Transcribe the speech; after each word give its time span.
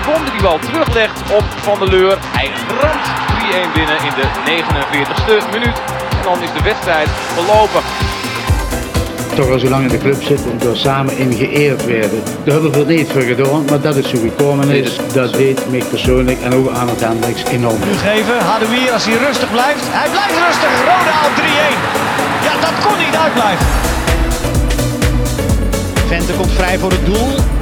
Sibon 0.00 0.24
die 0.24 0.32
die 0.32 0.42
bal 0.42 0.58
teruglegt 0.58 1.20
op 1.32 1.44
Van 1.62 1.78
der 1.78 1.88
Leur. 1.88 2.18
Hij 2.20 2.50
ramt 2.80 3.06
3-1 3.70 3.72
binnen 3.74 3.96
in 3.96 4.12
de 4.20 4.26
49ste 4.44 5.50
minuut. 5.52 5.76
En 6.10 6.22
dan 6.22 6.42
is 6.42 6.52
de 6.52 6.62
wedstrijd 6.62 7.08
verlopen. 7.34 7.80
toch 9.34 9.50
al 9.50 9.58
zo 9.58 9.68
lang 9.68 9.82
in 9.82 9.88
de 9.88 9.98
club 9.98 10.22
zitten, 10.22 10.58
door 10.58 10.76
samen 10.76 11.16
in 11.16 11.32
geëerd 11.32 11.84
werden. 11.84 12.22
Daar 12.24 12.52
hebben 12.52 12.70
we 12.70 12.76
veel 12.76 12.84
niet 12.84 13.10
voor 13.12 13.22
gedaan, 13.22 13.64
maar 13.64 13.80
dat 13.80 13.96
is 13.96 14.10
hoe 14.12 14.20
gekomen 14.20 14.68
is. 14.68 14.96
Dat 15.12 15.32
deed 15.32 15.70
mij 15.70 15.82
persoonlijk 15.90 16.40
en 16.42 16.54
ook 16.54 16.70
aan 16.70 16.88
het 16.88 17.00
Hendricks 17.00 17.44
enorm. 17.44 17.80
geven. 17.82 18.38
Hadouier 18.38 18.92
als 18.92 19.04
hij 19.04 19.16
rustig 19.26 19.50
blijft. 19.50 19.84
Hij 19.84 20.10
blijft 20.10 20.36
rustig. 20.46 20.72
Roda 20.78 21.16
op 21.28 21.34
3-1. 21.36 21.42
Ja, 22.46 22.52
dat 22.60 22.86
kon 22.86 22.98
niet 22.98 23.16
uitblijven. 23.24 23.66
Vente 26.06 26.32
komt 26.32 26.52
vrij 26.52 26.78
voor 26.78 26.90
het 26.90 27.06
doel. 27.06 27.59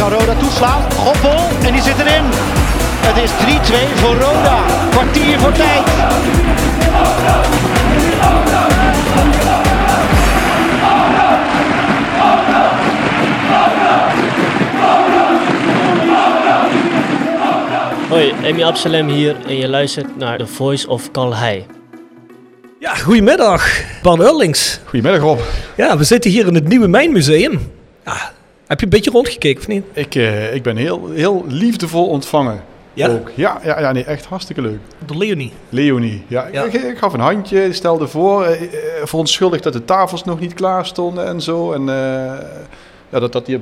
Kan 0.00 0.12
Roda 0.12 0.34
toeslaan. 0.34 0.92
Goppel 0.92 1.48
en 1.66 1.72
die 1.72 1.82
zit 1.82 1.98
erin. 1.98 2.24
Het 3.06 3.16
is 3.16 3.30
3-2 3.30 3.94
voor 3.94 4.14
Roda. 4.14 4.64
Kwartier 4.90 5.38
voor 5.38 5.52
tijd. 5.52 5.86
Hoi, 18.08 18.34
Amy 18.44 18.64
Absalem 18.64 19.08
hier 19.08 19.36
en 19.46 19.56
je 19.56 19.68
luistert 19.68 20.16
naar 20.16 20.38
The 20.38 20.46
Voice 20.46 20.88
of 20.88 21.10
Calhei. 21.10 21.66
Ja, 22.78 22.94
goedemiddag, 22.94 23.80
Bart 24.02 24.20
Eurlings. 24.20 24.80
Goedemiddag 24.84 25.22
Rob. 25.22 25.40
Ja, 25.76 25.98
we 25.98 26.04
zitten 26.04 26.30
hier 26.30 26.46
in 26.46 26.54
het 26.54 26.68
Nieuwe 26.68 26.88
Mijnmuseum. 26.88 27.72
Ja, 28.04 28.32
heb 28.70 28.78
je 28.78 28.84
een 28.84 28.90
beetje 28.90 29.10
rondgekeken 29.10 29.60
of 29.60 29.68
niet? 29.68 29.84
Ik, 29.92 30.14
eh, 30.14 30.54
ik 30.54 30.62
ben 30.62 30.76
heel, 30.76 31.10
heel 31.10 31.44
liefdevol 31.48 32.08
ontvangen. 32.08 32.62
Ja? 32.94 33.08
Ook. 33.08 33.30
Ja, 33.34 33.60
ja, 33.64 33.80
ja 33.80 33.92
nee, 33.92 34.04
echt 34.04 34.24
hartstikke 34.24 34.62
leuk. 34.62 34.78
Door 35.06 35.16
Leonie. 35.16 35.52
Leonie. 35.68 36.24
Ja, 36.26 36.48
Ja. 36.52 36.64
Ik, 36.64 36.72
ik 36.72 36.98
gaf 36.98 37.12
een 37.12 37.20
handje, 37.20 37.72
stelde 37.72 38.08
voor, 38.08 38.44
eh, 38.44 38.68
verontschuldigd 39.04 39.62
dat 39.62 39.72
de 39.72 39.84
tafels 39.84 40.24
nog 40.24 40.40
niet 40.40 40.54
klaar 40.54 40.86
stonden 40.86 41.26
en 41.26 41.40
zo. 41.40 41.72
En 41.72 41.84
ja, 43.10 43.18
dat, 43.18 43.32
dat 43.32 43.46
hier 43.46 43.60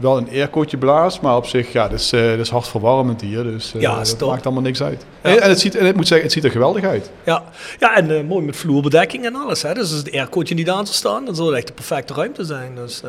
wel 0.00 0.16
een 0.16 0.28
eerkootje 0.28 0.76
blaast, 0.76 1.20
maar 1.20 1.36
op 1.36 1.46
zich, 1.46 1.72
ja, 1.72 1.88
dat 1.88 1.98
is, 2.00 2.12
eh, 2.12 2.28
dat 2.30 2.38
is 2.38 2.50
hartverwarmend 2.50 3.20
hier. 3.20 3.42
Dus 3.42 3.74
eh, 3.74 3.80
Ja, 3.80 3.96
dat 3.96 4.20
maakt 4.20 4.44
allemaal 4.44 4.62
niks 4.62 4.82
uit. 4.82 5.04
Ja. 5.22 5.30
En, 5.30 5.40
en 5.42 5.48
het 5.48 5.60
ziet, 5.60 5.76
en 5.76 5.86
ik 5.86 5.96
moet 5.96 6.06
zeggen, 6.06 6.26
het 6.26 6.34
ziet 6.34 6.44
er 6.44 6.50
geweldig 6.50 6.84
uit. 6.84 7.10
Ja, 7.24 7.44
ja 7.78 7.96
en 7.96 8.26
mooi 8.26 8.44
met 8.44 8.56
vloerbedekking 8.56 9.24
en 9.24 9.34
alles. 9.34 9.62
Hè? 9.62 9.74
Dus 9.74 9.82
als 9.82 9.98
het 9.98 10.12
aircootje 10.12 10.54
niet 10.54 10.70
aan 10.70 10.84
zou 10.86 10.96
staan, 10.96 11.24
dan 11.24 11.34
zou 11.34 11.48
het 11.48 11.56
echt 11.56 11.66
de 11.66 11.72
perfecte 11.72 12.14
ruimte 12.14 12.44
zijn. 12.44 12.74
Dus, 12.74 13.02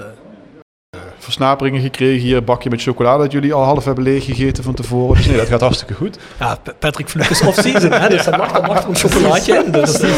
Versnaperingen 1.28 1.82
gekregen 1.82 2.22
hier, 2.22 2.38
een 2.38 2.44
bakje 2.44 2.70
met 2.70 2.82
chocolade 2.82 3.24
dat 3.24 3.32
jullie 3.32 3.54
al 3.54 3.64
half 3.64 3.86
hebben 3.86 4.04
leeggegeten 4.04 4.64
van 4.64 4.74
tevoren. 4.74 5.18
Dus 5.18 5.26
nee, 5.26 5.38
dat 5.38 5.48
gaat 5.48 5.62
hartstikke 5.62 5.94
goed. 5.94 6.18
ja, 6.40 6.58
Pa- 6.64 6.74
Patrick 6.80 7.10
Vloek 7.10 7.26
is 7.26 7.42
off-season, 7.42 7.92
hè? 7.92 8.10
dus 8.10 8.24
dat 8.26 8.38
mag, 8.38 8.52
dat 8.52 8.68
mag 8.68 8.84
er 8.84 8.90
een 8.90 8.96
chocolaatje 8.96 9.64
in. 9.66 9.72
Dus, 9.72 10.00
eh. 10.00 10.12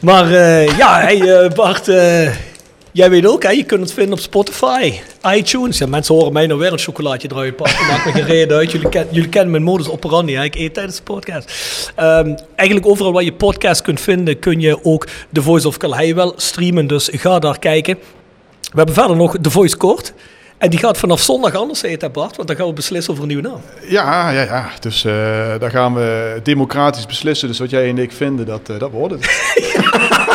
Maar 0.00 0.30
eh, 0.32 0.76
ja, 0.78 1.00
hey, 1.00 1.20
eh, 1.42 1.50
Bart, 1.52 1.84
jij 2.92 3.10
weet 3.10 3.26
ook, 3.26 3.42
hè? 3.42 3.50
je 3.50 3.64
kunt 3.64 3.80
het 3.80 3.92
vinden 3.92 4.12
op 4.12 4.18
Spotify, 4.18 4.92
iTunes. 5.34 5.78
Ja, 5.78 5.86
mensen 5.86 6.14
horen 6.14 6.32
mij 6.32 6.46
nou 6.46 6.58
weer 6.60 6.72
een 6.72 6.78
chocolaatje 6.78 7.28
eruit 7.32 7.56
pakken. 7.56 7.86
Maakt 7.86 8.04
me 8.04 8.12
geen 8.12 8.24
reden 8.24 8.56
uit. 8.56 8.70
Jullie, 8.72 8.88
ken- 8.88 9.06
jullie 9.10 9.28
kennen 9.28 9.50
mijn 9.50 9.62
modus 9.62 9.88
operandi. 9.90 10.34
Hè? 10.34 10.44
Ik 10.44 10.54
eet 10.54 10.74
tijdens 10.74 10.96
de 10.96 11.02
podcast. 11.02 11.52
Ehm, 11.96 12.34
eigenlijk 12.54 12.88
overal 12.88 13.12
waar 13.12 13.22
je 13.22 13.32
podcast 13.32 13.82
kunt 13.82 14.00
vinden, 14.00 14.38
kun 14.38 14.60
je 14.60 14.84
ook 14.84 15.06
The 15.32 15.42
Voice 15.42 15.68
of 15.68 15.76
Calhei 15.76 16.14
wel 16.14 16.32
streamen. 16.36 16.86
Dus 16.86 17.08
ga 17.12 17.38
daar 17.38 17.58
kijken. 17.58 17.98
We 18.70 18.76
hebben 18.76 18.94
verder 18.94 19.16
nog 19.16 19.36
The 19.40 19.50
Voice 19.50 19.76
Kort. 19.76 20.12
En 20.58 20.70
die 20.70 20.78
gaat 20.78 20.98
vanaf 20.98 21.20
zondag 21.20 21.54
anders 21.54 21.82
heten, 21.82 22.12
Bart. 22.12 22.36
Want 22.36 22.48
dan 22.48 22.56
gaan 22.56 22.66
we 22.66 22.72
beslissen 22.72 23.12
over 23.12 23.22
een 23.22 23.28
nieuwe 23.28 23.48
naam. 23.48 23.60
Ja, 23.88 24.30
ja, 24.30 24.42
ja. 24.42 24.70
Dus 24.80 25.04
eh, 25.04 25.12
daar 25.58 25.70
gaan 25.70 25.94
we 25.94 26.40
democratisch 26.42 27.06
beslissen. 27.06 27.48
Dus 27.48 27.58
wat 27.58 27.70
jij 27.70 27.88
en 27.88 27.98
ik 27.98 28.12
vinden, 28.12 28.46
dat, 28.46 28.68
eh, 28.68 28.78
dat 28.78 28.90
wordt 28.90 29.14
het. 29.14 30.24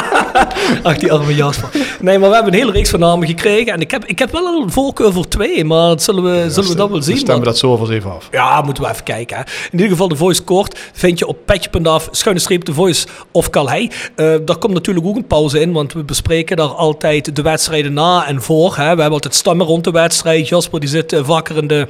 Ach, 0.83 0.97
die 0.97 1.11
arme 1.11 1.35
Jasper. 1.35 1.69
Nee, 1.99 2.19
maar 2.19 2.29
we 2.29 2.35
hebben 2.35 2.53
een 2.53 2.59
hele 2.59 2.71
reeks 2.71 2.89
van 2.89 2.99
namen 2.99 3.27
gekregen. 3.27 3.73
En 3.73 3.81
ik 3.81 3.91
heb, 3.91 4.05
ik 4.05 4.19
heb 4.19 4.31
wel 4.31 4.45
een 4.45 4.71
voorkeur 4.71 5.13
voor 5.13 5.27
twee, 5.27 5.65
maar 5.65 5.87
dat 5.87 6.03
zullen 6.03 6.23
we, 6.23 6.49
zullen 6.49 6.69
we 6.69 6.75
dat 6.75 6.89
wel 6.89 7.01
zien. 7.01 7.15
Dan 7.15 7.23
stemmen 7.23 7.43
we 7.43 7.49
dat 7.49 7.57
zo 7.57 7.69
alvast 7.69 7.91
even 7.91 8.11
af. 8.11 8.27
Ja, 8.31 8.61
moeten 8.61 8.83
we 8.83 8.89
even 8.89 9.03
kijken. 9.03 9.37
Hè. 9.37 9.43
In 9.43 9.71
ieder 9.71 9.87
geval, 9.87 10.07
de 10.07 10.15
Voice 10.15 10.43
Kort 10.43 10.79
vind 10.93 11.19
je 11.19 11.27
op 11.27 11.37
petje.af, 11.45 12.07
schuine 12.11 12.41
streep 12.41 12.65
de 12.65 12.73
Voice 12.73 13.07
of 13.31 13.49
Calhei. 13.49 13.89
Eh 14.15 14.35
daar 14.45 14.57
komt 14.57 14.73
natuurlijk 14.73 15.05
ook 15.05 15.15
een 15.15 15.27
pauze 15.27 15.59
in, 15.59 15.71
want 15.71 15.93
we 15.93 16.03
bespreken 16.03 16.57
daar 16.57 16.67
altijd 16.67 17.35
de 17.35 17.41
wedstrijden 17.41 17.93
na 17.93 18.27
en 18.27 18.41
voor. 18.41 18.75
Hè. 18.75 18.81
We 18.81 18.87
hebben 18.87 19.11
altijd 19.11 19.35
stemmen 19.35 19.65
rond 19.65 19.83
de 19.83 19.91
wedstrijd. 19.91 20.47
Jasper 20.47 20.79
die 20.79 20.89
zit 20.89 21.13
eh, 21.13 21.23
vaker 21.23 21.57
in 21.57 21.67
de 21.67 21.87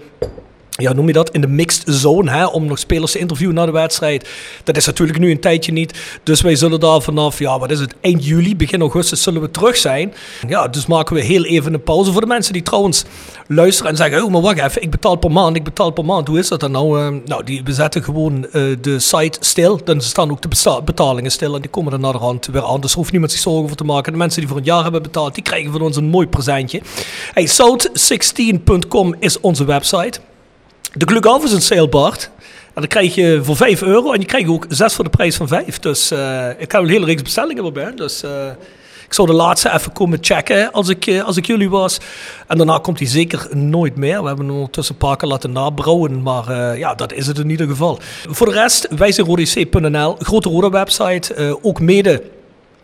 ja, 0.77 0.93
noem 0.93 1.07
je 1.07 1.13
dat, 1.13 1.29
in 1.29 1.41
de 1.41 1.47
mixed 1.47 1.83
zone, 1.85 2.31
hè, 2.31 2.45
om 2.45 2.65
nog 2.65 2.79
spelers 2.79 3.11
te 3.11 3.19
interviewen 3.19 3.55
na 3.55 3.65
de 3.65 3.71
wedstrijd. 3.71 4.29
Dat 4.63 4.77
is 4.77 4.85
natuurlijk 4.85 5.19
nu 5.19 5.31
een 5.31 5.39
tijdje 5.39 5.71
niet. 5.71 6.19
Dus 6.23 6.41
wij 6.41 6.55
zullen 6.55 6.79
daar 6.79 7.01
vanaf, 7.01 7.39
ja, 7.39 7.59
wat 7.59 7.71
is 7.71 7.79
het, 7.79 7.95
eind 8.01 8.25
juli, 8.25 8.55
begin 8.55 8.81
augustus 8.81 9.23
zullen 9.23 9.41
we 9.41 9.51
terug 9.51 9.77
zijn. 9.77 10.13
Ja, 10.47 10.67
dus 10.67 10.85
maken 10.85 11.15
we 11.15 11.21
heel 11.21 11.43
even 11.43 11.73
een 11.73 11.83
pauze 11.83 12.11
voor 12.11 12.21
de 12.21 12.27
mensen 12.27 12.53
die 12.53 12.61
trouwens 12.61 13.03
luisteren 13.47 13.91
en 13.91 13.97
zeggen, 13.97 14.23
oh, 14.23 14.31
maar 14.31 14.41
wacht 14.41 14.59
even, 14.59 14.81
ik 14.81 14.89
betaal 14.89 15.15
per 15.15 15.31
maand, 15.31 15.55
ik 15.55 15.63
betaal 15.63 15.91
per 15.91 16.05
maand. 16.05 16.27
Hoe 16.27 16.39
is 16.39 16.47
dat 16.47 16.59
dan 16.59 16.71
nou? 16.71 16.99
Eh, 16.99 17.13
nou, 17.25 17.43
die, 17.43 17.63
we 17.63 17.73
zetten 17.73 18.03
gewoon 18.03 18.45
eh, 18.45 18.63
de 18.81 18.99
site 18.99 19.37
stil, 19.41 19.79
dan 19.83 20.01
staan 20.01 20.31
ook 20.31 20.41
de 20.41 20.81
betalingen 20.85 21.31
stil 21.31 21.55
en 21.55 21.61
die 21.61 21.69
komen 21.69 21.91
dan 21.91 22.01
naar 22.01 22.11
de 22.11 22.17
hand 22.17 22.45
weer 22.45 22.65
aan. 22.65 22.81
Dus 22.81 22.93
hoeft 22.93 23.11
niemand 23.11 23.31
zich 23.31 23.41
zorgen 23.41 23.63
over 23.63 23.75
te 23.75 23.83
maken. 23.83 24.11
De 24.11 24.17
mensen 24.17 24.39
die 24.39 24.49
voor 24.49 24.57
een 24.57 24.63
jaar 24.63 24.83
hebben 24.83 25.01
betaald, 25.01 25.35
die 25.35 25.43
krijgen 25.43 25.71
van 25.71 25.81
ons 25.81 25.95
een 25.95 26.05
mooi 26.05 26.27
presentje. 26.27 26.81
Hey, 27.33 27.47
south16.com 27.47 29.15
is 29.19 29.39
onze 29.39 29.65
website. 29.65 30.19
De 30.93 31.05
Glugaf 31.05 31.43
is 31.43 31.51
een 31.51 31.61
sale, 31.61 31.89
Bart. 31.89 32.29
En 32.73 32.81
dan 32.81 32.87
krijg 32.87 33.15
je 33.15 33.39
voor 33.43 33.55
5 33.55 33.81
euro 33.81 34.11
en 34.13 34.19
je 34.19 34.25
krijgt 34.25 34.49
ook 34.49 34.65
6 34.69 34.93
voor 34.93 35.03
de 35.03 35.09
prijs 35.09 35.35
van 35.35 35.47
5. 35.47 35.79
Dus 35.79 36.11
eh, 36.11 36.49
ik 36.57 36.71
heb 36.71 36.81
een 36.81 36.89
hele 36.89 37.05
reeks 37.05 37.21
bestellingen 37.21 37.65
erbij. 37.65 37.93
Dus 37.95 38.23
eh, 38.23 38.47
ik 39.05 39.13
zou 39.13 39.27
de 39.27 39.33
laatste 39.33 39.73
even 39.73 39.91
komen 39.91 40.17
checken 40.21 40.71
als 40.71 40.89
ik, 40.89 41.07
eh, 41.07 41.23
als 41.23 41.37
ik 41.37 41.45
jullie 41.45 41.69
was. 41.69 41.97
En 42.47 42.57
daarna 42.57 42.77
komt 42.77 42.99
hij 42.99 43.07
zeker 43.07 43.47
nooit 43.51 43.95
meer. 43.95 44.21
We 44.21 44.27
hebben 44.27 44.45
hem 44.45 44.55
ondertussen 44.55 44.93
een 44.93 45.07
paar 45.07 45.17
keer 45.17 45.29
laten 45.29 45.51
nabrouwen. 45.51 46.21
Maar 46.21 46.77
ja, 46.77 46.95
dat 46.95 47.13
is 47.13 47.27
het 47.27 47.39
in 47.39 47.49
ieder 47.49 47.67
geval. 47.67 47.99
Voor 48.29 48.47
de 48.47 48.53
rest, 48.53 48.87
wij 48.89 49.11
zijn 49.11 49.27
rodec.nl. 49.27 50.15
Grote 50.19 50.49
rode 50.49 50.69
website. 50.69 51.57
ook 51.61 51.79
mede 51.79 52.23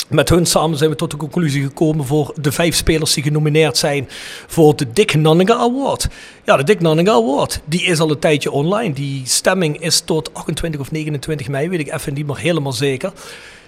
met 0.09 0.29
hun 0.29 0.45
samen 0.45 0.77
zijn 0.77 0.89
we 0.89 0.95
tot 0.95 1.11
de 1.11 1.17
conclusie 1.17 1.63
gekomen 1.63 2.05
voor 2.05 2.33
de 2.41 2.51
vijf 2.51 2.75
spelers 2.75 3.13
die 3.13 3.23
genomineerd 3.23 3.77
zijn 3.77 4.09
voor 4.47 4.75
de 4.75 4.91
Dick 4.93 5.15
Nanninga 5.15 5.55
Award. 5.55 6.07
Ja, 6.43 6.57
de 6.57 6.63
Dick 6.63 6.79
Nanninga 6.81 7.11
Award, 7.11 7.59
die 7.65 7.83
is 7.83 7.99
al 7.99 8.09
een 8.11 8.19
tijdje 8.19 8.51
online. 8.51 8.93
Die 8.93 9.21
stemming 9.25 9.81
is 9.81 9.99
tot 9.99 10.33
28 10.33 10.81
of 10.81 10.91
29 10.91 11.47
mei, 11.47 11.69
weet 11.69 11.79
ik 11.79 11.93
even 11.93 12.13
niet 12.13 12.27
meer 12.27 12.37
helemaal 12.37 12.71
zeker. 12.73 13.11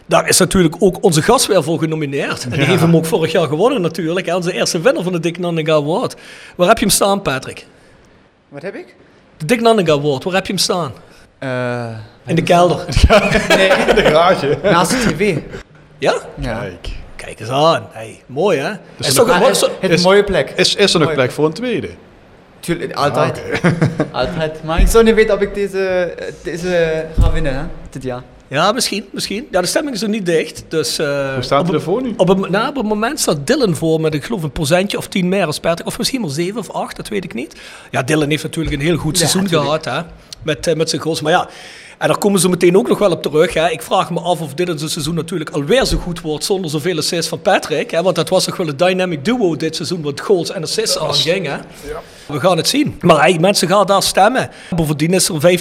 Daar 0.05 0.27
is 0.29 0.37
natuurlijk 0.37 0.75
ook 0.79 1.03
onze 1.03 1.21
gast 1.21 1.45
weer 1.47 1.63
voor 1.63 1.79
genomineerd. 1.79 2.43
En 2.43 2.49
die 2.49 2.63
heeft 2.63 2.81
hem 2.81 2.95
ook 2.95 3.05
vorig 3.05 3.31
jaar 3.31 3.47
gewonnen 3.47 3.81
natuurlijk. 3.81 4.25
Hè, 4.25 4.35
onze 4.35 4.53
eerste 4.53 4.81
winnaar 4.81 5.03
van 5.03 5.11
de 5.11 5.19
Dick 5.19 5.37
Nanninga 5.37 5.73
Award. 5.73 6.15
Waar 6.55 6.67
heb 6.67 6.77
je 6.77 6.85
hem 6.85 6.93
staan, 6.93 7.21
Patrick? 7.21 7.65
Wat 8.49 8.61
heb 8.61 8.75
ik? 8.75 8.95
De 9.37 9.45
Dick 9.45 9.61
Nanninga 9.61 9.91
Award, 9.93 10.23
waar 10.23 10.33
heb 10.33 10.45
je 10.45 10.53
hem 10.53 10.61
staan? 10.61 10.91
Eh, 11.39 11.97
In 12.25 12.35
de 12.35 12.43
kelder. 12.43 12.85
nee, 13.47 13.67
In 13.69 13.95
de 13.95 14.01
garage. 14.01 14.59
naast 14.63 14.91
de 14.91 14.97
tv. 15.15 15.37
Ja? 15.99 16.13
Ja. 16.39 16.59
Kijk. 16.59 16.89
Kijk 17.15 17.39
eens 17.39 17.49
aan. 17.49 17.87
Hey, 17.91 18.21
mooi 18.25 18.57
hè? 18.59 18.69
Dus 18.97 19.07
Is 19.07 19.13
er 19.17 19.19
toch 19.25 19.27
een- 19.35 19.41
Ah, 19.41 19.47
het, 19.47 19.69
het 19.79 19.91
is- 19.91 20.03
mooie 20.03 20.23
plek. 20.23 20.49
Is, 20.55 20.75
is 20.75 20.93
er 20.93 20.99
nog 20.99 21.13
plek 21.13 21.31
voor 21.31 21.45
een 21.45 21.53
tweede? 21.53 21.89
Tuurlijk, 22.59 22.93
altijd. 22.93 23.41
altijd. 24.11 24.63
Maar 24.63 24.79
ik 24.81 24.87
zou 24.87 25.03
niet 25.03 25.15
weten 25.15 25.35
of 25.35 25.41
ik 25.41 25.53
deze, 25.53 26.13
deze 26.43 27.05
ga 27.21 27.31
winnen, 27.31 27.55
hè, 27.55 27.61
dit 27.89 28.03
jaar. 28.03 28.21
Ja, 28.47 28.71
misschien, 28.71 29.05
misschien. 29.11 29.47
Ja, 29.51 29.61
de 29.61 29.67
stemming 29.67 29.95
is 29.95 30.01
er 30.01 30.09
niet 30.09 30.25
dicht. 30.25 30.63
Dus, 30.67 30.99
eh, 30.99 31.33
Hoe 31.33 31.43
staat 31.43 31.65
het- 31.65 31.73
ervoor 31.75 32.01
nu? 32.01 32.13
Op 32.17 32.27
het, 32.27 32.49
nou, 32.49 32.67
op 32.69 32.75
het 32.75 32.85
moment 32.85 33.19
staat 33.19 33.47
Dylan 33.47 33.75
voor 33.75 34.01
met, 34.01 34.13
ik 34.13 34.23
geloof, 34.23 34.43
een 34.43 34.51
procentje 34.51 34.97
of 34.97 35.07
tien 35.07 35.29
meer 35.29 35.45
als 35.45 35.59
Patrick. 35.59 35.87
Of 35.87 35.97
misschien 35.97 36.21
maar 36.21 36.29
zeven 36.29 36.59
of 36.59 36.69
acht, 36.71 36.95
dat 36.95 37.07
weet 37.07 37.23
ik 37.23 37.33
niet. 37.33 37.55
Ja, 37.91 38.03
Dylan 38.03 38.29
heeft 38.29 38.43
natuurlijk 38.43 38.75
een 38.75 38.81
heel 38.81 38.97
goed 38.97 39.17
seizoen 39.17 39.47
gehad, 39.47 39.85
hè. 39.85 40.01
Met, 40.43 40.67
eh, 40.67 40.75
met 40.75 40.89
zijn 40.89 41.01
goals. 41.01 41.21
Maar 41.21 41.31
ja, 41.31 41.49
en 41.99 42.07
daar 42.07 42.17
komen 42.17 42.39
ze 42.39 42.49
meteen 42.49 42.77
ook 42.77 42.87
nog 42.87 42.99
wel 42.99 43.11
op 43.11 43.21
terug. 43.21 43.53
Hè. 43.53 43.69
Ik 43.69 43.81
vraag 43.81 44.11
me 44.11 44.19
af 44.19 44.41
of 44.41 44.53
Dylan 44.53 44.77
zijn 44.77 44.89
seizoen 44.89 45.15
natuurlijk 45.15 45.49
alweer 45.49 45.85
zo 45.85 45.97
goed 45.97 46.21
wordt 46.21 46.43
zonder 46.43 46.71
zoveel 46.71 46.97
assists 46.97 47.27
van 47.27 47.41
Patrick. 47.41 47.91
Hè. 47.91 48.01
Want 48.01 48.15
dat 48.15 48.29
was 48.29 48.43
toch 48.43 48.57
wel 48.57 48.67
een 48.67 48.77
dynamic 48.77 49.25
duo 49.25 49.55
dit 49.55 49.75
seizoen, 49.75 50.01
wat 50.01 50.21
goals 50.21 50.51
en 50.51 50.63
assists 50.63 50.99
aanging. 50.99 51.47
Hè. 51.47 51.57
We 52.25 52.39
gaan 52.39 52.57
het 52.57 52.67
zien. 52.67 52.97
Maar 53.01 53.21
hey, 53.21 53.37
mensen 53.39 53.67
gaan 53.67 53.85
daar 53.85 54.03
stemmen. 54.03 54.49
Bovendien 54.75 55.13
is 55.13 55.29
er 55.29 55.35
een 55.43 55.59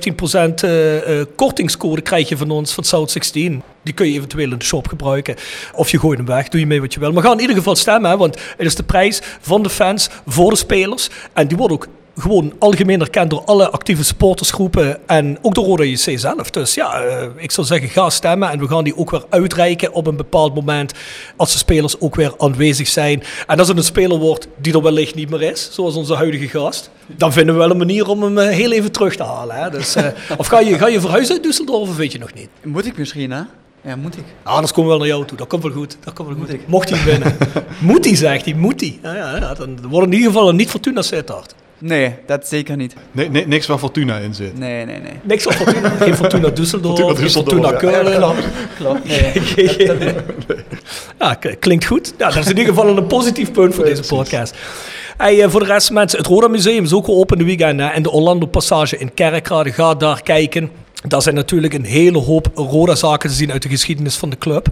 15% 0.51 0.65
eh, 0.65 1.21
eh, 1.21 1.27
kortingscode 1.37 2.01
krijg 2.01 2.29
je 2.29 2.37
van 2.37 2.51
ons, 2.51 2.73
van 2.73 2.85
South 2.85 3.11
16. 3.11 3.63
Die 3.83 3.95
kun 3.95 4.07
je 4.07 4.13
eventueel 4.13 4.51
in 4.51 4.59
de 4.59 4.65
shop 4.65 4.89
gebruiken. 4.89 5.35
Of 5.75 5.91
je 5.91 5.99
gooit 5.99 6.19
hem 6.19 6.27
weg, 6.27 6.49
doe 6.49 6.61
je 6.61 6.67
mee 6.67 6.81
wat 6.81 6.95
je 6.95 7.01
wil. 7.01 7.13
Maar 7.13 7.23
ga 7.23 7.33
in 7.33 7.41
ieder 7.41 7.57
geval 7.57 7.77
stemmen, 7.77 8.11
hè, 8.11 8.17
want 8.17 8.39
het 8.57 8.67
is 8.67 8.75
de 8.75 8.83
prijs 8.83 9.21
van 9.41 9.63
de 9.63 9.71
fans 9.71 10.09
voor 10.27 10.51
de 10.51 10.57
spelers. 10.57 11.11
En 11.33 11.49
die 11.49 11.57
wordt 11.57 11.73
ook 11.73 11.87
gewoon 12.19 12.53
algemeen 12.59 13.01
erkend 13.01 13.31
door 13.31 13.45
alle 13.45 13.71
actieve 13.71 14.05
supportersgroepen 14.05 15.09
en 15.09 15.39
ook 15.43 15.55
door 15.55 15.65
Roda 15.65 15.85
JC 15.85 16.19
zelf. 16.19 16.51
Dus 16.51 16.75
ja, 16.75 17.01
eh, 17.01 17.29
ik 17.37 17.51
zou 17.51 17.67
zeggen, 17.67 17.89
ga 17.89 18.11
stemmen 18.11 18.51
en 18.51 18.59
we 18.59 18.69
gaan 18.69 18.85
die 18.85 18.97
ook 18.97 19.11
weer 19.11 19.25
uitreiken 19.29 19.93
op 19.93 20.07
een 20.07 20.17
bepaald 20.17 20.55
moment 20.55 20.93
als 21.37 21.53
de 21.53 21.59
spelers 21.59 22.01
ook 22.01 22.15
weer 22.15 22.35
aanwezig 22.39 22.89
zijn. 22.89 23.23
En 23.47 23.59
als 23.59 23.69
het 23.69 23.77
een 23.77 23.85
speler 23.85 24.19
wordt 24.19 24.49
die 24.57 24.73
er 24.73 24.83
wellicht 24.83 25.15
niet 25.15 25.31
meer 25.31 25.43
is, 25.43 25.69
zoals 25.73 25.95
onze 25.95 26.15
huidige 26.15 26.49
gast, 26.49 26.91
dan 27.07 27.33
vinden 27.33 27.55
we 27.55 27.61
wel 27.61 27.71
een 27.71 27.77
manier 27.77 28.09
om 28.09 28.23
hem 28.23 28.39
eh, 28.39 28.49
heel 28.49 28.73
even 28.73 28.93
terug 28.93 29.17
te 29.17 29.23
halen. 29.23 29.57
Hè? 29.57 29.71
Dus, 29.71 29.95
eh, 29.95 30.07
of 30.37 30.47
ga 30.47 30.61
je, 30.61 30.79
ga 30.79 30.89
je 30.89 31.01
verhuizen 31.01 31.35
uit 31.35 31.47
Düsseldorf 31.47 31.89
of 31.89 31.97
weet 31.97 32.13
je 32.13 32.19
nog 32.19 32.35
niet? 32.35 32.49
Moet 32.65 32.87
ik 32.87 32.99
misschien, 32.99 33.31
hè? 33.31 33.43
Ja, 33.83 33.97
moet 33.97 34.17
ik. 34.17 34.25
Ah, 34.43 34.55
anders 34.55 34.73
komen 34.73 34.91
we 34.91 34.97
wel 34.97 35.07
naar 35.07 35.17
jou 35.17 35.27
toe. 35.27 35.39
Dat 35.39 35.47
komt 35.47 35.63
wel 35.63 35.73
goed. 35.73 35.97
Dat 36.05 36.15
komt 36.15 36.29
wel 36.29 36.37
goed. 36.39 36.53
Ik. 36.53 36.61
Mocht 36.67 36.91
hij 36.91 37.05
winnen. 37.05 37.37
moet 37.81 38.05
hij, 38.05 38.17
zegt 38.17 38.45
hij. 38.45 38.55
Moet 38.55 38.81
hij. 38.81 38.99
Ja, 39.03 39.37
ja, 39.37 39.55
dan 39.55 39.89
wordt 39.89 40.07
in 40.07 40.13
ieder 40.13 40.33
geval 40.33 40.49
een 40.49 40.57
niet 40.57 40.71
Fortuna 40.71 41.03
Sittard. 41.03 41.55
Nee, 41.81 42.15
dat 42.27 42.49
zeker 42.49 42.77
niet. 42.77 42.95
Nee, 43.13 43.31
nee, 43.31 43.47
niks 43.47 43.67
waar 43.67 43.79
Fortuna 43.79 44.17
in 44.17 44.35
zit. 44.35 44.59
Nee, 44.59 44.85
nee, 44.85 44.99
nee. 45.01 45.13
Niks 45.23 45.43
van 45.43 45.53
Fortuna. 45.53 45.89
Geen 46.01 46.15
Fortuna 46.15 46.49
Düsseldorf. 46.51 46.97
Fortuna 46.97 47.15
geen 47.15 47.27
Düsseldorf, 47.29 47.33
Fortuna 47.33 47.71
ja. 47.71 47.77
Keulen. 47.77 48.35
Klopt. 48.79 49.05
Nee. 49.09 49.33
Ja, 51.19 51.35
k- 51.35 51.57
klinkt 51.61 51.85
goed. 51.85 52.15
Ja, 52.19 52.27
dat 52.31 52.37
is 52.37 52.51
in 52.51 52.57
ieder 52.59 52.75
geval 52.75 52.97
een 52.97 53.07
positief 53.07 53.53
punt 53.53 53.75
voor 53.75 53.85
deze 53.85 54.03
podcast. 54.03 54.55
Hey, 55.17 55.43
eh, 55.43 55.51
voor 55.51 55.61
de 55.61 55.67
rest 55.67 55.91
mensen, 55.91 56.19
het 56.19 56.27
Roda 56.27 56.49
Museum 56.49 56.85
is 56.85 56.93
ook 56.93 57.05
geopend 57.05 57.39
de 57.41 57.45
weekend. 57.47 57.81
Hè, 57.81 57.87
en 57.87 58.03
de 58.03 58.11
Orlando 58.11 58.47
Passage 58.47 58.99
in 58.99 59.15
Kerkrade, 59.15 59.73
ga 59.73 59.95
daar 59.95 60.23
kijken. 60.23 60.71
Daar 61.09 61.23
zijn 61.23 61.35
natuurlijk 61.35 61.75
een 61.75 61.85
hele 61.85 62.19
hoop 62.19 62.51
Roda-zaken 62.55 63.29
te 63.31 63.35
zien 63.37 63.53
uit 63.53 63.63
de 63.63 63.69
geschiedenis 63.69 64.17
van 64.17 64.31
de 64.31 64.39
club. 64.39 64.69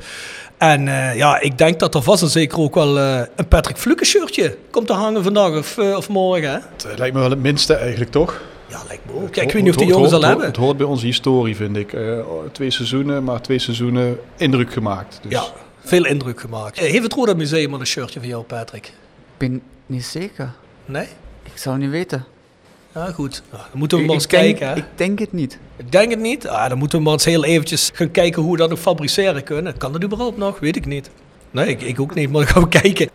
En 0.59 0.89
eh, 0.89 1.17
ja, 1.17 1.41
ik 1.41 1.59
denk 1.59 1.79
dat 1.79 1.95
er 1.95 2.03
vast 2.03 2.23
en 2.23 2.29
zeker 2.29 2.59
ook 2.59 2.75
wel 2.75 2.99
eh, 2.99 3.21
een 3.37 3.49
Patrick 3.49 3.77
Fluke 3.77 4.05
shirtje 4.05 4.57
komt 4.71 4.87
te 4.87 4.93
hangen 4.93 5.23
vandaag 5.23 5.57
of, 5.59 5.79
eh, 5.79 5.97
of 5.97 6.09
morgen. 6.09 6.51
Hè? 6.51 6.59
Het 6.89 6.99
lijkt 6.99 7.15
me 7.15 7.21
wel 7.21 7.31
het 7.31 7.43
minste 7.43 7.75
eigenlijk, 7.75 8.11
toch? 8.11 8.41
Ja, 8.69 8.83
lijkt 8.87 9.03
me 9.07 9.13
ook. 9.13 9.37
Ik 9.37 9.53
weet 9.53 9.63
niet 9.63 9.71
of 9.71 9.77
die 9.77 9.87
jongens 9.87 10.13
al 10.13 10.23
hebben. 10.23 10.47
Het 10.47 10.57
hoort 10.57 10.77
bij 10.77 10.87
onze 10.87 11.07
historie, 11.07 11.57
vind 11.57 11.77
ik. 11.77 11.93
Eh, 11.93 12.19
twee 12.53 12.71
seizoenen, 12.71 13.25
maar 13.25 13.41
twee 13.41 13.59
seizoenen 13.59 14.19
indruk 14.37 14.73
gemaakt. 14.73 15.19
Dus 15.23 15.33
Ja, 15.33 15.45
veel 15.81 16.07
indruk 16.07 16.41
gemaakt. 16.41 16.79
Eh, 16.79 16.91
Heeft 16.91 17.03
het 17.03 17.13
Roda 17.13 17.35
Museum 17.35 17.75
al 17.75 17.81
een 17.81 17.87
shirtje 17.87 18.19
van 18.21 18.29
jou, 18.29 18.43
Patrick? 18.45 18.87
Ik 18.87 18.93
ben 19.37 19.63
niet 19.87 20.05
zeker. 20.05 20.53
Nee? 20.85 21.07
Ik 21.43 21.57
zou 21.57 21.79
niet 21.79 21.91
weten. 21.91 22.25
Ja, 22.97 23.13
goed. 23.13 23.43
Nou, 23.51 23.63
dan 23.71 23.79
moeten 23.79 23.97
we 23.97 24.03
Ik, 24.03 24.09
maar 24.09 24.19
eens 24.19 24.27
denk, 24.27 24.43
kijken. 24.43 24.69
Hè? 24.69 24.77
ik 24.77 24.85
denk 24.95 25.19
het 25.19 25.33
niet. 25.33 25.59
Ik 25.77 25.93
denk 25.93 26.11
het 26.11 26.21
niet. 26.21 26.49
Ah, 26.49 26.69
dan 26.69 26.79
moeten 26.79 26.99
we 26.99 27.05
maar 27.05 27.13
eens 27.13 27.25
heel 27.25 27.45
eventjes 27.45 27.91
gaan 27.95 28.11
kijken 28.11 28.43
hoe 28.43 28.53
we 28.53 28.59
dat 28.59 28.71
nog 28.71 28.79
fabriceren 28.79 29.43
kunnen. 29.43 29.77
Kan 29.77 29.93
dat 29.93 30.05
überhaupt 30.05 30.37
nog? 30.37 30.59
Weet 30.59 30.77
ik 30.77 30.87
niet. 30.87 31.11
Nee, 31.51 31.69
ik, 31.69 31.83
ik 31.83 32.01
ook 32.01 32.15
niet, 32.15 32.31
maar 32.31 32.45
dan 32.45 32.51
gaan 32.53 32.63
we 32.63 32.69
kijken. 32.69 33.09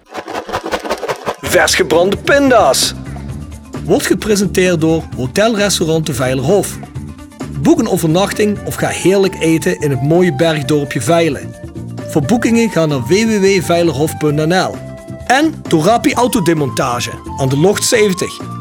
Vers 1.42 1.75
gebrande 1.75 2.18
pinda's. 2.18 2.94
Wordt 3.83 4.06
gepresenteerd 4.06 4.81
door 4.81 5.04
Hotelrestaurant 5.16 6.06
de 6.06 6.13
Veilerhof. 6.13 6.77
Boek 7.62 7.80
een 7.80 7.89
overnachting 7.89 8.57
of 8.66 8.75
ga 8.75 8.88
heerlijk 8.88 9.36
eten 9.39 9.80
in 9.80 9.89
het 9.89 10.01
mooie 10.01 10.36
bergdorpje 10.36 11.01
Veilen. 11.01 11.56
Voor 12.07 12.22
boekingen 12.22 12.69
ga 12.69 12.86
naar 12.86 13.01
www.veilerhof.nl. 13.01 14.75
En 15.27 15.54
door 15.68 15.84
Rapi 15.84 16.13
Autodemontage 16.13 17.12
aan 17.38 17.50
de 17.50 17.57
Locht 17.57 17.84
70. 17.84 18.61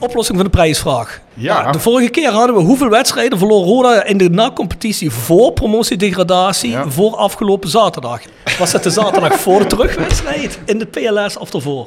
Oplossing 0.00 0.36
van 0.38 0.46
de 0.46 0.52
prijsvraag. 0.52 1.20
Ja. 1.34 1.60
Nou, 1.60 1.72
de 1.72 1.78
vorige 1.80 2.08
keer 2.10 2.30
hadden 2.30 2.56
we 2.56 2.62
hoeveel 2.62 2.88
wedstrijden 2.88 3.38
verloor 3.38 3.64
Roda 3.64 4.04
in 4.04 4.16
de 4.18 4.30
na-competitie 4.30 5.10
voor 5.10 5.52
promotiedegradatie 5.52 6.70
Ja. 6.70 6.88
voor 6.88 7.16
afgelopen 7.16 7.68
zaterdag. 7.68 8.20
Was 8.58 8.72
het 8.72 8.82
de 8.82 8.90
zaterdag 8.90 9.34
voor 9.34 9.58
de 9.58 9.66
terugwedstrijd 9.66 10.58
in 10.64 10.78
de 10.78 10.86
PLS 10.86 11.38
of 11.38 11.54
ervoor? 11.54 11.86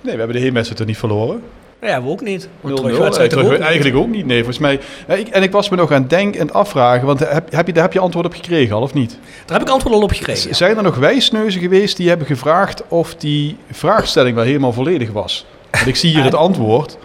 Nee, 0.00 0.12
we 0.12 0.18
hebben 0.18 0.36
de 0.36 0.42
heenwedstrijd 0.42 0.80
er 0.80 0.86
niet 0.86 0.98
verloren. 0.98 1.42
Ja, 1.80 2.02
we 2.02 2.08
ook 2.08 2.20
niet. 2.20 2.40
De 2.60 2.68
0-0. 2.68 2.74
terugwedstrijd 2.74 3.30
Eh, 3.32 3.36
toch 3.38 3.46
terug- 3.46 3.46
ook 3.46 3.58
niet? 3.58 3.66
eigenlijk 3.66 3.96
ook 3.96 4.08
niet, 4.08 4.26
nee, 4.26 4.36
volgens 4.36 4.58
mij. 4.58 4.80
Ja, 5.08 5.14
ik, 5.14 5.28
en 5.28 5.42
ik 5.42 5.52
was 5.52 5.68
me 5.68 5.76
nog 5.76 5.92
aan 5.92 6.00
het 6.00 6.10
denken 6.10 6.40
en 6.40 6.52
afvragen, 6.52 7.06
want 7.06 7.18
heb, 7.20 7.52
heb 7.52 7.66
je, 7.66 7.72
daar 7.72 7.82
heb 7.82 7.92
je 7.92 7.98
antwoord 7.98 8.26
op 8.26 8.34
gekregen 8.34 8.74
al 8.76 8.82
of 8.82 8.94
niet? 8.94 9.18
Daar 9.46 9.58
heb 9.58 9.66
ik 9.66 9.72
antwoord 9.72 9.94
al 9.94 10.02
op 10.02 10.10
gekregen. 10.12 10.48
ja. 10.48 10.54
Zijn 10.54 10.76
er 10.76 10.82
nog 10.82 10.96
wijsneuzen 10.96 11.60
geweest 11.60 11.96
die 11.96 12.08
hebben 12.08 12.26
gevraagd 12.26 12.82
of 12.88 13.14
die 13.14 13.56
vraagstelling 13.70 14.34
wel 14.34 14.44
helemaal 14.44 14.72
volledig 14.72 15.10
was? 15.12 15.44
Want 15.70 15.86
ik 15.86 15.96
zie 15.96 16.10
hier 16.14 16.24
het 16.24 16.34
antwoord. 16.34 16.96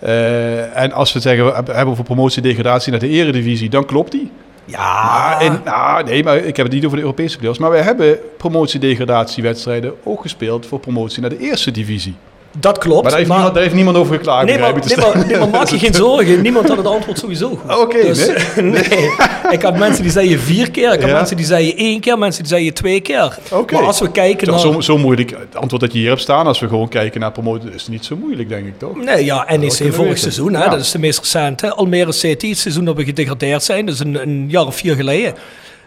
Eh, 0.00 0.76
en 0.76 0.92
als 0.92 1.12
we 1.12 1.20
zeggen, 1.20 1.46
we 1.46 1.52
hebben 1.52 1.86
over 1.86 2.04
promotie-degradatie 2.04 2.90
naar 2.90 3.00
de 3.00 3.08
eredivisie, 3.08 3.70
dan 3.70 3.84
klopt 3.84 4.12
die. 4.12 4.30
Ja, 4.64 5.38
nou, 5.64 6.04
nee, 6.04 6.24
maar 6.24 6.36
ik 6.36 6.56
heb 6.56 6.66
het 6.66 6.74
niet 6.74 6.84
over 6.84 6.96
de 6.96 7.02
Europese 7.02 7.38
play 7.38 7.54
Maar 7.58 7.70
wij 7.70 7.82
hebben 7.82 8.18
promotie-degradatiewedstrijden 8.36 9.94
ook 10.04 10.20
gespeeld 10.20 10.66
voor 10.66 10.80
promotie 10.80 11.20
naar 11.20 11.30
de 11.30 11.38
eerste 11.38 11.70
divisie. 11.70 12.14
Dat 12.58 12.78
klopt. 12.78 13.02
Maar 13.02 13.10
daar 13.10 13.18
heeft, 13.18 13.28
maar- 13.28 13.36
niemand, 13.36 13.54
daar 13.54 13.62
heeft 13.62 13.74
niemand 13.74 13.96
over 13.96 14.14
geklaagd. 14.16 14.46
Nee, 14.46 14.58
maar, 14.58 14.72
nee, 14.72 14.80
Dus- 14.82 14.96
maar, 14.96 15.26
nee, 15.26 15.38
maar 15.38 15.48
maak 15.48 15.68
je 15.68 15.78
geen 15.78 15.94
zorgen. 15.94 16.40
Niemand 16.50 16.68
had 16.68 16.76
het 16.76 16.86
antwoord 16.86 17.18
sowieso 17.18 17.48
goed. 17.48 17.78
Oké, 17.78 18.02
Dus, 18.02 18.26
nee. 18.56 19.10
Ik 19.50 19.62
had 19.62 19.78
mensen 19.78 20.02
die 20.02 20.12
zeiden 20.12 20.40
vier 20.40 20.70
keer. 20.70 20.92
Ik 20.92 21.00
had 21.00 21.08
Ja. 21.10 21.16
mensen 21.16 21.36
die 21.36 21.46
zeiden 21.46 21.76
één 21.76 22.00
keer. 22.00 22.18
Mensen 22.18 22.42
die 22.42 22.52
zeiden 22.52 22.74
twee 22.74 23.00
keer. 23.00 23.38
Maar 23.72 23.82
als 23.86 24.00
we 24.00 24.10
kijken 24.10 24.46
Toch, 24.46 24.64
naar... 24.64 24.72
zo, 24.72 24.80
zo 24.80 24.98
moeilijk, 24.98 25.30
het 25.30 25.56
antwoord 25.56 25.82
dat 25.82 25.92
je 25.92 25.98
hier 25.98 26.08
hebt 26.08 26.20
staan, 26.20 26.46
als 26.46 26.58
we 26.60 26.68
gewoon 26.68 26.88
kijken 26.88 27.20
naar 27.20 27.32
promotie, 27.32 27.70
is 27.70 27.82
het 27.82 27.90
niet 27.90 28.04
zo 28.04 28.16
moeilijk, 28.16 28.48
denk 28.48 28.66
ik 28.66 28.78
toch? 28.78 28.96
Nee, 29.04 29.24
ja, 29.24 29.36
NEC 29.36 29.46
kunnen 29.48 29.76
vorig 29.76 29.96
weten. 29.96 30.18
seizoen. 30.18 30.54
Hè, 30.54 30.64
Ja. 30.64 30.68
Dat 30.70 30.80
is 30.80 30.90
de 30.90 30.98
meest 30.98 31.18
recente. 31.18 31.74
Almere 31.74 32.12
City, 32.12 32.48
het 32.48 32.58
seizoen 32.58 32.84
dat 32.84 32.96
we 32.96 33.04
gedegradeerd 33.04 33.62
zijn. 33.62 33.86
Dus 33.86 33.98
een, 34.00 34.22
een 34.22 34.46
jaar 34.48 34.66
of 34.66 34.76
vier 34.76 34.94
geleden. 34.94 35.34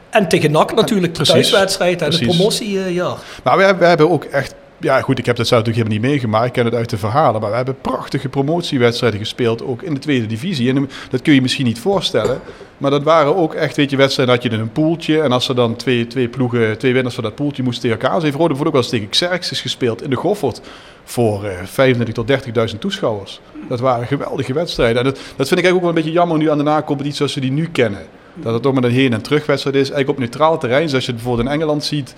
En 0.10 0.28
tegen 0.28 0.52
NAC 0.52 0.76
natuurlijk 0.76 1.16
de 1.16 1.24
thuiswedstrijd 1.24 2.02
en 2.02 2.10
de 2.10 2.18
promotiejaar. 2.26 3.16
Maar 3.44 3.58
we, 3.58 3.76
we 3.80 3.86
hebben 3.86 4.10
ook 4.12 4.24
echt, 4.24 4.54
ja 4.84 5.02
goed, 5.02 5.20
ik 5.20 5.26
heb 5.26 5.36
dat 5.36 5.48
zelf 5.48 5.66
natuurlijk 5.66 5.88
helemaal 5.90 6.12
niet 6.12 6.22
meegemaakt, 6.22 6.46
ik 6.48 6.54
ken 6.54 6.66
het 6.66 6.74
uit 6.74 6.90
de 6.90 6.98
verhalen, 6.98 7.42
maar 7.42 7.50
we 7.50 7.56
hebben 7.56 7.82
prachtige 7.82 8.30
promotiewedstrijden 8.30 9.20
gespeeld, 9.20 9.64
ook 9.64 9.82
in 9.82 9.94
de 9.94 10.00
tweede 10.00 10.26
divisie. 10.26 10.70
En 10.70 10.90
dat 11.10 11.22
kun 11.22 11.34
je 11.34 11.42
misschien 11.42 11.66
niet 11.66 11.80
voorstellen, 11.80 12.40
maar 12.78 12.92
dat 12.92 13.04
waren 13.04 13.36
ook 13.36 13.54
echt, 13.54 13.76
weet 13.76 13.90
je, 13.90 13.98
wedstrijden, 13.98 14.36
had 14.36 14.44
je 14.44 14.50
in 14.50 14.60
een 14.60 14.72
poeltje 14.72 15.22
en 15.22 15.32
als 15.32 15.50
er 15.50 15.56
dan 15.56 15.76
twee, 15.76 16.08
twee 16.08 16.28
ploegen, 16.28 16.78
twee 16.78 16.94
winnaars 16.94 17.16
van 17.16 17.24
dat 17.24 17.36
poeltje 17.36 17.64
moesten 17.64 17.90
tegen 17.90 18.02
elkaar 18.02 18.22
zijn. 18.22 18.34
Rode 18.34 18.54
wordt 18.54 18.66
ook 18.66 18.74
wel 18.74 18.82
eens 18.82 18.90
tegen 18.92 19.10
Xerxes 19.10 19.62
gespeeld 19.62 20.04
in 20.04 20.10
de 20.10 20.16
Goffert 20.16 20.62
voor 21.04 21.46
eh 21.46 21.58
25 21.64 22.16
tot 22.16 22.72
30.000 22.74 22.80
toeschouwers. 22.80 23.40
Dat 23.70 23.80
waren 23.80 24.08
geweldige 24.08 24.54
wedstrijden. 24.54 24.98
En 24.98 25.04
dat, 25.04 25.16
dat 25.16 25.48
vind 25.48 25.60
ik 25.60 25.66
eigenlijk 25.66 25.76
ook 25.76 25.82
wel 25.82 25.90
een 25.90 25.96
beetje 25.96 26.12
jammer 26.12 26.38
nu 26.38 26.50
aan 26.50 26.58
de 26.58 26.64
na-competitie 26.64 27.18
zoals 27.18 27.34
we 27.34 27.42
die 27.42 27.52
nu 27.52 27.68
kennen. 27.68 28.02
Dat 28.36 28.54
het 28.54 28.62
toch 28.62 28.74
met 28.74 28.84
een 28.84 28.92
heen- 28.92 29.14
en 29.14 29.22
terugwedstrijd 29.22 29.76
is. 29.76 29.90
Eigenlijk 29.90 30.10
op 30.10 30.18
neutraal 30.18 30.60
terrein, 30.60 30.90
zoals 30.90 31.06
je 31.06 31.12
het 31.12 31.22
bijvoorbeeld 31.22 31.48
in 31.48 31.54
Engeland 31.54 31.84
ziet. 31.84 32.16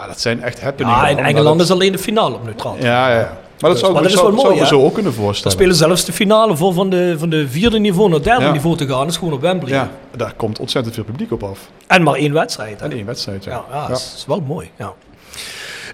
Ja, 0.00 0.06
dat 0.06 0.20
zijn 0.20 0.42
echt 0.42 0.60
happeningen. 0.60 0.98
Ja, 1.00 1.08
in. 1.08 1.18
Engeland 1.18 1.60
is 1.60 1.70
alleen 1.70 1.92
de 1.92 1.98
finale 1.98 2.34
op 2.34 2.44
neutraal. 2.44 2.76
Ja, 2.78 3.08
ja. 3.10 3.18
ja. 3.18 3.36
Maar 3.60 3.70
dat 3.70 3.78
zou, 3.78 3.92
maar 3.92 4.02
dat 4.02 4.10
is 4.10 4.16
zou, 4.18 4.26
wel 4.32 4.36
mooi, 4.36 4.46
zou 4.46 4.58
me 4.58 4.62
hè? 4.62 4.68
zo 4.80 4.84
ook 4.84 4.94
kunnen 4.94 5.12
voorstellen. 5.14 5.52
spelen 5.52 5.74
zelfs 5.74 6.04
de 6.04 6.12
finale 6.12 6.56
voor 6.56 6.72
van 6.72 6.90
de, 6.90 7.14
van 7.18 7.28
de 7.28 7.48
vierde 7.48 7.78
niveau 7.78 8.10
naar 8.10 8.22
derde 8.22 8.44
Ja. 8.44 8.52
niveau 8.52 8.76
te 8.76 8.86
gaan. 8.86 8.98
Dat 8.98 9.08
is 9.08 9.16
gewoon 9.16 9.32
op 9.34 9.40
Wembley. 9.40 9.72
Ja, 9.72 9.90
daar 10.16 10.32
komt 10.36 10.58
ontzettend 10.58 10.94
veel 10.94 11.04
publiek 11.04 11.32
op 11.32 11.42
af. 11.42 11.58
En 11.86 12.02
maar 12.02 12.14
één 12.14 12.32
wedstrijd. 12.32 12.80
hè. 12.80 12.86
En 12.86 12.92
één 12.92 13.06
wedstrijd, 13.06 13.44
ja. 13.44 13.50
Ja, 13.50 13.64
ja, 13.72 13.88
dat 13.88 13.96
is 14.16 14.24
wel 14.26 14.40
mooi. 14.46 14.70
Ja. 14.78 14.92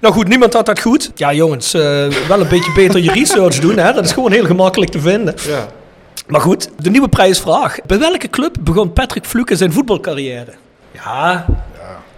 Nou 0.00 0.14
goed, 0.14 0.28
niemand 0.28 0.52
had 0.52 0.66
dat 0.66 0.80
goed. 0.80 1.10
Ja 1.14 1.32
jongens, 1.32 1.74
eh, 1.74 1.80
wel 2.28 2.40
een 2.40 2.48
beetje 2.48 2.72
beter 2.74 3.00
je 3.00 3.12
research 3.12 3.58
doen. 3.58 3.76
Hè? 3.78 3.92
Dat 3.92 4.04
is 4.04 4.12
gewoon 4.12 4.32
heel 4.32 4.44
gemakkelijk 4.44 4.90
te 4.90 5.00
vinden. 5.00 5.34
Ja. 5.48 5.66
Maar 6.26 6.40
goed, 6.40 6.70
de 6.78 6.90
nieuwe 6.90 7.08
prijsvraag. 7.08 7.76
Bij 7.86 7.98
welke 7.98 8.28
club 8.30 8.56
begon 8.60 8.92
Patrick 8.92 9.24
Fluke 9.24 9.56
zijn 9.56 9.72
voetbalcarrière? 9.72 10.52
Ja, 10.92 11.46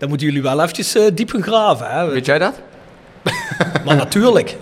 dan 0.03 0.11
moeten 0.11 0.29
jullie 0.29 0.43
wel 0.43 0.61
eventjes 0.61 0.95
eh, 0.95 1.03
diep 1.15 1.31
gaan 1.31 1.43
graven. 1.43 1.91
Hè? 1.91 2.11
Weet 2.11 2.27
jij 2.27 2.39
dat? 2.39 2.55
Maar 3.85 3.97
natuurlijk. 3.97 4.57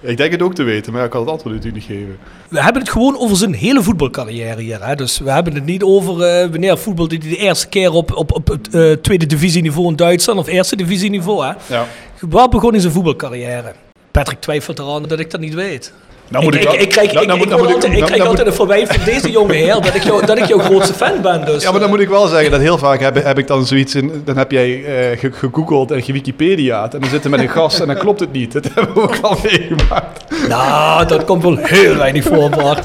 Ik 0.00 0.16
denk 0.16 0.32
het 0.32 0.42
ook 0.42 0.54
te 0.54 0.62
weten, 0.62 0.92
maar 0.92 1.04
ik 1.04 1.10
kan 1.10 1.20
het 1.20 1.30
antwoord 1.30 1.54
natuurlijk 1.54 1.88
niet 1.88 1.98
geven. 1.98 2.18
We 2.48 2.62
hebben 2.62 2.82
het 2.82 2.90
gewoon 2.90 3.18
over 3.18 3.36
zijn 3.36 3.54
hele 3.54 3.82
voetbalcarrière 3.82 4.60
hier. 4.60 4.86
Hè? 4.86 4.94
Dus 4.94 5.18
we 5.18 5.30
hebben 5.30 5.54
het 5.54 5.64
niet 5.64 5.82
over 5.82 6.22
eh, 6.22 6.50
wanneer 6.50 6.78
voetbalde 6.78 7.16
hij 7.16 7.28
de 7.28 7.36
eerste 7.36 7.68
keer 7.68 7.92
op, 7.92 8.16
op, 8.16 8.32
op 8.32 8.48
het 8.48 8.74
eh, 8.74 8.92
tweede 8.92 9.26
divisieniveau 9.26 9.88
in 9.88 9.96
Duitsland 9.96 10.38
of 10.38 10.46
eerste 10.46 10.76
divisieniveau. 10.76 11.44
Hè? 11.46 11.52
Ja. 11.74 11.86
Waar 12.20 12.48
begon 12.48 12.70
hij 12.70 12.80
zijn 12.80 12.92
voetbalcarrière? 12.92 13.72
Patrick 14.10 14.40
twijfelt 14.40 14.78
eraan 14.78 15.02
dat 15.02 15.18
ik 15.18 15.30
dat 15.30 15.40
niet 15.40 15.54
weet. 15.54 15.92
Nou 16.30 16.44
moet 16.44 16.54
ik, 16.54 16.60
ik 16.62 16.66
ik, 16.66 16.72
wel- 16.72 16.82
ik 16.82 16.88
krijg, 16.88 17.12
nou- 17.12 17.22
ik, 17.24 17.28
nou 17.28 17.40
ik, 17.42 17.48
nou 17.48 17.72
altijd, 17.72 17.92
ik 17.92 17.98
krijg 17.98 18.16
nou 18.16 18.28
altijd 18.28 18.46
een 18.46 18.52
verwijt 18.54 18.94
van 18.94 19.04
deze 19.04 19.30
jonge 19.30 19.54
heer 19.54 19.74
dat 19.74 19.94
ik, 19.94 20.02
jou, 20.02 20.26
dat 20.26 20.38
ik 20.38 20.44
jouw 20.44 20.58
grootste 20.58 20.94
fan 20.94 21.20
ben. 21.22 21.44
Dus, 21.44 21.62
Ja, 21.62 21.70
maar 21.70 21.80
dan 21.80 21.88
moet 21.88 22.00
ik 22.00 22.08
wel 22.08 22.26
zeggen 22.26 22.50
dat 22.50 22.60
heel 22.60 22.78
vaak 22.78 23.00
heb, 23.00 23.24
heb 23.24 23.38
ik 23.38 23.46
dan 23.46 23.66
zoiets 23.66 23.94
in. 23.94 24.22
Dan 24.24 24.36
heb 24.36 24.50
jij 24.50 24.84
eh, 24.84 25.18
ge- 25.18 25.32
gegoogeld 25.32 25.90
en 25.90 26.02
gewikipedia's. 26.02 26.92
En 26.94 27.00
dan 27.00 27.10
zitten 27.10 27.30
we 27.30 27.36
met 27.36 27.46
een 27.46 27.52
gast 27.52 27.80
en 27.80 27.86
dan 27.86 27.96
klopt 27.96 28.20
het 28.20 28.32
niet. 28.32 28.52
Dat 28.52 28.64
hebben 28.74 28.94
we 28.94 29.00
ook 29.00 29.18
al 29.22 29.36
meegemaakt. 29.42 30.24
Nou, 30.48 31.06
dat 31.06 31.24
komt 31.24 31.42
wel 31.42 31.56
heel 31.56 31.96
weinig 31.96 32.24
voor, 32.24 32.50
Bart. 32.50 32.82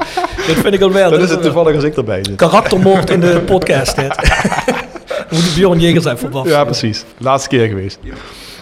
Dat 0.47 0.55
vind 0.61 0.73
ik 0.73 0.81
al 0.81 0.91
wel. 0.91 1.09
Dan 1.09 1.21
is 1.21 1.29
het 1.29 1.41
toevallig 1.41 1.75
als 1.75 1.83
ik 1.83 1.95
erbij 1.97 2.19
zit. 2.23 2.35
Karaktermoord 2.35 3.09
in 3.09 3.19
de 3.19 3.39
podcast, 3.45 3.95
dit. 3.95 4.15
Moet 5.29 5.55
Bjorn 5.55 5.79
Jegers 5.79 6.03
zijn 6.03 6.17
verwacht. 6.17 6.49
Ja, 6.49 6.63
precies. 6.63 7.03
Laatste 7.17 7.49
keer 7.49 7.67
geweest. 7.67 7.99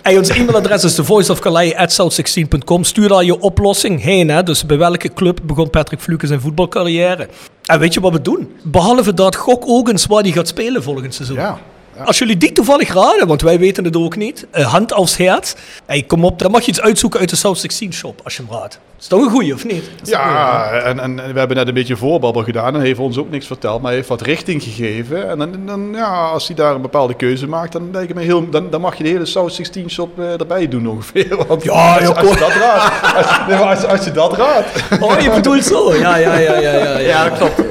Hey, 0.01 0.17
ons 0.17 0.29
e-mailadres 0.29 0.84
is 0.84 0.96
thevoiceofcalais.south16.com. 0.96 2.84
Stuur 2.84 3.08
daar 3.08 3.24
je 3.24 3.39
oplossing 3.39 4.01
heen. 4.01 4.29
Hè? 4.29 4.43
Dus 4.43 4.65
bij 4.65 4.77
welke 4.77 5.13
club 5.13 5.39
begon 5.43 5.70
Patrick 5.70 6.00
Fluke 6.00 6.27
zijn 6.27 6.41
voetbalcarrière? 6.41 7.27
En 7.65 7.79
weet 7.79 7.93
je 7.93 8.00
wat 8.00 8.12
we 8.12 8.22
doen? 8.22 8.51
Behalve 8.63 9.13
dat 9.13 9.36
gok 9.36 9.63
ook 9.67 9.89
eens 9.89 10.05
waar 10.05 10.22
hij 10.22 10.31
gaat 10.31 10.48
spelen 10.48 10.84
volgend 10.84 11.13
seizoen. 11.13 11.38
Ja. 11.38 11.60
Als 12.05 12.17
jullie 12.17 12.38
die 12.38 12.51
toevallig 12.51 12.93
raden, 12.93 13.27
want 13.27 13.41
wij 13.41 13.60
weten 13.60 13.84
het 13.84 13.96
ook 13.98 14.15
niet. 14.15 14.46
eh, 14.51 14.72
hand 14.72 14.93
aufs 14.93 15.17
hert. 15.17 15.55
Hey, 15.86 16.01
kom 16.03 16.25
op, 16.25 16.39
dan 16.39 16.51
mag 16.51 16.62
je 16.62 16.67
iets 16.72 16.81
uitzoeken 16.81 17.20
uit 17.20 17.29
de 17.29 17.36
South 17.36 17.58
16 17.58 17.93
shop 17.93 18.22
als 18.24 18.36
je 18.36 18.43
hem 18.48 18.58
raadt. 18.60 18.79
Is 19.00 19.08
toch 19.08 19.22
een 19.22 19.29
goeie, 19.29 19.53
of 19.53 19.65
niet? 19.65 19.84
Goeie, 20.00 20.15
Ja, 20.17 20.70
en, 20.72 21.00
en 21.00 21.15
we 21.15 21.39
hebben 21.39 21.58
net 21.58 21.67
een 21.67 21.74
beetje 21.74 21.96
voorbabbel 21.98 22.43
gedaan. 22.43 22.67
En 22.67 22.75
hij 22.75 22.86
heeft 22.88 23.00
ons 23.00 23.17
ook 23.17 23.29
niks 23.29 23.48
verteld, 23.48 23.77
maar 23.77 23.88
hij 23.88 23.96
heeft 23.96 24.08
wat 24.10 24.22
richting 24.22 24.63
gegeven. 24.63 25.29
En 25.29 25.38
dan, 25.39 25.55
dan 25.65 25.89
ja, 25.93 26.27
als 26.27 26.48
hij 26.48 26.55
daar 26.55 26.75
een 26.75 26.81
bepaalde 26.81 27.13
keuze 27.13 27.48
maakt, 27.48 27.72
dan, 27.72 27.89
lijkt 27.91 28.08
het 28.08 28.17
me 28.17 28.24
heel, 28.24 28.50
dan, 28.50 28.70
dan 28.70 28.81
mag 28.81 28.96
je 28.98 29.03
de 29.03 29.10
hele 29.10 29.25
South 29.25 29.53
16 29.53 29.89
shop 29.89 30.20
eh, 30.20 30.39
erbij 30.39 30.67
doen 30.67 30.88
ongeveer. 30.88 31.38
Want 31.48 31.63
Ja, 31.63 31.93
als, 31.93 32.03
joh, 32.03 32.17
als 32.17 32.29
je 32.29 32.39
dat 32.39 32.53
raadt. 32.53 33.15
Als, 33.15 33.48
nee, 33.48 33.58
als, 33.58 33.86
als 33.86 34.03
je 34.05 34.12
dat 34.12 34.38
raadt. 34.38 34.67
Oh, 35.00 35.20
je 35.20 35.31
bedoelt 35.31 35.63
zo. 35.65 35.93
Ja, 35.96 36.15
ja, 36.15 36.38
ja, 36.38 36.60
ja. 36.60 36.72
Ja, 36.72 36.98
ja 36.98 37.29
dat 37.29 37.38
klopt. 37.38 37.62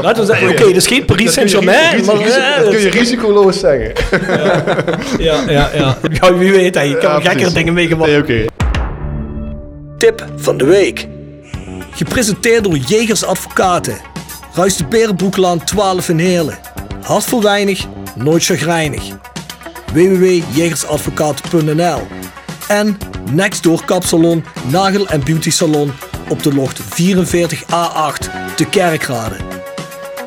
Laten 0.00 0.20
we 0.20 0.26
zeggen, 0.26 0.48
oké, 0.48 0.72
dus 0.72 0.86
geen 0.86 1.04
Paris 1.04 1.24
Dat 1.24 1.34
Saint-Germain. 1.34 1.94
eh, 1.94 2.56
dat 2.58 2.68
kun 2.68 2.80
je 2.80 2.88
risicoloos 2.90 3.58
zeggen. 3.60 3.92
Ja, 5.18 5.42
ja, 5.48 5.70
ja. 5.74 5.96
ja 6.20 6.34
wie 6.34 6.52
weet, 6.52 6.74
hè. 6.74 6.80
je 6.80 6.96
kan 6.98 7.10
gekkere 7.12 7.34
precies. 7.34 7.52
dingen 7.54 7.74
meegemaakt. 7.74 8.10
Nee, 8.10 8.20
oké. 8.20 8.44
Tip 9.98 10.26
van 10.36 10.56
de 10.56 10.64
week. 10.64 11.06
Gepresenteerd 11.94 12.64
door 12.64 12.76
Jegers 12.76 13.24
Advocaten. 13.24 13.96
Ruist 14.54 14.78
de 14.78 14.84
Berenbroeklaan 14.84 15.64
12 15.64 16.08
in 16.08 16.18
Heerlen. 16.18 16.58
Hart 17.02 17.24
voor 17.24 17.42
weinig, 17.42 17.84
nooit 18.14 18.44
chagrijnig. 18.44 19.02
www.jegersadvocaten.nl 19.92 22.00
En 22.68 22.98
Nextdoor 23.30 23.84
Kapsalon, 23.84 24.44
Nagel 24.70 25.06
en 25.08 25.24
Beauty 25.24 25.50
Salon 25.50 25.92
op 26.28 26.42
de 26.42 26.54
locht 26.54 26.80
44A8 26.80 28.54
te 28.56 28.64
Kerkrade. 28.70 29.34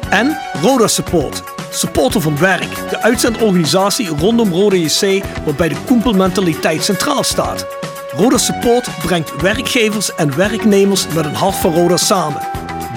En 0.09 0.37
Roda 0.61 0.87
Support. 0.87 1.43
Supporter 1.71 2.21
van 2.21 2.37
werk. 2.37 2.89
De 2.89 3.01
uitzendorganisatie 3.01 4.07
rondom 4.07 4.51
Roda 4.51 4.75
JC 4.75 5.23
waarbij 5.45 5.69
de 5.69 5.75
koempelmentaliteit 5.85 6.83
centraal 6.83 7.23
staat. 7.23 7.67
Roda 8.11 8.37
Support 8.37 8.87
brengt 9.01 9.41
werkgevers 9.41 10.15
en 10.15 10.35
werknemers 10.35 11.07
met 11.07 11.25
een 11.25 11.35
hart 11.35 11.55
voor 11.55 11.73
Roda 11.73 11.97
samen. 11.97 12.41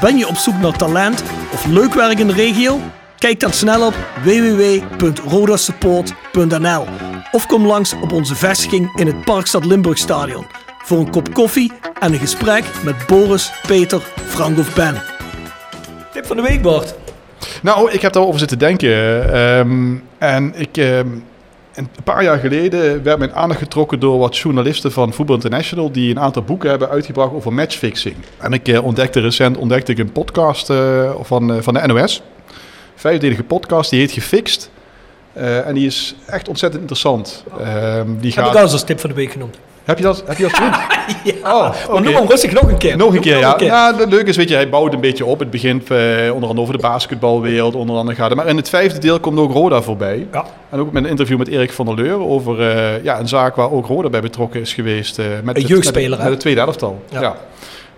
Ben 0.00 0.16
je 0.16 0.28
op 0.28 0.36
zoek 0.36 0.60
naar 0.60 0.76
talent 0.76 1.22
of 1.52 1.66
leuk 1.66 1.94
werk 1.94 2.18
in 2.18 2.26
de 2.26 2.32
regio? 2.32 2.80
Kijk 3.18 3.40
dan 3.40 3.52
snel 3.52 3.86
op 3.86 3.94
www.rodasupport.nl 4.24 6.86
of 7.32 7.46
kom 7.46 7.66
langs 7.66 7.94
op 8.02 8.12
onze 8.12 8.34
vestiging 8.34 8.98
in 8.98 9.06
het 9.06 9.24
Parkstad 9.24 9.64
Limburg 9.64 9.98
Stadion 9.98 10.46
voor 10.88 10.98
een 10.98 11.10
kop 11.10 11.34
koffie 11.34 11.72
en 12.00 12.12
een 12.12 12.18
gesprek 12.18 12.64
met 12.84 13.06
Boris, 13.06 13.52
Peter, 13.66 14.02
Frank 14.26 14.58
of 14.58 14.74
Ben. 14.74 15.02
Tip 16.12 16.26
van 16.26 16.36
de 16.36 16.42
week, 16.42 16.62
Bart. 16.62 16.97
Nou, 17.62 17.90
ik 17.90 18.02
heb 18.02 18.12
daarover 18.12 18.38
zitten 18.38 18.58
denken. 18.58 19.32
ehm, 19.32 19.94
en 20.18 20.52
ik, 20.56 20.76
ehm, 20.76 21.08
een 21.78 21.88
paar 22.04 22.22
jaar 22.22 22.38
geleden 22.38 23.02
werd 23.02 23.18
mijn 23.18 23.34
aandacht 23.34 23.60
getrokken 23.60 24.00
door 24.00 24.18
wat 24.18 24.36
journalisten 24.36 24.92
van 24.92 25.12
Football 25.12 25.36
International. 25.36 25.92
die 25.92 26.10
een 26.10 26.20
aantal 26.20 26.42
boeken 26.42 26.70
hebben 26.70 26.88
uitgebracht 26.88 27.32
over 27.32 27.52
matchfixing. 27.52 28.16
En 28.38 28.52
ik 28.52 28.68
eh, 28.68 28.84
ontdekte 28.84 29.20
recent 29.20 29.56
ontdekte 29.56 29.92
ik 29.92 29.98
een 29.98 30.12
podcast 30.12 30.70
eh, 30.70 31.10
van, 31.20 31.52
eh, 31.52 31.56
van 31.60 31.74
de 31.74 31.86
NOS. 31.86 32.22
Vijfdelige 32.94 33.42
podcast, 33.42 33.90
die 33.90 34.00
heet 34.00 34.10
Gefixt. 34.10 34.70
En 35.32 35.74
die 35.74 35.86
is 35.86 36.14
echt 36.26 36.48
ontzettend 36.48 36.80
interessant. 36.80 37.44
Ehm, 37.60 38.06
die 38.20 38.32
Heb 38.34 38.44
gaat... 38.44 38.54
ik 38.54 38.60
al 38.60 38.70
als 38.70 38.84
tip 38.84 39.00
van 39.00 39.10
de 39.10 39.16
week 39.16 39.32
genoemd. 39.32 39.58
Heb 39.88 39.98
je 39.98 40.04
dat, 40.04 40.22
heb 40.26 40.36
je 40.36 40.42
dat 40.42 40.52
genoemd? 40.54 40.76
Ja, 41.24 41.32
Oh, 41.42 41.60
maar 41.70 41.86
oké. 41.88 42.00
noem 42.00 42.14
hem 42.14 42.26
rustig 42.26 42.52
nog 42.52 42.68
een 42.70 42.78
keer. 42.78 42.96
Nog 42.96 43.14
een 43.14 43.20
keer, 43.20 43.32
nog 43.32 43.42
ja. 43.42 43.50
een 43.52 43.56
keer. 43.56 43.66
ja. 43.66 43.94
Het 43.96 44.10
leuke 44.10 44.28
is, 44.28 44.36
weet 44.36 44.48
je, 44.48 44.54
hij 44.54 44.68
bouwt 44.68 44.92
een 44.92 45.00
beetje 45.00 45.24
op. 45.24 45.38
Het 45.38 45.50
begint 45.50 45.90
eh, 45.90 45.98
onder 46.32 46.48
andere 46.48 46.60
over 46.60 46.72
de 46.74 46.80
basketbalwereld, 46.82 47.74
onder 47.74 47.96
andere 47.96 48.16
gaat. 48.16 48.34
Maar 48.34 48.46
in 48.46 48.56
het 48.56 48.68
vijfde 48.68 48.98
deel 48.98 49.20
komt 49.20 49.38
ook 49.38 49.52
Roda 49.52 49.82
voorbij. 49.82 50.26
Ja. 50.32 50.44
En 50.70 50.78
ook 50.78 50.92
met 50.92 51.04
een 51.04 51.10
interview 51.10 51.38
met 51.38 51.48
Erik 51.48 51.72
van 51.72 51.86
der 51.86 51.94
Leur 51.94 52.18
over 52.20 52.60
eh, 52.70 53.02
ja, 53.04 53.18
een 53.18 53.28
zaak 53.28 53.56
waar 53.56 53.70
ook 53.70 53.86
Roda 53.86 54.08
bij 54.08 54.20
betrokken 54.20 54.60
is 54.60 54.74
geweest. 54.74 55.18
eh, 55.18 55.24
met 55.42 55.56
Een 55.56 55.62
het- 55.62 55.70
jeugdspeler, 55.70 56.18
Met, 56.18 56.26
het 56.28 56.40
tweede 56.40 56.60
elftal. 56.60 57.02
Ja. 57.10 57.20
Ja. 57.20 57.36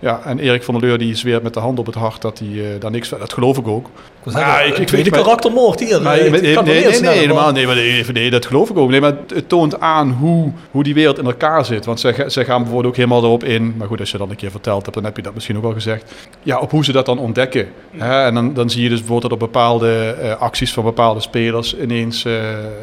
Ja. 0.00 0.20
en 0.24 0.38
Erik 0.38 0.62
van 0.62 0.74
der 0.74 0.82
Leur 0.88 0.98
die 0.98 1.14
zweert 1.14 1.42
met 1.42 1.54
de 1.54 1.60
hand 1.60 1.78
op 1.78 1.86
het 1.86 1.94
hart 1.94 2.22
dat 2.22 2.38
hij 2.38 2.48
eh, 2.48 2.80
daar 2.80 2.90
niks 2.90 3.08
van... 3.08 3.18
Dat 3.18 3.32
geloof 3.32 3.58
ik 3.58 3.68
ook. 3.68 3.86
Ik 3.86 4.32
zeggen, 4.32 4.50
Ja, 4.52 4.60
ik- 4.60 4.78
ik 4.78 4.88
weet- 4.88 5.10
maar- 5.10 5.20
karaktermoord 5.20 5.80
hier. 5.80 6.02
Maar, 6.02 6.18
Eh, 6.18 6.30
nee, 6.30 6.40
nee, 6.40 6.56
nee, 6.62 7.00
nee, 7.00 7.18
helemaal 7.18 7.52
nee, 7.52 7.66
maar 7.66 7.74
nee, 7.74 8.04
nee, 8.12 8.30
dat 8.30 8.46
geloof 8.46 8.70
ik 8.70 8.76
ook. 8.78 8.90
Nee, 8.90 9.00
maar 9.00 9.14
het- 9.34 9.48
toont 9.48 9.80
aan 9.80 10.10
hoe, 10.10 10.52
hoe 10.70 10.82
die 10.82 10.94
wereld 10.94 11.18
in 11.18 11.24
elkaar 11.24 11.64
zit. 11.64 11.84
Want 11.84 12.00
ze, 12.00 12.24
ze 12.28 12.44
gaan 12.44 12.58
bijvoorbeeld 12.62 12.86
ook 12.92 12.96
helemaal 12.96 13.22
erop 13.24 13.44
in. 13.44 13.74
Maar 13.76 13.86
goed, 13.86 14.00
als 14.00 14.10
je 14.10 14.18
dat 14.18 14.30
een 14.30 14.36
keer 14.36 14.50
verteld 14.50 14.82
hebt, 14.82 14.94
dan 14.94 15.04
heb 15.04 15.16
je 15.16 15.22
dat 15.22 15.34
misschien 15.34 15.56
ook 15.56 15.62
wel 15.62 15.72
gezegd. 15.72 16.12
Ja, 16.42 16.58
op 16.58 16.70
hoe 16.70 16.84
ze 16.84 16.92
dat 16.92 17.06
dan 17.06 17.18
ontdekken. 17.18 17.68
Hè? 17.96 18.22
En 18.24 18.34
dan, 18.34 18.54
dan 18.54 18.70
zie 18.70 18.82
je 18.82 18.88
dus 18.88 18.98
bijvoorbeeld 18.98 19.30
dat 19.32 19.40
op 19.42 19.52
bepaalde 19.52 20.16
eh, 20.22 20.36
acties 20.36 20.72
van 20.72 20.84
bepaalde 20.84 21.20
spelers 21.20 21.76
ineens 21.78 22.24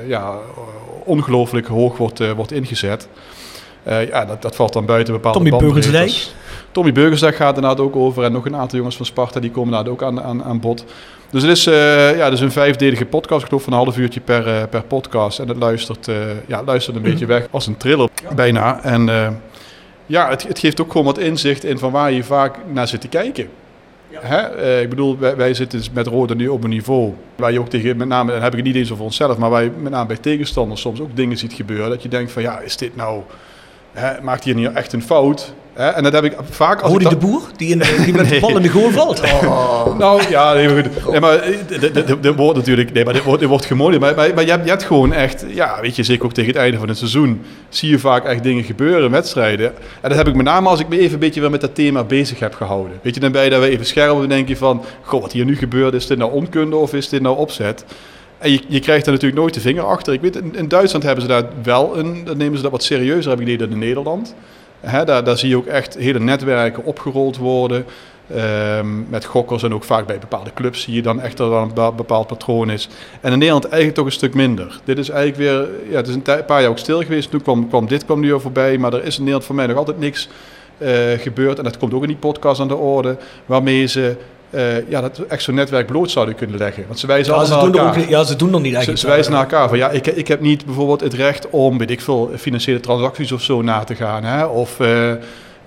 ja, 0.07 0.33
ongelooflijk 1.03 1.67
hoog 1.67 1.97
wordt, 1.97 2.33
wordt 2.35 2.51
ingezet. 2.51 3.07
Ja, 4.11 4.25
dat, 4.25 4.41
dat 4.41 4.55
valt 4.55 4.73
dan 4.73 4.85
buiten 4.85 5.13
bepaalde 5.13 5.37
Tommy. 5.49 5.93
Tommy 6.71 6.91
Beugelsdijk 6.91 7.35
gaat 7.35 7.55
inderdaad 7.55 7.79
ook 7.79 7.95
over. 7.95 8.23
En 8.23 8.31
nog 8.31 8.45
een 8.45 8.55
aantal 8.55 8.77
jongens 8.77 8.97
van 8.97 9.05
Sparta, 9.05 9.39
die 9.39 9.51
komen 9.51 9.69
inderdaad 9.69 9.93
ook 9.93 10.03
aan, 10.03 10.21
aan, 10.21 10.43
aan 10.43 10.59
bod. 10.59 10.85
Dus 11.29 11.41
het 11.41 11.51
is, 11.51 11.67
eh, 11.67 12.17
ja, 12.17 12.29
dus 12.29 12.39
een 12.39 12.51
vijfdelige 12.51 13.05
podcast. 13.05 13.41
Ik 13.41 13.47
geloof 13.47 13.63
van 13.63 13.73
een 13.73 13.79
half 13.79 13.97
uurtje 13.97 14.19
per, 14.19 14.47
eh, 14.47 14.63
per 14.69 14.83
podcast. 14.83 15.39
En 15.39 15.47
het 15.47 15.57
luistert, 15.57 16.07
eh, 16.07 16.15
ja, 16.45 16.57
het 16.57 16.67
luistert 16.67 16.95
een 16.95 17.01
beetje 17.01 17.25
weg 17.25 17.47
als 17.51 17.67
een 17.67 17.77
thriller 17.77 18.09
bijna. 18.35 18.83
En 18.83 19.09
ja, 20.05 20.29
het, 20.29 20.47
het 20.47 20.59
geeft 20.59 20.81
ook 20.81 20.91
gewoon 20.91 21.05
wat 21.05 21.17
inzicht 21.17 21.63
in 21.63 21.77
van 21.77 21.91
waar 21.91 22.11
je 22.11 22.23
vaak 22.23 22.57
naar 22.73 22.87
zit 22.87 23.01
te 23.01 23.07
kijken. 23.07 23.49
Hè? 24.11 24.37
Eh, 24.37 24.81
ik 24.81 24.89
bedoel, 24.89 25.17
wij, 25.17 25.35
wij 25.35 25.53
zitten 25.53 25.79
dus 25.79 25.91
met 25.91 26.07
Roda 26.07 26.33
nu 26.33 26.47
op 26.47 26.63
een 26.63 26.69
niveau 26.69 27.13
waar 27.35 27.51
je 27.51 27.59
ook 27.59 27.69
tegen, 27.69 27.97
met 27.97 28.07
name, 28.07 28.31
dan 28.31 28.41
heb 28.41 28.51
ik 28.51 28.57
het 28.57 28.67
niet 28.67 28.75
eens 28.75 28.91
over 28.91 29.03
onszelf, 29.03 29.37
maar 29.37 29.49
waar 29.49 29.63
je 29.63 29.71
met 29.79 29.91
name 29.91 30.07
bij 30.07 30.17
tegenstanders 30.17 30.81
soms 30.81 31.01
ook 31.01 31.15
dingen 31.15 31.37
ziet 31.37 31.53
gebeuren. 31.53 31.89
Dat 31.89 32.03
je 32.03 32.09
denkt 32.09 32.31
van 32.31 32.41
ja, 32.41 32.59
is 32.59 32.77
dit 32.77 32.95
nou, 32.95 33.21
hè, 33.91 34.21
maakt 34.21 34.43
hier 34.43 34.55
niet 34.55 34.73
echt 34.73 34.93
een 34.93 35.01
fout? 35.01 35.53
En 35.77 36.03
dat 36.03 36.13
heb 36.13 36.23
ik 36.23 36.35
vaak 36.49 36.81
als 36.81 36.91
Hoor 36.91 37.01
je 37.01 37.09
de 37.09 37.15
boer 37.15 37.41
die, 37.55 37.69
in, 37.69 37.81
die 38.03 38.13
met 38.13 38.29
de 38.29 38.39
bal 38.39 38.55
in 38.55 38.61
de 38.61 38.69
goal 38.69 38.89
valt? 38.89 39.21
nou 39.97 40.21
ja, 40.29 40.53
nee, 40.53 40.69
maar 40.69 40.83
goed. 40.83 41.11
Nee, 41.11 41.19
maar 41.19 41.35
eh, 41.35 41.57
dit- 42.21 42.35
wordt 42.35 42.57
natuurlijk, 42.57 42.93
nee, 42.93 43.03
maar 43.05 43.13
dit 43.13 43.23
wordt, 43.23 43.39
dit 43.39 43.49
wordt. 43.49 43.69
Maar, 43.69 43.99
maar, 43.99 44.43
je, 44.45 44.51
hebt, 44.51 44.63
je 44.63 44.69
hebt 44.69 44.83
gewoon 44.83 45.13
echt, 45.13 45.45
ja, 45.47 45.77
weet 45.81 45.95
je, 45.95 46.03
zeker 46.03 46.25
ook 46.25 46.33
tegen 46.33 46.51
het 46.51 46.61
einde 46.61 46.77
van 46.77 46.87
het 46.87 46.97
seizoen, 46.97 47.41
zie 47.69 47.89
je 47.89 47.99
vaak 47.99 48.25
echt 48.25 48.43
dingen 48.43 48.63
gebeuren 48.63 49.11
wedstrijden. 49.11 49.73
En 50.01 50.09
dat 50.09 50.17
heb 50.17 50.27
ik 50.27 50.35
met 50.35 50.45
name 50.45 50.69
als 50.69 50.79
ik 50.79 50.87
me 50.87 50.99
even 50.99 51.13
een 51.13 51.19
beetje 51.19 51.41
weer 51.41 51.51
met 51.51 51.61
dat 51.61 51.75
thema 51.75 52.03
bezig 52.03 52.39
heb 52.39 52.53
gehouden. 52.53 52.99
Weet 53.01 53.13
je, 53.13 53.19
dan 53.19 53.31
ben 53.31 53.43
je 53.43 53.49
daar 53.49 53.59
weer 53.59 53.69
even 53.69 53.85
scherp 53.85 54.21
en 54.21 54.29
denk 54.29 54.47
je 54.47 54.57
van, 54.57 54.83
goh, 55.01 55.21
wat 55.21 55.31
hier 55.31 55.45
nu 55.45 55.55
gebeurt, 55.57 55.93
is 55.93 56.07
dit 56.07 56.17
nou 56.17 56.31
onkunde 56.31 56.75
of 56.75 56.93
is 56.93 57.09
dit 57.09 57.21
nou 57.21 57.37
opzet? 57.37 57.85
En 58.37 58.51
je, 58.51 58.61
je 58.67 58.79
krijgt 58.79 59.05
daar 59.05 59.13
natuurlijk 59.13 59.41
nooit 59.41 59.53
de 59.53 59.59
vinger 59.59 59.83
achter. 59.83 60.13
Ik 60.13 60.21
weet, 60.21 60.35
in, 60.35 60.55
in 60.55 60.67
Duitsland 60.67 61.03
hebben 61.03 61.21
ze 61.21 61.29
daar 61.29 61.43
wel 61.63 61.97
een, 61.97 62.21
dan 62.25 62.37
nemen 62.37 62.55
ze 62.57 62.63
dat 62.63 62.71
wat 62.71 62.83
serieuzer, 62.83 63.31
heb 63.31 63.39
ik 63.39 63.45
idee, 63.45 63.57
dan 63.57 63.71
in 63.71 63.79
Nederland. 63.79 64.35
Daar, 65.05 65.37
zie 65.37 65.49
je 65.49 65.57
ook 65.57 65.65
echt 65.65 65.95
hele 65.95 66.19
netwerken 66.19 66.83
opgerold 66.83 67.37
worden. 67.37 67.85
Ehm, 68.35 69.09
met 69.09 69.25
gokkers 69.25 69.63
en 69.63 69.73
ook 69.73 69.83
vaak 69.83 70.07
bij 70.07 70.19
bepaalde 70.19 70.53
clubs 70.53 70.81
zie 70.81 70.93
je 70.93 71.01
dan 71.01 71.21
echt 71.21 71.37
dat 71.37 71.51
een 71.51 71.95
bepaald- 71.95 72.27
patroon 72.27 72.69
is. 72.69 72.89
En 73.21 73.31
in 73.31 73.37
Nederland 73.37 73.65
eigenlijk 73.65 73.95
toch 73.95 74.05
een 74.05 74.11
stuk 74.11 74.33
minder. 74.33 74.79
Dit 74.83 74.97
is 74.97 75.09
eigenlijk 75.09 75.37
weer, 75.37 75.67
ja, 75.89 75.95
het 75.95 76.07
is 76.07 76.15
een 76.15 76.45
paar 76.45 76.61
jaar 76.61 76.69
ook 76.69 76.77
stil 76.77 77.01
geweest. 77.01 77.29
Toen 77.29 77.41
kwam, 77.41 77.67
kwam 77.67 77.87
dit 77.87 78.05
kwam 78.05 78.19
nu 78.19 78.33
al 78.33 78.39
voorbij, 78.39 78.77
maar 78.77 78.93
er 78.93 79.03
is 79.03 79.13
in 79.13 79.23
Nederland 79.23 79.45
voor 79.45 79.55
mij 79.55 79.67
nog 79.67 79.77
altijd 79.77 79.99
niks 79.99 80.29
eh, 80.77 80.91
gebeurt, 81.17 81.57
en 81.57 81.63
dat 81.63 81.77
komt 81.77 81.93
ook 81.93 82.01
in 82.01 82.07
die 82.07 82.17
podcast 82.17 82.61
aan 82.61 82.67
de 82.67 82.75
orde, 82.75 83.17
waarmee 83.45 83.85
ze 83.85 84.15
eh, 84.49 84.89
ja, 84.89 85.01
dat 85.01 85.19
echt 85.27 85.43
zo'n 85.43 85.55
netwerk 85.55 85.87
bloot 85.87 86.11
zouden 86.11 86.35
kunnen 86.35 86.57
leggen. 86.57 86.83
Want 86.87 86.99
ze 86.99 87.07
wijzen 87.07 87.33
Ja, 87.33 87.39
allemaal 87.39 87.59
ze 87.59 87.65
doen, 87.65 87.75
naar 87.75 87.85
elkaar. 87.85 88.01
ook, 88.03 88.09
ja, 88.09 88.23
ze 88.23 88.35
doen 88.35 88.49
nog 88.49 88.61
niet 88.61 88.71
eigenlijk. 88.73 89.01
ze 89.01 89.07
wijzen 89.07 89.31
naar 89.31 89.41
elkaar 89.41 89.69
van 89.69 89.77
ja, 89.77 89.89
ik, 89.89 90.07
ik 90.07 90.27
heb 90.27 90.41
niet 90.41 90.65
bijvoorbeeld 90.65 91.01
het 91.01 91.13
recht 91.13 91.49
om, 91.49 91.77
weet 91.77 91.91
ik 91.91 92.01
veel, 92.01 92.31
financiële 92.37 92.79
transacties 92.79 93.31
of 93.31 93.41
zo 93.41 93.61
na 93.61 93.83
te 93.83 93.95
gaan. 93.95 94.23
Hè? 94.23 94.45
Of 94.45 94.79
eh 94.79 95.11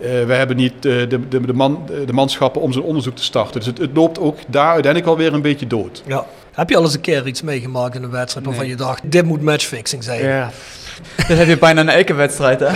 eh, 0.00 0.08
we 0.26 0.32
hebben 0.34 0.56
niet 0.56 0.72
de, 0.80 1.06
de, 1.08 1.28
de, 1.28 1.52
man, 1.52 1.88
de 2.06 2.12
manschappen 2.12 2.60
om 2.62 2.72
zo'n 2.72 2.82
onderzoek 2.82 3.16
te 3.16 3.22
starten. 3.22 3.54
Dus 3.58 3.66
het, 3.66 3.78
het 3.78 3.90
loopt 3.94 4.18
ook 4.18 4.38
daar 4.46 4.72
uiteindelijk 4.72 5.06
alweer 5.12 5.34
een 5.34 5.42
beetje 5.42 5.66
dood. 5.66 6.02
Ja. 6.06 6.24
Heb 6.52 6.68
je 6.70 6.76
al 6.76 6.82
eens 6.82 6.94
een 6.94 7.00
keer 7.00 7.26
iets 7.26 7.42
meegemaakt 7.42 7.94
in 7.94 8.02
een 8.02 8.10
wedstrijd 8.10 8.46
waarvan 8.46 8.64
Nee. 8.64 8.72
je 8.72 8.78
dacht, 8.78 9.00
dit 9.04 9.24
moet 9.24 9.42
matchfixing 9.42 10.04
zijn? 10.04 10.24
Ja. 10.24 10.50
Dat 11.28 11.36
heb 11.36 11.46
je 11.46 11.58
bijna 11.58 11.80
een 11.80 11.88
elke 11.88 12.14
wedstrijd, 12.14 12.60
hè? 12.60 12.66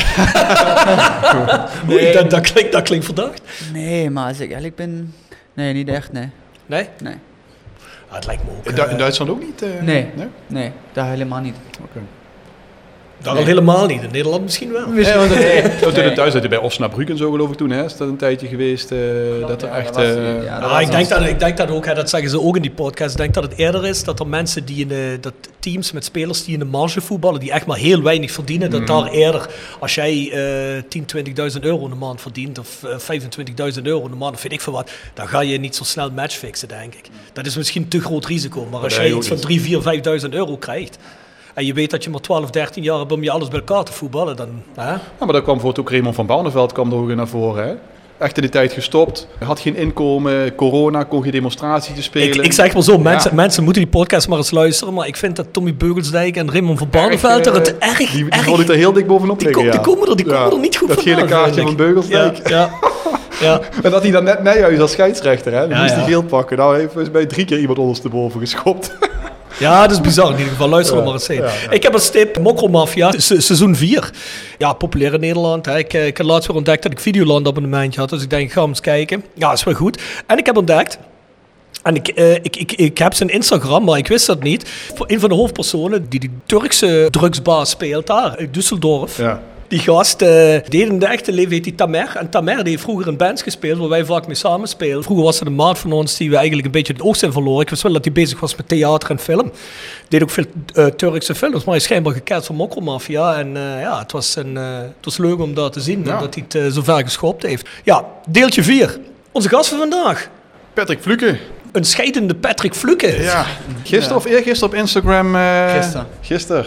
Oei, 1.92 2.12
dat, 2.12 2.30
dat, 2.30 2.52
klinkt, 2.52 2.73
dat 2.73 2.82
klinkt 2.82 3.04
verdacht. 3.04 3.40
Nee, 3.73 4.11
maar 4.11 4.28
als 4.28 4.40
ik 4.40 4.50
eerlijk 4.50 4.75
ben... 4.76 5.14
Nee, 5.54 5.73
niet 5.73 5.88
echt, 5.88 6.12
nee. 6.12 6.28
Nee? 6.66 6.88
Nee. 7.02 7.14
Ah, 8.08 8.14
het 8.14 8.26
lijkt 8.26 8.44
me 8.44 8.50
ook. 8.50 8.64
In, 8.66 8.75
Du- 8.75 8.82
eh, 8.82 8.90
in 8.90 8.99
Duitsland 8.99 9.30
ook 9.30 9.40
niet? 9.42 9.62
eh? 9.62 9.82
Nee. 9.82 10.08
nee? 10.14 10.28
Nee, 10.46 10.73
daar 10.92 11.08
helemaal 11.08 11.40
niet. 11.40 11.56
Daar 13.25 13.37
al 13.37 13.45
helemaal 13.45 13.87
niet. 13.87 14.02
In 14.02 14.11
Nederland 14.12 14.43
misschien 14.43 14.73
wel. 14.73 14.88
Nee, 14.88 15.14
want 15.14 15.31
het, 15.31 15.38
Nee. 15.38 15.62
want 15.62 15.83
in 15.83 15.93
Nee. 15.93 16.04
het 16.04 16.16
Duitsland, 16.16 16.49
bij 16.49 16.59
Osnabrück 16.59 17.09
en 17.11 17.16
zo 17.16 17.31
geloof 17.31 17.50
ik 17.50 17.57
toen, 17.57 17.71
hè, 17.71 17.85
is 17.85 17.97
dat 17.97 18.09
een 18.09 18.16
tijdje 18.16 18.47
geweest 18.47 18.90
eh, 18.93 18.99
dat 19.47 19.62
er 19.62 19.69
Ja, 19.69 19.75
echt... 19.76 19.87
dat 19.87 19.97
was- 19.97 20.04
eh, 20.16 20.45
ja, 20.45 20.59
Ah, 20.59 20.71
was 20.71 20.81
ik, 20.83 20.90
denk 20.90 21.09
dat, 21.09 21.23
ik 21.26 21.38
denk 21.38 21.57
dat 21.57 21.71
ook, 21.71 21.87
hè, 21.87 21.95
dat 21.95 22.11
zeggen 22.11 22.31
ze 22.31 22.40
ook 22.40 22.57
in 22.57 22.62
die 22.62 22.71
podcast, 22.71 23.11
ik 23.11 23.16
denk 23.16 23.35
dat 23.35 23.43
het 23.43 23.57
eerder 23.57 23.87
is 23.87 24.04
dat 24.04 24.21
er 24.21 24.26
mensen 24.26 24.64
die 24.64 24.81
in 24.81 24.88
de, 24.88 25.19
dat 25.21 25.33
teams 25.59 25.93
met 25.93 26.04
spelers 26.04 26.45
die 26.45 26.52
in 26.52 26.59
de 26.59 26.64
marge 26.64 27.00
voetballen, 27.00 27.40
die 27.40 27.50
echt 27.52 27.66
maar 27.66 27.76
heel 27.78 28.02
weinig 28.02 28.31
verdienen, 28.31 28.71
dat 28.71 28.87
daar 28.87 29.07
eerder, 29.11 29.49
als 29.81 29.95
jij 29.95 30.31
eh 30.76 30.83
10, 30.88 31.07
20.000 31.54 31.61
euro 31.64 31.85
in 31.85 31.90
de 31.90 31.97
maand 31.97 32.21
verdient, 32.21 32.59
of 32.59 32.83
eh, 32.83 32.99
25.000 32.99 33.83
euro 33.87 34.04
in 34.04 34.11
de 34.11 34.16
maand, 34.16 34.35
of 34.35 34.43
weet 34.43 34.52
ik 34.52 34.61
veel 34.61 34.73
wat, 34.73 34.90
dan 35.14 35.28
ga 35.28 35.40
je 35.40 35.59
niet 35.59 35.76
zo 35.76 35.85
snel 35.85 36.11
matchfixen, 36.11 36.69
denk 36.69 36.95
ik. 36.95 37.04
Dat 37.33 37.47
is 37.47 37.57
misschien 37.57 37.83
een 37.83 37.88
te 37.88 38.00
groot 38.00 38.25
risico, 38.26 38.66
maar 38.71 38.81
als 38.81 38.97
Nee, 38.99 39.09
jij 39.09 39.16
iets 39.16 39.26
van 39.28 39.37
niet. 39.37 39.45
3, 39.47 39.61
4, 39.61 39.81
5.000 40.23 40.28
euro 40.35 40.57
krijgt, 40.57 40.99
en 41.54 41.66
je 41.66 41.73
weet 41.73 41.90
dat 41.90 42.04
je 42.04 42.11
maar 42.11 42.20
12, 42.20 42.50
13 42.50 42.82
jaar 42.82 42.99
hebt 42.99 43.12
om 43.12 43.23
je 43.23 43.30
alles 43.30 43.49
bij 43.49 43.58
elkaar 43.58 43.84
te 43.84 43.92
voetballen, 43.92 44.37
dan... 44.37 44.49
Hè? 44.75 44.90
Ja, 44.90 45.00
maar 45.18 45.32
daar 45.32 45.42
kwam 45.42 45.54
bijvoorbeeld 45.54 45.78
ook 45.87 45.90
Raymond 45.90 46.14
van 46.14 46.26
Barneveld 46.26 46.73
kwam 46.73 46.90
er 46.92 46.99
ook 46.99 47.14
naar 47.14 47.28
voren. 47.28 47.64
Hè? 47.66 47.75
Echt 48.18 48.37
in 48.37 48.42
de 48.42 48.49
tijd 48.49 48.73
gestopt, 48.73 49.28
had 49.44 49.61
geen 49.61 49.76
inkomen, 49.76 50.54
corona, 50.54 51.02
kon 51.02 51.23
geen 51.23 51.32
demonstratie 51.32 51.94
te 51.94 52.02
spelen. 52.02 52.37
Ik, 52.37 52.44
ik 52.44 52.52
zeg 52.52 52.73
wel 52.73 52.82
zo, 52.82 52.99
mensen, 52.99 53.30
Ja. 53.30 53.37
mensen 53.37 53.64
moeten 53.64 53.82
die 53.82 53.90
podcast 53.90 54.28
maar 54.28 54.38
eens 54.38 54.50
luisteren, 54.50 54.94
maar 54.94 55.06
ik 55.06 55.16
vind 55.16 55.37
dat 55.37 55.46
Tommy 55.50 55.75
Beugelsdijk 55.75 56.37
en 56.37 56.50
Raymond 56.50 56.78
van 56.78 56.88
Barneveld 56.90 57.46
er 57.46 57.54
het 57.54 57.78
eh, 57.78 57.88
erg, 57.88 57.99
Die, 57.99 58.08
die 58.08 58.30
erg 58.30 58.44
vond 58.44 58.61
ik 58.61 58.68
er 58.68 58.75
heel 58.75 58.92
dik 58.92 59.06
bovenop 59.06 59.38
Die, 59.38 59.46
liggen, 59.46 59.64
die 59.64 59.75
ja. 59.75 59.80
komen 59.80 60.08
er, 60.08 60.16
die 60.16 60.26
komen 60.26 60.52
er 60.52 60.58
niet 60.58 60.76
goed 60.76 60.88
Dat 60.88 60.96
vandaan, 61.02 61.16
gele 61.16 61.28
kaartje 61.28 61.62
van. 61.62 61.76
Beugelsdijk. 61.76 62.49
Ja, 62.49 62.70
ja. 63.40 63.61
En 63.82 63.90
dat 63.90 64.02
hij 64.02 64.11
dan 64.11 64.25
net 64.25 64.42
Nijhuis 64.42 64.80
als 64.80 64.90
scheidsrechter, 64.92 65.52
hè? 65.52 65.62
Ja, 65.62 65.80
moest 65.82 65.94
hij 65.94 66.04
geel 66.04 66.23
pakken. 66.23 66.56
Nou, 66.56 66.88
heeft 66.94 67.12
mij 67.12 67.26
drie 67.26 67.44
keer 67.44 67.58
iemand 67.58 67.78
ondersteboven 67.78 68.40
geschopt. 68.40 68.92
ja, 69.58 69.82
dat 69.82 69.90
is 69.90 70.00
bizar 70.00 70.26
in 70.30 70.37
ieder 70.37 70.52
geval. 70.52 70.68
Luister 70.68 70.96
er 70.96 71.02
maar 71.04 71.12
eens 71.12 71.26
heen. 71.26 71.42
Ik 71.70 71.82
heb 71.82 71.92
als 71.92 72.11
tip 72.11 72.38
Mokromafia, 72.38 73.12
se- 73.16 73.40
seizoen 73.40 73.76
4. 73.76 74.11
Ja, 74.58 74.73
populair 74.73 75.14
in 75.14 75.20
Nederland. 75.20 75.66
Hè. 75.66 75.78
Ik, 75.78 75.92
eh, 75.92 76.06
ik 76.06 76.16
heb 76.16 76.26
laatst 76.26 76.46
weer 76.49 76.56
ontdekt 76.56 76.82
dat 76.82 76.92
ik 76.92 77.00
Videoland 77.00 77.46
abonnementje 77.46 78.00
had. 78.00 78.08
Dus 78.11 78.23
ik 78.23 78.30
denk, 78.30 78.52
ga 78.52 78.62
eens 78.62 78.80
kijken. 78.80 79.25
Ja, 79.34 79.52
is 79.52 79.64
wel 79.64 79.75
goed. 79.75 80.02
En 80.26 80.38
ik 80.38 80.46
heb 80.46 80.56
ontdekt... 80.56 80.99
En 81.82 81.94
ik, 81.94 82.08
eh, 82.08 82.32
ik, 82.34 82.56
ik, 82.56 82.73
ik 82.73 82.99
heb 82.99 83.14
zijn 83.14 83.28
Instagram, 83.28 83.84
maar 83.84 83.99
ik 83.99 84.08
wist 84.08 84.26
dat 84.26 84.42
niet. 84.42 84.68
Voor 84.94 85.06
een 85.11 85.20
van 85.20 85.28
de 85.28 85.34
hoofdpersonen 85.34 86.06
die 86.08 86.20
die 86.20 86.30
Turkse 86.46 87.08
drugsbaas 87.11 87.70
speelt 87.70 88.06
daar, 88.06 88.37
uit 88.37 88.49
Düsseldorf. 88.58 89.16
Ja. 89.16 89.42
Die 89.68 89.78
gast 89.78 90.23
eh 90.23 90.28
deed 90.68 90.75
in 90.88 90.99
de 90.99 91.06
echte 91.06 91.33
leven 91.33 91.52
heet 91.52 91.64
die 91.64 91.75
Tamer. 91.75 92.16
En 92.16 92.28
Tamer 92.30 92.56
die 92.56 92.68
heeft 92.73 92.83
vroeger 92.83 93.06
in 93.06 93.16
bands 93.16 93.42
gespeeld 93.42 93.78
waar 93.78 93.88
wij 93.88 94.04
vaak 94.04 94.26
mee 94.26 94.37
samenspelen. 94.37 95.02
Vroeger 95.02 95.25
was 95.25 95.38
het 95.38 95.49
een 95.49 95.54
maat 95.54 95.78
van 95.78 95.92
ons 95.92 96.16
die 96.16 96.30
we 96.30 96.37
eigenlijk 96.37 96.66
een 96.66 96.73
beetje 96.73 96.92
het 96.92 97.02
oog 97.02 97.16
zijn 97.16 97.33
verloren. 97.33 97.61
Ik 97.62 97.71
wist 97.71 97.83
wel 97.83 97.92
dat 97.92 98.04
hij 98.04 98.12
bezig 98.12 98.40
was 98.40 98.56
met 98.56 98.68
theater 98.68 99.11
en 99.11 99.18
film. 99.18 99.52
Deed 100.09 100.23
ook 100.23 100.30
veel 100.30 100.44
eh, 100.75 100.87
Turkse 100.87 101.35
films, 101.35 101.54
maar 101.56 101.64
hij 101.64 101.76
is 101.76 101.83
schijnbaar 101.85 102.12
gekend 102.12 102.44
van 102.47 102.54
Mokromafia. 102.56 103.38
En 103.38 103.56
eh, 103.56 103.80
ja, 103.80 103.99
het 103.99 104.12
was, 104.12 104.37
een, 104.37 104.56
eh, 104.56 104.76
het 104.78 105.04
was 105.04 105.16
leuk 105.18 105.40
om 105.40 105.54
dat 105.54 105.73
te 105.73 105.80
zien, 105.80 106.04
Ja. 106.04 106.18
dat 106.21 106.35
hij 106.35 106.44
het 106.49 106.74
zo 106.74 106.83
ver 106.83 107.03
geschopt 107.05 107.42
heeft. 107.42 107.68
Ja, 107.85 108.05
deeltje 108.29 108.62
4. 108.62 108.98
Onze 109.33 109.48
gast 109.48 109.68
van 109.68 109.79
vandaag. 109.79 110.29
Patrick 110.74 111.00
Fluke. 111.00 111.38
Een 111.72 111.85
scheidende 111.85 112.35
Patrick 112.35 112.74
Fluke. 112.74 113.22
Ja. 113.22 113.46
Gisteren 113.83 114.16
of 114.16 114.24
eergisteren 114.24 114.74
op 114.74 114.74
Instagram. 114.74 115.37
eh 115.37 115.72
Gisteren. 115.74 116.07
Gisteren. 116.20 116.66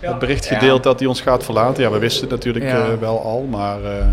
Het 0.00 0.18
bericht 0.18 0.46
Ja. 0.48 0.58
gedeeld 0.58 0.82
dat 0.82 0.98
hij 0.98 1.08
ons 1.08 1.20
gaat 1.20 1.44
verlaten. 1.44 1.82
Ja, 1.82 1.90
we 1.90 1.98
wisten 1.98 2.20
het 2.22 2.30
natuurlijk 2.30 2.64
Ja. 2.64 2.86
eh, 2.86 2.98
wel 3.00 3.22
al, 3.22 3.42
maar... 3.50 3.84
eh, 3.84 4.06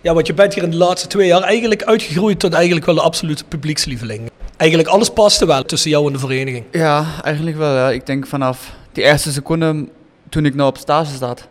Ja, 0.00 0.14
want 0.14 0.26
je 0.26 0.34
bent 0.34 0.54
hier 0.54 0.62
in 0.62 0.70
de 0.70 0.76
laatste 0.76 1.08
twee 1.08 1.26
jaar 1.26 1.42
eigenlijk 1.42 1.82
uitgegroeid 1.84 2.38
tot 2.40 2.52
eigenlijk 2.52 2.86
wel 2.86 2.94
de 2.94 3.00
absolute 3.00 3.44
publiekslieveling. 3.44 4.30
Eigenlijk 4.56 4.90
alles 4.90 5.10
paste 5.10 5.46
wel 5.46 5.62
tussen 5.64 5.90
jou 5.90 6.06
en 6.06 6.12
de 6.12 6.18
vereniging. 6.18 6.64
Ja, 6.70 7.04
eigenlijk 7.22 7.56
wel. 7.56 7.74
Ja. 7.74 7.90
Ik 7.90 8.06
denk 8.06 8.26
vanaf 8.26 8.72
die 8.92 9.04
eerste 9.04 9.32
seconde 9.32 9.86
toen 10.28 10.44
ik 10.46 10.54
nou 10.54 10.68
op 10.68 10.76
stage 10.78 11.16
zat, 11.16 11.48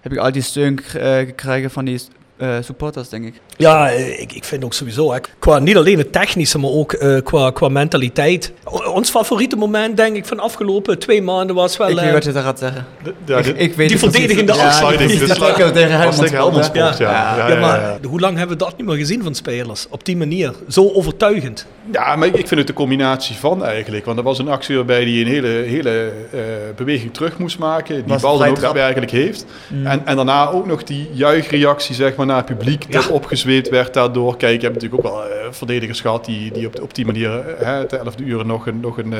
heb 0.00 0.12
ik 0.12 0.18
al 0.18 0.32
die 0.32 0.42
steun 0.42 0.78
eh, 0.94 1.16
gekregen 1.16 1.70
van 1.70 1.84
die 1.84 2.00
eh, 2.36 2.56
supporters, 2.60 3.08
denk 3.08 3.24
ik. 3.24 3.40
Ja, 3.58 3.90
eh, 3.90 4.20
ik, 4.20 4.32
ik 4.32 4.44
vind 4.44 4.64
ook 4.64 4.74
sowieso, 4.74 5.12
hè, 5.12 5.18
qua 5.38 5.58
niet 5.58 5.76
alleen 5.76 5.98
het 5.98 6.12
technische, 6.12 6.58
maar 6.58 6.70
ook 6.70 6.92
eh, 6.92 7.16
qua, 7.24 7.50
qua 7.50 7.68
mentaliteit. 7.68 8.52
O- 8.64 8.90
Ons 8.90 9.10
favoriete 9.10 9.56
moment, 9.56 9.96
denk 9.96 10.16
ik, 10.16 10.24
van 10.26 10.36
de 10.36 10.42
afgelopen 10.42 10.98
twee 10.98 11.22
maanden 11.22 11.56
was 11.56 11.76
wel... 11.76 11.88
ik 11.88 11.94
weet 11.96 12.04
eh, 12.04 12.12
wat 12.12 12.24
je 12.24 12.32
daar 12.32 12.42
gaat 12.42 12.58
zeggen. 12.58 12.86
ja, 13.24 13.38
ik, 13.38 13.74
weet 13.74 13.88
die 13.88 13.98
verdedigende 13.98 14.54
Ja, 14.54 14.66
afsluiting. 14.66 15.10
die- 15.10 15.18
Dit 15.18 15.28
dat 15.28 15.72
tegen 15.74 16.00
Helmond 16.00 16.70
ja. 16.74 16.94
ja, 16.98 17.36
Ja, 17.38 17.48
ja, 17.48 17.60
maar 17.60 17.80
ja. 17.80 17.98
hoe 18.08 18.20
lang 18.20 18.36
hebben 18.36 18.58
we 18.58 18.64
dat 18.64 18.76
niet 18.76 18.86
meer 18.86 18.96
gezien 18.96 19.22
van 19.22 19.34
spelers? 19.34 19.86
Op 19.90 20.04
die 20.04 20.16
manier. 20.16 20.52
Zo 20.68 20.90
overtuigend. 20.92 21.66
Ja, 21.92 22.16
maar 22.16 22.28
ik 22.28 22.34
vind 22.46 22.50
het 22.50 22.66
de 22.66 22.72
combinatie 22.72 23.36
van 23.36 23.64
eigenlijk. 23.64 24.04
Want 24.04 24.18
er 24.18 24.24
was 24.24 24.38
een 24.38 24.48
actie 24.48 24.76
waarbij 24.76 25.02
hij 25.02 25.20
een 25.20 25.26
hele, 25.26 25.48
hele 25.48 26.12
eh, 26.32 26.38
beweging 26.76 27.14
terug 27.14 27.38
moest 27.38 27.58
maken. 27.58 27.94
Die 27.94 28.04
Was 28.06 28.22
bal 28.22 28.38
dan 28.38 28.48
ook 28.48 28.60
daadwerkelijk 28.60 29.10
heeft. 29.10 29.44
En, 29.84 30.06
en 30.06 30.16
daarna 30.16 30.50
ook 30.50 30.66
nog 30.66 30.82
die 30.84 31.08
juichreactie 31.12 31.94
zeg 31.94 32.14
maar, 32.16 32.26
naar 32.26 32.36
het 32.36 32.46
publiek. 32.46 32.84
Ja. 32.88 33.00
Opgezweept 33.48 33.68
werd 33.68 33.94
daardoor. 33.94 34.36
Kijk, 34.36 34.60
je 34.60 34.66
hebt 34.68 34.74
natuurlijk 34.82 35.06
ook 35.06 35.12
wel 35.12 35.24
eh, 35.24 35.46
verdedigers 35.50 36.00
gehad 36.00 36.24
die, 36.24 36.52
die 36.52 36.66
op, 36.66 36.80
op 36.80 36.94
die 36.94 37.06
manier 37.06 37.38
eh, 37.48 37.66
hè, 37.66 37.86
te 37.86 37.96
11 37.96 38.14
uur 38.20 38.46
nog 38.46 38.66
een, 38.66 38.80
nog 38.80 38.98
een, 38.98 39.12
eh, 39.12 39.18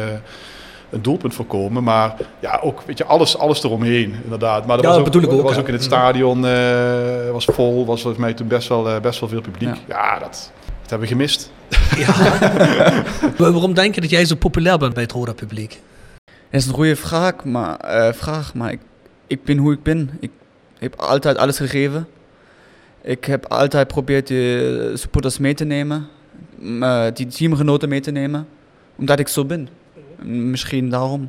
een 0.91 1.03
doelpunt 1.03 1.35
voorkomen. 1.35 1.83
Maar 1.83 2.15
ja, 2.41 2.61
ook 2.63 2.83
weet 2.87 2.99
je, 2.99 3.05
alles, 3.05 3.39
alles 3.39 3.63
eromheen 3.65 4.15
inderdaad. 4.23 4.67
Maar 4.67 4.77
Ja, 4.77 4.83
was 4.83 4.91
dat 4.97 4.99
ook, 4.99 5.13
bedoel 5.13 5.23
ik 5.23 5.31
ook, 5.39 5.43
was 5.43 5.55
ja. 5.55 5.61
ook 5.61 5.67
in 5.69 5.73
het 5.75 5.83
stadion 5.83 6.47
eh, 6.47 7.31
was 7.33 7.45
vol. 7.45 7.87
Was 7.87 8.01
volgens 8.03 8.23
mij 8.23 8.35
toen 8.35 8.47
best 8.49 8.69
wel, 8.69 9.01
best 9.01 9.21
wel 9.21 9.29
veel 9.29 9.41
publiek. 9.41 9.75
Ja. 9.75 9.97
Ja, 10.13 10.19
dat, 10.19 10.51
dat 10.83 10.91
hebben 10.91 11.09
we 11.09 11.15
gemist. 11.15 11.51
Wa- 13.39 13.51
Waarom 13.53 13.75
denk 13.75 13.95
je 13.95 14.01
dat 14.01 14.11
jij 14.11 14.25
zo 14.25 14.35
populair 14.35 14.79
bent 14.79 14.95
bij 14.95 15.03
het 15.03 15.13
Roda 15.13 15.33
publiek? 15.33 15.81
Dat 16.51 16.61
is 16.61 16.67
een 16.67 16.75
goede 16.75 16.97
vraag, 16.97 17.45
maar, 17.45 17.77
eh, 17.77 18.13
vraag, 18.13 18.55
maar 18.55 18.73
ik, 18.73 18.81
ik 19.27 19.45
ben 19.45 19.57
hoe 19.57 19.73
ik 19.73 19.83
ben. 19.83 20.11
Ik 20.21 20.31
heb 20.79 20.95
altijd 21.01 21.37
alles 21.37 21.57
gegeven. 21.57 22.09
Ik 23.03 23.25
heb 23.25 23.47
altijd 23.47 23.89
geprobeerd 23.89 24.27
de 24.27 24.93
supporters 24.95 25.39
mee 25.39 25.55
te 25.55 25.65
nemen, 25.65 26.09
eh, 26.81 27.07
die 27.15 27.27
teamgenoten 27.27 27.89
mee 27.89 28.01
te 28.01 28.11
nemen, 28.11 28.47
omdat 28.97 29.19
ik 29.19 29.29
zo 29.29 29.45
ben. 29.45 29.69
Misschien 30.23 30.91
daarom. 30.91 31.29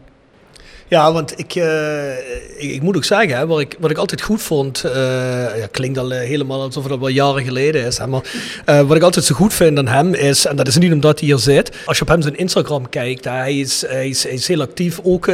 Ja, 0.89 1.13
want 1.13 1.39
ik, 1.39 1.55
eh, 1.55 2.17
ik, 2.57 2.71
ik 2.71 2.81
moet 2.81 2.95
ook 2.95 3.03
zeggen, 3.03 3.37
hè, 3.37 3.47
wat, 3.47 3.59
ik, 3.59 3.75
wat 3.79 3.91
ik 3.91 3.97
altijd 3.97 4.21
goed 4.21 4.41
vond, 4.41 4.83
eh, 4.83 4.91
ja, 5.57 5.67
klinkt 5.71 5.97
al 5.97 6.11
eh, 6.11 6.27
helemaal 6.27 6.61
alsof 6.61 6.83
het 6.83 6.91
al 6.91 6.99
wel 6.99 7.07
jaren 7.07 7.43
geleden 7.43 7.85
is, 7.85 7.97
hè, 7.97 8.07
maar 8.07 8.21
wat 8.85 8.95
ik 8.95 9.03
altijd 9.03 9.25
zo 9.25 9.35
goed 9.35 9.53
vind 9.53 9.77
aan 9.77 9.87
hem 9.87 10.13
is, 10.13 10.45
en 10.45 10.55
dat 10.55 10.67
is 10.67 10.77
niet 10.77 10.91
omdat 10.91 11.19
hij 11.19 11.27
hier 11.27 11.37
zit, 11.37 11.71
als 11.85 11.97
je 11.97 12.03
op 12.03 12.09
hem 12.09 12.21
zijn 12.21 12.37
Instagram 12.37 12.89
kijkt, 12.89 13.25
hè, 13.25 13.31
hij, 13.31 13.59
is, 13.59 13.83
hij, 13.87 14.09
is, 14.09 14.23
hij 14.23 14.31
is 14.31 14.47
heel 14.47 14.61
actief 14.61 14.99
ook 15.03 15.27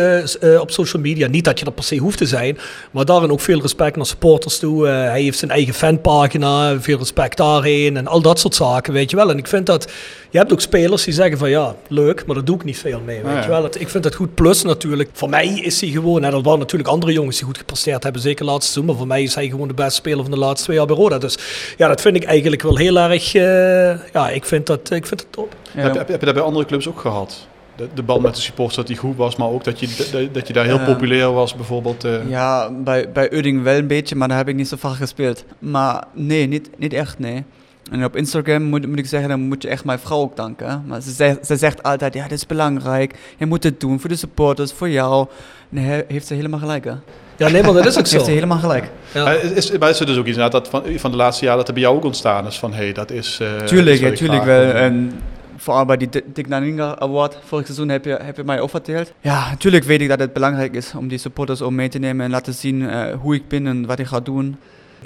op 0.60 0.72
social 0.72 1.02
media. 1.02 1.28
Niet 1.28 1.44
dat 1.44 1.60
je 1.60 1.66
dat 1.66 1.76
per 1.76 1.84
se 1.84 1.98
hoeft 1.98 2.18
te 2.18 2.26
zijn, 2.26 2.58
maar 2.92 3.06
daarin 3.06 3.32
ook 3.32 3.40
veel 3.40 3.62
respect 3.62 3.96
naar 3.96 4.06
supporters 4.06 4.60
toe. 4.60 4.88
Hij 4.88 5.22
heeft 5.22 5.38
zijn 5.38 5.52
eigen 5.52 5.74
fanpagina, 5.74 6.80
veel 6.80 6.98
respect 6.98 7.38
daarheen 7.38 7.98
en 7.98 8.08
al 8.08 8.22
dat 8.22 8.40
soort 8.40 8.56
zaken, 8.56 8.94
weet 8.94 9.10
je 9.10 9.16
wel. 9.16 9.30
En 9.30 9.38
ik 9.38 9.48
vind 9.48 9.66
dat, 9.66 9.92
je 10.30 10.38
hebt 10.38 10.52
ook 10.52 10.62
spelers 10.62 11.04
die 11.04 11.14
zeggen 11.14 11.38
van 11.38 11.50
ja, 11.50 11.76
leuk, 11.88 12.26
maar 12.26 12.36
daar 12.36 12.46
doe 12.46 12.56
ik 12.56 12.64
niet 12.64 12.78
veel 12.78 13.02
mee, 13.06 13.22
weet 13.24 13.34
Ja, 13.34 13.42
je 13.42 13.48
wel. 13.48 13.66
Ik 13.66 13.90
vind 13.90 14.04
dat 14.04 14.16
goed. 14.16 14.36
Plus 14.36 14.64
natuurlijk, 14.64 15.10
voor 15.14 15.30
mij 15.30 15.45
is 15.50 15.82
hij 15.82 15.90
gewoon, 15.90 16.24
en 16.24 16.34
er 16.34 16.42
waren 16.42 16.60
natuurlijk 16.60 16.90
andere 16.90 17.12
jongens 17.14 17.36
die 17.38 17.46
goed 17.46 17.58
gepresteerd 17.58 18.04
hebben, 18.04 18.22
zeker 18.22 18.46
laatste 18.46 18.64
seizoen, 18.72 18.86
maar 18.86 18.96
voor 18.96 19.08
mij 19.08 19.24
is 19.24 19.36
hij 19.36 19.50
gewoon 19.50 19.68
de 19.68 19.74
beste 19.74 19.94
speler 19.94 20.22
van 20.24 20.32
de 20.32 20.38
laatste 20.40 20.64
twee 20.64 20.78
jaar 20.78 20.86
bij 20.86 20.96
Roda. 20.96 21.18
Dus 21.18 21.38
ja, 21.78 21.88
dat 21.88 22.02
vind 22.02 22.16
ik 22.16 22.24
eigenlijk 22.24 22.62
wel 22.62 22.78
heel 22.78 23.00
erg, 23.00 23.36
eh, 23.36 24.12
ja, 24.14 24.30
ik 24.30 24.46
vind 24.46 24.66
dat, 24.68 24.92
ik 24.92 25.06
vind 25.08 25.20
dat 25.22 25.28
top. 25.30 25.56
Ja, 25.76 25.82
Heb, 25.82 25.94
heb, 25.96 26.08
heb 26.08 26.20
je 26.20 26.26
dat 26.26 26.36
bij 26.36 26.44
andere 26.44 26.66
clubs 26.66 26.88
ook 26.88 27.00
gehad? 27.00 27.48
De, 27.76 27.88
de 27.94 28.04
band 28.04 28.22
met 28.22 28.36
de 28.36 28.42
supporters 28.42 28.76
dat 28.76 28.88
die 28.88 28.98
goed 28.98 29.16
was, 29.18 29.36
maar 29.36 29.48
ook 29.48 29.64
dat 29.64 29.80
je, 29.80 29.88
dat, 30.12 30.34
dat 30.34 30.48
je 30.48 30.54
daar 30.54 30.66
heel 30.66 30.80
populair 30.80 31.34
was 31.34 31.56
bijvoorbeeld. 31.56 32.04
eh. 32.04 32.30
ja 32.30 32.72
bij, 32.72 33.12
bij 33.12 33.34
Udding 33.34 33.64
wel 33.64 33.76
een 33.78 33.88
beetje, 33.88 34.16
maar 34.16 34.28
daar 34.28 34.38
heb 34.38 34.48
ik 34.48 34.56
niet 34.56 34.68
zo 34.68 34.76
vaak 34.80 34.96
gespeeld. 34.96 35.44
Maar 35.60 36.04
nee, 36.14 36.48
niet, 36.48 36.70
niet 36.78 36.94
echt, 36.94 37.20
nee. 37.20 37.44
En 37.92 38.04
op 38.06 38.16
Instagram 38.16 38.64
moet, 38.64 38.88
moet 38.88 39.00
ik 39.00 39.06
zeggen, 39.06 39.30
dan 39.30 39.40
moet 39.40 39.62
je 39.62 39.68
echt 39.68 39.86
mijn 39.86 40.00
vrouw 40.00 40.18
ook 40.20 40.36
danken. 40.36 40.84
Maar 40.88 41.02
ze, 41.02 41.12
zegt- 41.12 41.46
ze 41.46 41.56
zegt 41.56 41.84
altijd, 41.84 42.14
ja, 42.14 42.24
dit 42.24 42.32
is 42.38 42.46
belangrijk. 42.46 43.16
Je 43.38 43.46
moet 43.46 43.64
het 43.64 43.80
doen 43.80 44.00
voor 44.00 44.10
de 44.10 44.16
supporters, 44.16 44.72
voor 44.74 44.90
jou. 44.90 45.28
En 45.72 45.78
he- 45.78 46.04
heeft 46.08 46.28
ze 46.28 46.34
helemaal 46.34 46.60
gelijk, 46.60 46.84
hè? 46.86 46.92
Ja, 47.38 47.50
nee, 47.50 47.64
maar 47.64 47.74
dat 47.74 47.86
is 47.86 47.98
ook 47.98 48.06
zo. 48.08 48.14
Heeft 48.14 48.26
ze 48.26 48.32
helemaal 48.32 48.58
gelijk. 48.58 48.90
Ja. 49.14 49.24
Maar 49.24 49.36
is, 49.44 49.52
is, 49.52 49.78
maar 49.78 49.90
is 49.90 50.00
er 50.00 50.06
dus 50.06 50.18
ook 50.18 50.26
iets 50.26 50.38
inderdaad 50.38 50.72
dat 50.72 50.84
van, 50.84 51.00
van 51.00 51.12
de 51.12 51.18
laatste 51.18 51.44
jaren 51.44 51.60
dat 51.60 51.68
er 51.68 51.74
bij 51.74 51.84
jou 51.84 51.96
ook 51.96 52.04
ontstaan 52.04 52.48
is 52.48 52.58
van 52.60 52.72
hé, 52.74 52.84
hey, 52.84 52.94
dat 52.94 53.12
is. 53.12 53.40
eh, 53.42 53.48
tuurlijk, 53.66 53.96
is 54.02 54.10
ja, 54.10 54.16
tuurlijk 54.16 54.44
wel. 54.44 54.72
En 54.72 55.12
vooral 55.58 55.86
bij 55.86 55.98
die 55.98 56.10
Di- 56.10 56.22
Dick 56.34 56.48
Naninga 56.48 57.00
Award 57.00 57.38
vorig 57.46 57.66
seizoen 57.66 57.90
heb 57.90 58.06
je, 58.06 58.20
heb 58.22 58.38
je 58.38 58.44
mij 58.44 58.60
ook 58.60 58.70
verteld. 58.70 59.12
Ja, 59.22 59.50
natuurlijk 59.50 59.84
weet 59.84 60.02
ik 60.02 60.08
dat 60.10 60.20
het 60.20 60.34
belangrijk 60.34 60.74
is 60.76 60.94
om 60.98 61.08
die 61.08 61.18
supporters 61.18 61.62
ook 61.62 61.72
mee 61.72 61.90
te 61.90 62.00
nemen 62.00 62.26
en 62.26 62.32
laten 62.32 62.54
zien 62.54 62.90
eh, 62.90 63.14
hoe 63.22 63.36
ik 63.36 63.48
ben 63.48 63.68
en 63.68 63.86
wat 63.86 64.00
ik 64.00 64.06
ga 64.06 64.20
doen. 64.20 64.58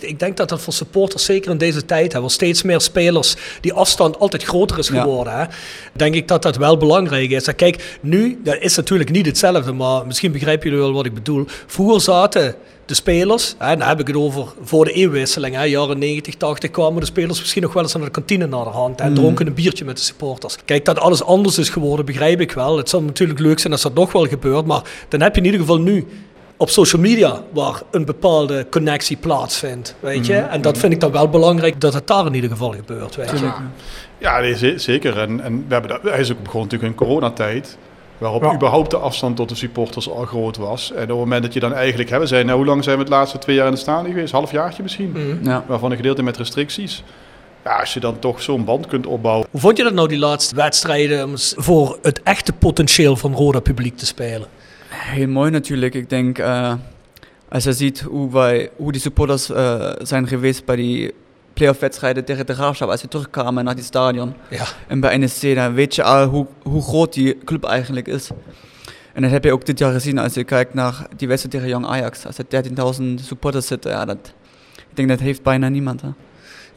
Ik 0.04 0.20
denk 0.20 0.38
dat 0.38 0.50
dat 0.50 0.62
voor 0.62 0.74
supporters, 0.74 1.26
zeker 1.26 1.52
in 1.52 1.58
deze 1.58 1.86
tijd, 1.86 2.14
hè, 2.14 2.22
waar 2.22 2.30
steeds 2.30 2.62
meer 2.64 2.82
spelers, 2.82 3.36
die 3.62 3.74
afstand 3.74 4.20
altijd 4.20 4.44
groter 4.44 4.78
is 4.78 4.88
Ja. 4.88 5.02
geworden, 5.02 5.34
hè, 5.40 5.46
denk 5.94 6.16
ik 6.16 6.28
dat 6.28 6.42
dat 6.42 6.56
wel 6.56 6.78
belangrijk 6.78 7.30
is. 7.30 7.48
En 7.48 7.56
kijk, 7.56 7.98
nu, 8.02 8.40
dat 8.44 8.58
is 8.60 8.76
natuurlijk 8.76 9.10
niet 9.12 9.26
hetzelfde, 9.26 9.72
maar 9.74 10.06
misschien 10.08 10.32
begrijpen 10.32 10.70
jullie 10.70 10.84
wel 10.86 10.94
wat 10.94 11.06
ik 11.06 11.14
bedoel. 11.14 11.46
Vroeger 11.68 12.02
zaten 12.02 12.56
de 12.86 12.96
spelers, 12.96 13.56
hè, 13.58 13.78
dan 13.78 13.88
heb 13.88 14.00
ik 14.00 14.08
het 14.08 14.16
over 14.16 14.46
voor 14.64 14.86
de 14.86 14.92
eeuwwisseling, 14.92 15.56
hè, 15.56 15.64
jaren 15.64 16.00
90, 16.00 16.36
80, 16.36 16.72
kwamen 16.72 17.00
de 17.00 17.06
spelers 17.06 17.40
misschien 17.40 17.62
nog 17.62 17.74
wel 17.74 17.84
eens 17.84 17.94
naar 17.94 18.04
de 18.06 18.12
kantine 18.12 18.48
naar 18.48 18.64
de 18.64 18.70
hand 18.70 19.02
en 19.02 19.14
dronken 19.14 19.48
een 19.48 19.54
biertje 19.54 19.86
met 19.86 19.98
de 19.98 20.04
supporters. 20.04 20.56
Kijk, 20.66 20.86
dat 20.86 21.00
alles 21.00 21.24
anders 21.24 21.58
is 21.58 21.70
geworden, 21.70 22.06
begrijp 22.06 22.42
ik 22.42 22.52
wel. 22.52 22.78
Het 22.78 22.90
zou 22.90 23.04
natuurlijk 23.04 23.40
leuk 23.40 23.60
zijn 23.60 23.74
als 23.74 23.82
dat 23.82 23.94
nog 23.94 24.12
wel 24.12 24.28
gebeurt, 24.28 24.66
maar 24.66 24.82
dan 25.08 25.22
heb 25.22 25.34
je 25.36 25.40
in 25.40 25.46
ieder 25.46 25.60
geval 25.62 25.80
nu 25.80 26.06
op 26.60 26.70
social 26.70 27.02
media 27.02 27.42
waar 27.54 27.82
een 27.92 28.06
bepaalde 28.06 28.68
connectie 28.70 29.18
plaatsvindt, 29.18 29.96
weet 30.00 30.26
je. 30.26 30.36
En 30.36 30.62
dat 30.62 30.78
vind 30.78 30.94
ik 30.94 31.00
dan 31.00 31.12
wel 31.12 31.30
belangrijk 31.30 31.82
dat 31.82 31.94
het 31.94 32.08
daar 32.08 32.26
in 32.26 32.34
ieder 32.34 32.50
geval 32.50 32.72
gebeurt, 32.72 33.16
weet 33.16 33.30
je. 33.30 33.52
Ja, 34.18 34.40
nee, 34.40 34.78
zeker. 34.80 35.18
En, 35.20 35.42
en 35.42 35.66
we 35.68 35.74
hebben 35.74 35.90
dat, 35.92 36.12
hij 36.12 36.20
is 36.20 36.32
ook 36.32 36.44
begonnen 36.44 36.70
natuurlijk 36.70 36.92
in 37.00 37.08
coronatijd. 37.08 37.78
Waarop 38.18 38.44
Ja. 38.44 38.54
überhaupt 38.54 38.92
de 38.92 38.98
afstand 38.98 39.36
tot 39.36 39.50
de 39.50 39.56
supporters 39.56 40.10
al 40.10 40.26
groot 40.26 40.58
was. 40.58 40.92
En 40.92 41.02
op 41.04 41.08
het 41.08 41.18
moment 41.18 41.44
dat 41.44 41.54
je 41.54 41.60
dan 41.60 41.74
eigenlijk 41.74 42.10
hebben 42.10 42.28
zijn, 42.28 42.46
nou, 42.46 42.58
hoe 42.58 42.68
lang 42.68 42.84
zijn 42.84 42.96
we 42.96 43.02
het 43.02 43.12
laatste 43.12 43.38
twee 43.38 43.56
jaar 43.56 43.66
in 43.66 43.72
de 43.72 43.78
stadion 43.78 44.14
geweest? 44.14 44.32
Halfjaartje 44.32 44.84
misschien. 44.84 45.10
Mhm. 45.12 45.50
Ja. 45.50 45.64
Waarvan 45.68 45.92
een 45.92 45.98
gedeelte 45.98 46.24
met 46.24 46.38
restricties. 46.38 47.04
Ja, 47.64 47.76
als 47.80 47.94
je 47.94 48.00
dan 48.00 48.20
toch 48.20 48.42
zo'n 48.42 48.64
band 48.66 48.88
kunt 48.88 49.06
opbouwen. 49.06 49.48
Hoe 49.52 49.62
vond 49.62 49.78
je 49.78 49.84
dat 49.84 49.94
nou, 49.94 50.08
die 50.08 50.18
laatste 50.18 50.56
wedstrijden, 50.56 51.26
om 51.26 51.34
voor 51.38 51.98
het 52.02 52.24
echte 52.24 52.54
potentieel 52.54 53.16
van 53.16 53.34
Roda 53.34 53.60
publiek 53.60 53.98
te 53.98 54.06
spelen? 54.06 54.48
Heel 55.10 55.28
mooi 55.28 55.52
natuurlijk. 55.52 55.94
Ik 55.94 56.10
denk, 56.10 56.38
eh, 56.38 56.74
als 57.50 57.64
je 57.64 57.74
ziet 57.74 58.00
hoe, 58.00 58.32
wij, 58.32 58.70
hoe 58.76 58.92
die 58.92 59.02
supporters 59.02 59.50
eh, 59.50 59.92
zijn 60.02 60.28
geweest 60.28 60.66
bij 60.66 60.76
die 60.76 61.14
playoff-wedstrijden 61.54 62.26
tegen 62.26 62.46
de 62.46 62.54
Graafschap, 62.54 62.90
als 62.90 63.02
ze 63.02 63.08
terugkwamen 63.08 63.64
naar 63.64 63.76
die 63.76 63.84
stadion. 63.84 64.34
Ja. 64.50 64.66
En 64.88 65.00
bij 65.00 65.18
NSC, 65.18 65.56
dan 65.56 65.74
weet 65.74 65.96
je 65.96 66.04
al 66.04 66.28
hoe, 66.28 66.48
hoe 66.64 66.82
groot 66.82 67.14
die 67.14 67.38
club 67.44 67.64
eigenlijk 67.64 68.08
is. 68.08 68.30
En 69.14 69.22
dat 69.22 69.32
heb 69.32 69.44
je 69.44 69.52
ook 69.52 69.66
dit 69.66 69.80
jaar 69.80 69.92
gezien 69.94 70.18
als 70.18 70.34
je 70.34 70.44
kijkt 70.44 70.74
naar 70.74 71.08
die 71.16 71.28
wedstrijd 71.28 71.56
tegen 71.56 71.80
Young 71.80 71.86
Ajax. 71.86 72.26
Als 72.26 72.38
er 72.38 72.46
13.000 73.20 73.26
supporters 73.26 73.68
zitten, 73.68 73.92
ja, 73.92 74.06
dat, 74.06 74.34
ik 74.76 74.96
denk 74.96 75.10
dat 75.10 75.20
heeft 75.20 75.44
bijna 75.44 75.70
niemand. 75.70 76.02
Hè. 76.02 76.10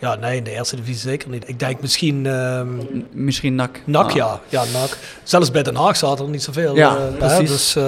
Ja, 0.03 0.15
nee, 0.15 0.37
in 0.37 0.45
de 0.45 0.51
eerste 0.51 0.77
divisie 0.77 1.01
zeker 1.11 1.29
niet. 1.31 1.49
Ik 1.49 1.59
denk 1.59 1.81
misschien 1.81 2.27
ehm 2.27 2.69
Misschien 3.13 3.55
NAC. 3.55 3.81
NAC, 3.85 4.05
maar- 4.07 4.17
ja. 4.17 4.41
Ja, 4.49 4.65
NAC. 4.73 4.97
Zelfs 5.23 5.51
bij 5.51 5.63
Den 5.63 5.75
Haag 5.75 5.97
zaten 5.97 6.25
er 6.25 6.31
niet 6.31 6.43
zoveel. 6.43 6.77
Ja, 6.77 6.97
eh, 6.97 7.03
hè, 7.03 7.11
precies. 7.11 7.49
dus, 7.51 7.77
eh, 7.77 7.83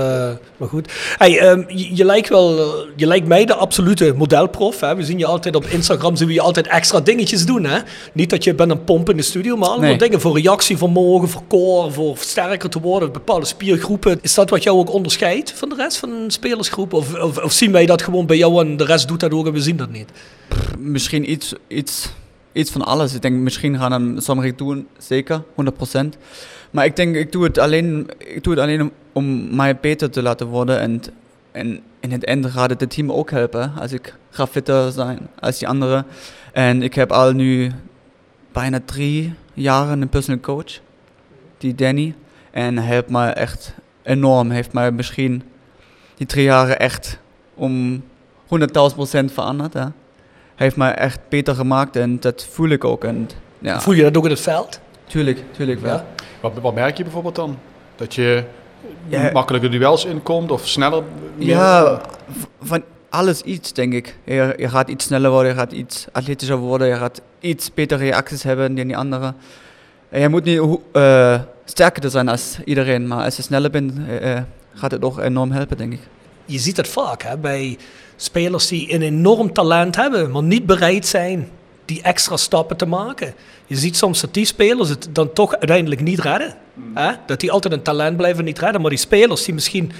maar 0.56 0.68
goed. 0.68 0.92
Hey, 1.16 1.38
ehm, 1.38 1.62
je, 1.68 1.96
je 1.96 2.04
lijkt 2.04 2.28
wel, 2.28 2.58
eh, 2.58 2.64
je 2.96 3.06
lijkt 3.06 3.26
mij 3.26 3.44
de 3.44 3.54
absolute 3.54 4.12
modelprof. 4.16 4.80
Hè. 4.80 4.96
We 4.96 5.04
zien 5.04 5.18
je 5.18 5.26
altijd 5.26 5.56
op 5.56 5.64
Instagram, 5.64 6.16
zien 6.16 6.26
we 6.28 6.32
je 6.34 6.40
altijd 6.40 6.66
extra 6.66 7.00
dingetjes 7.00 7.46
doen. 7.46 7.64
Hè. 7.64 7.78
Niet 8.12 8.30
dat 8.30 8.44
je 8.44 8.54
bent 8.54 8.70
een 8.70 8.84
pomp 8.84 9.10
in 9.10 9.16
de 9.16 9.22
studio, 9.22 9.56
maar 9.56 9.68
allemaal 9.68 9.88
Nee. 9.88 9.98
dingen 9.98 10.20
voor 10.20 10.40
reactievermogen, 10.40 11.28
voor 11.28 11.42
core, 11.48 11.90
voor 11.90 12.16
sterker 12.18 12.70
te 12.70 12.80
worden, 12.80 13.12
bepaalde 13.12 13.46
spiergroepen. 13.46 14.18
Is 14.22 14.34
dat 14.34 14.50
wat 14.50 14.62
jou 14.62 14.78
ook 14.78 14.92
onderscheidt 14.92 15.52
van 15.52 15.68
de 15.68 15.74
rest 15.74 15.96
van 15.96 16.10
een 16.10 16.30
spelersgroep? 16.30 16.92
Of, 16.92 17.14
of, 17.14 17.38
of 17.38 17.52
zien 17.52 17.72
wij 17.72 17.86
dat 17.86 18.02
gewoon 18.02 18.26
bij 18.26 18.36
jou 18.36 18.60
en 18.64 18.76
de 18.76 18.84
rest 18.84 19.08
doet 19.08 19.20
dat 19.20 19.32
ook 19.32 19.46
en 19.46 19.52
we 19.52 19.60
zien 19.60 19.76
dat 19.76 19.90
niet? 19.90 20.08
Misschien 20.78 21.30
iets, 21.30 21.54
iets, 21.68 22.12
iets 22.52 22.70
van 22.70 22.82
alles. 22.82 23.14
Ik 23.14 23.22
denk, 23.22 23.36
misschien 23.36 23.78
gaan 23.78 23.90
dan 23.90 24.22
sommigen 24.22 24.56
doen, 24.56 24.88
zeker, 24.98 25.42
100%. 25.94 26.08
Maar 26.70 26.84
ik 26.84 26.96
denk, 26.96 27.16
ik 27.16 27.32
doe 27.32 27.44
het 27.44 27.58
alleen, 27.58 28.08
ik 28.18 28.44
doe 28.44 28.52
het 28.52 28.62
alleen 28.62 28.92
om, 29.12 29.56
mij 29.56 29.76
beter 29.76 30.10
te 30.10 30.22
laten 30.22 30.46
worden. 30.46 31.02
En, 31.52 31.82
in 32.00 32.12
het 32.12 32.24
einde 32.24 32.50
gaat 32.50 32.70
het 32.70 32.90
team 32.90 33.12
ook 33.12 33.30
helpen. 33.30 33.72
Als 33.80 33.92
ik 33.92 34.14
ga 34.30 34.46
fitter 34.46 34.92
zijn 34.92 35.28
als 35.40 35.58
die 35.58 35.68
anderen. 35.68 36.06
En 36.52 36.82
ik 36.82 36.94
heb 36.94 37.12
al 37.12 37.32
nu 37.32 37.72
bijna 38.52 38.80
drie 38.84 39.34
jaren 39.54 40.02
een 40.02 40.08
personal 40.08 40.40
coach, 40.40 40.80
die 41.58 41.74
Danny. 41.74 42.14
En 42.50 42.78
hij 42.78 42.86
helpt 42.86 43.10
mij 43.10 43.32
echt 43.32 43.74
enorm. 44.02 44.50
Heeft 44.50 44.72
mij 44.72 44.90
misschien 44.90 45.42
die 46.14 46.26
drie 46.26 46.44
jaren 46.44 46.78
echt 46.78 47.18
om 47.54 48.02
100.000% 48.44 49.24
veranderd. 49.24 49.72
Hè. 49.72 49.84
Hij 50.54 50.66
heeft 50.66 50.76
mij 50.76 50.94
echt 50.94 51.18
beter 51.28 51.54
gemaakt 51.54 51.96
en 51.96 52.20
dat 52.20 52.46
voel 52.50 52.68
ik 52.68 52.84
ook. 52.84 53.04
En, 53.04 53.28
ja, 53.58 53.80
Voel 53.80 53.94
je 53.94 54.02
dat 54.02 54.16
ook 54.16 54.24
in 54.24 54.30
het 54.30 54.40
veld? 54.40 54.80
tuurlijk, 55.06 55.42
tuurlijk 55.56 55.80
wel. 55.80 55.94
Ja. 55.94 56.04
Wat, 56.40 56.52
wat 56.60 56.74
merk 56.74 56.96
je 56.96 57.02
bijvoorbeeld 57.02 57.34
dan? 57.34 57.58
Dat 57.96 58.14
je 58.14 58.44
Ja. 59.08 59.30
makkelijker 59.32 59.70
duels 59.70 60.04
inkomt 60.04 60.50
of 60.50 60.66
sneller? 60.68 61.02
meer- 61.36 61.46
Ja, 61.46 62.00
van 62.62 62.82
alles 63.08 63.40
iets, 63.42 63.72
denk 63.72 63.92
ik. 63.92 64.16
Je, 64.24 64.54
je 64.56 64.68
gaat 64.68 64.88
iets 64.88 65.04
sneller 65.04 65.30
worden, 65.30 65.52
je 65.52 65.58
gaat 65.58 65.72
iets 65.72 66.06
atletischer 66.12 66.56
worden, 66.56 66.88
je 66.88 66.96
gaat 66.96 67.20
iets 67.40 67.74
betere 67.74 68.04
reacties 68.04 68.42
hebben 68.42 68.74
dan 68.74 68.86
die 68.86 68.96
anderen. 68.96 69.36
En 70.08 70.20
je 70.20 70.28
moet 70.28 70.44
niet 70.44 70.58
hoe- 70.58 70.80
eh, 70.92 71.40
sterker 71.64 72.10
zijn 72.10 72.28
als 72.28 72.58
iedereen, 72.64 73.06
maar 73.06 73.24
als 73.24 73.36
je 73.36 73.42
sneller 73.42 73.70
bent, 73.70 73.92
eh, 74.08 74.36
eh, 74.36 74.42
gaat 74.74 74.90
het 74.90 75.02
ook 75.04 75.18
enorm 75.18 75.50
helpen, 75.50 75.76
denk 75.76 75.92
ik. 75.92 76.00
je 76.46 76.58
ziet 76.58 76.76
het 76.76 76.88
vaak 76.88 77.22
hè, 77.22 77.36
bij 77.38 77.78
spelers 78.16 78.68
die 78.68 78.94
een 78.94 79.02
enorm 79.02 79.52
talent 79.52 79.96
hebben, 79.96 80.30
maar 80.30 80.42
niet 80.42 80.66
bereid 80.66 81.06
zijn 81.06 81.48
die 81.84 82.02
extra 82.02 82.36
stappen 82.36 82.76
te 82.76 82.86
maken. 82.86 83.34
Je 83.66 83.76
ziet 83.76 83.96
soms 83.96 84.20
dat 84.20 84.34
die 84.34 84.44
spelers 84.44 84.88
het 84.88 85.08
dan 85.10 85.32
toch 85.32 85.52
uiteindelijk 85.52 86.00
niet 86.00 86.20
redden. 86.20 86.54
Hè? 86.94 87.12
Dat 87.26 87.40
die 87.40 87.50
altijd 87.50 87.74
een 87.74 87.82
talent 87.82 88.16
blijven 88.16 88.44
niet 88.44 88.58
redden, 88.58 88.80
maar 88.80 88.90
die 88.90 88.98
spelers 88.98 89.44
die 89.44 89.54
misschien... 89.54 89.92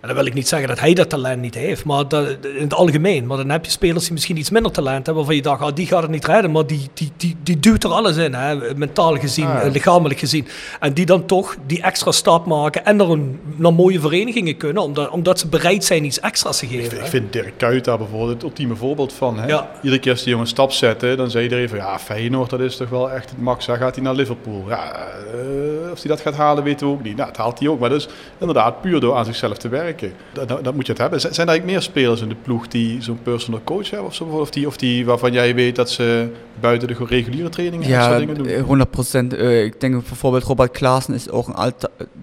En 0.00 0.08
dan 0.08 0.16
wil 0.16 0.26
ik 0.26 0.34
niet 0.34 0.48
zeggen 0.48 0.68
dat 0.68 0.80
hij 0.80 0.94
dat 0.94 1.08
talent 1.08 1.40
niet 1.40 1.54
heeft, 1.54 1.84
maar 1.84 2.08
dat, 2.08 2.28
in 2.28 2.62
het 2.62 2.74
algemeen. 2.74 3.26
Maar 3.26 3.36
dan 3.36 3.48
heb 3.50 3.64
je 3.64 3.70
spelers 3.70 4.04
die 4.04 4.12
misschien 4.12 4.36
iets 4.36 4.50
minder 4.50 4.72
talent 4.72 4.96
hebben, 4.96 5.14
waarvan 5.14 5.34
je 5.34 5.42
dacht, 5.42 5.62
ah, 5.62 5.74
die 5.74 5.86
gaat 5.86 6.02
het 6.02 6.10
niet 6.10 6.26
redden. 6.26 6.50
Maar 6.50 6.66
die, 6.66 6.88
die, 6.94 7.12
die, 7.16 7.36
die 7.42 7.58
duwt 7.58 7.84
er 7.84 7.90
alles 7.90 8.16
in, 8.16 8.34
hè? 8.34 8.74
mentaal 8.76 9.16
gezien, 9.16 9.46
Ah, 9.46 9.54
ja. 9.54 9.60
eh, 9.60 9.70
lichamelijk 9.72 10.20
gezien. 10.20 10.46
En 10.80 10.92
die 10.92 11.06
dan 11.06 11.26
toch 11.26 11.56
die 11.66 11.82
extra 11.82 12.12
stap 12.12 12.46
maken 12.46 12.84
en 12.84 12.96
naar, 12.96 13.08
een, 13.08 13.40
naar 13.56 13.72
mooie 13.74 14.00
verenigingen 14.00 14.56
kunnen, 14.56 14.82
omdat, 14.82 15.08
omdat 15.10 15.38
ze 15.38 15.46
bereid 15.48 15.84
zijn 15.84 16.04
iets 16.04 16.20
extra's 16.20 16.58
te 16.58 16.64
Ik, 16.64 16.70
geven. 16.70 16.90
vind- 16.90 17.02
ik 17.02 17.08
vind 17.08 17.32
Dirk 17.32 17.52
Kuyt 17.56 17.84
daar 17.84 17.98
bijvoorbeeld 17.98 18.30
het 18.32 18.42
ultieme 18.42 18.76
voorbeeld 18.76 19.12
van. 19.12 19.38
Hè? 19.38 19.46
Ja. 19.46 19.70
Iedere 19.82 20.00
keer 20.00 20.10
als 20.12 20.20
die 20.20 20.28
jongen 20.30 20.44
een 20.46 20.52
stap 20.52 20.72
zetten, 20.72 21.16
dan 21.16 21.30
zei 21.30 21.42
iedereen 21.44 21.68
van 21.68 21.78
ja, 21.78 21.98
Feyenoord 21.98 22.50
dat 22.50 22.60
is 22.60 22.76
toch 22.76 22.88
wel 22.88 23.10
echt 23.10 23.30
het 23.30 23.40
max. 23.42 23.64
Gaat 23.64 23.94
hij 23.94 24.04
naar 24.04 24.14
Liverpool. 24.14 24.64
Ja, 24.68 24.92
eh, 24.92 25.90
of 25.92 25.98
hij 26.02 26.08
dat 26.10 26.20
gaat 26.20 26.34
halen 26.36 26.64
weten 26.64 26.86
we 26.86 26.92
ook 26.92 27.02
niet. 27.02 27.16
Nou, 27.16 27.28
dat 27.28 27.36
haalt 27.36 27.58
hij 27.58 27.68
ook. 27.68 27.80
Maar 27.80 27.88
dus 27.88 28.08
inderdaad 28.38 28.80
puur 28.80 29.00
door 29.00 29.14
aan 29.16 29.24
zichzelf 29.24 29.56
te 29.58 29.68
werken. 29.68 29.86
Dat, 30.32 30.48
dat, 30.48 30.64
dat 30.64 30.74
moet 30.74 30.86
je 30.86 30.92
het 30.92 31.00
hebben. 31.00 31.20
Zijn 31.20 31.32
er 31.32 31.38
eigenlijk 31.38 31.64
meer 31.70 31.82
spelers 31.82 32.20
in 32.20 32.28
de 32.28 32.34
ploeg 32.42 32.68
die 32.68 33.02
zo'n 33.02 33.22
personal 33.22 33.60
coach 33.64 33.90
hebben? 33.90 34.08
Of, 34.08 34.14
zo, 34.14 34.24
bijvoorbeeld? 34.24 34.48
of, 34.48 34.54
die, 34.54 34.66
of 34.66 34.76
die 34.76 35.04
waarvan 35.06 35.32
jij 35.32 35.54
weet 35.54 35.76
dat 35.76 35.90
ze 35.90 36.28
buiten 36.60 36.88
de 36.88 36.94
reguliere 37.08 37.48
trainingen 37.48 37.88
Ja, 37.88 38.18
dingen 38.18 38.34
doen? 38.34 38.46
eh, 38.46 38.62
100 38.62 38.90
procent. 38.90 39.32
ik 39.38 39.80
denk 39.80 39.94
bijvoorbeeld 40.06 40.44
Robert 40.44 40.70
Klaassen 40.70 41.14
is 41.14 41.30
ook 41.30 41.48
een 41.48 41.54
eh, 41.54 41.66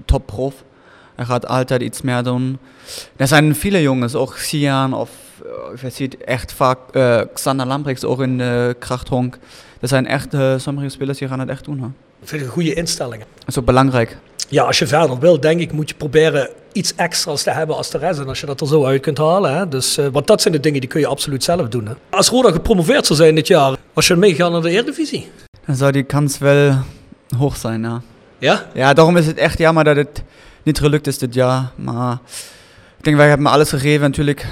topprof. 0.06 0.64
Hij 1.16 1.26
gaat 1.26 1.48
altijd 1.48 1.82
iets 1.82 2.02
meer 2.02 2.24
doen. 2.24 2.58
Er 3.16 3.28
zijn 3.28 3.56
viele 3.56 3.82
jongens, 3.82 4.16
ook 4.16 4.36
Sian 4.38 4.94
of 4.94 5.10
eh, 5.74 5.82
je 5.82 5.90
ziet 5.90 6.18
echt 6.18 6.54
vaak 6.54 6.78
eh, 6.92 7.22
Xander 7.34 7.66
Lambrechts 7.66 8.04
ook 8.04 8.22
in 8.22 8.38
de 8.38 8.76
krachthonk. 8.80 9.38
Er 9.82 9.88
zijn 9.88 10.08
echt 10.08 10.34
eh, 10.34 10.54
sommige 10.58 10.90
spelers 10.90 11.18
die 11.18 11.28
gaan 11.28 11.40
het 11.40 11.50
echt 11.50 11.66
doen. 11.66 11.80
Hè. 11.80 11.88
Een 12.38 12.48
goede 12.48 12.74
instellingen. 12.74 13.26
Dat 13.40 13.48
is 13.48 13.60
ook 13.60 13.66
belangrijk. 13.66 14.18
Ja, 14.48 14.64
als 14.64 14.80
je 14.80 14.88
verder 14.88 15.20
wil, 15.20 15.40
denk 15.40 15.60
ik, 15.60 15.72
moet 15.72 15.90
je 15.90 15.96
proberen 15.96 16.50
iets 16.72 16.96
extra's 16.96 17.44
te 17.44 17.52
hebben 17.52 17.76
als 17.76 17.90
de 17.90 17.98
rest. 17.98 18.20
En 18.20 18.28
als 18.28 18.40
je 18.40 18.46
dat 18.46 18.62
er 18.62 18.68
zo 18.68 18.86
uit 18.86 19.02
kunt 19.02 19.18
halen. 19.18 19.58
Hè? 19.58 19.68
Dus, 19.68 19.98
eh, 19.98 20.06
want 20.12 20.28
dat 20.28 20.42
zijn 20.42 20.54
de 20.54 20.60
dingen 20.60 20.80
die 20.80 20.90
kun 20.90 21.00
je 21.00 21.08
absoluut 21.08 21.44
zelf 21.44 21.68
doen. 21.68 21.88
Hè? 21.88 21.94
Als 22.10 22.30
Roda 22.30 22.52
gepromoveerd 22.52 23.06
zou 23.06 23.20
zijn 23.20 23.36
dit 23.36 23.48
jaar, 23.48 23.76
was 23.94 24.08
je 24.08 24.16
meegegaan 24.16 24.52
naar 24.52 24.62
de 24.62 24.70
Eredivisie. 24.70 25.32
Dan 25.66 25.76
zou 25.76 25.92
die 25.92 26.04
kans 26.04 26.38
wel 26.38 26.78
hoog 27.38 27.58
zijn. 27.58 27.82
Ja. 27.82 28.02
Ja? 28.38 28.66
Ja, 28.74 28.94
daarom 28.94 29.18
is 29.18 29.28
het 29.28 29.38
echt 29.38 29.58
jammer 29.58 29.84
dat 29.84 29.96
het 29.96 30.24
niet 30.64 30.80
gelukt 30.80 31.08
is 31.08 31.18
dit 31.18 31.34
jaar. 31.34 31.72
Maar 31.76 32.18
ik 32.98 33.04
denk, 33.04 33.18
wij 33.18 33.28
hebben 33.28 33.48
alles 33.48 33.70
gegeven. 33.70 34.02
Natuurlijk 34.02 34.46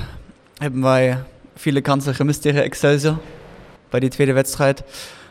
hebben 0.57 0.81
wij 0.81 1.17
viele 1.55 1.81
kansen 1.81 2.15
gemist 2.15 2.41
tegen 2.41 2.63
Excelsior 2.63 3.17
bij 3.89 3.99
die 3.99 4.09
tweede 4.09 4.33
wedstrijd. 4.33 4.83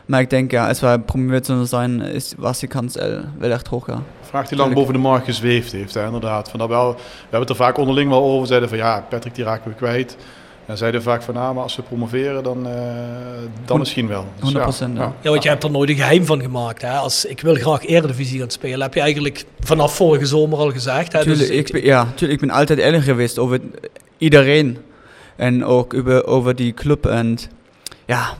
Maar 0.05 0.21
ik 0.21 0.29
denk, 0.29 0.51
ja, 0.51 0.67
als 0.67 0.79
wij 0.79 0.99
promoveerd 0.99 1.45
zullen 1.45 1.67
zijn, 1.67 2.01
is, 2.01 2.33
was 2.37 2.59
die 2.59 2.69
kans 2.69 2.95
wel, 2.95 3.21
wel 3.37 3.51
echt 3.51 3.67
hoog. 3.67 3.87
Ja. 3.87 4.01
Vraag 4.21 4.47
die 4.47 4.57
lang 4.57 4.73
boven 4.73 4.93
de 4.93 4.99
markt 4.99 5.25
gezweefd 5.25 5.71
heeft, 5.71 5.93
hè, 5.93 6.05
inderdaad. 6.05 6.49
Van 6.49 6.59
dat 6.59 6.69
wel, 6.69 6.91
we 6.93 6.99
hebben 7.21 7.39
het 7.39 7.49
er 7.49 7.55
vaak 7.55 7.77
onderling 7.77 8.09
wel 8.09 8.23
over. 8.23 8.47
Zeiden 8.47 8.69
van 8.69 8.77
ja, 8.77 9.05
Patrick 9.09 9.35
die 9.35 9.43
raken 9.43 9.69
we 9.71 9.75
kwijt. 9.77 10.17
En 10.65 10.77
zeiden 10.77 11.01
vaak 11.01 11.21
van, 11.21 11.33
nou, 11.33 11.53
maar 11.53 11.63
als 11.63 11.75
we 11.75 11.81
promoveren, 11.81 12.43
dan, 12.43 12.67
eh, 12.67 12.73
dan 13.65 13.79
misschien 13.79 14.07
wel. 14.07 14.25
Dus 14.39 14.53
100%, 14.53 14.97
ja. 14.97 15.13
Ja, 15.21 15.29
want 15.29 15.43
je 15.43 15.49
hebt 15.49 15.63
er 15.63 15.71
nooit 15.71 15.89
een 15.89 15.95
geheim 15.95 16.25
van 16.25 16.41
gemaakt. 16.41 16.81
Hè? 16.81 16.91
Als 16.91 17.25
ik 17.25 17.41
wil 17.41 17.55
graag 17.55 17.85
Eredivisie 17.85 18.39
gaan 18.39 18.49
spelen, 18.49 18.81
heb 18.81 18.93
je 18.93 18.99
eigenlijk 18.99 19.45
vanaf 19.59 19.95
vorige 19.95 20.25
zomer 20.25 20.57
al 20.57 20.71
gezegd. 20.71 21.13
Hè? 21.13 21.23
Dus 21.23 21.37
Tuurlijk, 21.37 21.67
ik, 21.67 21.73
ben- 21.73 21.83
ja, 21.83 22.07
tuurlijk, 22.15 22.41
ik 22.41 22.47
ben 22.47 22.57
altijd 22.57 22.79
eerlijk 22.79 23.03
geweest 23.03 23.39
over 23.39 23.59
iedereen. 24.17 24.77
En 25.35 25.65
ook 25.65 25.93
over, 25.93 26.25
over 26.25 26.55
die 26.55 26.73
club. 26.73 27.05
En 27.05 27.37
ja, 28.05 28.33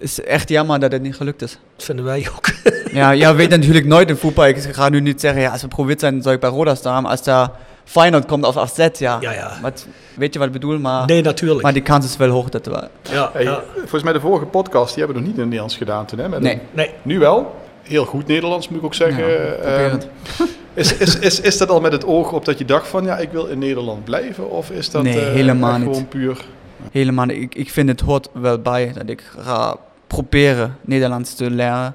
is 0.00 0.22
echt 0.22 0.48
jammer 0.48 0.80
dat 0.80 0.92
het 0.92 1.02
niet 1.02 1.16
gelukt 1.16 1.42
is. 1.42 1.58
dat 1.76 1.84
vinden 1.84 2.04
wij 2.04 2.26
ook. 2.36 2.48
Ja, 2.92 3.10
ja, 3.10 3.34
weet 3.34 3.48
natuurlijk 3.50 3.86
nooit 3.86 4.08
in 4.08 4.16
voetbal. 4.16 4.46
Ik 4.46 4.58
ga 4.58 4.88
nu 4.88 5.00
niet 5.00 5.20
zeggen, 5.20 5.40
ja, 5.42 5.50
als 5.50 5.62
we 5.62 5.68
probeert 5.68 6.00
zijn, 6.00 6.22
zou 6.22 6.34
ik 6.34 6.40
bij 6.40 6.50
Roda 6.50 6.74
staan. 6.74 7.02
Maar 7.02 7.10
als 7.10 7.22
daar 7.22 7.50
Feyenoord 7.84 8.26
komt 8.26 8.44
of 8.44 8.56
AZ, 8.56 8.88
ja. 8.98 9.18
Ja, 9.20 9.32
ja. 9.32 9.52
Wat, 9.62 9.86
weet 10.14 10.32
je 10.32 10.38
wat 10.38 10.48
ik 10.48 10.54
bedoel? 10.54 10.78
Maar, 10.78 11.06
Nee, 11.06 11.22
natuurlijk. 11.22 11.62
maar 11.62 11.72
die 11.72 11.82
kans 11.82 12.04
is 12.04 12.16
wel 12.16 12.28
hoog 12.28 12.48
dat 12.48 12.66
we... 12.66 12.88
ja, 13.10 13.30
Hey, 13.32 13.42
ja. 13.42 13.62
Volgens 13.76 14.02
mij 14.02 14.12
de 14.12 14.20
vorige 14.20 14.44
podcast, 14.46 14.94
die 14.94 15.04
hebben 15.04 15.14
we 15.14 15.20
nog 15.20 15.22
niet 15.22 15.32
in 15.34 15.38
het 15.40 15.44
Nederlands 15.48 15.76
gedaan 15.76 16.06
toen. 16.06 16.18
Hè? 16.18 16.28
Met 16.28 16.40
Nee. 16.40 16.52
een- 16.52 16.60
Nee, 16.72 16.90
Nu 17.02 17.18
wel. 17.18 17.54
Heel 17.82 18.04
goed 18.04 18.26
Nederlands 18.26 18.68
moet 18.68 18.78
ik 18.78 18.84
ook 18.84 18.94
zeggen. 18.94 19.28
Ja, 19.28 19.36
Ehm, 19.36 19.98
is, 20.74 20.96
is, 20.96 21.18
is, 21.18 21.40
is 21.40 21.58
dat 21.58 21.70
al 21.70 21.80
met 21.80 21.92
het 21.92 22.04
oog 22.04 22.32
op 22.32 22.44
dat 22.44 22.58
je 22.58 22.64
dacht 22.64 22.88
van 22.88 23.04
ja, 23.04 23.16
ik 23.18 23.30
wil 23.32 23.46
in 23.46 23.58
Nederland 23.58 24.04
blijven? 24.04 24.50
Of 24.50 24.70
is 24.70 24.90
dat 24.90 25.02
Nee, 25.02 25.20
eh, 25.20 25.32
helemaal 25.32 25.78
niet. 25.78 25.88
gewoon 25.88 26.08
puur? 26.08 26.44
Helemaal, 26.92 27.24
niet. 27.24 27.36
ik, 27.42 27.54
ik 27.54 27.70
vind 27.70 27.88
het 27.88 28.00
hoort 28.00 28.28
wel 28.32 28.58
bij 28.58 28.92
dat 28.94 29.08
ik 29.08 29.22
ga 29.38 29.76
proberen 30.10 30.76
Nederlands 30.80 31.34
te 31.34 31.50
leren. 31.50 31.94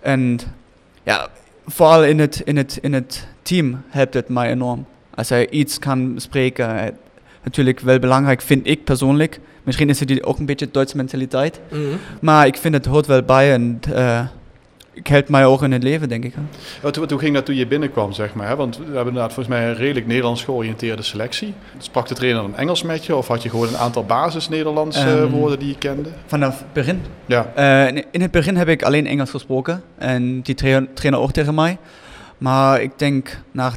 En 0.00 0.40
ja, 1.02 1.28
vooral 1.66 2.04
in 2.04 2.18
het, 2.18 2.40
in 2.44 2.56
het, 2.56 2.78
in 2.82 2.92
het 2.92 3.26
team 3.42 3.82
helpt 3.88 4.14
het 4.14 4.28
mij 4.28 4.50
enorm. 4.50 4.86
Als 5.14 5.28
hij 5.28 5.50
iets 5.50 5.78
kan 5.78 6.14
spreken, 6.16 6.78
eh, 6.78 6.92
natuurlijk 7.42 7.80
wel 7.80 7.98
belangrijk 7.98 8.42
vind 8.42 8.66
ik 8.66 8.84
persoonlijk. 8.84 9.40
Misschien 9.62 9.88
is 9.88 10.00
het 10.00 10.24
ook 10.24 10.38
een 10.38 10.46
beetje 10.46 10.70
Duitse 10.70 10.96
mentaliteit. 10.96 11.60
Mhm. 11.70 11.80
Maar 12.20 12.46
ik 12.46 12.56
vind 12.56 12.74
het 12.74 12.86
hoort 12.86 13.06
wel 13.06 13.22
bij 13.22 13.52
en 13.52 13.80
eh 13.92 14.26
ik 14.94 15.06
helpt 15.06 15.28
mij 15.28 15.44
ook 15.46 15.62
in 15.62 15.72
het 15.72 15.82
leven, 15.82 16.08
denk 16.08 16.24
ik. 16.24 16.34
Wat, 16.82 16.96
hoe 16.96 17.18
ging 17.18 17.34
dat 17.34 17.44
toen 17.46 17.54
je 17.54 17.66
binnenkwam, 17.66 18.12
zeg 18.12 18.34
maar? 18.34 18.48
Hè? 18.48 18.56
Want 18.56 18.76
we 18.76 18.82
hebben 18.84 18.98
inderdaad 19.06 19.32
volgens 19.32 19.56
mij 19.56 19.68
een 19.68 19.74
redelijk 19.74 20.06
Nederlands 20.06 20.44
georiënteerde 20.44 21.02
selectie. 21.02 21.54
Sprak 21.78 22.08
de 22.08 22.14
trainer 22.14 22.42
dan 22.42 22.56
Engels 22.56 22.82
met 22.82 23.04
je? 23.06 23.16
Of 23.16 23.28
had 23.28 23.42
je 23.42 23.50
gewoon 23.50 23.68
een 23.68 23.76
aantal 23.76 24.04
basis-Nederlands 24.04 24.96
eh, 24.96 25.12
Ehm, 25.22 25.30
woorden 25.30 25.58
die 25.58 25.68
je 25.68 25.78
kende? 25.78 26.08
Vanaf 26.26 26.58
het 26.58 26.72
begin. 26.72 27.02
Ja. 27.26 27.52
Eh, 27.54 28.02
in- 28.10 28.20
het 28.22 28.30
begin 28.30 28.56
heb 28.56 28.68
ik 28.68 28.82
alleen 28.82 29.06
Engels 29.06 29.30
gesproken 29.30 29.82
en 29.98 30.40
die 30.40 30.54
tra- 30.54 30.86
trainer 30.94 31.20
ook 31.22 31.32
tegen 31.32 31.54
mij. 31.54 31.78
Maar 32.38 32.82
ik 32.82 32.98
denk 32.98 33.38
na 33.52 33.72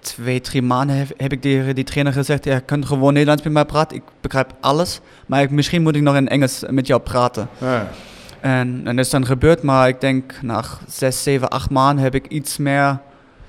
twee, 0.00 0.40
drie 0.40 0.62
maanden 0.62 0.96
heb, 0.96 1.08
heb 1.16 1.32
ik 1.32 1.40
tegen 1.40 1.74
die 1.74 1.84
trainer 1.84 2.12
gezegd, 2.12 2.44
je 2.44 2.60
kunt 2.60 2.86
gewoon 2.86 3.12
Nederlands 3.12 3.42
met 3.42 3.52
mij 3.52 3.64
praten, 3.64 3.96
ik 3.96 4.02
begrijp 4.20 4.52
alles. 4.60 5.00
Maar 5.26 5.42
ik, 5.42 5.50
misschien 5.50 5.82
moet 5.82 5.96
ik 5.96 6.02
nog 6.02 6.16
in 6.16 6.28
Engels 6.28 6.62
met 6.70 6.86
jou 6.86 7.00
praten. 7.00 7.48
Ja. 7.58 7.88
En, 8.40 8.84
dat 8.84 8.98
is 8.98 9.10
dan 9.10 9.26
gebeurd, 9.26 9.62
maar 9.62 9.88
ik 9.88 10.00
denk 10.00 10.34
na 10.42 10.64
zes, 10.88 11.22
zeven, 11.22 11.48
acht 11.48 11.70
maanden 11.70 12.04
heb 12.04 12.14
ik 12.14 12.26
iets 12.26 12.56
meer 12.56 12.98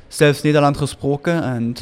zelfs 0.07 0.41
Nederlands 0.41 0.79
gesproken. 0.79 1.43
En 1.43 1.75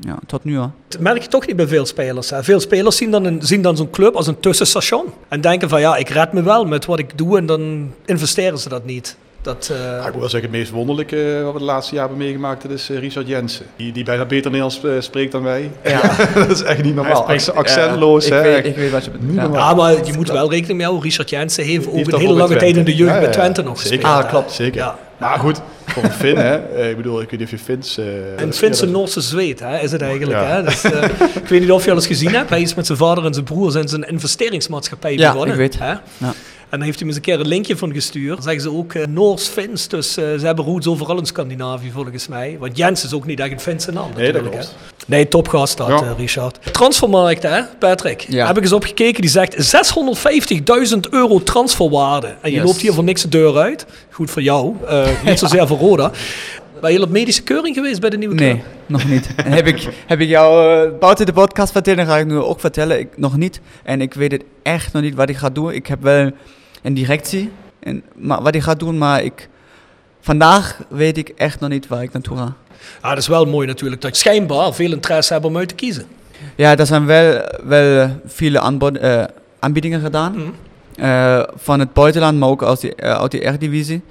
ja, 0.00 0.18
tot 0.26 0.44
nu. 0.44 0.56
hoor. 0.56 0.70
Dat 0.88 1.00
merk 1.00 1.22
je 1.22 1.28
toch 1.28 1.46
niet 1.46 1.56
bij 1.56 1.66
veel 1.66 1.86
spelers. 1.86 2.30
Hè? 2.30 2.44
Veel 2.44 2.60
spelers 2.60 2.96
zien 2.96 3.10
dan, 3.10 3.42
zien 3.42 3.62
dan 3.62 3.76
zo'n 3.76 3.90
club 3.90 4.14
als 4.14 4.26
een 4.26 4.40
tussenstation. 4.40 5.04
En 5.28 5.40
denken 5.40 5.68
van 5.68 5.80
ja, 5.80 5.96
ik 5.96 6.08
red 6.08 6.32
me 6.32 6.42
wel 6.42 6.64
met 6.64 6.84
wat 6.84 6.98
ik 6.98 7.18
doe 7.18 7.38
en 7.38 7.46
dan 7.46 7.92
investeren 8.04 8.58
ze 8.58 8.68
dat 8.68 8.84
niet. 8.84 9.16
Dat, 9.44 9.68
eh, 9.72 9.78
Ja, 9.78 9.98
ik 10.06 10.12
moet 10.12 10.20
wel 10.20 10.28
zeggen, 10.28 10.50
het 10.50 10.58
meest 10.58 10.70
wonderlijke 10.70 11.40
wat 11.44 11.52
we 11.52 11.58
de 11.58 11.64
laatste 11.64 11.94
jaar 11.94 12.06
hebben 12.06 12.24
meegemaakt, 12.24 12.62
dat 12.62 12.70
is 12.70 12.90
eh, 12.90 12.98
Richard 12.98 13.28
Jensen. 13.28 13.66
Die, 13.76 13.92
die 13.92 14.04
bijna 14.04 14.24
beter 14.24 14.50
Nederlands 14.50 14.84
eh, 14.84 14.90
spreekt 14.98 15.32
dan 15.32 15.42
wij. 15.42 15.70
Ja. 15.84 16.00
dat 16.34 16.50
is 16.50 16.62
echt 16.62 16.82
niet 16.82 16.94
normaal. 16.94 17.16
Spreekt- 17.22 17.54
accentloos, 17.54 18.26
ja, 18.26 18.34
hè. 18.34 18.56
Ik 18.56 18.62
weet, 18.62 18.66
ik 18.72 18.76
weet 18.76 18.90
wat 18.90 19.04
je 19.04 19.10
bedoelt. 19.10 19.34
Ja. 19.34 19.48
ja, 19.52 19.74
maar 19.74 19.92
je 20.06 20.12
moet 20.16 20.30
wel 20.30 20.50
rekening 20.50 20.76
mee 20.78 20.86
houden. 20.86 21.08
Richard 21.08 21.30
Jensen 21.30 21.64
heeft 21.64 21.86
ook 21.86 21.94
heeft 21.94 22.12
een 22.12 22.18
hele 22.20 22.32
lange 22.34 22.56
tijd 22.56 22.76
in 22.76 22.84
de 22.84 22.94
jeugd 22.94 23.12
Ja, 23.12 23.18
bij 23.18 23.26
ja. 23.28 23.32
Twente 23.34 23.62
nog 23.62 23.78
Zeker. 23.80 23.90
gespeeld. 23.96 24.14
Ah, 24.16 24.22
hè. 24.22 24.28
klopt. 24.28 24.52
Zeker. 24.52 24.76
Ja. 24.80 24.98
Maar 25.18 25.38
goed, 25.38 25.60
voor 25.86 26.02
een 26.02 26.10
Fin, 26.12 26.36
hè. 26.36 26.54
Eh, 26.56 26.90
Ik 26.90 26.96
bedoel, 26.96 27.20
ik 27.20 27.30
weet 27.30 27.40
niet 27.40 27.52
of 27.52 27.58
je 27.58 27.64
Fins... 27.64 27.98
eh, 27.98 28.04
En 28.40 28.46
dat- 28.48 28.56
Finse 28.56 28.84
ja, 28.86 28.90
Noorse 28.92 29.20
zweet, 29.20 29.60
hè, 29.60 29.78
is 29.78 29.92
het 29.92 30.02
eigenlijk. 30.02 30.40
Ja. 30.40 30.46
Hè? 30.46 30.62
Dus, 30.62 30.84
eh, 30.84 31.02
ik 31.42 31.48
weet 31.48 31.60
niet 31.60 31.70
of 31.70 31.84
je 31.84 31.90
al 31.90 31.96
eens 31.96 32.06
gezien 32.06 32.34
hebt. 32.34 32.50
Hij 32.50 32.60
is 32.62 32.74
met 32.74 32.86
zijn 32.86 32.98
vader 32.98 33.24
en 33.24 33.32
zijn 33.32 33.44
broer 33.44 33.70
zijn 33.70 33.92
een 33.92 34.08
investeringsmaatschappij 34.08 35.14
Ja, 35.16 35.30
begonnen. 35.32 35.54
ik 35.54 35.60
weet. 35.60 35.78
Hè? 35.78 35.90
Ja. 35.90 36.32
En 36.74 36.80
dan 36.80 36.88
heeft 36.88 36.98
hij 37.00 37.08
me 37.08 37.14
eens 37.14 37.26
een 37.26 37.32
keer 37.32 37.40
een 37.44 37.48
linkje 37.52 37.76
van 37.76 37.92
gestuurd. 37.92 38.34
Dan 38.34 38.42
zeggen 38.42 38.62
ze 38.62 38.72
ook 38.72 38.94
eh, 38.94 39.06
Noors-Fins. 39.06 39.88
Dus 39.88 40.16
eh, 40.16 40.24
ze 40.38 40.46
hebben 40.46 40.64
roots 40.64 40.86
overal 40.86 41.18
in 41.18 41.26
Scandinavië 41.26 41.90
volgens 41.90 42.28
mij. 42.28 42.56
Want 42.60 42.76
Jens 42.76 43.04
is 43.04 43.12
ook 43.12 43.26
niet 43.26 43.40
echt 43.40 43.50
een 43.52 43.60
Finse 43.60 43.92
naam 43.92 44.10
Nee, 44.16 44.32
dat 44.32 44.42
klopt. 44.42 44.74
Nee, 45.06 45.28
topgast 45.28 45.76
dat, 45.76 45.88
Ja. 45.88 45.94
eh, 46.02 46.10
Richard. 46.18 46.58
Transfermarkt, 46.72 47.42
hè, 47.42 47.62
Patrick? 47.78 48.20
Ja. 48.28 48.46
Heb 48.46 48.56
ik 48.56 48.62
eens 48.62 48.72
opgekeken. 48.72 49.20
Die 49.20 49.30
zegt 49.30 49.54
650.000 49.64 51.08
euro 51.10 51.42
transferwaarde. 51.42 52.26
En 52.40 52.50
je 52.50 52.56
Yes. 52.56 52.64
loopt 52.64 52.80
hier 52.80 52.92
voor 52.92 53.04
niks 53.04 53.22
de 53.22 53.28
deur 53.28 53.56
uit. 53.58 53.86
Goed 54.10 54.30
voor 54.30 54.42
jou. 54.42 54.74
eh, 54.88 55.06
niet 55.24 55.38
zozeer 55.38 55.66
voor 55.66 55.78
Roda. 55.78 56.10
Ben 56.80 56.92
je 56.92 57.02
op 57.02 57.08
medische 57.10 57.42
keuring 57.42 57.74
geweest 57.74 58.00
bij 58.00 58.10
de 58.10 58.16
nieuwe 58.16 58.34
club? 58.34 58.52
Nee, 58.52 58.62
nog 58.86 59.08
niet. 59.08 59.28
Heb 59.44 59.66
ik, 59.66 59.88
heb 60.06 60.20
ik 60.20 60.28
jou 60.28 60.74
uh, 60.86 60.98
buiten 60.98 61.26
de 61.26 61.32
podcast 61.32 61.72
vertellen, 61.72 61.98
dan 61.98 62.14
ga 62.14 62.18
ik 62.20 62.26
nu 62.26 62.36
ook 62.38 62.60
vertellen. 62.60 62.98
Ik, 62.98 63.08
nog 63.16 63.36
niet. 63.36 63.60
En 63.82 64.00
ik 64.00 64.14
weet 64.14 64.32
het 64.32 64.42
echt 64.62 64.92
nog 64.92 65.02
niet 65.02 65.14
wat 65.14 65.28
ik 65.28 65.36
ga 65.36 65.50
doen. 65.50 65.72
Ik 65.72 65.86
heb 65.86 66.02
wel 66.02 66.30
een 66.84 66.94
directie, 66.94 67.50
en, 67.80 68.02
maar 68.14 68.42
wat 68.42 68.54
ik 68.54 68.62
ga 68.62 68.74
doen, 68.74 68.98
maar 68.98 69.22
ik, 69.22 69.48
vandaag 70.20 70.80
weet 70.88 71.18
ik 71.18 71.28
echt 71.28 71.60
nog 71.60 71.70
niet 71.70 71.86
waar 71.86 72.02
ik 72.02 72.12
naartoe 72.12 72.36
ga. 72.36 72.54
Ja, 73.02 73.08
dat 73.08 73.18
is 73.18 73.26
wel 73.26 73.44
mooi 73.44 73.66
natuurlijk. 73.66 74.00
Dat 74.00 74.10
je 74.10 74.16
schijnbaar 74.16 74.74
veel 74.74 74.92
interesse 74.92 75.32
hebben 75.32 75.50
om 75.50 75.56
uit 75.56 75.68
te 75.68 75.74
kiezen. 75.74 76.06
Ja, 76.56 76.76
er 76.76 76.86
zijn 76.86 77.06
wel, 77.06 77.42
wel 77.64 78.20
viele 78.26 78.60
aanbod, 78.60 78.98
eh, 78.98 79.24
aanbiedingen 79.58 80.00
gedaan. 80.00 80.32
Mhm. 80.36 80.50
Eh, 80.96 81.42
van 81.54 81.80
het 81.80 81.92
buitenland, 81.92 82.38
maar 82.38 82.48
ook 82.48 82.62
uit 82.62 82.80
die, 82.80 82.96
uit 82.96 83.30
die 83.30 83.40
Eredivisie. 83.40 84.02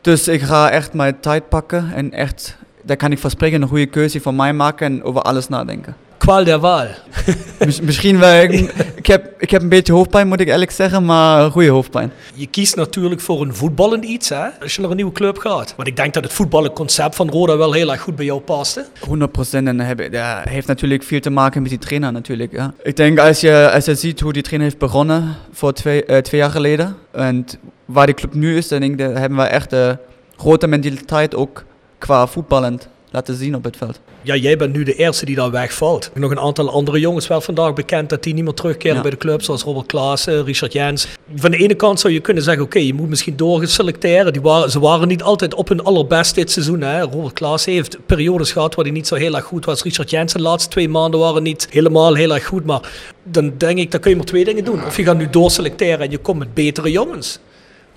Dus 0.00 0.28
ik 0.28 0.42
ga 0.42 0.70
echt 0.70 0.92
mijn 0.92 1.20
tijd 1.20 1.48
pakken 1.48 1.92
en 1.94 2.12
echt, 2.12 2.56
daar 2.82 2.96
kan 2.96 3.12
ik 3.12 3.18
verspreken, 3.18 3.62
een 3.62 3.68
goede 3.68 3.86
keuze 3.86 4.20
voor 4.20 4.34
mij 4.34 4.52
maken 4.52 4.86
en 4.86 5.02
over 5.02 5.22
alles 5.22 5.48
nadenken. 5.48 5.96
Kwaal 6.18 6.44
der 6.44 6.58
waal. 6.58 6.86
Mis- 7.64 7.80
misschien 7.80 8.18
wel, 8.18 8.42
ik, 8.42 8.52
ik, 8.96 9.06
heb, 9.06 9.34
ik 9.38 9.50
heb 9.50 9.62
een 9.62 9.68
beetje 9.68 9.92
hoofdpijn 9.92 10.28
moet 10.28 10.40
ik 10.40 10.48
eerlijk 10.48 10.70
zeggen, 10.70 11.04
maar 11.04 11.44
een 11.44 11.50
goede 11.50 11.68
hoofdpijn. 11.68 12.12
Je 12.34 12.46
kiest 12.46 12.76
natuurlijk 12.76 13.20
voor 13.20 13.40
een 13.42 13.54
voetballend 13.54 14.04
iets, 14.04 14.28
hè, 14.28 14.44
als 14.60 14.74
je 14.74 14.80
naar 14.80 14.90
een 14.90 14.96
nieuwe 14.96 15.12
club 15.12 15.38
gaat. 15.38 15.74
Want 15.76 15.88
ik 15.88 15.96
denk 15.96 16.14
dat 16.14 16.24
het 16.24 16.32
voetballenconcept 16.32 17.14
van 17.14 17.30
Roda 17.30 17.56
wel 17.56 17.72
heel 17.72 17.90
erg 17.90 18.00
goed 18.00 18.16
bij 18.16 18.24
jou 18.24 18.40
past. 18.40 18.74
Hè? 18.74 18.82
100% 18.82 19.66
en 19.66 19.76
dat 19.76 19.86
heb- 19.86 20.12
dat 20.12 20.48
heeft 20.48 20.66
natuurlijk 20.66 21.02
veel 21.02 21.20
te 21.20 21.30
maken 21.30 21.60
met 21.62 21.70
die 21.70 21.78
trainer 21.80 22.12
natuurlijk. 22.12 22.52
Ja. 22.52 22.74
Ik 22.82 22.96
denk 22.96 23.18
als 23.18 23.40
je, 23.40 23.70
als 23.74 23.84
je 23.84 23.94
ziet 23.94 24.20
hoe 24.20 24.32
die 24.32 24.42
trainer 24.42 24.68
heeft 24.68 24.80
begonnen 24.80 25.34
voor 25.52 25.72
twee, 25.72 26.04
eh, 26.04 26.18
twee 26.18 26.40
jaar 26.40 26.50
geleden 26.50 26.96
en 27.12 27.46
waar 27.84 28.06
die 28.06 28.14
club 28.14 28.34
nu 28.34 28.56
is, 28.56 28.68
dan 28.68 28.80
denk 28.80 28.92
ik, 28.92 29.06
dat 29.06 29.18
hebben 29.18 29.38
we 29.38 29.44
echt 29.44 29.72
een 29.72 29.98
grote 30.36 30.66
mentaliteit 30.66 31.34
ook 31.34 31.64
qua 31.98 32.26
voetballend 32.26 32.88
laten 33.16 33.34
zien 33.36 33.54
op 33.54 33.64
het 33.64 33.76
veld. 33.76 34.00
Ja, 34.22 34.34
jij 34.36 34.56
bent 34.56 34.72
nu 34.72 34.82
de 34.82 34.94
eerste 34.94 35.24
die 35.24 35.36
daar 35.36 35.50
wegvalt. 35.50 36.10
Nog 36.14 36.30
een 36.30 36.38
aantal 36.38 36.70
andere 36.70 37.00
jongens 37.00 37.26
wel 37.26 37.40
vandaag 37.40 37.72
bekend 37.72 38.08
dat 38.08 38.22
die 38.22 38.34
niet 38.34 38.44
meer 38.44 38.54
terugkeren 38.54 38.96
Ja. 38.96 39.02
bij 39.02 39.10
de 39.10 39.16
club. 39.16 39.42
Zoals 39.42 39.62
Robert 39.62 39.86
Klaassen, 39.86 40.44
Richard 40.44 40.72
Jens. 40.72 41.06
Van 41.34 41.50
de 41.50 41.56
ene 41.56 41.74
kant 41.74 42.00
zou 42.00 42.12
je 42.12 42.20
kunnen 42.20 42.42
zeggen, 42.42 42.62
oké, 42.64 42.78
je 42.78 42.94
moet 42.94 43.08
misschien 43.08 43.36
doorgeselecteren. 43.36 44.32
Die 44.32 44.42
waren, 44.42 44.70
ze 44.70 44.80
waren 44.80 45.08
niet 45.08 45.22
altijd 45.22 45.54
op 45.54 45.68
hun 45.68 45.82
allerbest 45.84 46.34
dit 46.34 46.50
seizoen. 46.50 46.80
Hè. 46.80 47.00
Robert 47.00 47.32
Klaassen 47.32 47.72
heeft 47.72 47.98
periodes 48.06 48.52
gehad 48.52 48.74
waar 48.74 48.84
hij 48.84 48.94
niet 48.94 49.06
zo 49.06 49.14
heel 49.14 49.34
erg 49.34 49.44
goed 49.44 49.64
was. 49.64 49.82
Richard 49.82 50.10
Jensen 50.10 50.38
de 50.38 50.44
laatste 50.44 50.70
twee 50.70 50.88
maanden 50.88 51.20
waren 51.20 51.42
niet 51.42 51.66
helemaal 51.70 52.14
heel 52.14 52.34
erg 52.34 52.46
goed. 52.46 52.64
Maar 52.64 52.92
dan 53.22 53.52
denk 53.56 53.78
ik, 53.78 53.90
dan 53.90 54.00
kun 54.00 54.10
je 54.10 54.16
maar 54.16 54.26
twee 54.26 54.44
dingen 54.44 54.64
doen. 54.64 54.84
Of 54.84 54.96
je 54.96 55.04
gaat 55.04 55.16
nu 55.18 55.30
doorselecteren 55.30 56.00
en 56.00 56.10
je 56.10 56.18
komt 56.18 56.38
met 56.38 56.54
betere 56.54 56.90
jongens. 56.90 57.38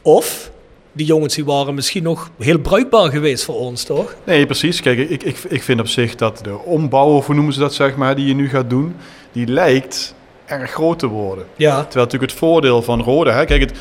Of 0.01 0.51
die 0.99 1.07
jongens 1.07 1.35
die 1.35 1.45
waren 1.45 1.73
misschien 1.73 2.03
nog 2.03 2.29
heel 2.39 2.59
bruikbaar 2.59 3.09
geweest 3.09 3.43
voor 3.43 3.55
ons, 3.55 3.83
toch? 3.83 4.15
Nee, 4.23 4.45
precies. 4.45 4.81
Kijk, 4.81 5.09
ik, 5.09 5.23
ik, 5.23 5.37
ik 5.49 5.63
vind 5.63 5.79
op 5.79 5.87
zich 5.87 6.15
dat 6.15 6.39
de 6.43 6.57
ombouw, 6.57 7.15
of 7.15 7.25
hoe 7.25 7.35
noemen 7.35 7.53
ze 7.53 7.59
dat, 7.59 7.73
zeg 7.73 7.95
maar, 7.95 8.15
die 8.15 8.25
je 8.25 8.33
nu 8.33 8.49
gaat 8.49 8.69
doen, 8.69 8.95
die 9.31 9.47
lijkt 9.47 10.15
erg 10.45 10.71
groot 10.71 10.99
te 10.99 11.07
worden. 11.07 11.45
Ja. 11.55 11.75
Terwijl 11.75 12.05
natuurlijk 12.05 12.31
het 12.31 12.39
voordeel 12.39 12.81
van 12.81 13.01
Roda, 13.01 13.31
hè, 13.31 13.45
kijk, 13.45 13.61
het, 13.61 13.73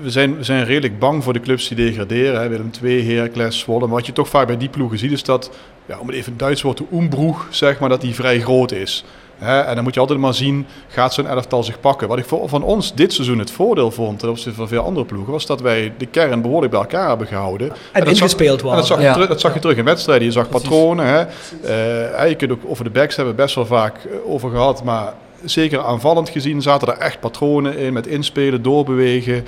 we, 0.00 0.10
zijn, 0.10 0.36
we 0.36 0.44
zijn 0.44 0.64
redelijk 0.64 0.98
bang 0.98 1.24
voor 1.24 1.32
de 1.32 1.40
clubs 1.40 1.68
die 1.68 1.76
degraderen. 1.76 2.40
Hè, 2.40 2.48
Willem 2.48 2.70
II, 2.82 3.14
Heracles, 3.14 3.58
Zwolle. 3.58 3.86
Maar 3.86 3.96
wat 3.96 4.06
je 4.06 4.12
toch 4.12 4.28
vaak 4.28 4.46
bij 4.46 4.56
die 4.56 4.68
ploegen 4.68 4.98
ziet, 4.98 5.12
is 5.12 5.22
dat, 5.22 5.50
ja, 5.86 5.98
om 5.98 6.06
het 6.06 6.16
even 6.16 6.36
Duits 6.36 6.62
woord 6.62 6.76
te 6.76 6.84
oembroeg, 6.92 7.46
zeg 7.50 7.78
maar, 7.78 7.88
dat 7.88 8.00
die 8.00 8.14
vrij 8.14 8.40
groot 8.40 8.72
is. 8.72 9.04
Hè, 9.38 9.60
en 9.60 9.74
dan 9.74 9.84
moet 9.84 9.94
je 9.94 10.00
altijd 10.00 10.18
maar 10.18 10.34
zien, 10.34 10.66
gaat 10.88 11.14
zo'n 11.14 11.26
elftal 11.26 11.62
zich 11.64 11.80
pakken. 11.80 12.08
Wat 12.08 12.18
ik 12.18 12.24
voor, 12.24 12.48
van 12.48 12.62
ons 12.62 12.94
dit 12.94 13.12
seizoen 13.12 13.38
het 13.38 13.50
voordeel 13.50 13.90
vond, 13.90 14.18
ten 14.18 14.28
opzichte 14.30 14.54
van 14.58 14.68
veel 14.68 14.82
andere 14.82 15.06
ploegen, 15.06 15.32
was 15.32 15.46
dat 15.46 15.60
wij 15.60 15.92
de 15.98 16.06
kern 16.06 16.42
behoorlijk 16.42 16.70
bij 16.72 16.80
elkaar 16.80 17.08
hebben 17.08 17.26
gehouden. 17.26 17.68
En 17.68 17.76
dat 17.92 18.02
zag- 18.02 18.08
ingespeeld 18.08 18.58
en 18.58 18.64
waren. 18.64 18.78
dat 18.78 18.88
zag, 18.88 19.02
je 19.02 19.10
terug, 19.12 19.28
dat 19.28 19.40
zag 19.40 19.54
je 19.54 19.60
terug 19.60 19.76
in 19.76 19.84
wedstrijden. 19.84 20.26
Je 20.26 20.32
zag 20.32 20.48
patronen. 20.48 21.06
Hè. 21.06 21.20
Eh, 22.18 22.28
je 22.28 22.34
kunt 22.34 22.50
ook 22.52 22.60
over 22.66 22.84
de 22.84 22.90
backs 22.90 23.16
hebben 23.16 23.34
we 23.36 23.42
best 23.42 23.54
wel 23.54 23.66
vaak 23.66 23.96
eh, 23.96 24.30
over 24.32 24.50
gehad. 24.50 24.84
Maar 24.84 25.12
zeker 25.44 25.80
aanvallend 25.84 26.28
gezien 26.28 26.62
zaten 26.62 26.88
er 26.88 26.98
echt 26.98 27.20
patronen 27.20 27.76
in. 27.78 27.92
Met 27.92 28.06
inspelen, 28.06 28.62
doorbewegen. 28.62 29.44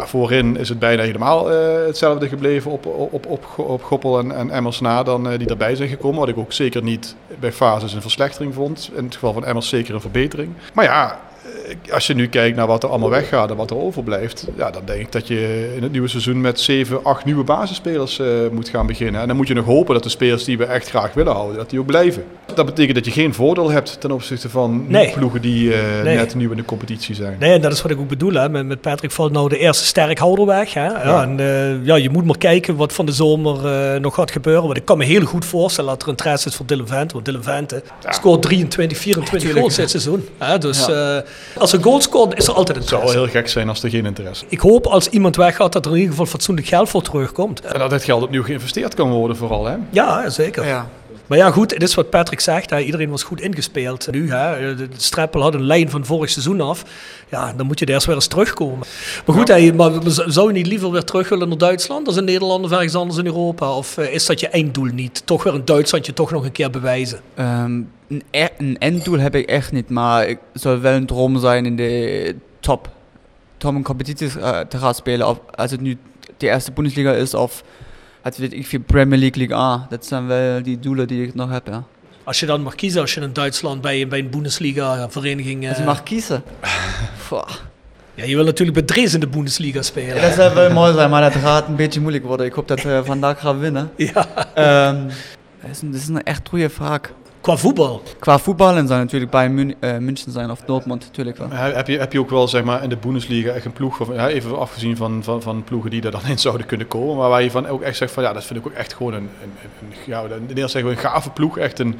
Voorin 0.00 0.56
is 0.56 0.68
het 0.68 0.78
bijna 0.78 1.02
helemaal 1.02 1.52
eh, 1.52 1.86
hetzelfde 1.86 2.28
gebleven 2.28 2.70
op, 2.70 2.86
op, 2.86 3.12
op, 3.12 3.26
op, 3.26 3.58
op 3.58 3.82
Goppel 3.82 4.18
en, 4.18 4.36
en 4.36 4.50
Emmers 4.50 4.80
na 4.80 5.02
dan 5.02 5.30
eh, 5.30 5.38
die 5.38 5.48
erbij 5.48 5.76
zijn 5.76 5.88
gekomen. 5.88 6.20
Wat 6.20 6.28
ik 6.28 6.38
ook 6.38 6.52
zeker 6.52 6.82
niet 6.82 7.16
bij 7.40 7.52
fases 7.52 7.92
een 7.92 8.00
verslechtering 8.00 8.54
vond. 8.54 8.90
In 8.94 9.04
het 9.04 9.14
geval 9.14 9.32
van 9.32 9.44
Emmers 9.44 9.68
zeker 9.68 9.94
een 9.94 10.00
verbetering. 10.00 10.52
Maar 10.74 10.84
ja, 10.84 11.20
als 11.92 12.06
je 12.06 12.14
nu 12.14 12.28
kijkt 12.28 12.56
naar 12.56 12.66
wat 12.66 12.82
er 12.82 12.88
allemaal 12.88 13.10
weggaat 13.10 13.50
en 13.50 13.56
wat 13.56 13.70
er 13.70 13.76
overblijft, 13.76 14.46
ja, 14.56 14.70
dan 14.70 14.82
denk 14.84 15.00
ik 15.00 15.12
dat 15.12 15.26
je 15.28 15.72
in 15.76 15.82
het 15.82 15.92
nieuwe 15.92 16.08
seizoen 16.08 16.40
met 16.40 16.60
7, 16.60 17.04
8 17.04 17.24
nieuwe 17.24 17.44
basisspelers 17.44 18.18
eh, 18.18 18.26
moet 18.52 18.68
gaan 18.68 18.86
beginnen. 18.86 19.20
En 19.20 19.26
dan 19.26 19.36
moet 19.36 19.48
je 19.48 19.54
nog 19.54 19.64
hopen 19.64 19.94
dat 19.94 20.02
de 20.02 20.08
spelers 20.08 20.44
die 20.44 20.58
we 20.58 20.64
echt 20.64 20.88
graag 20.88 21.14
willen 21.14 21.32
houden, 21.32 21.56
dat 21.56 21.70
die 21.70 21.78
ook 21.80 21.86
blijven. 21.86 22.24
Dat 22.54 22.66
betekent 22.66 22.94
dat 22.94 23.04
je 23.04 23.10
geen 23.10 23.34
voordeel 23.34 23.70
hebt 23.70 24.00
ten 24.00 24.10
opzichte 24.10 24.48
van 24.48 24.84
Nee. 24.88 25.10
ploegen 25.12 25.40
die 25.40 25.74
eh, 25.74 26.02
Nee. 26.02 26.16
net 26.16 26.34
nieuw 26.34 26.50
in 26.50 26.56
de 26.56 26.64
competitie 26.64 27.14
zijn. 27.14 27.36
Nee, 27.40 27.52
en 27.52 27.60
dat 27.60 27.72
is 27.72 27.82
wat 27.82 27.90
ik 27.90 27.98
ook 27.98 28.08
bedoel. 28.08 28.32
Hè. 28.32 28.48
Met, 28.48 28.66
met 28.66 28.80
Patrick 28.80 29.10
valt 29.10 29.32
nou 29.32 29.48
de 29.48 29.58
eerste 29.58 29.84
sterkhouder 29.84 30.46
weg. 30.46 30.74
Hè. 30.74 30.86
Ja. 30.86 31.02
Ja. 31.04 31.22
en, 31.22 31.40
eh, 31.40 31.84
ja, 31.86 31.94
je 31.94 32.10
moet 32.10 32.24
maar 32.24 32.38
kijken 32.38 32.76
wat 32.76 32.92
van 32.92 33.06
de 33.06 33.12
zomer 33.12 33.66
eh, 33.94 34.00
nog 34.00 34.14
gaat 34.14 34.30
gebeuren. 34.30 34.62
Want 34.62 34.76
ik 34.76 34.84
kan 34.84 34.98
me 34.98 35.04
heel 35.04 35.24
goed 35.24 35.44
voorstellen 35.44 35.90
dat 35.90 36.02
er 36.02 36.08
interesse 36.08 36.48
is 36.48 36.54
voor 36.54 36.66
Dylan 36.66 36.86
Vente. 36.86 37.12
Want 37.14 37.24
Dylan 37.26 37.42
Vente 37.42 37.82
scoort 38.08 38.42
23, 38.42 38.98
24 38.98 39.52
goals 39.52 39.74
dit 39.74 39.90
seizoen. 39.90 40.24
Hè. 40.38 40.58
Dus 40.58 40.88
eh, 40.88 41.16
als 41.58 41.72
een 41.72 41.82
goal 41.82 42.00
scoort, 42.00 42.38
is 42.38 42.46
er 42.46 42.54
altijd 42.54 42.78
Het 42.78 42.88
zou 42.88 43.00
interesse. 43.00 43.16
wel 43.26 43.32
heel 43.32 43.40
gek 43.42 43.50
zijn 43.50 43.68
als 43.68 43.82
er 43.82 43.90
geen 43.90 44.06
interesse 44.06 44.44
is. 44.44 44.50
Ik 44.52 44.60
hoop 44.60 44.86
als 44.86 45.08
iemand 45.08 45.36
weggaat 45.36 45.72
dat 45.72 45.84
er 45.84 45.90
in 45.90 45.96
ieder 45.96 46.10
geval 46.10 46.26
fatsoenlijk 46.26 46.66
geld 46.66 46.88
voor 46.88 47.02
terugkomt. 47.02 47.60
En 47.60 47.78
dat 47.78 47.90
het 47.90 48.04
geld 48.04 48.22
opnieuw 48.22 48.42
geïnvesteerd 48.42 48.94
kan 48.94 49.10
worden 49.10 49.36
vooral. 49.36 49.64
Hè? 49.66 49.76
Ja, 49.90 50.30
zeker. 50.30 50.66
Ja. 50.66 50.88
Maar 51.26 51.38
ja, 51.38 51.50
goed, 51.50 51.70
het 51.70 51.82
is 51.82 51.94
wat 51.94 52.10
Patrick 52.10 52.40
zegt. 52.40 52.70
Hè. 52.70 52.78
Iedereen 52.78 53.10
was 53.10 53.22
goed 53.22 53.40
ingespeeld. 53.40 54.08
Nu, 54.10 54.30
hè, 54.30 54.74
de 54.74 54.88
Streppel 54.96 55.42
had 55.42 55.54
een 55.54 55.64
lijn 55.66 55.90
van 55.90 56.04
vorig 56.06 56.30
seizoen 56.30 56.60
af. 56.60 56.84
Ja, 57.28 57.52
dan 57.56 57.66
moet 57.66 57.78
je 57.78 57.86
er 57.86 57.92
eerst 57.92 58.06
weer 58.06 58.14
eens 58.14 58.26
terugkomen. 58.26 58.86
Maar 59.26 59.36
goed, 59.36 59.48
hè, 59.48 59.72
maar 59.72 59.90
zou 60.06 60.46
je 60.46 60.52
niet 60.52 60.66
liever 60.66 60.90
weer 60.90 61.04
terug 61.04 61.28
willen 61.28 61.48
naar 61.48 61.58
Duitsland 61.58 62.06
als 62.06 62.16
in 62.16 62.24
Nederland 62.24 62.64
of 62.64 62.70
ergens 62.70 62.94
anders 62.94 63.18
in 63.18 63.26
Europa? 63.26 63.76
Of 63.76 63.98
eh, 63.98 64.14
is 64.14 64.26
dat 64.26 64.40
je 64.40 64.48
einddoel 64.48 64.84
niet? 64.92 65.22
Toch 65.26 65.42
weer 65.42 65.54
in 65.54 65.64
Duitsland 65.64 66.06
je 66.06 66.12
toch 66.12 66.30
nog 66.30 66.44
een 66.44 66.52
keer 66.52 66.70
bewijzen? 66.70 67.20
Ehm, 67.34 67.80
een, 68.12 68.22
e- 68.30 68.48
een 68.58 68.78
enddoel 68.78 69.18
heb 69.18 69.34
ik 69.34 69.46
echt 69.48 69.72
niet, 69.72 69.88
maar 69.90 70.26
ik 70.26 70.38
zou 70.54 70.80
wel 70.80 70.92
een 70.92 71.06
droom 71.06 71.38
zijn 71.38 71.66
in 71.66 71.76
de 71.76 72.36
top, 72.60 72.88
top 73.56 73.74
een 73.74 73.82
competitie 73.82 74.40
eh, 74.40 74.60
te 74.60 74.78
gaan 74.78 74.94
spelen. 74.94 75.28
Of 75.28 75.40
als 75.54 75.70
het 75.70 75.80
nu 75.80 75.96
de 76.36 76.46
eerste 76.46 76.72
Bundesliga 76.72 77.12
is 77.12 77.34
of 77.34 77.62
het 78.22 78.36
weet 78.38 78.52
ik 78.52 78.66
veel 78.66 78.80
Premier 78.86 79.18
League, 79.18 79.46
League 79.46 79.66
A. 79.66 79.86
Dat 79.90 80.06
zijn 80.06 80.26
wel 80.26 80.62
die 80.62 80.78
doelen 80.78 81.06
die 81.06 81.26
ik 81.26 81.34
nog 81.34 81.50
heb, 81.50 81.66
ja. 81.66 81.84
Als 82.24 82.40
je 82.40 82.46
dan 82.46 82.62
mag 82.62 82.74
kiezen, 82.74 83.00
als 83.00 83.14
je 83.14 83.20
in 83.20 83.32
Duitsland 83.32 83.80
bij, 83.80 84.08
bij 84.08 84.18
een 84.18 84.30
Bundesliga-vereniging... 84.30 85.68
Als 85.68 85.76
je 85.78 85.84
mag 85.84 86.02
kiezen. 86.12 86.42
Pff. 86.60 87.30
ja, 88.14 88.24
je 88.24 88.34
wil 88.36 88.44
natuurlijk 88.44 88.86
bij 88.86 88.86
Dres 88.96 89.14
in 89.14 89.20
de 89.20 89.26
Bundesliga 89.28 89.82
spelen. 89.82 90.22
Dat 90.22 90.32
zou 90.32 90.54
wel 90.54 90.72
mooi 90.72 90.92
zijn, 90.94 91.10
maar 91.10 91.22
dat 91.32 91.42
gaat 91.42 91.68
een 91.68 91.76
beetje 91.76 92.00
moeilijk 92.00 92.24
worden. 92.24 92.46
Ik 92.46 92.52
hoop 92.52 92.68
dat 92.68 92.82
we 92.82 93.02
vandaag 93.04 93.40
gaan 93.40 93.58
winnen. 93.58 93.90
Ja, 93.96 94.26
Ehm, 94.54 95.06
dat, 95.60 95.70
is 95.70 95.82
een, 95.82 95.90
dat 95.90 96.00
is 96.00 96.08
een 96.08 96.22
echt 96.22 96.48
goede 96.48 96.70
vraag. 96.70 97.00
Qua 97.42 97.56
voetbal. 97.56 98.02
Qua 98.18 98.38
voetballen 98.38 98.86
zou 98.86 99.00
natuurlijk 99.00 99.30
bij 99.30 99.48
Mun- 99.50 99.74
eh, 99.80 99.96
München 99.98 100.32
zijn 100.32 100.50
of 100.50 100.60
Dortmund 100.60 101.04
natuurlijk 101.04 101.36
wel. 101.36 101.50
He- 101.50 101.72
Heb 101.72 101.86
je, 101.88 101.98
heb 101.98 102.12
je 102.12 102.18
ook 102.20 102.30
wel 102.30 102.48
zeg 102.48 102.64
maar, 102.64 102.82
in 102.82 102.88
de 102.88 102.96
Bundesliga 102.96 103.50
echt 103.52 103.64
een 103.64 103.72
ploeg, 103.72 104.14
ja, 104.14 104.28
even 104.28 104.58
afgezien 104.58 104.96
van, 104.96 105.22
van, 105.24 105.42
van 105.42 105.64
ploegen 105.64 105.90
die 105.90 106.02
er 106.02 106.10
dan 106.10 106.26
in 106.26 106.38
zouden 106.38 106.66
kunnen 106.66 106.88
komen, 106.88 107.16
maar 107.16 107.28
waar 107.28 107.42
je 107.42 107.50
van 107.50 107.66
ook 107.66 107.82
echt 107.82 107.96
zegt 107.96 108.12
van 108.12 108.22
ja, 108.22 108.32
dat 108.32 108.44
vind 108.44 108.58
ik 108.58 108.66
ook 108.66 108.72
echt 108.72 108.94
gewoon 108.94 109.12
een, 109.14 109.28
een, 109.42 109.52
een, 109.62 109.86
een 109.88 109.96
ja, 110.06 110.22
in 110.22 110.28
Nederland 110.40 110.70
zeggen 110.70 110.90
we 110.90 110.96
een 110.96 111.02
gave 111.10 111.30
ploeg, 111.30 111.58
echt 111.58 111.78
een, 111.78 111.98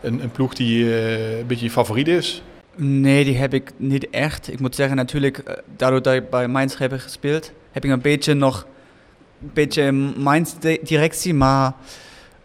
een, 0.00 0.22
een 0.22 0.30
ploeg 0.30 0.54
die 0.54 0.84
eh, 1.00 1.38
een 1.38 1.46
beetje 1.46 1.64
je 1.64 1.70
favoriet 1.70 2.08
is. 2.08 2.42
Nee, 2.76 3.24
die 3.24 3.36
heb 3.36 3.54
ik 3.54 3.70
niet 3.76 4.10
echt. 4.10 4.52
Ik 4.52 4.60
moet 4.60 4.74
zeggen, 4.74 4.96
natuurlijk, 4.96 5.38
eh, 5.38 5.54
daardoor 5.76 6.02
dat 6.02 6.14
ik 6.14 6.30
bij 6.30 6.48
Mainz 6.48 6.78
heb 6.78 6.92
gespeeld, 6.98 7.52
heb 7.72 7.84
ik 7.84 7.90
een 7.90 8.00
beetje 8.00 8.34
nog 8.34 8.66
een 9.42 9.50
beetje 9.54 9.92
Mainz-directie, 10.16 11.34
maar 11.34 11.72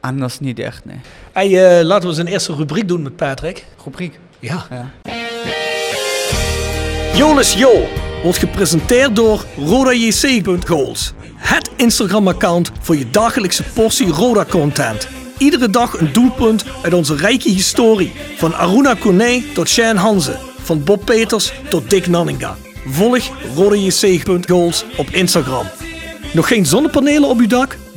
anders 0.05 0.39
niet 0.39 0.59
echt, 0.59 0.85
nee. 0.85 0.99
Hey, 1.31 1.79
eh, 1.79 1.85
laten 1.85 2.03
we 2.03 2.09
eens 2.09 2.17
een 2.17 2.27
eerste 2.27 2.55
rubriek 2.55 2.87
doen 2.87 3.01
met 3.01 3.15
Patrick. 3.15 3.65
Rubriek. 3.83 4.19
Ja. 4.39 4.65
Ja. 4.69 4.91
Jolis 7.15 7.53
Jo 7.53 7.87
wordt 8.23 8.39
gepresenteerd 8.39 9.15
door 9.15 9.45
RodaJC.goals. 9.57 11.13
Het 11.35 11.69
Instagram-account 11.75 12.71
voor 12.79 12.95
je 12.95 13.09
dagelijkse 13.09 13.63
portie 13.63 14.07
Roda-content. 14.07 15.07
Iedere 15.37 15.69
dag 15.69 15.99
een 15.99 16.13
doelpunt 16.13 16.65
uit 16.83 16.93
onze 16.93 17.15
rijke 17.15 17.49
historie. 17.49 18.13
Van 18.37 18.55
Aruna 18.55 18.93
Kone 18.93 19.43
tot 19.53 19.69
Shane 19.69 19.99
Hanze. 19.99 20.37
Van 20.57 20.83
Bob 20.83 21.05
Peters 21.05 21.53
tot 21.69 21.89
Dick 21.89 22.07
Nanninga. 22.07 22.57
Volg 22.85 23.31
RodaJC.goals 23.55 24.85
op 24.97 25.09
Instagram. 25.09 25.65
Nog 26.33 26.47
geen 26.47 26.65
zonnepanelen 26.65 27.29
op 27.29 27.39
uw 27.39 27.47
dak? 27.47 27.77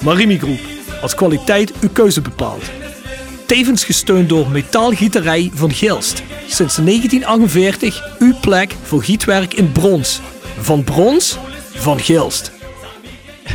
Marimi 0.00 0.38
Groep, 0.38 0.60
als 1.02 1.14
kwaliteit 1.14 1.72
uw 1.80 1.88
keuze 1.92 2.20
bepaalt. 2.20 2.64
Tevens 3.46 3.84
gesteund 3.84 4.28
door 4.28 4.48
Metaalgieterij 4.48 5.50
van 5.54 5.72
Gilst. 5.72 6.22
Sinds 6.46 6.76
1948 6.76 8.16
uw 8.18 8.34
plek 8.40 8.74
voor 8.82 9.02
gietwerk 9.02 9.54
in 9.54 9.72
brons. 9.72 10.20
Van 10.58 10.84
brons, 10.84 11.38
van 11.74 12.00
Gilst. 12.00 12.52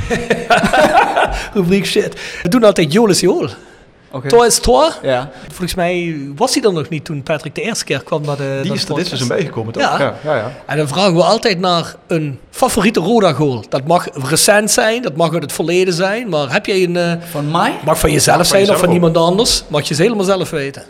Rubriek 1.53 1.86
shit. 1.86 2.21
We 2.43 2.49
doen 2.49 2.63
altijd 2.63 2.93
Jolis 2.93 3.19
Jool. 3.19 3.49
Oké. 4.15 4.28
Tor 4.28 4.45
is 4.45 4.60
tor. 4.60 4.97
Ja. 5.02 5.32
Volgens 5.47 5.76
mij 5.76 6.17
was 6.36 6.54
hij 6.54 6.63
er 6.63 6.73
nog 6.73 6.89
niet 6.89 7.06
toen 7.06 7.23
Patrick 7.23 7.56
de 7.56 7.62
eerste 7.62 7.86
keer 7.86 8.04
kwam 8.04 8.21
naar 8.26 8.38
de 8.38 8.60
Die 8.63 8.73
is 8.73 8.80
er 8.82 8.86
dit 8.86 8.88
podcast. 8.88 9.08
seizoen 9.08 9.28
bijgekomen, 9.28 9.73
toch? 9.73 9.84
Ja. 9.84 9.99
ja, 9.99 10.15
ja. 10.23 10.36
ja. 10.36 10.52
En 10.65 10.78
dan 10.78 10.88
vragen 10.88 11.15
we 11.15 11.23
altijd 11.23 11.60
naar 11.60 11.95
een 12.08 12.39
favoriete 12.49 12.99
Roda-goal. 12.99 13.63
Dat 13.69 13.88
mag 13.88 14.08
recent 14.30 14.71
zijn, 14.71 15.02
dat 15.02 15.15
mag 15.15 15.34
uit 15.34 15.41
het 15.41 15.52
verleden 15.52 15.93
zijn. 15.93 16.30
Maar 16.30 16.52
heb 16.52 16.65
jij 16.65 16.84
een... 16.84 16.97
eh, 16.97 17.13
Van 17.30 17.52
mij? 17.52 17.73
mag 17.86 17.99
van 17.99 18.12
jezelf 18.12 18.38
van 18.38 18.45
zijn 18.45 18.60
jezelf 18.60 18.76
of 18.78 18.82
van 18.84 18.89
ook. 18.89 18.95
iemand 19.04 19.17
anders. 19.17 19.63
Mag 19.67 19.88
je 19.88 19.93
ze 19.93 20.02
helemaal 20.02 20.26
zelf 20.26 20.49
weten. 20.49 20.84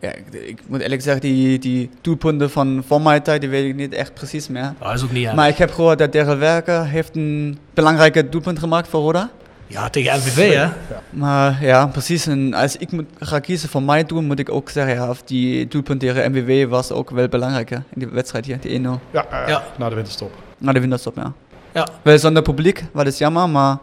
Ja, 0.00 0.08
ik, 0.08 0.24
ik 0.46 0.58
moet 0.66 0.80
eerlijk 0.80 1.02
zeggen, 1.02 1.20
die, 1.20 1.58
die 1.58 1.90
doelpunten 2.00 2.50
van 2.50 2.82
voor 2.86 3.00
mijn 3.00 3.22
tijd, 3.22 3.40
die 3.40 3.50
weet 3.50 3.64
ik 3.64 3.74
niet 3.74 3.94
echt 3.94 4.14
precies 4.14 4.48
meer. 4.48 4.72
Dat 4.80 4.94
is 4.94 5.02
ook 5.02 5.12
niet 5.12 5.34
Maar 5.34 5.48
ik 5.48 5.56
heb 5.56 5.72
gehoord 5.72 5.98
dat 5.98 6.12
Daryl 6.12 6.36
Werker 6.36 6.86
heeft 6.86 7.16
een 7.16 7.58
belangrijke 7.74 8.28
doelpunt 8.28 8.58
gemaakt 8.58 8.88
voor 8.88 9.00
Roda. 9.00 9.30
Ja, 9.72 9.88
tegen 9.90 10.18
MVV 10.18 10.54
hè. 10.54 10.68
Maar 11.10 11.58
ja, 11.64 11.86
precies. 11.86 12.26
En 12.26 12.54
als 12.54 12.76
ik 12.76 12.90
moet, 12.92 13.06
ga 13.20 13.38
kiezen 13.38 13.68
voor 13.68 13.82
mijn 13.82 14.06
doel, 14.06 14.22
moet 14.22 14.38
ik 14.38 14.50
ook 14.50 14.70
zeggen, 14.70 14.94
ja, 14.94 15.08
of 15.08 15.22
die 15.22 15.68
doelpunt 15.68 16.00
tegen 16.00 16.30
MWW 16.32 16.70
was 16.70 16.90
ook 16.90 17.10
wel 17.10 17.28
belangrijk 17.28 17.70
hè, 17.70 17.76
in 17.76 17.84
die 17.94 18.08
wedstrijd 18.08 18.44
hier, 18.46 18.60
die 18.60 18.78
1-0. 18.80 18.82
Ja, 18.82 18.98
ja, 19.10 19.24
Ja. 19.30 19.46
ja. 19.48 19.62
na 19.78 19.88
de 19.88 19.94
winterstop. 19.94 20.32
Na 20.58 20.72
de 20.72 20.80
winterstop, 20.80 21.16
ja. 21.16 21.32
Ja, 21.74 21.88
Wel 22.02 22.18
zonder 22.18 22.42
publiek, 22.42 22.84
wat 22.92 23.06
is 23.06 23.18
jammer, 23.18 23.48
maar 23.48 23.76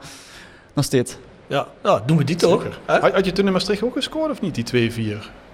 nog 0.74 0.86
steeds. 0.86 1.18
ja. 1.48 1.68
ja 1.84 2.02
doen 2.06 2.18
we 2.18 2.24
die 2.24 2.36
toch? 2.36 2.66
Had, 2.86 3.02
had 3.14 3.26
je 3.26 3.32
toen 3.32 3.46
in 3.46 3.52
Maastricht 3.52 3.84
ook 3.84 3.94
gescoord 3.94 4.32
of 4.32 4.42
niet, 4.42 4.68
die 4.72 4.92
2-4? 4.92 4.96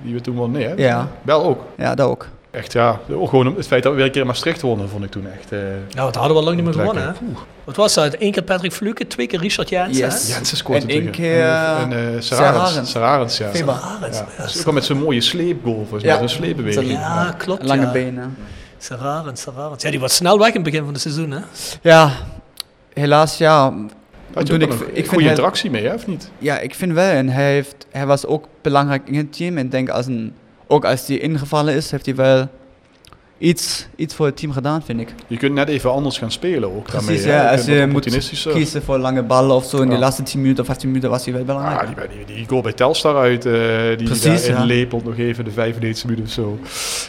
Die 0.01 0.13
we 0.13 0.21
toen 0.21 0.35
won? 0.35 0.51
Nee, 0.51 0.67
hè? 0.67 0.73
Ja. 0.73 1.07
Wel 1.21 1.43
ook. 1.43 1.63
Ja, 1.77 1.95
dat 1.95 2.07
ook. 2.07 2.27
Echt, 2.55 2.71
ja. 2.73 2.99
Ook 3.11 3.29
gewoon 3.29 3.55
het 3.55 3.67
feit 3.67 3.83
dat 3.83 3.91
we 3.91 3.97
weer 3.97 4.05
een 4.05 4.11
keer 4.11 4.21
in 4.21 4.27
Maastricht 4.27 4.61
wonnen, 4.61 4.89
vond 4.89 5.03
ik 5.03 5.11
toen 5.11 5.27
echt... 5.39 5.51
eh 5.51 5.59
Nou, 5.59 6.05
dat 6.11 6.15
hadden 6.15 6.37
we 6.37 6.43
lang 6.43 6.55
niet 6.55 6.65
meer 6.65 6.73
gewonnen 6.73 7.03
hè. 7.03 7.11
Wat 7.63 7.75
was 7.75 7.93
dat? 7.93 8.15
Eén 8.19 8.31
keer 8.31 8.43
Patrick 8.43 8.71
Fluke, 8.73 9.07
twee 9.07 9.27
keer 9.27 9.39
Richard 9.39 9.69
Yes. 9.69 9.97
hè? 9.99 10.33
Jensen 10.33 10.57
scoort 10.57 10.81
En 10.83 10.89
één 10.89 11.09
keer, 11.11 11.41
En, 11.41 11.47
eh, 11.47 11.81
en 11.81 11.91
uh, 11.91 12.21
Sararens. 12.21 12.25
Sararens. 12.27 12.91
Sararens, 12.91 13.37
ja. 13.37 13.53
Sararens, 13.53 14.17
Ja. 14.17 14.25
ja. 14.37 14.43
Dus 14.43 14.59
ook 14.59 14.65
al 14.67 14.73
met 14.73 14.85
zo'n 14.85 14.97
mooie 14.97 15.21
sleepgoal, 15.21 15.73
volgens 15.75 16.03
mij. 16.03 16.11
Ja. 16.13 16.19
Zo'n 16.19 16.29
sleepbeweging. 16.29 16.91
Ja, 16.91 17.33
klopt 17.37 17.63
Lange 17.63 17.81
ja. 17.85 17.91
benen. 17.91 18.37
Sararens, 18.77 19.41
Sararens. 19.41 19.83
Ja, 19.83 19.89
die 19.89 19.99
was 19.99 20.15
snel 20.15 20.37
weg 20.37 20.47
in 20.47 20.53
het 20.53 20.63
begin 20.63 20.83
van 20.83 20.93
het 20.93 21.01
seizoen 21.01 21.31
hè. 21.31 21.39
Ja, 21.81 22.11
helaas 22.93 23.37
ja. 23.37 23.73
Had 24.33 24.47
je 24.47 24.53
ik- 24.53 24.61
een 24.61 24.69
ik 24.71 24.77
vind 24.93 25.07
goede 25.07 25.21
hij- 25.23 25.29
interactie 25.29 25.69
mee, 25.71 25.85
hè, 25.87 25.93
of 25.93 26.07
niet? 26.07 26.29
Ja, 26.37 26.59
ik 26.59 26.75
vind 26.75 26.91
wel. 26.91 27.09
En 27.11 27.29
hij, 27.29 27.51
heeft, 27.51 27.85
hij 27.91 28.05
was 28.05 28.25
ook 28.25 28.47
belangrijk 28.61 29.01
in 29.07 29.17
het 29.17 29.33
team. 29.37 29.57
En 29.57 29.65
ik 29.65 29.71
denk, 29.71 29.89
als 29.89 30.05
een, 30.05 30.33
ook 30.67 30.85
als 30.85 31.07
hij 31.07 31.17
ingevallen 31.17 31.73
is, 31.73 31.91
heeft 31.91 32.05
hij 32.05 32.15
wel 32.15 32.47
iets, 33.37 33.87
iets 33.95 34.15
voor 34.15 34.25
het 34.25 34.37
team 34.37 34.51
gedaan, 34.51 34.83
vind 34.83 34.99
ik. 34.99 35.13
Je 35.27 35.37
kunt 35.37 35.53
net 35.53 35.67
even 35.69 35.91
anders 35.91 36.17
gaan 36.17 36.31
spelen 36.31 36.75
ook 36.75 36.91
daarmee. 36.91 37.05
Precies, 37.05 37.25
hè. 37.25 37.35
ja. 37.35 37.43
Je 37.51 37.57
Als 37.57 37.65
je 37.65 37.87
moet 37.91 38.53
kiezen 38.53 38.83
voor 38.83 38.97
lange 38.97 39.23
ballen 39.23 39.55
of 39.55 39.65
zo 39.65 39.81
in 39.81 39.87
de 39.87 39.93
Ja. 39.93 39.99
laatste 39.99 40.23
10 40.23 40.39
minuten 40.41 40.59
of 40.61 40.65
15 40.67 40.87
minuten 40.89 41.09
was 41.09 41.25
hij 41.25 41.33
wel 41.33 41.43
belangrijk. 41.43 41.81
Ah, 41.81 41.87
die, 42.09 42.25
die, 42.25 42.35
die 42.35 42.47
goal 42.47 42.61
bij 42.61 42.73
Telstar 42.73 43.15
uit, 43.15 43.45
eh 43.45 43.53
die 43.97 44.07
Precies, 44.07 44.45
ja. 44.45 44.63
lepelt 44.63 45.05
nog 45.05 45.17
even 45.17 45.45
de 45.45 45.51
95 45.51 46.05
minuten 46.05 46.25
of 46.25 46.31
zo. 46.31 46.59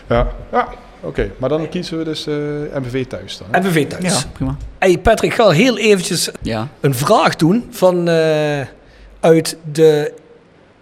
Ja, 0.09 0.29
ja. 0.53 0.69
oké. 1.01 1.31
Maar 1.39 1.49
dan 1.49 1.69
kiezen 1.69 1.99
we 1.99 2.05
dus 2.05 2.27
eh 2.27 2.35
MVV 2.81 3.07
thuis 3.07 3.39
dan. 3.39 3.47
hè? 3.51 3.61
MVV 3.69 3.87
thuis. 3.87 4.05
ja, 4.23 4.29
prima. 4.33 4.57
Hey 4.79 4.99
Patrick, 4.99 5.31
ik 5.31 5.37
ga 5.37 5.49
heel 5.51 5.79
eventjes 5.79 6.31
Ja. 6.43 6.69
een 6.81 6.95
vraag 6.95 7.37
doen 7.37 7.65
van, 7.71 8.09
eh, 8.09 8.61
uit 9.21 9.57
de 9.73 10.13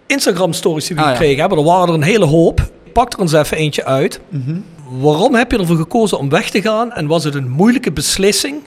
Instagram 0.05 0.53
stories 0.53 0.85
die 0.87 0.95
we 0.95 1.01
Ah, 1.01 1.07
ja. 1.07 1.13
gekregen 1.15 1.39
hebben. 1.39 1.57
Er 1.57 1.63
waren 1.63 1.87
er 1.87 1.93
een 1.93 2.01
hele 2.03 2.25
hoop. 2.25 2.69
pak 2.93 3.13
er 3.13 3.19
ons 3.19 3.33
even 3.33 3.57
eentje 3.57 3.85
uit. 3.85 4.19
Mhm. 4.29 4.57
Waarom 4.89 5.35
heb 5.35 5.51
je 5.51 5.57
ervoor 5.57 5.75
gekozen 5.75 6.17
om 6.19 6.29
weg 6.29 6.49
te 6.49 6.61
gaan? 6.61 6.91
En 6.91 7.07
was 7.07 7.23
het 7.23 7.35
een 7.35 7.49
moeilijke 7.49 7.91
beslissing? 7.91 8.61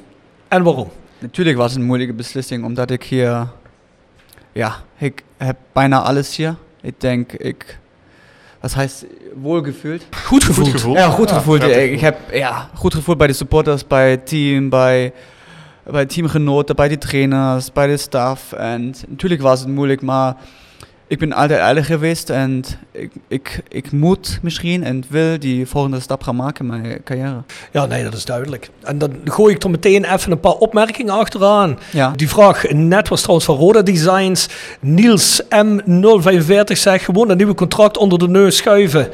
En 0.48 0.62
waarom? 0.62 0.88
Natuurlijk 1.18 1.56
was 1.56 1.70
het 1.70 1.80
een 1.80 1.86
moeilijke 1.86 2.14
beslissing, 2.14 2.64
omdat 2.64 2.90
ik 2.90 3.02
hier, 3.02 3.46
ja, 4.52 4.74
ik 4.98 5.22
heb 5.36 5.56
bijna 5.72 6.00
alles 6.02 6.36
hier. 6.36 6.54
Ik 6.82 7.00
denk, 7.00 7.32
ik, 7.32 7.78
was 8.60 8.74
heißt 8.74 9.04
wohlgefühlt? 9.42 10.02
Goed 10.24 10.44
gevoeld. 10.44 10.66
Goed 10.68 10.76
gevoel. 10.80 10.94
Ja, 10.94 11.08
goed 11.08 11.30
gevoeld. 11.30 11.62
ik 11.62 12.00
heb 12.00 12.18
ja, 12.32 12.68
goed 12.74 12.94
gevoeld 12.94 13.18
bij 13.18 13.26
de 13.26 13.32
supporters, 13.32 13.86
bij 13.86 14.10
het 14.10 14.26
team, 14.26 14.68
bij, 14.68 15.12
bij 15.90 16.06
teamgenoten, 16.06 16.76
bij 16.76 16.88
de 16.88 16.98
trainers, 16.98 17.72
bij 17.72 17.86
de 17.86 17.96
staff. 17.96 18.52
En 18.52 18.94
natuurlijk 19.08 19.42
was 19.42 19.60
het 19.60 19.68
moeilijk, 19.68 20.02
maar 20.02 20.34
ik 21.08 21.18
ben 21.18 21.32
altijd 21.32 21.60
eerlijk 21.60 21.86
geweest 21.86 22.30
en 22.30 22.64
ik, 22.92 23.10
ik, 23.28 23.62
ik 23.68 23.92
moet 23.92 24.38
misschien 24.42 24.84
en 24.84 25.04
wil 25.08 25.38
die 25.38 25.66
volgende 25.66 26.00
stap 26.00 26.22
gaan 26.22 26.36
maken 26.36 26.64
in 26.64 26.80
mijn 26.80 27.00
carrière. 27.04 27.42
Ja, 27.72 27.86
nee, 27.86 28.04
dat 28.04 28.14
is 28.14 28.24
duidelijk. 28.24 28.70
En 28.82 28.98
dan 28.98 29.12
gooi 29.24 29.54
ik 29.54 29.62
er 29.62 29.70
meteen 29.70 30.04
even 30.04 30.32
een 30.32 30.40
paar 30.40 30.52
opmerkingen 30.52 31.14
achteraan. 31.14 31.78
Ja. 31.92 32.12
Die 32.16 32.28
vraag 32.28 32.70
net 32.70 33.08
was 33.08 33.20
trouwens 33.20 33.46
van 33.46 33.56
Roda 33.56 33.82
Designs. 33.82 34.48
Niels 34.80 35.42
M045 35.42 36.72
zegt 36.72 37.04
gewoon 37.04 37.30
een 37.30 37.36
nieuwe 37.36 37.54
contract 37.54 37.96
onder 37.96 38.18
de 38.18 38.28
neus 38.28 38.56
schuiven. 38.56 39.08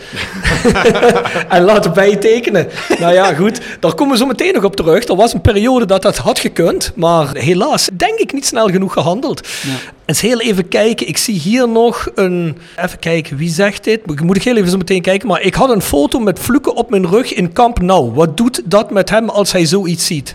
en 1.48 1.62
laten 1.62 1.92
bijtekenen. 1.92 2.68
nou 2.98 3.12
ja, 3.12 3.34
goed. 3.34 3.60
Daar 3.80 3.94
komen 3.94 4.12
we 4.12 4.18
zo 4.18 4.26
meteen 4.26 4.54
nog 4.54 4.64
op 4.64 4.76
terug. 4.76 5.04
Er 5.04 5.16
was 5.16 5.34
een 5.34 5.40
periode 5.40 5.86
dat 5.86 6.02
dat 6.02 6.16
had 6.16 6.38
gekund. 6.38 6.92
Maar 6.96 7.36
helaas, 7.36 7.88
denk 7.92 8.18
ik, 8.18 8.32
niet 8.32 8.46
snel 8.46 8.68
genoeg 8.68 8.92
gehandeld. 8.92 9.48
Ja. 9.62 9.92
Eens 10.04 10.20
heel 10.20 10.40
even 10.40 10.68
kijken. 10.68 11.08
Ik 11.08 11.18
zie 11.18 11.38
hier 11.38 11.68
nog 11.68 11.83
een... 12.14 12.56
Even 12.76 12.98
kijken, 12.98 13.36
wie 13.36 13.48
zegt 13.50 13.84
dit? 13.84 14.06
Moet- 14.06 14.20
Moet 14.20 14.36
ik 14.36 14.42
heel 14.42 14.56
even 14.56 14.70
zo 14.70 14.76
meteen 14.76 15.02
kijken. 15.02 15.28
Maar 15.28 15.40
ik 15.42 15.54
had 15.54 15.70
een 15.70 15.80
foto 15.82 16.18
met 16.18 16.38
vloeken 16.38 16.74
op 16.74 16.90
mijn 16.90 17.06
rug 17.06 17.32
in 17.34 17.52
Camp 17.52 17.80
Nou. 17.80 18.12
Wat 18.12 18.36
doet 18.36 18.62
dat 18.64 18.90
met 18.90 19.10
hem 19.10 19.28
als 19.28 19.52
hij 19.52 19.64
zoiets 19.66 20.06
ziet? 20.06 20.34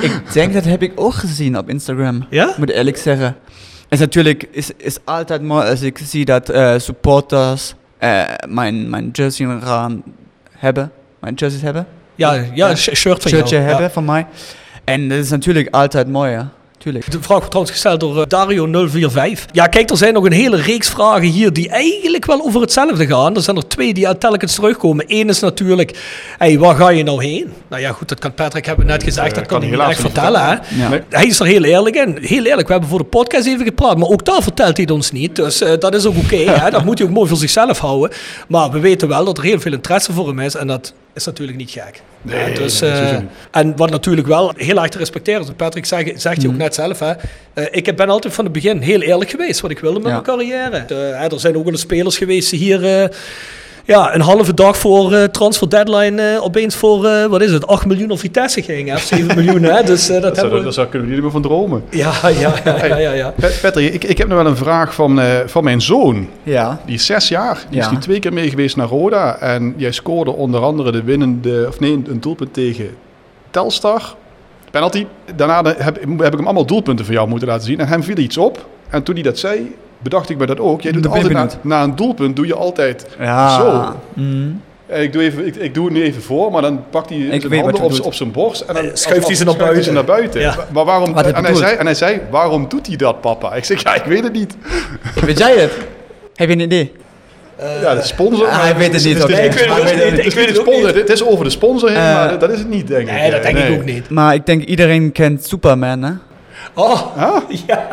Ik 0.00 0.32
denk 0.32 0.52
dat 0.52 0.64
heb 0.64 0.82
ik 0.82 0.92
ook 0.94 1.14
gezien 1.14 1.58
op 1.58 1.68
Instagram. 1.68 2.26
Ja? 2.30 2.54
Moet 2.58 2.68
ik 2.68 2.74
eerlijk 2.76 2.96
zeggen. 2.96 3.26
Het 3.26 3.36
is 3.88 3.98
natuurlijk 3.98 4.48
is, 4.50 4.70
is 4.76 4.98
altijd 5.04 5.42
mooi 5.42 5.68
als 5.70 5.80
ik 5.82 5.98
zie 6.04 6.24
dat 6.24 6.48
eh, 6.48 6.74
supporters 6.78 7.74
eh, 7.98 8.22
mijn, 8.48 8.90
mijn 8.90 9.08
jersey 9.12 9.58
gaan 9.62 10.02
hebben. 10.52 10.90
Mijn 11.20 11.34
jerseys 11.34 11.62
hebben. 11.62 11.86
Ja, 12.14 12.32
ja, 12.54 12.74
shirt 12.74 13.22
van 13.22 13.30
shirtje 13.30 13.54
jou. 13.56 13.66
Ja. 13.68 13.72
hebben 13.72 13.90
van 13.90 14.04
mij. 14.04 14.26
En 14.84 15.08
dat 15.08 15.18
is 15.18 15.30
natuurlijk 15.30 15.68
altijd 15.74 16.08
mooi, 16.08 16.30
ja. 16.30 16.48
Tuurlijk. 16.78 17.10
De 17.10 17.22
vraag 17.22 17.38
wordt 17.38 17.50
trouwens 17.50 17.72
gesteld 17.72 18.00
door 18.00 18.22
eh, 18.22 18.46
Dario045. 19.36 19.44
Ja, 19.52 19.66
kijk, 19.66 19.90
er 19.90 19.96
zijn 19.96 20.14
nog 20.14 20.24
een 20.24 20.32
hele 20.32 20.56
reeks 20.56 20.88
vragen 20.88 21.28
hier 21.28 21.52
die 21.52 21.68
eigenlijk 21.68 22.26
wel 22.26 22.40
over 22.40 22.60
hetzelfde 22.60 23.06
gaan. 23.06 23.36
Er 23.36 23.42
zijn 23.42 23.56
er 23.56 23.68
twee 23.68 23.94
die 23.94 24.18
telkens 24.18 24.54
terugkomen. 24.54 25.04
Eén 25.08 25.28
is 25.28 25.40
natuurlijk, 25.40 25.98
hey, 26.38 26.58
waar 26.58 26.74
ga 26.74 26.88
je 26.88 27.02
nou 27.02 27.24
heen? 27.24 27.52
Nou 27.68 27.82
ja, 27.82 27.92
goed, 27.92 28.08
dat 28.08 28.18
kan 28.18 28.34
Patrick 28.34 28.66
hebben 28.66 28.86
we 28.86 28.92
net 28.92 29.02
gezegd, 29.02 29.34
dat 29.34 29.46
kan 29.46 29.60
hij 29.60 29.70
niet 29.70 29.80
echt 29.80 30.00
vertellen. 30.00 30.44
Hè? 30.44 30.50
Ja. 30.50 30.88
Nee. 30.88 31.00
Hij 31.08 31.26
is 31.26 31.40
er 31.40 31.46
heel 31.46 31.64
eerlijk 31.64 31.96
in. 31.96 32.18
Heel 32.20 32.44
eerlijk, 32.44 32.66
we 32.66 32.72
hebben 32.72 32.90
voor 32.90 32.98
de 32.98 33.04
podcast 33.04 33.46
even 33.46 33.64
gepraat, 33.64 33.98
maar 33.98 34.08
ook 34.08 34.24
daar 34.24 34.42
vertelt 34.42 34.76
hij 34.76 34.84
het 34.84 34.94
ons 34.94 35.10
niet. 35.10 35.36
Dus 35.36 35.60
eh, 35.60 35.78
dat 35.78 35.94
is 35.94 36.06
ook 36.06 36.16
oké. 36.16 36.36
hè. 36.60 36.70
dat 36.70 36.84
moet 36.84 36.98
hij 36.98 37.06
ook 37.06 37.14
mooi 37.14 37.28
voor 37.28 37.38
zichzelf 37.38 37.78
houden. 37.78 38.16
Maar 38.48 38.70
we 38.70 38.78
weten 38.78 39.08
wel 39.08 39.24
dat 39.24 39.38
er 39.38 39.44
heel 39.44 39.60
veel 39.60 39.72
interesse 39.72 40.12
voor 40.12 40.26
hem 40.26 40.38
is 40.38 40.54
en 40.54 40.66
dat 40.66 40.92
is 41.14 41.24
natuurlijk 41.24 41.58
niet 41.58 41.70
gek. 41.70 42.02
Nee, 42.22 42.54
dus, 42.54 42.80
nee, 42.80 42.90
eh, 42.90 43.16
en 43.50 43.76
wat 43.76 43.90
natuurlijk 43.90 44.26
wel 44.26 44.52
heel 44.56 44.76
erg 44.80 44.88
te 44.88 44.98
respecteren 44.98 45.40
is, 45.42 45.48
Patrick 45.56 45.84
zegt, 45.86 46.20
zegt 46.20 46.36
Mhm. 46.36 46.46
je 46.46 46.52
ook 46.52 46.58
net 46.58 46.74
zelf, 46.74 46.98
hè, 46.98 47.12
eh, 47.54 47.64
ik 47.70 47.96
ben 47.96 48.08
altijd 48.08 48.34
van 48.34 48.44
het 48.44 48.52
begin 48.52 48.78
heel 48.80 49.00
eerlijk 49.00 49.30
geweest 49.30 49.60
wat 49.60 49.70
ik 49.70 49.78
wilde 49.78 50.00
met 50.00 50.10
mijn 50.12 50.22
carrière. 50.22 50.76
Eh, 50.88 51.32
er 51.32 51.40
zijn 51.40 51.56
ook 51.56 51.64
wel 51.64 51.72
eens 51.72 51.80
spelers 51.82 52.18
geweest 52.18 52.50
die 52.50 52.58
hier 52.58 53.10
ja, 53.94 54.14
een 54.14 54.20
halve 54.20 54.54
dag 54.54 54.76
voor 54.78 55.12
eh, 55.12 55.24
transfer 55.24 55.68
deadline 55.70 56.22
eh, 56.22 56.42
opeens 56.44 56.74
voor, 56.76 57.04
eh, 57.06 57.24
wat 57.26 57.40
is 57.42 57.52
het, 57.52 57.66
8 57.66 57.86
miljoen 57.86 58.10
of 58.10 58.20
Vitesse 58.20 58.62
gingen, 58.62 58.94
of 58.94 59.00
7 59.02 59.26
miljoen. 59.44 59.62
Hè, 59.62 59.82
dus 59.82 60.08
eh, 60.08 60.14
dat 60.14 60.22
Dat 60.22 60.34
zou, 60.34 60.40
hebben 60.40 60.56
daar 60.58 60.68
we... 60.68 60.72
zou 60.74 60.86
kunnen 60.86 61.08
we 61.08 61.14
niet 61.14 61.22
meer 61.22 61.32
van 61.32 61.42
dromen. 61.42 61.84
Ja, 61.90 62.12
ja, 62.22 62.52
ja, 62.64 62.86
ja, 62.86 62.96
ja, 62.96 63.12
ja. 63.12 63.32
Pet- 63.36 63.58
Patrick, 63.62 63.92
ik, 63.94 64.04
ik 64.04 64.18
heb 64.18 64.28
nog 64.28 64.36
wel 64.42 64.46
een 64.46 64.56
vraag 64.56 64.94
van, 64.94 65.20
eh, 65.20 65.26
van 65.46 65.64
mijn 65.64 65.80
zoon. 65.80 66.28
Ja. 66.42 66.80
Die 66.86 66.94
is 66.94 67.06
zes 67.06 67.28
jaar. 67.28 67.58
Die 67.70 67.80
is 67.80 67.90
nu 67.90 67.98
twee 67.98 68.18
keer 68.18 68.32
mee 68.32 68.50
geweest 68.50 68.76
naar 68.76 68.88
Roda. 68.88 69.38
En 69.38 69.74
jij 69.76 69.92
scoorde 69.92 70.30
onder 70.30 70.60
andere 70.60 70.92
de 70.92 71.02
winnende, 71.02 71.64
of 71.68 71.80
nee, 71.80 71.92
een 71.92 72.20
doelpunt 72.20 72.54
tegen 72.54 72.88
Telstar. 73.50 74.14
Penalty. 74.70 75.06
Daarna 75.36 75.62
heb, 75.64 75.78
heb 76.18 76.32
ik 76.32 76.36
hem 76.38 76.44
allemaal 76.44 76.66
doelpunten 76.66 77.04
voor 77.04 77.14
jou 77.14 77.28
moeten 77.28 77.48
laten 77.48 77.66
zien. 77.66 77.78
En 77.80 77.88
hem 77.88 78.02
viel 78.02 78.16
iets 78.18 78.36
op. 78.36 78.66
En 78.90 79.02
toen 79.02 79.14
hij 79.14 79.22
dat 79.24 79.38
zei, 79.38 79.74
bedacht 79.98 80.30
ik 80.30 80.36
me 80.38 80.46
dat 80.46 80.60
ook. 80.60 80.80
Jij 80.80 80.92
doet 80.92 81.06
altijd 81.08 81.58
na, 81.62 81.82
een 81.82 81.96
doelpunt, 81.96 82.36
doe 82.36 82.46
je 82.46 82.54
altijd 82.54 83.06
Ja. 83.18 83.56
zo. 83.60 83.94
En 84.86 85.02
ik, 85.02 85.12
doe 85.12 85.22
even, 85.22 85.46
ik, 85.46 85.56
ik 85.56 85.74
doe 85.74 85.84
het 85.84 85.94
nu 85.94 86.02
even 86.02 86.22
voor, 86.22 86.52
maar 86.52 86.62
dan 86.62 86.84
pakt 86.90 87.08
hij 87.08 87.18
zijn 87.18 87.48
weet 87.48 87.60
wat 87.64 87.78
handen 87.78 87.98
op, 88.00 88.06
op 88.06 88.14
zijn 88.14 88.30
borst 88.32 88.60
en 88.60 88.74
dan 88.74 88.84
Eh, 88.84 88.90
schuift 88.94 89.26
hij 89.26 89.34
ze 89.36 89.44
naar 89.44 89.82
ze 89.82 89.92
naar 89.92 90.04
buiten. 90.04 90.40
Ja. 90.40 90.54
Maar 90.72 90.84
waarom, 90.84 91.16
en, 91.18 91.44
hij 91.44 91.54
zei, 91.54 91.76
en 91.76 91.84
hij 91.84 91.94
zei, 91.94 92.20
waarom 92.30 92.68
doet 92.68 92.86
hij 92.86 92.96
dat, 92.96 93.20
papa? 93.20 93.54
Ik 93.54 93.64
zeg, 93.64 93.82
ja, 93.82 93.94
ik 93.94 94.02
weet 94.04 94.22
het 94.22 94.32
niet. 94.32 94.56
Weet 95.24 95.38
jij 95.38 95.56
het? 95.56 95.72
Heb 96.34 96.48
je 96.48 96.54
een 96.54 96.60
idee? 96.60 96.92
Ja, 97.82 97.94
de 97.94 98.02
sponsor. 98.02 98.46
Ah, 98.46 98.60
hij 98.62 98.76
weet 98.76 98.92
het 98.92 99.04
niet, 99.04 99.18
Nee, 99.28 99.44
ik 99.46 99.52
weet 99.52 99.66
het 99.68 99.94
niet. 99.94 100.04
het 100.10 100.18
Ik 100.18 100.24
is 100.24 100.34
weet 100.34 100.46
niet 100.46 100.46
het 100.46 100.54
de 100.54 100.60
ook 100.60 100.66
sponsor. 100.66 100.86
niet. 100.86 100.94
Het 100.94 101.10
is 101.10 101.24
over 101.24 101.44
de 101.44 101.50
sponsor 101.50 101.88
heen, 101.88 101.98
Eh, 101.98 102.02
maar 102.14 102.38
dat 102.38 102.50
is 102.50 102.58
het 102.58 102.68
niet, 102.68 102.86
denk 102.88 103.08
ik. 103.08 103.14
Nee, 103.14 103.30
dat 103.30 103.42
denk 103.42 103.54
Nee. 103.54 103.72
ik 103.72 103.78
ook 103.78 103.84
niet. 103.84 104.10
Maar 104.10 104.34
ik 104.34 104.46
denk 104.46 104.64
iedereen 104.64 105.12
kent 105.12 105.46
Superman, 105.46 106.02
hè? 106.02 106.12
Oh, 106.74 107.00
Huh? 107.16 107.58
ja. 107.66 107.88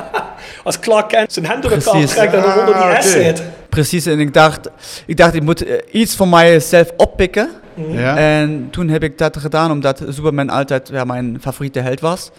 Als 0.65 0.79
Clark 0.79 1.07
Kent 1.09 1.33
zijn 1.33 1.45
hand 1.45 1.61
door 1.63 1.71
elkaar 1.71 2.05
trekt 2.05 2.33
en 2.33 2.41
dan 2.41 2.59
onder 2.59 2.65
die 2.65 2.75
Ah, 2.83 3.01
S 3.01 3.09
oké. 3.13 3.23
zit. 3.23 3.43
Precies, 3.69 4.05
en 4.05 4.19
ik 4.19 4.33
dacht, 4.33 4.69
ik 5.05 5.17
dacht, 5.17 5.33
ik 5.33 5.43
moet 5.43 5.65
eh, 5.65 5.73
iets 5.91 6.15
van 6.15 6.29
mijzelf 6.29 6.91
oppikken. 6.97 7.49
Ja. 7.91 8.17
En 8.17 8.67
toen 8.71 8.89
heb 8.89 9.03
ik 9.03 9.17
dat 9.17 9.37
gedaan, 9.37 9.71
omdat 9.71 10.03
Superman 10.09 10.49
altijd 10.49 10.89
ja, 10.91 11.03
mijn 11.03 11.37
favoriete 11.41 11.79
held 11.79 11.99
was. 11.99 12.31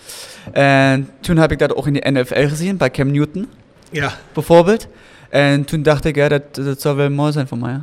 En 0.52 1.10
toen 1.20 1.36
heb 1.36 1.52
ik 1.52 1.58
dat 1.58 1.74
ook 1.74 1.86
in 1.86 1.92
de 1.92 2.10
NFL 2.10 2.48
gezien, 2.48 2.76
bij 2.76 2.90
Cam 2.90 3.10
Newton 3.10 3.48
Ja, 3.90 4.12
bijvoorbeeld. 4.32 4.86
En 5.30 5.64
toen 5.64 5.82
dacht 5.82 6.04
ik, 6.04 6.16
ja, 6.16 6.28
dat, 6.28 6.42
dat 6.54 6.80
zou 6.80 6.96
wel 6.96 7.10
mooi 7.10 7.32
zijn 7.32 7.48
voor 7.48 7.58
mij. 7.58 7.78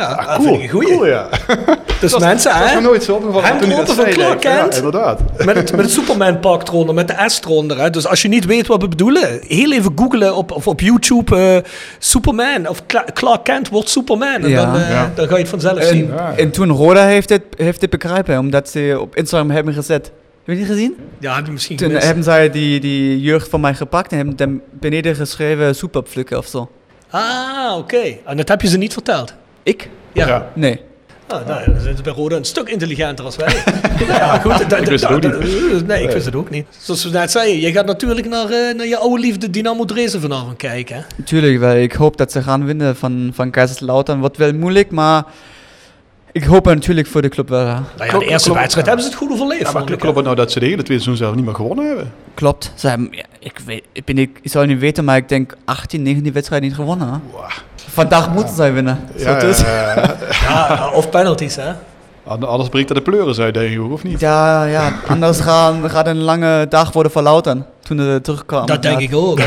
Ja 0.00 0.14
Ah, 0.14 0.26
dat 0.26 0.36
cool. 0.36 0.48
vind 0.48 0.56
ik 0.56 0.62
een 0.62 0.68
goeie. 0.68 0.88
Cool, 0.92 1.06
ja. 1.06 1.28
Dus 2.00 2.18
mensen, 2.18 2.52
Dat 2.52 2.60
is 2.62 2.68
me 2.68 2.74
hè, 2.76 2.80
nooit 2.80 3.04
zo 3.04 3.14
opgevallen. 3.14 3.44
Hem 3.48 3.58
toen 3.58 3.68
hij 3.68 3.76
dat 3.76 3.84
kloppen 3.84 4.04
van 4.14 4.14
Clark 4.24 4.40
Kent. 4.40 4.72
Ja, 4.72 4.76
inderdaad. 4.78 5.20
met 5.44 5.56
het, 5.56 5.70
met 5.70 5.80
het 5.80 5.90
Superman-pak 5.90 6.68
eronder, 6.68 6.94
met 6.94 7.08
de 7.08 7.14
S 7.26 7.40
eronder. 7.44 7.78
Hè. 7.80 7.90
Dus 7.90 8.06
als 8.06 8.22
je 8.22 8.28
niet 8.28 8.44
weet 8.44 8.66
wat 8.66 8.80
we 8.82 8.88
bedoelen, 8.88 9.40
heel 9.46 9.72
even 9.72 9.92
googlen 9.96 10.34
op, 10.36 10.50
of 10.52 10.66
op 10.66 10.80
YouTube 10.80 11.36
eh, 11.36 11.70
Superman 11.98 12.68
of 12.68 12.86
Cla- 12.86 13.04
Clark 13.14 13.44
Kent 13.44 13.68
wordt 13.68 13.88
Superman. 13.88 14.42
En 14.42 14.48
Ja. 14.48 14.64
dan, 14.64 14.80
eh, 14.82 14.90
Ja. 14.90 15.10
dan 15.14 15.26
ga 15.28 15.34
je 15.34 15.40
het 15.40 15.48
vanzelf 15.50 15.78
En, 15.78 15.86
zien. 15.86 16.06
Ja. 16.06 16.32
en 16.36 16.50
toen 16.50 16.70
Roda 16.70 17.04
heeft 17.06 17.28
dit, 17.28 17.42
heeft 17.56 17.80
dit 17.80 17.90
begrepen, 17.90 18.38
omdat 18.38 18.68
ze 18.68 18.96
op 19.00 19.16
Instagram 19.16 19.50
hebben 19.50 19.74
gezet. 19.74 20.04
Heb 20.44 20.54
je 20.58 20.64
die 20.64 20.64
gezien? 20.74 20.96
Ja, 21.18 21.34
heb 21.36 21.48
misschien 21.48 21.76
Toen 21.76 21.86
gemist. 21.86 22.06
hebben 22.06 22.24
zij 22.24 22.50
die, 22.50 22.80
die 22.80 23.20
jeugd 23.20 23.48
van 23.48 23.60
mij 23.60 23.74
gepakt 23.74 24.10
en 24.10 24.16
hebben 24.16 24.36
dan 24.36 24.60
beneden 24.80 25.14
geschreven 25.14 25.74
superpflukken 25.74 26.38
of 26.38 26.46
zo. 26.46 26.70
Ah, 27.10 27.76
oké. 27.78 28.16
En 28.26 28.36
dat 28.36 28.48
heb 28.48 28.60
je 28.62 28.68
ze 28.68 28.78
niet 28.78 28.92
verteld. 28.92 29.34
Ik? 29.62 29.88
Ja. 30.12 30.26
Ja. 30.26 30.48
Nee. 30.54 30.80
Ah, 31.26 31.46
nou, 31.46 31.64
dan 31.72 31.80
zijn 31.80 31.96
ze 31.96 32.02
bij 32.02 32.12
Roda 32.12 32.36
een 32.36 32.44
stuk 32.44 32.68
intelligenter 32.68 33.24
als 33.24 33.36
wij. 33.36 33.54
ja, 34.08 34.38
goed. 34.38 34.58
dat- 34.58 34.70
dat- 34.70 34.88
wist 34.88 35.04
het 35.08 35.12
ook 35.12 35.22
dat- 35.22 35.86
Nee, 35.86 36.02
ik 36.02 36.10
wist 36.10 36.24
het 36.26 36.34
ook 36.34 36.50
niet. 36.50 36.66
Zoals 36.78 37.04
we 37.04 37.10
net 37.10 37.30
zeiden, 37.30 37.60
je 37.60 37.72
gaat 37.72 37.86
natuurlijk 37.86 38.28
naar, 38.28 38.50
eh, 38.50 38.74
naar 38.76 38.86
je 38.86 38.96
oude 38.96 39.20
liefde 39.20 39.50
Dynamo 39.50 39.84
Dresden 39.84 40.20
vanavond 40.20 40.56
kijken. 40.56 40.96
Hè? 40.96 41.02
Natuurlijk, 41.16 41.58
wel. 41.58 41.76
Ik 41.76 41.92
hoop 41.92 42.16
dat 42.16 42.32
ze 42.32 42.42
gaan 42.42 42.64
winnen 42.64 42.96
van, 42.96 43.30
van 43.34 43.50
Kaiserslautern. 43.50 44.20
Wordt 44.20 44.36
wel 44.36 44.52
moeilijk, 44.52 44.90
maar 44.90 45.24
ik 46.32 46.44
hoop 46.44 46.64
natuurlijk 46.64 47.06
voor 47.06 47.22
de 47.22 47.28
club 47.28 47.48
wel. 47.48 47.64
Nou 47.64 47.84
ja, 47.98 48.18
de 48.18 48.24
eerste 48.24 48.54
wedstrijd 48.54 48.86
hebben 48.86 49.04
ze 49.04 49.10
het 49.10 49.18
goed 49.20 49.30
overleefd. 49.30 49.60
Ja, 49.62 49.72
maar 49.72 49.90
ik, 49.90 49.98
klopt 49.98 50.16
het 50.16 50.24
nou 50.24 50.36
dat 50.36 50.52
ze 50.52 50.58
de 50.58 50.66
hele 50.66 50.82
tweede 50.82 51.02
seizoen 51.02 51.24
zelf 51.26 51.34
niet 51.36 51.44
meer 51.44 51.54
gewonnen 51.54 51.86
hebben? 51.86 52.12
Klopt. 52.34 52.72
Ze 52.74 52.88
hebben, 52.88 53.08
ja, 53.10 53.24
ik, 53.40 53.58
weet, 53.66 53.84
ik, 53.92 54.04
ben, 54.04 54.18
ik, 54.18 54.38
ik 54.42 54.50
zou 54.50 54.66
niet 54.66 54.78
weten, 54.78 55.04
maar 55.04 55.16
ik 55.16 55.28
denk 55.28 55.56
18, 55.64 56.02
19 56.02 56.32
wedstrijden 56.32 56.68
niet 56.68 56.76
gewonnen. 56.78 57.08
hè. 57.08 57.18
Vandaag 57.88 58.30
moeten 58.32 58.54
zij 58.54 58.72
winnen. 58.72 58.98
Zo 59.18 59.30
Ja, 59.30 59.38
dus. 59.38 59.60
ja, 59.60 59.94
ja. 59.94 60.16
Ja, 60.48 60.90
of 60.94 61.10
penalties, 61.10 61.56
hè? 61.56 61.72
An- 62.24 62.48
Anders 62.48 62.68
breekt 62.68 62.88
er 62.88 62.94
de 62.94 63.02
pleuris 63.02 63.38
uit, 63.38 63.54
denk 63.54 63.72
ik, 63.72 63.80
ook, 63.80 63.92
of 63.92 64.02
niet? 64.02 64.20
Ja, 64.20 64.64
ja, 64.64 64.92
anders 65.08 65.40
gaan, 65.40 65.90
gaat 65.90 66.06
een 66.06 66.20
lange 66.20 66.66
dag 66.68 66.92
worden 66.92 67.12
voor 67.12 67.22
Lautern. 67.22 67.66
Toen 67.82 67.98
ze 67.98 68.18
terugkwamen. 68.22 68.66
Dat 68.66 68.82
denk 68.82 69.00
ik 69.00 69.14
ook. 69.14 69.38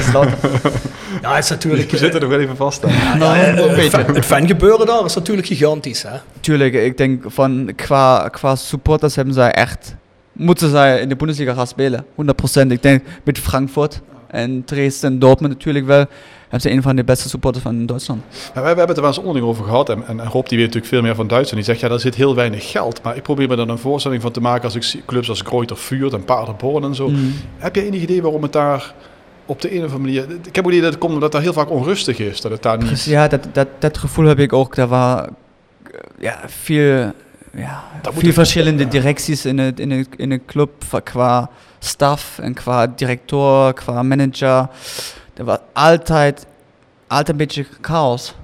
Ja, 1.22 1.34
het 1.36 1.44
is 1.44 1.50
natuurlijk... 1.50 1.92
We 1.92 1.98
zitten 1.98 2.22
nog 2.22 2.30
wel 2.30 2.40
even 2.40 2.56
vast 2.56 2.84
aan. 2.86 3.18
Nou, 3.18 3.38
een 3.38 3.58
eh, 3.58 3.76
beetje. 3.76 3.90
fan- 3.90 4.16
het 4.16 4.26
fangebeuren 4.26 4.86
daar 4.86 5.06
is 5.06 5.16
natuurlijk 5.16 5.48
gigantisch, 5.48 6.04
hè? 6.04 6.18
Tuurlijk, 6.40 6.74
ik 6.74 6.98
denk 6.98 7.24
van 7.28 7.70
qua, 7.76 8.28
qua 8.32 8.56
supporters 8.56 9.16
hebben 9.16 9.34
zij 9.34 9.52
echt, 9.52 9.96
moeten 10.34 10.70
zij 10.70 11.00
in 11.00 11.10
de 11.10 11.16
Bundesliga 11.16 11.54
gaan 11.54 11.68
spelen. 11.68 12.06
100%. 12.06 12.68
Ik 12.68 12.82
denk 12.82 13.04
met 13.24 13.40
Frankfurt 13.40 14.02
en 14.28 14.64
Dresden 14.64 15.12
en 15.12 15.20
Dortmund 15.20 15.54
natuurlijk 15.54 15.86
wel, 15.86 16.06
hebben 16.42 16.62
ze 16.62 16.72
een 16.72 16.82
van 16.82 16.96
de 16.96 17.04
beste 17.04 17.30
supporters 17.30 17.64
van 17.64 17.86
Duitsland. 17.86 18.24
Ja, 18.54 18.62
we, 18.62 18.68
hebben 18.68 18.88
het 18.88 18.96
er 18.96 19.02
wel 19.02 19.12
eens 19.12 19.20
onderling 19.20 19.46
over 19.46 19.64
gehad. 19.64 19.90
En, 19.90 20.08
en 20.08 20.24
Rob 20.24 20.48
die 20.48 20.58
weet 20.58 20.68
natuurlijk 20.68 20.94
veel 20.94 21.02
meer 21.02 21.16
van 21.16 21.28
Duitsland. 21.28 21.66
Die 21.66 21.74
zegt, 21.74 21.80
ja, 21.80 21.90
daar 21.90 22.00
zit 22.00 22.16
heel 22.16 22.36
weinig 22.36 22.72
geld. 22.72 23.04
Maar 23.04 23.16
ik 23.16 23.24
probeer 23.24 23.48
me 23.48 23.56
er 23.56 23.70
een 23.70 23.78
voorstelling 23.78 24.22
van 24.22 24.32
te 24.32 24.42
maken 24.42 24.64
als 24.64 24.76
ik 24.76 24.84
zie 24.84 25.04
clubs 25.06 25.30
als 25.30 25.42
Greuter 25.42 25.78
Vuurt 25.78 26.14
en 26.14 26.24
Paderborn 26.24 26.84
en 26.84 26.96
zo. 26.96 27.10
Mm. 27.10 27.34
Heb 27.58 27.76
je 27.76 27.86
enig 27.86 28.02
idee 28.02 28.22
waarom 28.22 28.42
het 28.42 28.54
daar 28.54 28.94
op 29.46 29.62
de 29.62 29.76
een 29.76 29.84
of 29.84 29.94
andere 29.94 30.00
manier... 30.00 30.38
Ik 30.48 30.56
heb 30.56 30.66
het 30.66 30.74
idee 30.74 30.82
dat 30.82 30.92
het 30.92 31.00
komt 31.00 31.14
omdat 31.14 31.32
daar 31.32 31.42
heel 31.42 31.54
vaak 31.54 31.70
onrustig 31.70 32.20
is. 32.20 32.42
Dat 32.42 32.52
het 32.52 32.62
daar 32.62 32.78
niet... 32.78 32.88
Precies, 32.88 33.12
ja, 33.12 33.28
dat, 33.28 33.48
dat, 33.52 33.68
dat 33.80 33.98
gevoel 33.98 34.26
heb 34.26 34.40
ik 34.40 34.54
ook. 34.54 34.76
Waren 34.76 35.36
eh, 35.84 36.00
ja, 36.20 36.40
veel, 36.46 37.12
ja, 37.58 37.84
ik- 38.22 38.34
verschillende 38.34 38.84
ja. 38.84 38.90
directies 38.90 39.46
in 39.46 39.58
de, 39.58 39.72
in, 39.76 40.08
in 40.18 40.30
de 40.30 40.42
club 40.46 40.72
qua 41.04 41.50
staf 41.80 42.40
en 42.42 42.54
qua 42.54 42.88
directeur, 42.96 43.74
qua 43.74 44.04
manager. 44.04 44.68
Er 45.34 45.44
was 45.46 45.58
altijd, 45.74 46.46
altijd 47.08 47.30
een 47.30 47.38
beetje 47.38 47.66
chaos. 47.82 48.36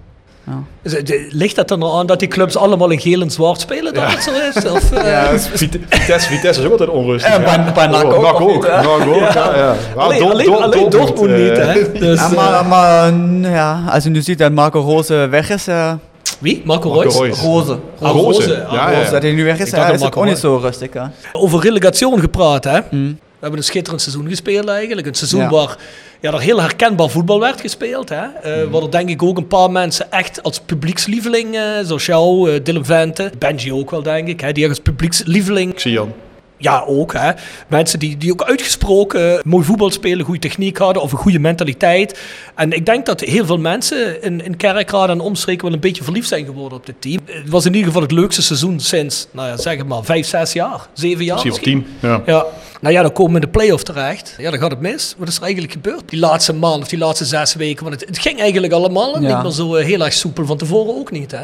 Ja. 0.44 0.92
Het- 0.92 1.08
de- 1.08 1.28
Ligt 1.32 1.56
dat 1.56 1.72
er 1.72 1.78
nou 1.78 1.98
aan 2.00 2.06
dat 2.06 2.20
die 2.20 2.28
clubs 2.28 2.56
allemaal 2.58 2.90
in 2.90 3.00
geel 3.00 3.22
en 3.22 3.32
zwart 3.32 3.60
spelen? 3.60 3.94
Dat 3.94 4.12
het 4.12 4.24
zo 4.24 4.32
is? 4.32 4.72
Of, 4.72 4.92
eh, 4.94 5.30
Vite- 5.34 5.80
Vitesse, 5.90 6.28
Vitesse 6.30 6.60
is 6.62 6.66
ook 6.66 6.72
altijd 6.72 6.90
onrustig. 6.90 7.34
En 7.34 7.44
bij- 7.44 7.74
bij 7.74 7.88
NAC 7.88 8.04
ook, 8.04 8.22
NAC 8.22 8.34
of 8.36 8.42
ook. 8.42 8.54
niet, 8.54 8.64
hè? 8.68 8.82
NAC 8.82 9.08
ook, 9.08 9.32
ja. 9.34 9.56
ja. 9.58 9.76
Maar 9.96 10.06
alleen, 10.06 10.20
Dort- 10.20 10.34
alleen, 10.34 10.46
Dort- 10.46 10.62
alleen 10.64 10.90
Dortmund 10.90 11.38
niet, 11.38 11.58
eh, 11.58 11.66
hè? 11.74 11.92
Dus, 12.00 12.20
Ja, 12.20 12.26
eh, 12.30 12.36
maar, 12.36 12.66
maar 12.66 13.14
ja, 13.52 13.84
als 13.90 14.04
je 14.04 14.10
nu 14.10 14.22
ziet 14.22 14.38
dat 14.38 14.52
Marco 14.52 14.80
Rose 14.80 15.14
weg 15.28 15.50
is, 15.50 15.68
eh 15.68 15.94
wie? 16.40 16.62
Marco 16.66 16.90
Marco 16.94 17.02
Reus? 17.02 17.18
Reus. 17.20 17.40
Rose. 17.40 17.80
Ah, 18.02 18.12
Roze. 18.12 18.40
Roze. 18.40 18.66
Ah, 18.66 18.74
Ja, 18.74 18.86
Rose, 18.90 19.06
ja. 19.06 19.10
dat 19.12 19.22
hij 19.22 19.32
nu 19.32 19.44
weg 19.44 19.60
is, 19.60 19.74
is 19.74 20.02
ook 20.04 20.26
niet 20.26 20.38
zo 20.38 20.56
rustig. 20.58 20.94
Hè? 20.94 21.02
Over 21.34 21.60
relegation 21.62 22.20
gepraat, 22.20 22.64
hè? 22.64 22.80
Hm. 22.90 23.14
We 23.40 23.46
hebben 23.46 23.60
een 23.60 23.66
schitterend 23.66 24.02
seizoen 24.02 24.28
gespeeld 24.28 24.68
eigenlijk. 24.68 25.08
Een 25.08 25.14
seizoen 25.14 25.40
Ja. 25.42 25.50
waar 25.50 25.78
ja, 26.20 26.32
er 26.34 26.40
heel 26.40 26.62
herkenbaar 26.62 27.10
voetbal 27.10 27.40
werd 27.40 27.62
gespeeld. 27.62 28.10
Hè? 28.10 28.16
Eh, 28.42 28.64
Waar 28.72 28.82
er 28.82 28.92
denk 28.92 29.10
ik 29.10 29.24
ook 29.24 29.38
een 29.38 29.48
paar 29.48 29.72
mensen 29.72 30.12
echt 30.12 30.44
als 30.44 30.60
publiekslieveling, 30.60 31.56
eh, 31.56 31.62
zoals 31.84 32.06
jou, 32.06 32.52
eh, 32.52 32.60
Dylan 32.64 32.86
Vente, 32.86 33.32
Benji 33.38 33.74
ook 33.74 33.92
wel 33.92 34.04
denk 34.04 34.28
ik, 34.28 34.42
hè? 34.42 34.52
die 34.52 34.68
als 34.70 34.80
publiekslieveling 34.80 35.74
Xian. 35.74 36.14
Ja, 36.62 36.84
ook. 36.88 37.14
Hè. 37.14 37.32
Mensen 37.68 38.00
die, 38.00 38.18
die 38.18 38.32
ook 38.32 38.44
uitgesproken 38.44 39.42
mooi 39.44 39.66
voetbal 39.66 39.92
spelen, 39.92 40.26
goede 40.26 40.40
techniek 40.40 40.78
hadden 40.78 41.02
of 41.04 41.12
een 41.12 41.18
goede 41.18 41.40
mentaliteit. 41.40 42.20
En 42.56 42.72
ik 42.72 42.86
denk 42.86 43.06
dat 43.06 43.20
heel 43.20 43.46
veel 43.46 43.58
mensen 43.58 44.22
in, 44.24 44.46
in 44.46 44.58
Kerkrade 44.58 45.12
en 45.12 45.20
omstreken 45.20 45.64
wel 45.66 45.74
een 45.74 45.80
beetje 45.80 46.04
verliefd 46.04 46.28
zijn 46.28 46.46
geworden 46.46 46.78
op 46.78 46.86
dit 46.86 46.96
team. 47.00 47.20
Het 47.26 47.50
was 47.50 47.66
in 47.66 47.72
ieder 47.72 47.88
geval 47.88 48.02
het 48.02 48.12
leukste 48.12 48.42
seizoen 48.42 48.80
sinds, 48.80 49.28
nou 49.32 49.48
ja, 49.48 49.58
zeg 49.58 49.78
het 49.78 49.88
maar, 49.88 50.04
vijf, 50.04 50.28
zes 50.28 50.54
jaar, 50.54 50.88
zeven 50.94 51.26
jaar. 51.26 51.46
Misschien 51.46 51.78
misschien. 51.78 52.00
tien. 52.00 52.10
Ja. 52.10 52.22
Ja, 52.26 52.46
nou 52.82 52.94
ja, 52.94 53.02
dan 53.02 53.12
komen 53.12 53.34
we 53.34 53.40
in 53.40 53.46
de 53.46 53.52
play-off 53.58 53.84
terecht. 53.84 54.36
Ja, 54.38 54.50
dan 54.52 54.60
gaat 54.60 54.72
het 54.72 54.80
mis. 54.80 55.16
Wat 55.18 55.28
is 55.28 55.36
er 55.38 55.44
eigenlijk 55.44 55.72
gebeurd? 55.74 56.10
Die 56.10 56.20
laatste 56.20 56.54
maand 56.54 56.82
of 56.82 56.88
die 56.88 57.00
laatste 57.00 57.26
zes 57.26 57.56
weken. 57.56 57.86
Want 57.86 58.00
het, 58.00 58.10
het 58.10 58.20
ging 58.20 58.40
eigenlijk 58.40 58.74
allemaal 58.74 59.22
Ja. 59.22 59.34
niet 59.34 59.44
meer 59.44 59.52
zo 59.52 59.76
eh, 59.76 59.86
heel 59.86 60.04
erg 60.06 60.14
soepel. 60.14 60.46
Van 60.46 60.58
tevoren 60.58 60.96
ook 60.96 61.12
niet, 61.12 61.32
hè? 61.32 61.44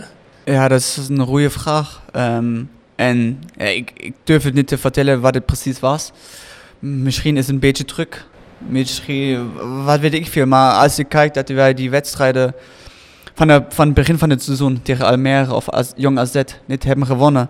Ja, 0.53 0.68
dat 0.68 0.80
is 0.80 0.97
een 1.09 1.26
goede 1.26 1.49
vraag. 1.49 2.01
Ehm, 2.11 2.63
en 2.96 3.43
ja, 3.58 3.66
ik, 3.66 3.91
ik 3.96 4.14
durf 4.24 4.43
het 4.43 4.54
niet 4.54 4.68
te 4.68 4.78
vertellen 4.78 5.22
wat 5.22 5.34
het 5.34 5.46
precies 5.46 5.80
was. 5.80 6.12
Misschien 6.80 7.38
is 7.38 7.46
het 7.46 7.54
een 7.54 7.60
beetje 7.60 7.86
druk. 7.86 8.26
Misschien, 8.58 9.52
wat 9.84 10.00
weet 10.00 10.14
ik 10.14 10.28
veel. 10.28 10.46
Maar 10.46 10.74
als 10.74 10.96
je 10.96 11.04
kijkt 11.04 11.34
dat 11.34 11.50
wij 11.50 11.74
die 11.74 11.89
wedstrijden 11.89 12.54
van, 13.34 13.48
de, 13.48 13.64
van 13.70 13.86
het 13.86 13.96
begin 13.96 14.18
van 14.18 14.30
het 14.30 14.43
seizoen 14.43 14.82
tegen 14.82 15.06
Almere 15.06 15.54
of 15.54 15.68
Jong 15.96 16.20
AZ 16.20 16.41
niet 16.66 16.84
hebben 16.84 17.06
gewonnen. 17.06 17.50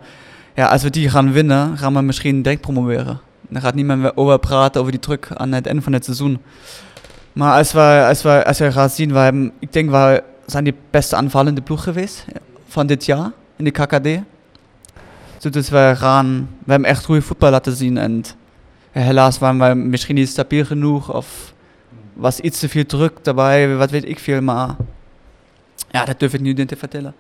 Ja, 0.55 0.67
als 0.67 0.83
we 0.83 0.89
die 0.89 1.09
gaan 1.09 1.31
winnen, 1.31 1.77
gaan 1.77 1.93
we 1.93 2.01
misschien 2.01 2.41
direct 2.41 2.61
promoveren. 2.61 3.19
Dan 3.49 3.61
gaat 3.61 3.75
niemand 3.75 4.01
meer 4.01 4.17
over 4.17 4.39
praten 4.39 4.79
over 4.81 4.91
die 4.91 5.01
druk 5.01 5.27
aan 5.33 5.51
het 5.51 5.67
einde 5.67 5.81
van 5.81 5.93
het 5.93 6.05
seizoen. 6.05 6.41
Maar 7.33 7.57
als 7.57 7.71
we, 7.71 8.05
als 8.07 8.21
we, 8.21 8.45
als 8.45 8.59
we 8.59 8.71
gaan 8.71 8.89
zien, 8.89 9.13
we 9.13 9.17
hebben, 9.17 9.51
ik 9.59 9.73
denk 9.73 9.89
we 9.89 10.23
zijn 10.45 10.63
die 10.63 10.75
beste 10.89 11.15
aanvallende 11.15 11.61
ploeg 11.61 11.83
geweest 11.83 12.25
van 12.67 12.87
dit 12.87 13.05
jaar 13.05 13.31
in 13.55 13.63
de 13.63 13.71
KKD. 13.71 14.07
Dus 15.53 15.69
we 15.69 15.93
gaan, 15.95 16.49
we 16.65 16.71
hebben 16.71 16.89
echt 16.89 17.05
goede 17.05 17.21
voetbal 17.21 17.51
laten 17.51 17.75
zien 17.75 17.97
en 17.97 18.23
helaas 18.91 19.37
waren 19.39 19.69
we 19.69 19.75
misschien 19.87 20.15
niet 20.15 20.29
stabiel 20.29 20.65
genoeg 20.65 21.13
of 21.13 21.53
was 22.13 22.39
iets 22.39 22.59
te 22.59 22.69
veel 22.69 22.85
druk 22.85 23.11
daarbij, 23.21 23.75
wat 23.75 23.89
weet 23.91 24.09
ik 24.09 24.19
veel, 24.19 24.41
maar 24.41 24.69
ja, 25.91 26.05
dat 26.05 26.19
durf 26.19 26.33
ik 26.33 26.41
nu 26.41 26.53
niet 26.53 26.67
te 26.67 26.75
vertellen. 26.75 27.13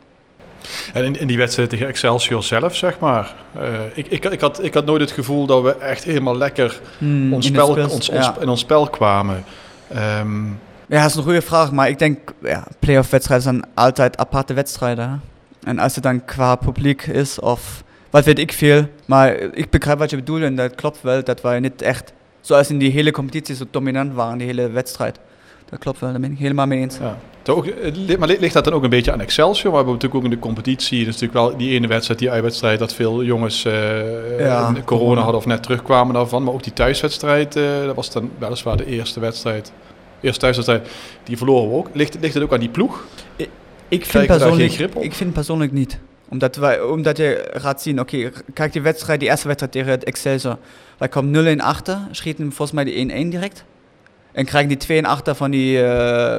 En 0.93 1.03
in, 1.03 1.19
in 1.19 1.27
die 1.27 1.37
wedstrijd 1.37 1.69
tegen 1.69 1.87
Excelsior 1.87 2.43
zelf, 2.43 2.75
zeg 2.75 2.99
maar. 2.99 3.33
eh, 3.59 3.69
ik, 3.93 4.07
ik, 4.07 4.25
ik, 4.25 4.41
had, 4.41 4.63
ik 4.63 4.73
had 4.73 4.85
nooit 4.85 5.01
het 5.01 5.11
gevoel 5.11 5.45
dat 5.45 5.63
we 5.63 5.75
echt 5.75 6.03
helemaal 6.03 6.37
lekker 6.37 6.79
Hmm, 6.97 7.33
ons 7.33 7.45
in 7.45 7.53
spel, 7.53 7.67
ons, 7.69 7.93
ons, 7.93 8.05
ja. 8.07 8.35
in 8.39 8.49
ons 8.49 8.59
spel 8.59 8.89
kwamen. 8.89 9.43
Ehm, 9.87 10.45
Ja, 10.87 11.01
dat 11.01 11.09
is 11.09 11.15
een 11.15 11.23
goede 11.23 11.41
vraag, 11.41 11.71
maar 11.71 11.89
ik 11.89 11.99
denk, 11.99 12.33
ja, 12.41 12.63
playoff 12.79 13.09
wedstrijden 13.09 13.45
zijn 13.45 13.63
altijd 13.73 14.17
aparte 14.17 14.53
wedstrijden. 14.53 15.21
En 15.63 15.79
als 15.79 15.95
het 15.95 16.03
dan 16.03 16.25
qua 16.25 16.55
publiek 16.55 17.01
is 17.01 17.39
of 17.39 17.83
wat 18.15 18.25
weet 18.25 18.39
ik 18.39 18.51
veel, 18.51 18.85
maar 19.05 19.35
ik 19.35 19.69
begrijp 19.69 19.99
wat 19.99 20.09
je 20.09 20.15
bedoelt 20.15 20.41
en 20.41 20.55
dat 20.55 20.75
klopt 20.75 21.01
wel, 21.01 21.23
dat 21.23 21.41
wij 21.41 21.59
niet 21.59 21.81
echt, 21.81 22.13
zoals 22.41 22.69
in 22.69 22.77
die 22.77 22.91
hele 22.91 23.11
competitie, 23.11 23.55
zo 23.55 23.63
dominant 23.71 24.13
waren, 24.13 24.37
die 24.37 24.47
hele 24.47 24.69
wedstrijd. 24.69 25.19
Dat 25.69 25.79
klopt 25.79 25.99
wel, 25.99 26.11
daar 26.11 26.19
ben 26.19 26.31
ik 26.31 26.37
helemaal 26.37 26.67
mee 26.67 26.79
eens. 26.79 26.97
ja. 26.97 27.17
Maar 28.17 28.27
li- 28.27 28.37
ligt 28.39 28.53
dat 28.53 28.63
dan 28.63 28.73
ook 28.73 28.83
een 28.83 28.89
beetje 28.89 29.11
aan 29.11 29.21
Excelsior? 29.21 29.71
We 29.71 29.75
hebben 29.77 29.93
natuurlijk 29.93 30.23
ook 30.23 30.31
in 30.31 30.35
de 30.37 30.45
competitie, 30.45 31.05
dat 31.05 31.13
is 31.13 31.21
natuurlijk 31.21 31.47
wel 31.49 31.57
die 31.57 31.69
ene 31.71 31.87
wedstrijd, 31.87 32.19
die 32.19 32.29
uitwedstrijd, 32.31 32.79
dat 32.79 32.93
veel 32.93 33.23
jongens 33.23 33.65
eh, 33.65 33.73
corona, 34.85 35.21
hadden 35.21 35.39
of 35.39 35.45
net 35.45 35.63
terugkwamen 35.63 36.13
daarvan. 36.13 36.43
Maar 36.43 36.53
ook 36.53 36.63
die 36.63 36.73
thuiswedstrijd, 36.73 37.55
eh, 37.55 37.63
dat 37.85 37.95
was 37.95 38.11
dan 38.11 38.31
weliswaar 38.37 38.77
de 38.77 38.85
eerste 38.85 39.19
wedstrijd. 39.19 39.71
Eerste 40.21 40.39
thuiswedstrijd, 40.39 40.87
die 41.23 41.37
verloren 41.37 41.69
we 41.69 41.75
ook. 41.75 41.89
Ligt, 41.93 42.17
ligt 42.21 42.33
het 42.33 42.43
ook 42.43 42.53
aan 42.53 42.59
die 42.59 42.69
ploeg? 42.69 43.05
Ik 43.35 43.99
Krijgen 43.99 44.09
vind, 44.09 44.27
we 44.27 44.27
persoonlijk, 44.27 45.03
ik 45.05 45.13
vind 45.13 45.33
persoonlijk 45.33 45.71
niet. 45.71 45.99
Omdat, 46.29 46.55
wij, 46.55 46.81
omdat 46.81 47.17
je 47.17 47.51
gaat 47.53 47.81
zien, 47.81 47.99
oké, 47.99 48.31
kijk 48.53 48.73
die 48.73 48.81
wedstrijd, 48.81 49.19
die 49.19 49.29
eerste 49.29 49.47
wedstrijd 49.47 49.73
tegen 49.73 49.91
het 49.91 50.03
Excelsior. 50.03 50.57
Wij 50.97 51.07
komen 51.07 51.57
0-1 51.57 51.61
achter, 51.61 51.99
schieten 52.11 52.45
volgens 52.45 52.71
mij 52.71 52.83
die 52.83 53.25
1-1 53.25 53.29
direct. 53.29 53.63
En 54.31 54.45
krijgen 54.45 54.69
die 54.69 54.77
2 54.77 55.07
achter 55.07 55.35
van 55.35 55.51
die 55.51 55.81
uh, 55.81 56.37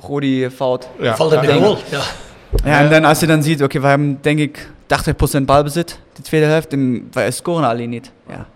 Rodi 0.00 0.50
fout. 0.50 0.88
Ja, 1.00 1.16
Valt 1.16 1.32
in 1.32 1.40
de 1.40 1.46
ja, 1.46 1.54
goal. 1.54 1.78
Ja. 1.90 2.02
Ja, 2.64 2.80
en 2.80 2.90
dan 2.90 3.04
als 3.04 3.20
je 3.20 3.26
dan 3.26 3.42
ziet, 3.42 3.62
oké, 3.62 3.80
we 3.80 3.86
hebben 3.86 4.18
denk 4.20 4.38
ik 4.38 4.68
80% 5.38 5.42
balbezit, 5.42 6.00
de 6.12 6.22
tweede 6.22 6.46
helft, 6.46 6.72
en 6.72 7.08
wij 7.12 7.30
scoren 7.30 7.68
alleen 7.68 7.90
niet. 7.90 8.12
Ja. 8.28 8.46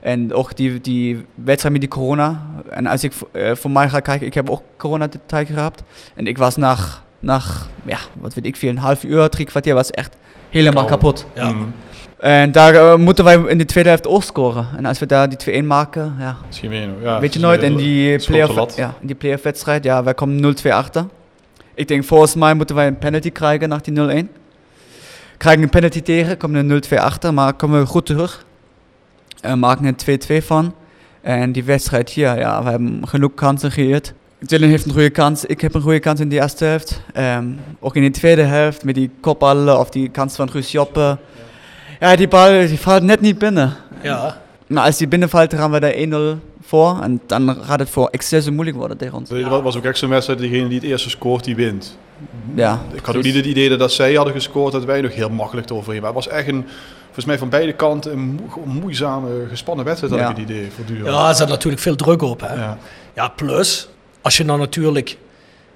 En 0.00 0.32
ook 0.32 0.56
die, 0.56 0.80
die 0.80 1.24
wedstrijd 1.34 1.72
met 1.72 1.80
die 1.80 1.90
corona. 1.90 2.46
En 2.70 2.86
als 2.86 3.04
ik 3.04 3.12
uh, 3.32 3.54
voor 3.54 3.70
mij 3.70 3.88
ga 3.88 4.00
kijken, 4.00 4.26
ik 4.26 4.34
heb 4.34 4.50
ook 4.50 4.62
corona 4.76 5.06
de 5.06 5.18
tijd 5.26 5.46
gehad. 5.46 5.82
En 6.14 6.26
ik 6.26 6.38
was 6.38 6.56
nach, 6.56 7.02
nach, 7.18 7.68
ja, 7.84 7.98
wat 8.20 8.34
weet 8.34 8.46
ik 8.46 8.56
veel, 8.56 8.68
een 8.68 8.78
half 8.78 9.04
uur, 9.04 9.28
drie 9.28 9.46
kwartier, 9.46 9.74
was 9.74 9.90
echt 9.90 10.16
helemaal 10.52 10.84
kapot. 10.84 11.26
Ja. 11.34 11.52
Mm, 11.52 11.72
En 12.18 12.52
daar 12.52 12.74
uh, 12.74 12.96
moeten 12.96 13.24
wij 13.24 13.36
in 13.46 13.58
de 13.58 13.64
tweede 13.64 13.88
helft 13.88 14.06
ook 14.06 14.22
scoren. 14.22 14.66
En 14.76 14.84
als 14.84 14.98
we 14.98 15.06
daar 15.06 15.28
die 15.28 15.62
2-1 15.62 15.66
maken, 15.66 16.14
ja. 16.18 16.36
Ja, 17.02 17.20
weet 17.20 17.34
je 17.34 17.40
nooit. 17.40 17.60
weer 17.60 17.70
En 17.70 17.76
die 17.76 18.12
een 18.12 18.22
playoff, 18.26 18.76
ja, 18.76 18.94
in 19.00 19.06
die 19.06 19.16
playoff 19.16 19.42
wedstrijd, 19.42 19.84
ja, 19.84 20.02
wij 20.02 20.14
komen 20.14 20.56
0-2 20.66 20.72
achter. 20.72 21.06
Ik 21.74 21.88
denk 21.88 22.04
volgens 22.04 22.34
mij 22.34 22.54
moeten 22.54 22.76
wij 22.76 22.86
een 22.86 22.98
penalty 22.98 23.30
krijgen 23.30 23.68
nach 23.68 23.80
die 23.80 24.24
0-1. 24.24 24.28
Krijgen 25.36 25.62
een 25.62 25.68
penalty 25.68 26.02
tegen, 26.02 26.36
komen 26.36 26.70
er 26.70 26.82
0-2 26.94 26.98
achter, 26.98 27.34
maar 27.34 27.52
komen 27.52 27.80
we 27.80 27.86
goed 27.86 28.06
terug. 28.06 28.44
En 29.40 29.58
maken 29.58 29.84
er 30.06 30.40
2-2 30.42 30.44
van. 30.44 30.74
En 31.20 31.52
die 31.52 31.64
wedstrijd 31.64 32.10
hier, 32.10 32.38
ja, 32.38 32.62
we 32.62 32.70
hebben 32.70 33.08
genoeg 33.08 33.34
kansen 33.34 33.70
gecreëerd. 33.70 34.14
Dylan 34.46 34.68
heeft 34.68 34.84
een 34.84 34.92
goede 34.92 35.10
kans, 35.10 35.44
ik 35.44 35.60
heb 35.60 35.74
een 35.74 35.80
goede 35.80 35.98
kans 36.00 36.20
in 36.20 36.28
de 36.28 36.40
eerste 36.40 36.64
helft. 36.64 37.00
Ehm, 37.12 37.46
ook 37.80 37.96
in 37.96 38.02
de 38.02 38.10
tweede 38.10 38.42
helft 38.42 38.84
met 38.84 38.94
die 38.94 39.10
kopballen 39.20 39.78
of 39.78 39.90
die 39.90 40.08
kans 40.08 40.34
van 40.36 40.48
Ruus 40.52 40.72
Joppe. 40.72 41.18
Ja, 42.00 42.16
die 42.16 42.28
bal 42.28 42.50
die 42.66 42.78
valt 42.80 43.02
net 43.02 43.20
niet 43.20 43.38
binnen. 43.38 43.74
ja. 44.02 44.40
Maar 44.66 44.84
als 44.84 44.96
die 44.96 45.08
binnenvalt, 45.08 45.50
dan 45.50 45.58
gaan 45.60 45.70
we 45.70 45.80
daar 45.80 45.92
1-0 45.94 46.38
voor. 46.62 46.98
En 47.02 47.20
dan 47.26 47.56
gaat 47.62 47.78
het 47.78 47.90
voor 47.90 48.08
Excelsior 48.08 48.52
moeilijk 48.54 48.76
worden 48.76 48.96
tegen 48.96 49.16
ons. 49.18 49.28
Dat 49.28 49.62
was 49.62 49.76
ook 49.76 49.84
echt 49.84 49.98
zo'n 49.98 50.08
wedstrijd, 50.08 50.38
degene 50.38 50.68
die 50.68 50.78
het 50.78 50.86
eerste 50.88 51.10
scoort, 51.10 51.44
die 51.44 51.56
wint. 51.56 51.98
Ja, 52.54 52.80
Ik 52.92 53.04
had 53.04 53.16
ook 53.16 53.22
niet 53.22 53.34
het 53.34 53.44
idee 53.46 53.68
dat 53.68 53.80
als 53.80 53.94
zij 53.94 54.14
hadden 54.14 54.34
gescoord, 54.34 54.72
dat 54.72 54.84
wij 54.84 55.00
nog 55.00 55.14
heel 55.14 55.30
makkelijk 55.30 55.70
eroverheen 55.70 56.00
waren. 56.02 56.16
Het 56.16 56.24
was 56.26 56.34
echt 56.34 56.48
een, 56.48 56.64
volgens 57.04 57.24
mij 57.24 57.38
van 57.38 57.48
beide 57.48 57.72
kanten, 57.72 58.12
een 58.12 58.40
moeizame, 58.64 59.28
gespannen 59.48 59.84
wedstrijd, 59.84 60.12
had 60.12 60.22
Ja. 60.22 60.28
ik 60.30 60.36
het 60.36 60.50
idee, 60.50 60.68
voortdurend. 60.74 61.06
ja, 61.06 61.28
er 61.28 61.34
zat 61.34 61.48
natuurlijk 61.48 61.82
veel 61.82 61.96
druk 61.96 62.22
op. 62.22 62.40
Hè? 62.40 62.54
Ja. 62.54 62.78
Ja, 63.14 63.28
plus, 63.28 63.88
als 64.22 64.36
je 64.36 64.44
dan 64.44 64.58
natuurlijk 64.58 65.16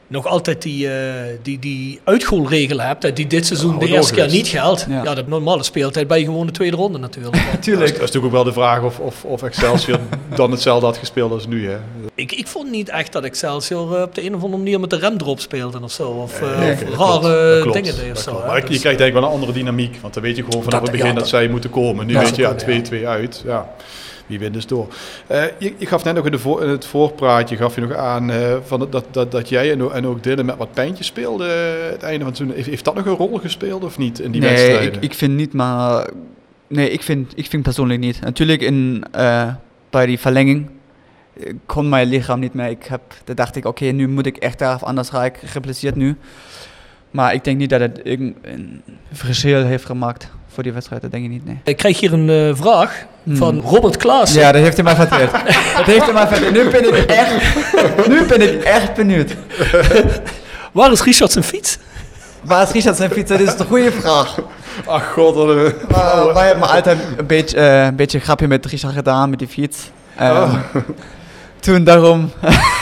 nog 0.09 0.27
altijd 0.27 0.63
die, 0.63 0.89
eh 0.91 0.95
die, 1.43 1.59
die 1.59 2.01
uitgoolregel 2.05 2.81
hebt, 2.81 3.03
hè, 3.03 3.13
die 3.13 3.27
dit 3.27 3.47
seizoen 3.47 3.79
de 3.79 3.87
eerste 3.87 4.15
keer 4.15 4.29
niet 4.29 4.49
geldt. 4.49 4.87
Ja. 4.89 5.03
Ja. 5.03 5.15
de 5.15 5.25
normale 5.27 5.63
speeltijd 5.63 6.07
bij 6.09 6.25
gewoon 6.25 6.47
de 6.47 6.53
tweede 6.53 6.77
ronde 6.77 6.99
natuurlijk. 6.99 7.37
Dat, 7.53 7.67
is, 7.67 7.73
dat 7.79 7.83
is 7.83 7.93
natuurlijk 7.99 8.25
ook 8.25 8.33
wel 8.33 8.45
de 8.45 8.53
vraag 8.53 8.83
of, 8.83 8.99
of, 8.99 9.25
of 9.25 9.43
Excelsior 9.43 9.99
dan 10.37 10.51
hetzelfde 10.51 10.87
had 10.87 10.97
gespeeld 10.97 11.33
als 11.33 11.47
nu. 11.47 11.69
Hè. 11.69 11.77
ik, 12.15 12.33
ik 12.33 12.47
vond 12.47 12.71
niet 12.71 12.89
echt 12.89 13.13
dat 13.13 13.25
Excelsior 13.25 13.97
eh, 13.97 14.03
op 14.03 14.15
de 14.15 14.25
een 14.25 14.35
of 14.35 14.43
andere 14.43 14.63
manier 14.63 14.81
met 14.81 14.91
de 14.91 14.97
rem 14.99 15.15
erop 15.21 15.41
speelde 15.41 15.79
of 15.83 15.93
zo. 15.93 16.09
Of, 16.09 16.41
eh, 16.43 16.59
Nee, 16.59 16.73
of 16.73 16.79
dat 16.79 16.89
rare 16.89 17.21
klopt, 17.21 17.23
dat 17.23 17.61
klopt, 17.63 17.75
dingen 17.77 17.95
deed 17.97 18.11
of 18.17 18.23
dat 18.25 18.35
zo. 18.35 18.47
Maar 18.47 18.61
je 18.63 18.67
Dus- 18.69 18.81
krijgt 18.81 18.99
denk 18.99 19.15
ik 19.15 19.19
wel 19.21 19.29
een 19.29 19.35
andere 19.35 19.53
dynamiek, 19.53 19.97
want 20.01 20.15
dan 20.15 20.23
weet 20.23 20.37
je 20.37 20.43
gewoon 20.45 20.63
vanaf 20.63 20.79
Dat- 20.81 20.89
het 20.89 20.91
begin 20.91 21.07
ja, 21.07 21.13
dat, 21.13 21.23
dat- 21.23 21.29
zij 21.31 21.49
moeten 21.49 21.71
komen. 21.71 22.07
Nu 22.07 22.15
weet 22.19 22.37
je, 22.37 22.43
ja, 22.43 22.49
dat- 22.49 22.59
2-2 22.61 23.07
uit. 23.07 23.43
Ja. 23.47 23.69
Wie 24.27 24.39
wint 24.39 24.55
dus 24.55 24.67
door. 24.67 24.89
Eh, 25.27 25.45
je, 25.59 25.75
je 25.77 25.87
gaf 25.87 26.05
net 26.05 26.19
ook 26.19 26.25
in, 26.25 26.33
de 26.33 26.39
voor, 26.39 26.63
in 26.63 26.69
het 26.69 26.87
voorpraatje 26.87 27.57
gaf 27.57 27.75
je 27.75 27.81
nog 27.81 27.93
aan 27.95 28.31
eh, 28.31 28.57
van 28.65 28.89
dat, 28.91 29.07
dat, 29.11 29.33
dat, 29.33 29.49
jij 29.49 29.73
en, 29.73 29.83
ook- 29.83 29.93
en 29.93 30.07
ook 30.07 30.23
Dylan 30.23 30.47
met 30.47 30.57
wat 30.57 30.73
pijntjes 30.73 31.07
speelden 31.07 31.49
eh, 31.49 31.91
het 31.91 32.03
einde 32.03 32.19
van 32.19 32.27
het 32.27 32.37
seizoen. 32.37 32.57
Heeft, 32.57 32.69
heeft 32.69 32.85
dat 32.85 32.95
nog 32.95 33.07
een 33.07 33.15
rol 33.15 33.39
gespeeld 33.39 33.85
of 33.85 33.99
niet 33.99 34.19
in 34.19 34.31
die 34.31 34.41
nee, 34.41 34.51
wedstrijden? 34.51 34.95
ik, 34.95 35.03
ik 35.03 35.15
vind 35.15 35.33
niet, 35.35 35.53
maar... 35.53 36.11
Nee, 36.69 36.91
ik 36.91 37.03
vind, 37.03 37.33
ik 37.35 37.47
vind 37.47 37.63
persoonlijk 37.63 38.01
niet. 38.01 38.21
Natuurlijk 38.21 38.61
in, 38.63 39.05
bij 39.91 40.07
die 40.07 40.19
verlenging 40.19 40.71
kon 41.67 41.89
mijn 41.89 42.09
lichaam 42.09 42.41
niet 42.41 42.55
meer. 42.55 42.69
Ik 42.69 42.85
heb, 42.85 43.01
dan 43.25 43.35
dacht 43.35 43.57
ik, 43.57 43.65
oké, 43.65 43.85
nu 43.85 44.09
moet 44.09 44.27
ik 44.27 44.37
echt 44.37 44.59
daar 44.59 44.79
anders 44.83 45.09
ga 45.09 45.25
ik 45.25 45.39
geblesseerd 45.45 45.95
nu. 45.95 46.17
Maar 47.11 47.35
ik 47.35 47.45
denk 47.45 47.59
niet 47.59 47.71
dat 47.71 47.81
het 47.81 48.01
een 48.05 48.37
verschil 49.13 49.65
heeft 49.65 49.85
gemaakt 49.85 50.31
voor 50.57 50.65
die 50.65 50.75
wedstrijd. 50.75 51.03
Dat 51.03 51.11
denk 51.11 51.25
ik 51.25 51.31
niet, 51.31 51.45
nee. 51.45 51.59
Ik 51.65 51.77
krijg 51.77 52.01
hier 52.01 52.13
een 52.13 52.31
eh, 52.31 52.57
vraag 52.57 53.05
van 53.29 53.61
Robert 53.61 53.97
Klaas. 53.97 54.33
Ja, 54.33 54.53
dat 54.53 54.63
heeft 54.63 54.77
hij 54.77 54.85
mij 54.85 54.95
verteld. 54.95 55.31
dat 55.77 55.87
heeft 55.87 56.13
hij 56.13 56.27
verteld. 56.27 56.53
Nu 56.53 56.71
ben 56.71 56.89
ik 56.89 57.05
echt, 57.05 58.09
nu 58.09 58.27
ben 58.27 58.41
ik 58.41 58.63
echt 58.63 58.95
benieuwd. 58.95 59.35
Waar 60.73 60.93
is 60.93 61.03
Richard 61.03 61.33
zijn 61.33 61.45
fiets? 61.45 61.79
Waar 62.43 62.63
is 62.63 62.71
Richard 62.71 62.97
zijn 62.97 63.11
fiets? 63.11 63.31
Dat 63.31 63.41
is 63.41 63.59
een 63.59 63.67
goede 63.67 63.93
vraag. 63.93 64.39
Ach 64.87 65.13
god, 65.13 65.35
wat 65.35 65.49
een... 65.49 65.73
Maar 65.89 66.35
wij 66.35 66.47
hebben 66.47 66.69
altijd 66.69 66.99
een 67.17 67.27
beetje, 67.27 67.57
eh, 67.57 67.85
een 67.85 67.97
beetje 67.97 68.19
een 68.19 68.25
grapje 68.25 68.49
met 68.49 68.67
Richard 68.67 68.95
gedaan, 68.95 69.31
met 69.31 69.39
die 69.39 69.49
fiets. 69.49 69.91
Ehm, 70.17 70.57
Toen 71.61 71.85
daarom... 71.85 72.31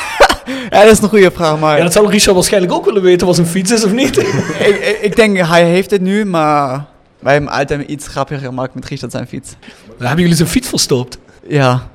ja, 0.71 0.83
dat 0.83 0.91
is 0.91 1.01
een 1.01 1.09
goede 1.09 1.31
vraag, 1.31 1.59
maar... 1.59 1.77
Ja, 1.77 1.83
dat 1.83 1.93
zou 1.93 2.11
Richard 2.11 2.35
waarschijnlijk 2.35 2.73
ook 2.73 2.85
willen 2.85 3.03
weten 3.03 3.27
wat 3.27 3.37
zijn 3.37 3.49
fiets 3.49 3.71
is 3.71 3.85
of 3.85 3.93
niet. 3.93 4.19
ik, 4.19 4.27
ik, 4.59 4.99
ik 5.01 5.17
denk, 5.17 5.39
hij 5.39 5.65
heeft 5.65 5.91
het 5.91 6.01
nu, 6.01 6.25
maar... 6.25 6.93
Wij 7.25 7.33
hebben 7.33 7.51
altijd 7.51 7.83
iets 7.89 8.09
grappiger 8.09 8.45
gemaakt 8.47 8.75
met 8.75 8.85
Richard 8.85 9.13
zijn 9.13 9.27
fiets. 9.27 9.57
Dan 9.87 10.07
hebben 10.07 10.21
jullie 10.21 10.37
zijn 10.37 10.49
fiets 10.49 10.69
verstopt. 10.69 11.19
Ja. 11.49 11.89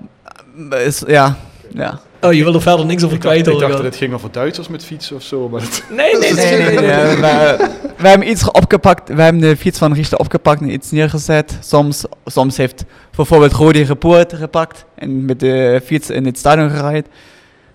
Is, 0.70 1.04
ja. 1.08 1.38
Ja. 1.74 2.00
Oh, 2.22 2.34
je 2.34 2.44
wil 2.44 2.54
er 2.54 2.62
verder 2.62 2.86
niks 2.86 3.04
over 3.04 3.18
kwijt 3.18 3.48
ik 3.48 3.60
dacht 3.60 3.74
dat 3.74 3.84
het 3.84 3.96
ging 3.96 4.14
over 4.14 4.32
Duitsers 4.32 4.68
met 4.68 4.86
fietsen 4.86 5.16
of 5.16 5.24
zo, 5.24 5.50
maar 5.50 5.62
het... 5.62 5.84
Nee, 5.90 6.18
nee, 6.18 6.34
Nee, 6.34 6.78
nee, 6.78 7.18
wij, 7.20 8.10
hebben 8.10 8.30
iets 8.30 8.52
opgepakt. 8.52 9.10
Wij 9.10 9.24
hebben 9.24 9.42
de 9.42 9.58
fiets 9.58 9.78
van 9.78 9.94
Richard 9.94 10.20
opgepakt 10.20 10.62
en 10.62 10.74
iets 10.74 10.92
neergezet. 10.92 11.58
Soms, 11.62 12.04
soms 12.26 12.58
heeft 12.58 12.86
bijvoorbeeld 13.16 13.54
Rodi 13.54 13.84
Repoort 13.84 14.34
gepakt 14.34 14.86
en 14.96 15.26
met 15.26 15.40
de 15.40 15.82
fiets 15.86 16.10
in 16.10 16.26
het 16.26 16.38
stadion 16.38 16.70
gereden. 16.70 17.12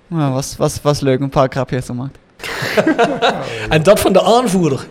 Maar 0.07 0.33
was, 0.33 0.57
was, 0.57 0.79
was 0.83 1.01
leuk, 1.01 1.21
een 1.21 1.29
paar 1.29 1.49
grapjes 1.51 1.87
gemaakt. 1.87 2.19
En 3.69 3.83
dat 3.83 4.01
van 4.01 4.13
de 4.13 4.23
aanvoerder. 4.23 4.87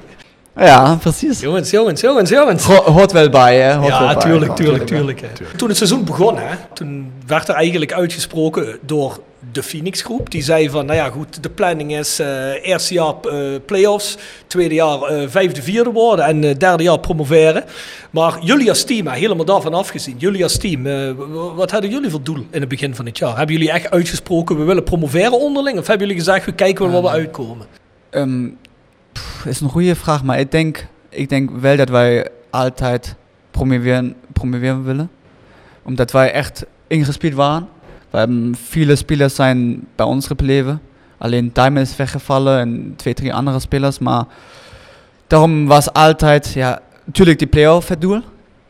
Ja, 0.58 0.96
precies. 0.96 1.40
Jongens, 1.40 1.70
jongens, 1.70 2.02
jongens, 2.02 2.30
jongens. 2.30 2.64
Ho- 2.64 2.92
hoort 2.92 3.12
wel 3.12 3.30
bij, 3.30 3.60
hè? 3.62 3.74
Hoort 3.76 3.88
Ja, 3.88 4.14
bij. 4.14 4.16
tuurlijk, 4.24 4.56
tuurlijk, 4.56 4.86
tuurlijk. 4.88 5.22
hè. 5.22 5.28
Toen 5.58 5.68
het 5.68 5.78
seizoen 5.78 6.04
begon, 6.06 6.38
hè, 6.38 6.56
toen 6.74 7.12
werd 7.28 7.48
er 7.48 7.56
eigenlijk 7.56 7.94
uitgesproken 7.94 8.78
door 8.82 9.20
de 9.52 9.64
Phoenix 9.64 10.02
groep. 10.02 10.32
Die 10.32 10.42
zei 10.44 10.70
van, 10.70 10.86
nou 10.86 10.98
ja 10.98 11.10
goed, 11.10 11.44
de 11.44 11.50
planning 11.50 11.96
is 11.98 12.20
eh 12.20 12.68
eerste 12.68 12.94
jaar 12.94 13.14
eh 13.22 13.38
play-offs, 13.66 14.18
tweede 14.48 14.76
jaar 14.76 15.02
eh, 15.02 15.24
vijfde, 15.28 15.62
vierde 15.62 15.92
worden 15.92 16.26
en 16.26 16.44
eh, 16.44 16.56
derde 16.58 16.84
jaar 16.84 17.00
promoveren. 17.00 17.64
Maar 18.10 18.38
jullie 18.42 18.70
als 18.70 18.84
team, 18.84 19.08
helemaal 19.08 19.46
daarvan 19.46 19.74
afgezien, 19.74 20.16
jullie 20.18 20.44
als 20.44 20.58
team, 20.58 20.86
eh, 20.88 21.12
wat 21.56 21.72
hadden 21.72 21.90
jullie 21.90 22.10
voor 22.10 22.24
doel 22.24 22.46
in 22.52 22.60
het 22.60 22.70
begin 22.70 22.96
van 22.96 23.06
het 23.06 23.18
jaar? 23.18 23.38
Hebben 23.38 23.56
jullie 23.56 23.72
echt 23.72 23.92
uitgesproken, 23.92 24.58
we 24.58 24.64
willen 24.64 24.84
promoveren 24.84 25.40
onderling? 25.40 25.78
Of 25.80 25.88
hebben 25.88 26.08
jullie 26.08 26.24
gezegd, 26.24 26.46
we 26.46 26.52
kijken 26.54 26.92
wel 26.92 27.02
waar 27.02 27.12
we 27.12 27.18
uitkomen? 27.18 27.68
Ehm, 28.10 28.48
pff, 29.14 29.46
is 29.46 29.60
een 29.60 29.70
goede 29.70 29.96
vraag, 29.96 30.24
maar 30.24 30.40
ik 30.40 30.52
denk, 30.52 30.88
ik 31.10 31.30
denk 31.30 31.50
wel 31.52 31.76
dat 31.78 31.90
wij 31.90 32.28
altijd 32.50 33.16
promoveren, 33.52 34.84
willen. 34.84 35.10
Omdat 35.84 36.12
wij 36.12 36.32
echt 36.32 36.66
ingespeeld 36.88 37.34
waren. 37.34 37.68
We 38.10 38.18
hebben 38.18 38.56
viele 38.56 38.96
spelers 38.96 39.36
zijn 39.36 39.88
bij 39.96 40.06
ons 40.06 40.28
gebleven. 40.28 40.82
Alleen 41.18 41.52
Time 41.52 41.82
is 41.82 41.96
weggevallen 41.96 42.60
en 42.60 42.94
twee, 42.96 43.14
drie 43.14 43.34
andere 43.34 43.60
spelers. 43.60 44.00
Maar 44.00 44.26
daarom 45.28 45.68
was 45.68 45.94
altijd, 45.94 46.54
ja, 46.54 46.80
natuurlijk 47.06 47.40
die 47.40 47.48
play-off 47.48 47.88
het 47.88 48.02
doel. 48.02 48.22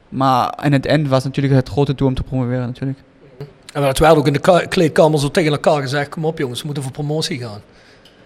Maar 0.09 0.59
in 0.63 0.73
het 0.73 0.85
eind 0.85 1.07
was 1.07 1.23
natuurlijk 1.23 1.53
het 1.53 1.69
grote 1.69 1.95
doel 1.95 2.07
om 2.07 2.13
te 2.13 2.23
promoveren 2.23 2.65
natuurlijk. 2.65 2.99
En 3.73 3.81
dat 3.81 3.97
werd 3.97 4.17
ook 4.17 4.27
in 4.27 4.33
de 4.33 4.39
ka- 4.39 4.65
kleedkamer 4.65 5.19
zo 5.19 5.31
tegen 5.31 5.51
elkaar 5.51 5.81
gezegd, 5.81 6.09
kom 6.09 6.25
op 6.25 6.37
jongens, 6.37 6.59
we 6.59 6.65
moeten 6.65 6.83
voor 6.83 6.91
promotie 6.91 7.39
gaan. 7.39 7.61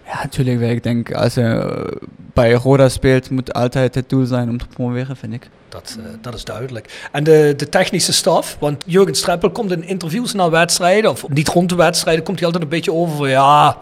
Ja, 0.08 0.22
natuurlijk. 0.22 0.60
Ik 0.60 0.82
denk, 0.82 1.12
als 1.12 1.34
je 1.34 1.84
bij 2.32 2.52
Roda 2.52 2.88
speelt, 2.88 3.30
moet 3.30 3.52
altijd 3.52 3.94
het 3.94 4.08
doel 4.08 4.26
zijn 4.26 4.48
om 4.48 4.58
te 4.58 4.66
promoveren, 4.66 5.16
vind 5.16 5.32
ik. 5.32 5.48
Dat, 5.68 5.98
eh, 5.98 6.04
dat 6.20 6.34
is 6.34 6.44
duidelijk. 6.44 7.08
En 7.12 7.24
de, 7.24 7.54
de 7.56 7.68
technische 7.68 8.12
staf, 8.12 8.56
want 8.60 8.82
Jurgen 8.86 9.14
Streppel 9.14 9.50
komt 9.50 9.72
in 9.72 9.84
interviews 9.84 10.32
na 10.32 10.50
wedstrijden, 10.50 11.10
of 11.10 11.28
niet 11.28 11.48
rond 11.48 11.68
de 11.68 11.74
wedstrijden, 11.74 12.24
komt 12.24 12.36
hij 12.36 12.46
altijd 12.46 12.64
een 12.64 12.70
beetje 12.70 12.92
over 12.92 13.16
van 13.16 13.28
ja, 13.28 13.78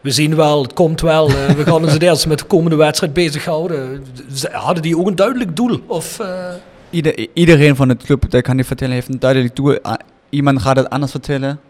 we 0.00 0.10
zien 0.10 0.36
wel, 0.36 0.62
het 0.62 0.72
komt 0.72 1.00
wel, 1.00 1.28
eh, 1.28 1.46
we 1.48 1.64
gaan 1.64 1.82
ons 1.82 1.92
het 1.92 2.02
eerst 2.08 2.26
met 2.26 2.38
de 2.38 2.44
komende 2.44 2.76
wedstrijd 2.76 3.12
bezighouden. 3.12 4.04
Hadden 4.52 4.82
die 4.82 4.98
ook 4.98 5.06
een 5.06 5.16
duidelijk 5.16 5.56
doel? 5.56 5.80
Of, 5.86 6.18
eh, 6.18 6.54
Ieder, 6.90 7.26
iedereen 7.34 7.76
van 7.76 7.88
het 7.88 8.02
club, 8.02 8.30
dat 8.30 8.42
kan 8.42 8.58
ik 8.58 8.64
vertellen, 8.64 8.94
heeft 8.94 9.08
een 9.08 9.18
duidelijk 9.18 9.56
doel. 9.56 9.78
Ah, 9.82 9.94
Iemand 10.30 10.62
gaat 10.62 10.76
het 10.76 10.90
anders 10.90 11.10
vertellen. 11.10 11.60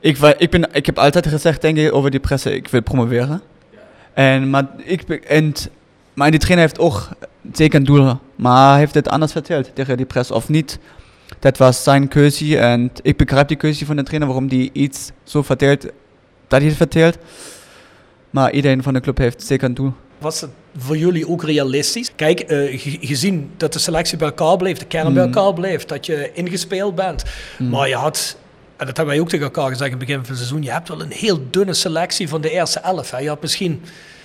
Ik, 0.00 0.18
ben, 0.50 0.68
ik 0.72 0.86
heb 0.86 0.98
altijd 0.98 1.26
gezegd, 1.26 1.60
denk 1.60 1.76
ik, 1.76 1.92
over 1.94 2.10
die 2.10 2.20
presse, 2.20 2.54
ik 2.54 2.68
wil 2.68 2.82
promoveren. 2.82 3.40
En, 4.14 4.50
maar, 4.50 4.66
ik, 4.84 5.02
en, 5.10 5.54
maar 6.14 6.30
die 6.30 6.40
trainer 6.40 6.64
heeft 6.64 6.78
ook 6.78 7.08
zeker 7.52 7.78
een 7.78 7.84
doel. 7.86 8.18
Maar 8.36 8.70
hij 8.70 8.78
heeft 8.78 8.94
het 8.94 9.08
anders 9.08 9.32
verteld 9.32 9.70
tegen 9.74 9.96
die 9.96 10.06
presse, 10.06 10.34
of 10.34 10.48
niet. 10.48 10.78
Dat 11.38 11.56
was 11.58 11.82
zijn 11.82 12.08
keuze 12.08 12.58
en 12.58 12.90
ik 13.02 13.16
begrijp 13.16 13.48
die 13.48 13.56
keuze 13.56 13.86
van 13.86 13.96
de 13.96 14.02
trainer, 14.02 14.28
waarom 14.28 14.48
die 14.48 14.70
iets 14.72 15.10
zo 15.24 15.42
vertelt, 15.42 15.82
dat 16.48 16.60
hij 16.60 16.68
het 16.68 16.76
vertelt. 16.76 17.18
Maar 18.30 18.52
iedereen 18.52 18.82
van 18.82 18.92
de 18.94 19.00
club 19.00 19.18
heeft 19.18 19.42
zeker 19.42 19.68
een 19.68 19.74
doel. 19.74 19.92
was 20.18 20.40
het 20.40 20.50
voor 20.76 20.96
jullie 20.96 21.28
ook 21.28 21.42
realistisch? 21.44 22.10
Kijk, 22.16 22.40
eh, 22.40 22.80
ge- 22.80 22.98
gezien 23.00 23.50
dat 23.56 23.72
de 23.72 23.78
selectie 23.78 24.18
bij 24.18 24.26
elkaar 24.28 24.56
bleef, 24.56 24.78
de 24.78 24.84
kern 24.84 25.14
bij 25.14 25.26
Mm. 25.26 25.32
elkaar 25.34 25.52
bleef, 25.54 25.84
dat 25.84 26.06
je 26.06 26.30
ingespeeld 26.34 26.94
bent. 26.94 27.22
Maar 27.58 27.88
je 27.88 27.94
had, 27.94 28.36
en 28.82 28.88
dat 28.88 28.96
hebben 28.96 29.14
wij 29.14 29.20
ook 29.22 29.28
tegen 29.28 29.44
elkaar 29.44 29.68
gezegd 29.68 29.90
in 29.92 29.96
het 29.98 30.06
begin 30.06 30.14
van 30.20 30.26
het 30.28 30.36
seizoen, 30.36 30.62
je 30.62 30.70
hebt 30.70 30.88
wel 30.88 31.00
een 31.02 31.10
heel 31.12 31.40
dunne 31.50 31.74
selectie 31.74 32.28
van 32.28 32.40
de 32.40 32.50
eerste 32.50 32.80
elf. 32.80 33.10
Hè. 33.10 33.18
Je 33.18 33.28
had 33.28 33.40
misschien 33.40 33.82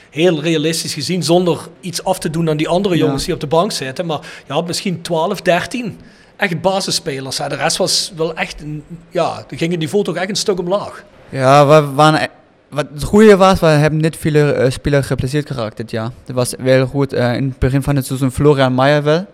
heel 0.10 0.42
realistisch 0.42 0.94
gezien, 0.94 1.24
zonder 1.24 1.60
iets 1.80 2.04
af 2.04 2.20
te 2.20 2.30
doen 2.30 2.50
aan 2.50 2.58
die 2.58 2.68
andere 2.68 2.96
Ja. 2.98 3.06
jongens 3.06 3.26
die 3.26 3.34
op 3.34 3.40
de 3.40 3.48
bank 3.48 3.72
zitten, 3.72 4.06
maar 4.06 4.20
je 4.48 4.54
had 4.54 4.68
misschien 4.68 5.02
12, 5.02 5.42
13 5.42 6.00
echt 6.36 6.62
basisspelers. 6.62 7.38
Hè. 7.38 7.50
De 7.50 7.56
rest 7.56 7.78
was 7.78 8.12
wel 8.16 8.36
echt, 8.36 8.62
een, 8.62 8.84
ja, 9.10 9.44
er 9.50 9.58
ging 9.58 9.72
het 9.72 9.80
niveau 9.80 10.04
toch 10.04 10.16
echt 10.16 10.30
een 10.30 10.36
stuk 10.36 10.60
omlaag. 10.60 11.04
Ja, 11.30 11.68
we 11.68 11.94
waren, 11.94 12.22
e- 12.22 12.28
wat 12.70 12.86
het 12.94 13.04
goede 13.04 13.38
was, 13.38 13.60
we 13.60 13.66
hebben 13.66 14.00
niet 14.00 14.16
veel 14.18 14.54
eh, 14.54 14.72
spelers 14.72 15.08
geplaceerd 15.08 15.48
geraakt 15.48 15.78
dit 15.78 15.92
jaar. 15.92 16.10
Dat 16.26 16.36
was 16.36 16.54
wel 16.60 16.86
goed. 16.86 17.14
eh, 17.14 17.36
in 17.36 17.44
het 17.44 17.60
begin 17.60 17.82
van 17.84 17.96
het 17.96 18.06
seizoen 18.06 18.32
Florian 18.32 18.76
Meijer 18.76 19.04
wel. 19.04 19.26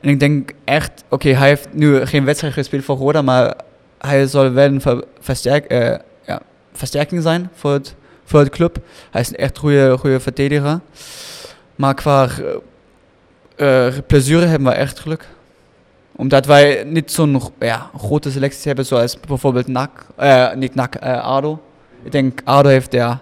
En 0.00 0.08
ik 0.08 0.20
denk 0.20 0.52
echt, 0.64 0.90
oké, 1.08 1.28
hij 1.28 1.48
heeft 1.48 1.68
nu 1.72 2.06
geen 2.06 2.24
wedstrijd 2.24 2.52
gespeeld 2.54 2.84
voor 2.84 2.96
Roda, 2.96 3.22
maar 3.22 3.54
hij 3.98 4.26
zal 4.26 4.52
wel 4.52 4.64
een 4.66 4.80
ver- 4.80 5.04
versterk, 5.20 5.64
eh, 5.64 5.96
ja, 6.26 6.40
versterking 6.72 7.22
zijn 7.22 7.50
voor 7.54 7.72
het, 7.72 7.94
voor 8.24 8.40
het 8.40 8.48
club. 8.48 8.78
Hij 9.10 9.20
is 9.20 9.28
een 9.28 9.34
echt 9.36 9.58
goede, 9.58 9.98
goede 9.98 10.20
verdediger. 10.20 10.80
Maar 11.76 11.94
qua 11.94 12.28
eh, 13.56 13.86
eh, 13.86 13.94
plezier 14.06 14.48
hebben 14.48 14.68
we 14.68 14.74
echt 14.74 14.98
geluk 14.98 15.26
omdat 16.16 16.46
wij 16.46 16.84
niet 16.84 17.12
zo'n 17.12 17.40
ja, 17.60 17.90
grote 17.96 18.30
selectie 18.30 18.62
hebben 18.66 18.86
zoals 18.86 19.20
bijvoorbeeld 19.20 19.66
NAC, 19.66 20.06
eh, 20.16 20.52
niet 20.54 20.74
NAC, 20.74 20.94
eh, 20.94 21.24
ADO. 21.24 21.62
Ik 22.02 22.12
denk 22.12 22.40
ADO 22.44 22.68
heeft 22.68 22.92
ja, 22.92 23.20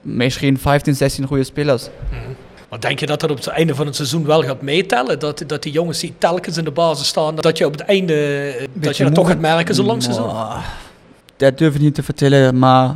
misschien 0.00 0.58
15, 0.58 0.94
16 0.94 1.26
goede 1.26 1.44
spelers. 1.44 1.88
Maar 2.74 2.82
denk 2.82 3.00
je 3.00 3.06
dat 3.06 3.20
dat 3.20 3.30
op 3.30 3.36
het 3.36 3.46
einde 3.46 3.74
van 3.74 3.86
het 3.86 3.96
seizoen 3.96 4.24
wel 4.26 4.42
gaat 4.42 4.62
meetellen? 4.62 5.18
Dat, 5.18 5.44
dat 5.46 5.62
die 5.62 5.72
jongens 5.72 6.00
die 6.00 6.14
telkens 6.18 6.56
in 6.56 6.64
de 6.64 6.70
basis 6.70 7.06
staan, 7.06 7.34
dat 7.36 7.58
je 7.58 7.66
op 7.66 7.72
het 7.72 7.80
einde 7.80 8.68
dat 8.72 8.96
je 8.96 9.04
dat 9.04 9.14
toch 9.14 9.28
gaat 9.28 9.38
merken 9.40 9.74
zo 9.74 9.82
lang 9.82 10.02
seizoen? 10.02 10.30
Dat 11.36 11.58
durf 11.58 11.74
ik 11.74 11.80
niet 11.80 11.94
te 11.94 12.02
vertellen, 12.02 12.58
maar 12.58 12.94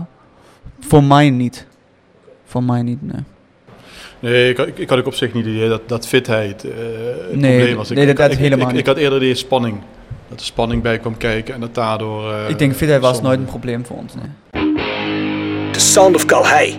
voor 0.81 1.05
mij 1.05 1.31
niet. 1.31 1.67
Voor 2.45 2.63
mij 2.63 2.83
niet, 2.83 2.99
nee. 3.03 3.23
Nee, 4.19 4.51
ik, 4.51 4.57
had- 4.57 4.67
ik, 4.67 4.79
ik 4.79 4.89
had 4.89 4.99
ook 4.99 5.07
op 5.07 5.15
zich 5.15 5.33
niet 5.33 5.45
het 5.45 5.55
idee 5.55 5.69
dat, 5.69 5.89
dat 5.89 6.07
fitheid 6.07 6.65
eh 6.65 6.71
het 7.29 7.37
Nee, 7.37 7.57
probleem 7.57 7.77
was. 7.77 7.91
Ik, 7.91 7.97
nee, 7.97 8.07
dat- 8.07 8.15
ik, 8.15 8.21
dat 8.21 8.33
ik, 8.33 8.39
helemaal 8.39 8.67
ik, 8.67 8.73
niet. 8.73 8.81
ik 8.81 8.87
had 8.87 8.97
eerder 8.97 9.21
die 9.21 9.35
spanning. 9.35 9.81
Dat 10.29 10.41
er 10.41 10.47
spanning 10.47 10.83
bij 10.83 10.99
kwam 10.99 11.17
kijken 11.17 11.55
en 11.55 11.61
dat 11.61 11.75
daardoor... 11.75 12.33
eh, 12.33 12.49
ik 12.49 12.59
denk 12.59 12.75
fitheid 12.75 13.01
was 13.01 13.15
soms- 13.15 13.27
nooit 13.27 13.39
een 13.39 13.45
probleem 13.45 13.87
voor 13.87 13.97
ons, 13.97 14.13
nee. 14.15 14.73
The 15.73 15.81
Sound 15.81 16.15
of 16.15 16.25
Calhei. 16.25 16.79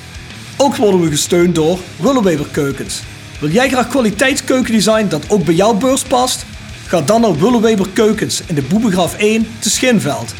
Ook 0.61 0.75
worden 0.75 1.01
we 1.01 1.09
gesteund 1.09 1.55
door 1.55 1.79
Willeweber 1.99 2.47
Keukens. 2.51 3.01
Wil 3.39 3.49
jij 3.49 3.69
graag 3.69 3.87
kwaliteitskeukendesign 3.87 5.07
dat 5.07 5.29
ook 5.29 5.45
bij 5.45 5.53
jouw 5.53 5.73
beurs 5.73 6.03
past? 6.03 6.45
Ga 6.87 7.01
dan 7.01 7.21
naar 7.21 7.37
Willeweber 7.37 7.89
Keukens 7.89 8.41
in 8.45 8.55
de 8.55 8.61
Boebegraaf 8.61 9.17
1 9.17 9.47
te 9.59 9.69
Schinveld. 9.69 10.33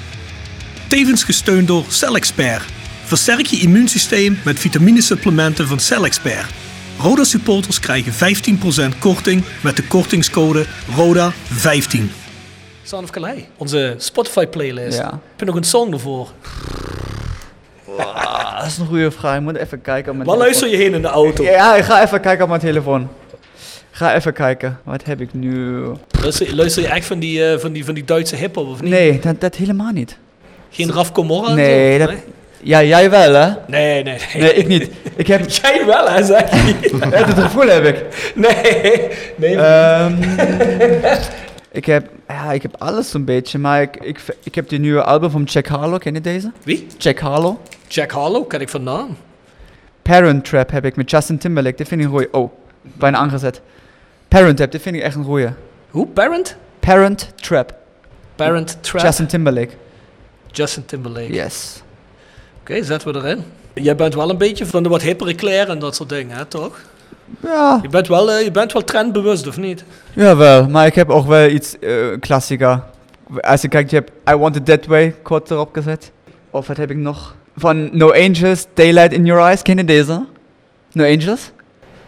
Tevens 0.88 1.24
gesteund 1.24 1.68
door 1.68 1.86
CellExpert. 1.88 2.64
Versterk 3.04 3.46
je 3.46 3.60
immuunsysteem 3.60 4.40
met 4.46 4.60
vitaminesupplementen 4.60 5.68
van 5.68 5.80
CellExpert. 5.80 6.50
Roda 6.98 7.24
supporters 7.24 7.80
krijgen 7.80 8.14
15% 8.94 8.98
korting 9.00 9.44
met 9.62 9.76
de 9.76 9.84
kortingscode 9.84 10.66
RODA15. 10.90 12.00
Son 12.84 13.04
of 13.04 13.10
Calais, 13.10 13.44
onze 13.58 13.96
Spotify 13.98 14.46
playlist. 14.46 14.98
Ja. 14.98 15.10
Heb 15.10 15.40
je 15.40 15.46
nog 15.46 15.56
een 15.56 15.64
song 15.64 15.94
ervoor? 15.94 16.32
Ah, 17.98 18.58
dat 18.60 18.68
is 18.68 18.78
een 18.78 18.86
goede 18.86 19.12
vraag. 19.12 19.36
Ik 19.36 19.42
moet 19.42 19.56
even 19.56 19.82
kijken 19.82 20.24
Waar 20.24 20.38
luister 20.38 20.70
je 20.70 20.78
heen 20.78 20.94
in 20.94 21.02
de 21.02 21.08
auto? 21.08 21.44
Ja, 21.44 21.76
ik 21.76 21.84
ga 21.84 22.04
even 22.04 22.22
kijken 22.22 22.44
op 22.44 22.50
mijn 22.50 22.62
telefoon. 22.62 23.08
Ga 23.92 24.16
even 24.16 24.34
kijken. 24.34 24.80
Wat 24.84 25.04
heb 25.06 25.22
ik 25.22 25.34
nu? 25.34 25.82
Luister, 26.22 26.56
luister 26.56 26.82
je 26.82 26.88
echt 26.88 27.06
van 27.06 27.20
die, 27.20 27.46
eh, 27.46 27.60
van 27.60 27.72
die, 27.72 27.86
van 27.86 27.94
die 27.94 28.04
Duitse 28.06 28.36
hiphop 28.36 28.68
of 28.68 28.82
niet? 28.82 28.92
Nee, 28.92 29.20
dat, 29.20 29.42
dat 29.42 29.56
helemaal 29.56 29.92
niet. 29.92 30.18
Geen 30.70 30.92
Raf 30.92 31.12
Comorra? 31.12 31.50
en 31.50 31.56
Nee, 31.56 32.00
zo? 32.00 32.06
dat... 32.06 32.16
Ja, 32.64 32.84
jij 32.84 33.10
wel, 33.10 33.34
hè? 33.34 33.50
Nee, 33.68 34.04
nee, 34.04 34.18
nee. 34.34 34.42
Nee, 34.42 34.54
ik 34.54 34.68
niet. 34.68 34.90
Ik 35.16 35.28
heb... 35.28 35.50
Jij 35.62 35.86
wel, 35.86 36.10
hè, 36.10 36.24
zeg 36.24 36.52
je. 36.52 36.76
Het 37.10 37.40
gevoel 37.40 37.68
heb 37.68 37.86
ik. 37.86 38.32
Nee, 38.36 39.08
nee. 39.36 39.56
Ehm, 39.58 40.14
ik 41.72 41.86
heb... 41.86 42.10
Ja, 42.28 42.52
ik 42.52 42.62
heb 42.62 42.76
alles 42.78 43.10
zo'n 43.10 43.26
beetje, 43.26 43.58
maar 43.58 43.82
ik, 43.82 43.96
ik, 44.02 44.20
ik 44.44 44.56
heb 44.56 44.70
die 44.70 44.80
nieuwe 44.80 45.04
album 45.04 45.30
van 45.30 45.44
Jack 45.44 45.68
Harlow. 45.68 46.00
Ken 46.00 46.14
je 46.14 46.22
deze? 46.22 46.52
Wie? 46.64 46.88
Jack 46.98 47.20
Harlow. 47.20 47.58
Jack 47.94 48.12
Harlow, 48.12 48.48
ken 48.48 48.62
ik 48.62 48.70
van 48.70 48.84
naam. 48.84 49.18
Parent 50.02 50.46
Trap 50.46 50.72
heb 50.72 50.86
ik 50.86 50.96
met 50.96 51.12
Justin 51.12 51.38
Timberlake. 51.38 51.76
Die 51.76 51.86
vind 51.86 52.02
ik 52.02 52.08
een 52.08 52.14
goeie. 52.14 52.34
Oh, 52.34 52.52
bijna 52.82 53.18
aangezet. 53.18 53.62
Parent 54.28 54.58
Trap, 54.58 54.72
die 54.72 54.80
vind 54.80 54.96
ik 54.96 55.02
echt 55.02 55.16
een 55.16 55.24
goeie. 55.24 55.48
Hoe? 55.90 56.08
Parent? 56.08 56.56
Parent 56.80 57.32
Trap. 57.36 57.74
Parent 58.36 58.78
Trap. 58.84 59.02
Justin 59.04 59.28
Timberlake. 59.28 59.72
Justin 60.52 60.86
Timberlake. 60.86 61.34
Yes. 61.34 61.82
Oké, 62.62 62.84
zetten 62.84 63.14
we 63.14 63.20
erin. 63.20 63.44
Jij 63.74 63.96
bent 63.96 64.14
wel 64.16 64.30
een 64.30 64.38
beetje 64.38 64.66
van 64.66 64.84
de 64.84 64.90
wat 64.90 65.02
hippere 65.02 65.34
kleren 65.36 65.68
en 65.68 65.80
dat 65.80 65.96
soort 65.96 66.10
dingen, 66.10 66.38
hè, 66.38 66.46
toch? 66.46 66.80
Ja, 67.40 67.80
Je 67.82 67.90
bent 67.90 68.08
wel, 68.08 68.32
eh, 68.32 68.44
je 68.44 68.52
bent 68.52 68.74
wel 68.74 68.84
trendbewust, 68.84 69.48
of 69.48 69.58
niet? 69.58 69.84
jawel. 70.14 70.68
Maar 70.70 70.86
ik 70.86 70.96
heb 70.96 71.10
ook 71.10 71.26
wel 71.28 71.50
iets 71.50 71.80
eh 71.80 72.20
klassieker. 72.20 72.84
Als 73.42 73.62
je 73.62 73.68
kijkt, 73.68 73.90
je 73.90 73.96
hebt 73.96 74.12
I 74.30 74.36
Want 74.36 74.56
It 74.56 74.66
That 74.66 74.86
Way 74.86 75.16
kort 75.22 75.52
erop 75.52 75.74
gezet. 75.74 76.12
Of 76.50 76.68
wat 76.68 76.78
heb 76.78 76.90
ik 76.92 76.98
nog? 76.98 77.36
Van 77.56 77.90
No 77.98 78.12
Angels, 78.12 78.66
Daylight 78.74 79.14
in 79.14 79.26
Your 79.26 79.42
Eyes. 79.44 79.62
Ken 79.62 79.78
je 79.78 79.86
deze? 79.86 80.26
No 80.92 81.04
Angels? 81.04 81.52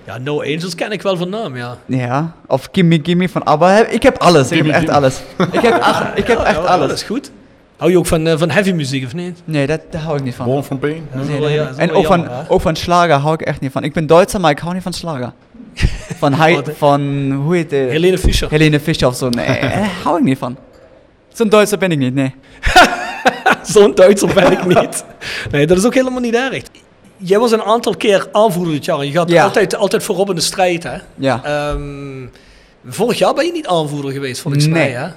Ja, 0.05 0.17
No 0.17 0.41
Angels 0.41 0.75
ken 0.75 0.91
ik 0.91 1.01
wel 1.01 1.17
van 1.17 1.29
naam, 1.29 1.57
ja. 1.57 1.77
Ja. 1.85 2.33
Of 2.47 2.69
Gimme 2.71 2.99
Gimme 3.03 3.29
van 3.29 3.43
ABBA. 3.43 3.85
Ik 3.87 4.03
heb 4.03 4.17
alles. 4.17 4.51
Ik 4.51 4.57
heb 4.65 4.67
echt 4.75 4.89
alles. 4.89 5.21
Ik 5.51 5.61
heb, 5.61 5.81
ach- 5.81 6.15
ik 6.15 6.27
heb 6.27 6.37
Ja, 6.37 6.45
echt 6.45 6.55
ja, 6.55 6.61
Dat 6.61 6.69
alles. 6.69 6.91
is 6.93 7.03
goed. 7.03 7.31
Hou 7.77 7.91
je 7.91 7.97
ook 7.97 8.05
van, 8.05 8.27
eh, 8.27 8.37
van 8.37 8.49
heavy 8.49 8.71
muziek, 8.71 9.05
of 9.05 9.13
niet? 9.13 9.41
Nee, 9.45 9.67
dat, 9.67 9.79
daar 9.89 10.01
hou 10.01 10.17
ik 10.17 10.23
niet 10.23 10.35
van. 10.35 10.45
Born 10.45 10.63
from 10.63 10.79
Pain. 10.79 11.07
Nee, 11.11 11.59
En 11.77 11.91
ook 11.91 12.05
van, 12.05 12.27
hè? 12.27 12.41
ook 12.47 12.61
van 12.61 12.75
slager 12.75 13.15
hou 13.15 13.33
ik 13.33 13.41
echt 13.41 13.59
niet 13.59 13.71
van. 13.71 13.83
Ik 13.83 13.93
ben 13.93 14.07
Duitser, 14.07 14.39
maar 14.39 14.51
ik 14.51 14.59
hou 14.59 14.73
niet 14.73 14.83
van 14.83 14.93
slager. 14.93 15.31
Van, 16.19 16.33
hij, 16.33 16.61
van 16.77 17.31
hoe 17.31 17.55
heet 17.55 17.71
het? 17.71 17.89
Helene 17.89 18.17
Fischer. 18.17 18.49
Helene 18.49 18.79
Fischer 18.79 19.07
of 19.07 19.15
zo. 19.15 19.29
Nee, 19.29 19.59
daar 19.61 19.89
hou 20.03 20.17
ik 20.17 20.23
niet 20.23 20.37
van. 20.37 20.57
Zo'n 21.33 21.49
Duitser 21.49 21.77
ben 21.77 21.91
ik 21.91 21.97
niet, 21.97 22.13
nee. 22.13 22.35
Zo'n 23.73 23.95
Duitser 23.95 24.33
ben 24.33 24.51
ik 24.51 24.65
niet. 24.79 25.05
Nee, 25.51 25.67
dat 25.67 25.77
is 25.77 25.85
ook 25.85 25.93
helemaal 25.93 26.19
niet 26.21 26.35
erg. 26.35 26.63
Jij 27.17 27.39
was 27.39 27.51
een 27.51 27.61
aantal 27.63 27.95
keer 27.97 28.27
aanvoerder 28.31 28.73
dit 28.73 28.85
jaar. 28.85 29.05
Je 29.05 29.11
gaat 29.11 29.29
Ja. 29.29 29.43
altijd, 29.43 29.75
altijd 29.75 30.03
voorop 30.03 30.29
in 30.29 30.35
de 30.35 30.41
strijd, 30.41 30.83
hè? 30.83 30.97
Ja. 31.15 31.41
Ehm, 31.43 32.27
vorig 32.85 33.17
jaar 33.17 33.33
ben 33.33 33.45
je 33.45 33.51
niet 33.51 33.67
aanvoerder 33.67 34.11
geweest, 34.11 34.41
volgens 34.41 34.63
Nee. 34.65 34.73
mij, 34.73 34.89
hè? 34.91 35.07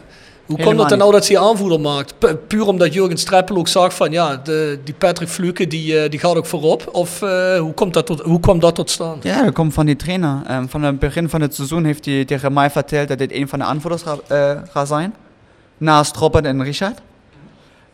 Hoe 0.46 0.58
komt 0.62 0.78
het 0.80 0.88
dan 0.88 0.98
nou 0.98 1.12
dat 1.12 1.24
ze 1.24 1.32
je 1.32 1.38
aanvoerder 1.38 1.80
maakt? 1.80 2.18
Pu- 2.18 2.34
puur 2.34 2.66
omdat 2.66 2.94
Jurgen 2.94 3.16
Streppel 3.16 3.56
ook 3.56 3.68
zag 3.68 3.94
van, 3.94 4.10
ja, 4.10 4.36
de, 4.36 4.78
die 4.84 4.94
Patrick 4.94 5.28
Fluke, 5.28 5.66
die, 5.66 6.00
eh, 6.00 6.10
die 6.10 6.18
gaat 6.20 6.36
ook 6.36 6.46
voorop. 6.46 6.88
Of 6.92 7.22
eh, 7.22 7.58
hoe, 7.58 7.72
komt 7.74 7.94
dat 7.94 8.06
tot, 8.06 8.20
hoe 8.20 8.40
kwam 8.40 8.58
dat 8.60 8.74
tot 8.74 8.90
stand? 8.90 9.22
Ja, 9.22 9.42
dat 9.44 9.52
komt 9.54 9.74
van 9.74 9.86
die 9.86 9.96
trainer. 9.96 10.42
Ehm, 10.46 10.66
van 10.66 10.82
het 10.82 10.98
begin 10.98 11.28
van 11.28 11.40
het 11.40 11.54
seizoen 11.54 11.84
heeft 11.84 12.04
hij 12.04 12.24
tegen 12.24 12.52
mij 12.52 12.70
verteld 12.70 13.08
dat 13.08 13.18
dit 13.18 13.32
een 13.32 13.48
van 13.48 13.58
de 13.58 13.64
aanvoerders 13.64 14.02
gaat, 14.02 14.20
eh, 14.28 14.50
gaat 14.70 14.88
zijn. 14.88 15.14
Naast 15.78 16.16
Robert 16.16 16.44
en 16.44 16.62
Richard. 16.62 16.98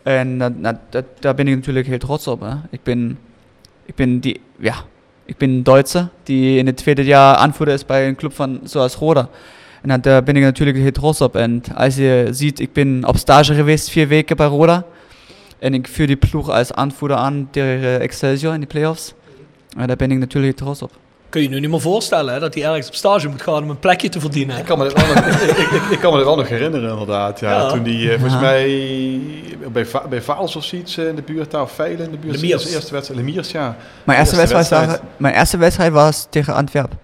En 0.02 0.38
dat, 0.38 0.52
dat, 0.62 0.76
dat, 0.90 1.04
daar 1.18 1.34
ben 1.34 1.48
ik 1.48 1.54
natuurlijk 1.54 1.86
heel 1.86 1.98
trots 1.98 2.26
op. 2.26 2.40
Hè. 2.40 2.54
Ik, 2.70 2.82
ben, 2.82 3.18
ik 3.84 3.94
ben 3.94 4.20
die, 4.20 4.40
ja, 4.58 4.74
ik 5.24 5.36
ben 5.36 5.50
een 5.50 5.62
Duitser 5.62 6.08
die 6.22 6.58
in 6.58 6.66
het 6.66 6.76
tweede 6.76 7.04
jaar 7.04 7.34
aanvoerder 7.34 7.74
is 7.74 7.86
bij 7.86 8.08
een 8.08 8.16
club 8.16 8.32
van 8.32 8.60
zoals 8.64 8.94
Roda. 8.94 9.28
En 9.82 9.88
dat, 9.88 10.02
daar 10.02 10.22
ben 10.22 10.36
ik 10.36 10.42
natuurlijk 10.42 10.78
heel 10.78 10.92
trots 10.92 11.20
op. 11.20 11.36
En 11.36 11.62
als 11.74 11.96
je 11.96 12.28
ziet, 12.30 12.60
ik 12.60 12.72
ben 12.72 13.02
op 13.06 13.16
stage 13.16 13.54
geweest 13.54 13.90
vier 13.90 14.08
weken 14.08 14.36
bij 14.36 14.46
Roda. 14.46 14.84
En 15.58 15.74
ik 15.74 15.88
vuur 15.88 16.06
die 16.06 16.16
ploeg 16.16 16.50
als 16.50 16.72
aanvoerder 16.72 17.16
aan 17.16 17.48
tegen 17.50 18.00
Excelsior 18.00 18.54
in 18.54 18.60
de 18.60 18.66
playoffs. 18.66 19.14
En 19.76 19.86
daar 19.86 19.96
ben 19.96 20.10
ik 20.10 20.18
natuurlijk 20.18 20.56
trots 20.56 20.82
op. 20.82 21.01
Kun 21.32 21.40
je 21.42 21.48
je 21.48 21.54
nu 21.54 21.60
niet 21.60 21.70
meer 21.70 21.80
voorstellen 21.80 22.34
hè, 22.34 22.40
dat 22.40 22.54
hij 22.54 22.64
ergens 22.64 22.86
op 22.86 22.94
stage 22.94 23.28
moet 23.28 23.42
gaan 23.42 23.62
om 23.62 23.70
een 23.70 23.78
plekje 23.78 24.08
te 24.08 24.20
verdienen. 24.20 24.58
Ik 24.58 24.64
kan 24.64 24.78
me 24.78 24.84
dat 24.84 24.92
wel 24.92 25.14
nog, 25.14 25.24
ik, 25.26 25.82
ik, 25.90 25.98
kan 25.98 26.10
me 26.10 26.16
dat 26.16 26.26
wel 26.26 26.36
nog 26.36 26.48
herinneren, 26.48 26.90
inderdaad. 26.90 27.40
Ja, 27.40 27.50
Ja. 27.50 27.68
Toen 27.68 27.82
die, 27.82 28.12
eh, 28.12 28.20
volgens 28.20 28.40
mij, 28.40 29.20
bij, 29.72 29.86
Va 29.86 30.02
bij 30.08 30.22
Vaals 30.22 30.56
of 30.56 30.64
zoiets 30.64 30.96
eh, 30.96 31.08
in 31.08 31.14
de 31.14 31.22
buurt, 31.22 31.50
daar, 31.50 31.62
of 31.62 31.72
Veilen 31.72 32.04
in 32.04 32.10
de 32.10 32.16
buurt. 32.16 32.40
Lemiers. 32.40 32.64
De 32.64 32.70
eerste 32.70 32.92
wedstrijd, 32.92 33.20
Lemiers, 33.20 33.50
ja. 33.50 33.76
Mijn 34.04 34.18
eerste, 34.18 34.36
Eerste 34.36 34.54
wedstrijd, 34.56 34.86
wedstrijd. 34.86 35.12
mijn 35.16 35.34
eerste 35.34 35.56
wedstrijd 35.56 35.92
was 35.92 36.26
tegen 36.30 36.54
Antwerpen. 36.54 36.98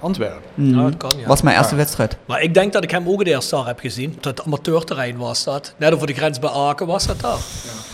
Antwerpen. 0.00 0.42
Mhm. 0.54 0.76
Ja, 0.78 0.82
dat 0.82 0.96
kan, 0.96 1.10
ja. 1.20 1.26
Was 1.26 1.42
mijn 1.42 1.56
eerste 1.56 1.72
Ja. 1.74 1.78
wedstrijd. 1.80 2.16
Maar 2.26 2.42
ik 2.42 2.54
denk 2.54 2.72
dat 2.72 2.82
ik 2.82 2.90
hem 2.90 3.08
ook 3.08 3.18
het 3.18 3.28
eerste 3.28 3.56
jaar 3.56 3.66
heb 3.66 3.80
gezien. 3.80 4.14
Op 4.16 4.24
het 4.24 4.44
amateurterrein 4.44 5.16
was 5.16 5.44
dat. 5.44 5.74
Net 5.76 5.92
over 5.94 6.06
de 6.06 6.12
grens 6.14 6.38
bij 6.38 6.50
Aken 6.50 6.86
was 6.86 7.06
dat 7.06 7.20
daar. 7.20 7.30
Ja. 7.64 7.87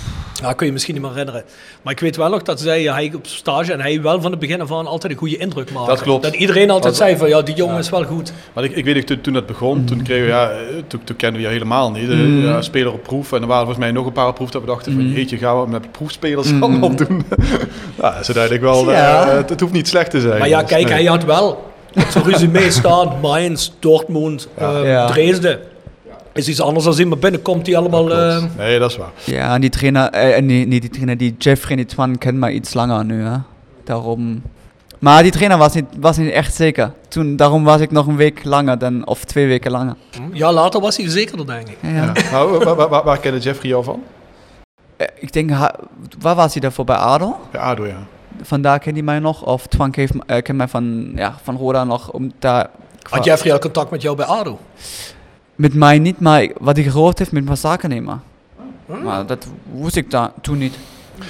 Kun 0.52 0.66
je 0.66 0.72
misschien 0.72 0.94
niet 0.94 1.02
meer 1.02 1.10
herinneren. 1.12 1.42
Maar 1.82 1.92
ik 1.92 2.00
weet 2.00 2.16
wel 2.16 2.28
nog 2.28 2.42
dat 2.42 2.60
zij, 2.60 2.82
hij 2.82 3.12
op 3.14 3.26
stage 3.26 3.72
en 3.72 3.80
hij 3.80 4.02
wel 4.02 4.20
van 4.20 4.30
het 4.30 4.40
begin 4.40 4.60
af 4.60 4.72
aan 4.72 4.86
altijd 4.86 5.12
een 5.12 5.18
goede 5.18 5.36
indruk 5.36 5.72
maakte. 5.72 5.90
Dat 5.90 6.00
klopt. 6.02 6.22
Dat 6.22 6.34
iedereen 6.34 6.70
altijd 6.70 6.84
Dat- 6.84 7.02
zei 7.02 7.16
van 7.16 7.28
ja, 7.28 7.42
die 7.42 7.54
jongen 7.54 7.74
Ja. 7.74 7.80
is 7.80 7.90
wel 7.90 8.04
goed. 8.04 8.32
Maar 8.52 8.64
ik, 8.64 8.76
ik 8.76 8.84
weet 8.84 8.94
nog, 8.94 9.04
toen, 9.04 9.20
toen 9.20 9.32
dat 9.32 9.46
begon, 9.46 9.84
toen 9.84 10.02
kregen 10.02 10.24
we, 10.24 10.30
ja, 10.30 10.50
eh, 10.50 10.56
toen, 10.86 11.04
toen 11.04 11.16
kenden 11.16 11.40
we 11.40 11.46
je 11.46 11.52
helemaal 11.52 11.90
niet. 11.90 12.10
Eh, 12.10 12.16
Mm. 12.16 12.44
ja, 12.44 12.62
speler 12.62 12.92
op 12.92 13.02
proef. 13.02 13.32
En 13.32 13.40
er 13.40 13.46
waren 13.46 13.64
volgens 13.64 13.84
mij 13.84 13.92
nog 13.94 14.06
een 14.06 14.12
paar 14.12 14.28
op 14.28 14.34
proef 14.34 14.50
dat 14.50 14.60
we 14.60 14.66
dachten 14.66 14.92
van, 14.92 15.02
Mm. 15.06 15.12
jeetje, 15.12 15.36
gaan 15.38 15.60
we 15.62 15.68
met 15.68 15.92
proefspelers 15.92 16.52
Mm. 16.52 16.62
allemaal 16.62 16.96
doen? 16.96 17.24
ja, 18.00 18.10
dat 18.10 18.20
is 18.20 18.36
uiteindelijk 18.36 18.62
wel, 18.62 18.90
eh, 18.90 18.96
Ja. 18.98 19.28
het, 19.28 19.48
het 19.50 19.60
hoeft 19.60 19.72
niet 19.72 19.88
slecht 19.88 20.10
te 20.10 20.20
zijn. 20.20 20.38
Maar 20.38 20.48
ja, 20.48 20.60
Dus, 20.60 20.68
kijk, 20.68 20.84
nee. 20.84 20.92
hij 20.92 21.04
had 21.04 21.24
wel 21.24 21.72
op 21.96 22.06
zijn 22.10 22.24
resume 22.24 22.70
staan 22.70 23.12
Mainz, 23.22 23.70
Dortmund, 23.78 24.48
Ja. 24.58 24.74
eh, 24.74 24.88
Ja. 24.90 25.06
Dresden. 25.06 25.58
Is 26.34 26.48
iets 26.48 26.60
anders 26.60 26.84
dan 26.84 26.94
zien, 26.94 27.08
maar 27.08 27.18
binnenkomt 27.18 27.66
hij 27.66 27.76
allemaal... 27.76 28.12
Eh, 28.12 28.44
nee, 28.56 28.78
dat 28.78 28.90
is 28.90 28.96
waar. 28.96 29.10
Ja, 29.24 29.54
en 29.54 29.60
die 29.60 29.70
trainer, 29.70 30.10
eh, 30.10 30.42
nee, 30.42 30.66
niet 30.66 30.80
die 30.80 30.90
trainer, 30.90 31.16
die 31.16 31.34
Jeffrey, 31.38 31.76
die 31.76 31.84
Twan 31.84 32.18
kennen 32.18 32.40
mij 32.40 32.52
iets 32.52 32.74
langer 32.74 33.04
nu. 33.04 33.22
Hè. 33.24 33.36
Daarom. 33.84 34.42
Maar 34.98 35.22
die 35.22 35.32
trainer 35.32 35.58
was 35.58 35.74
niet, 35.74 35.84
was 36.00 36.16
niet 36.16 36.30
echt 36.30 36.54
zeker. 36.54 36.92
Toen, 37.08 37.36
daarom 37.36 37.64
was 37.64 37.80
ik 37.80 37.90
nog 37.90 38.06
een 38.06 38.16
week 38.16 38.44
langer 38.44 38.78
dan, 38.78 39.06
of 39.06 39.24
twee 39.24 39.46
weken 39.46 39.70
langer. 39.70 39.94
ja, 40.32 40.52
later 40.52 40.80
was 40.80 40.96
hij 40.96 41.08
zekerder, 41.08 41.46
denk 41.46 41.68
ik. 41.68 41.76
Ja, 41.80 41.88
ja. 41.88 42.12
Ja. 42.14 42.30
Nou, 42.30 42.58
waar, 42.64 42.74
waar, 42.76 42.88
waar, 42.88 43.04
waar 43.04 43.18
kende 43.18 43.38
Jeffrey 43.38 43.70
jou 43.70 43.84
van? 43.84 44.02
Eh, 44.96 45.06
Ik 45.18 45.32
denk, 45.32 45.50
waar 46.20 46.34
was 46.34 46.52
hij 46.52 46.60
daarvoor 46.62 46.84
bij 46.84 46.96
ADO? 46.96 47.36
Ja, 47.52 47.58
ADO, 47.60 47.86
ja. 47.86 48.06
Vandaar 48.42 48.78
kent 48.78 48.94
hij 48.96 49.04
mij 49.04 49.18
nog. 49.18 49.42
Of 49.42 49.66
Twan 49.66 49.92
heeft, 49.96 50.12
eh, 50.26 50.42
kent 50.42 50.58
mij 50.58 50.68
van, 50.68 51.12
ja, 51.14 51.34
van 51.42 51.56
Roda 51.56 51.84
nog. 51.84 52.10
Om 52.10 52.32
daar, 52.38 52.70
Had 53.02 53.24
Jeffrey 53.24 53.52
al 53.52 53.58
contact 53.58 53.90
met 53.90 54.02
jou 54.02 54.16
bij 54.16 54.26
ADO? 54.26 54.58
Met 55.56 55.74
mij 55.74 55.98
niet, 55.98 56.20
maar 56.20 56.48
wat 56.60 56.76
hij 56.76 56.84
gehoord 56.84 57.18
heeft 57.18 57.32
met 57.32 57.44
mijn 57.44 57.56
zakennemer. 57.56 58.18
Hm? 58.86 59.02
Maar 59.02 59.26
dat 59.26 59.46
wist 59.80 59.96
ik 59.96 60.10
daar 60.10 60.30
toen 60.40 60.58
niet. 60.58 60.78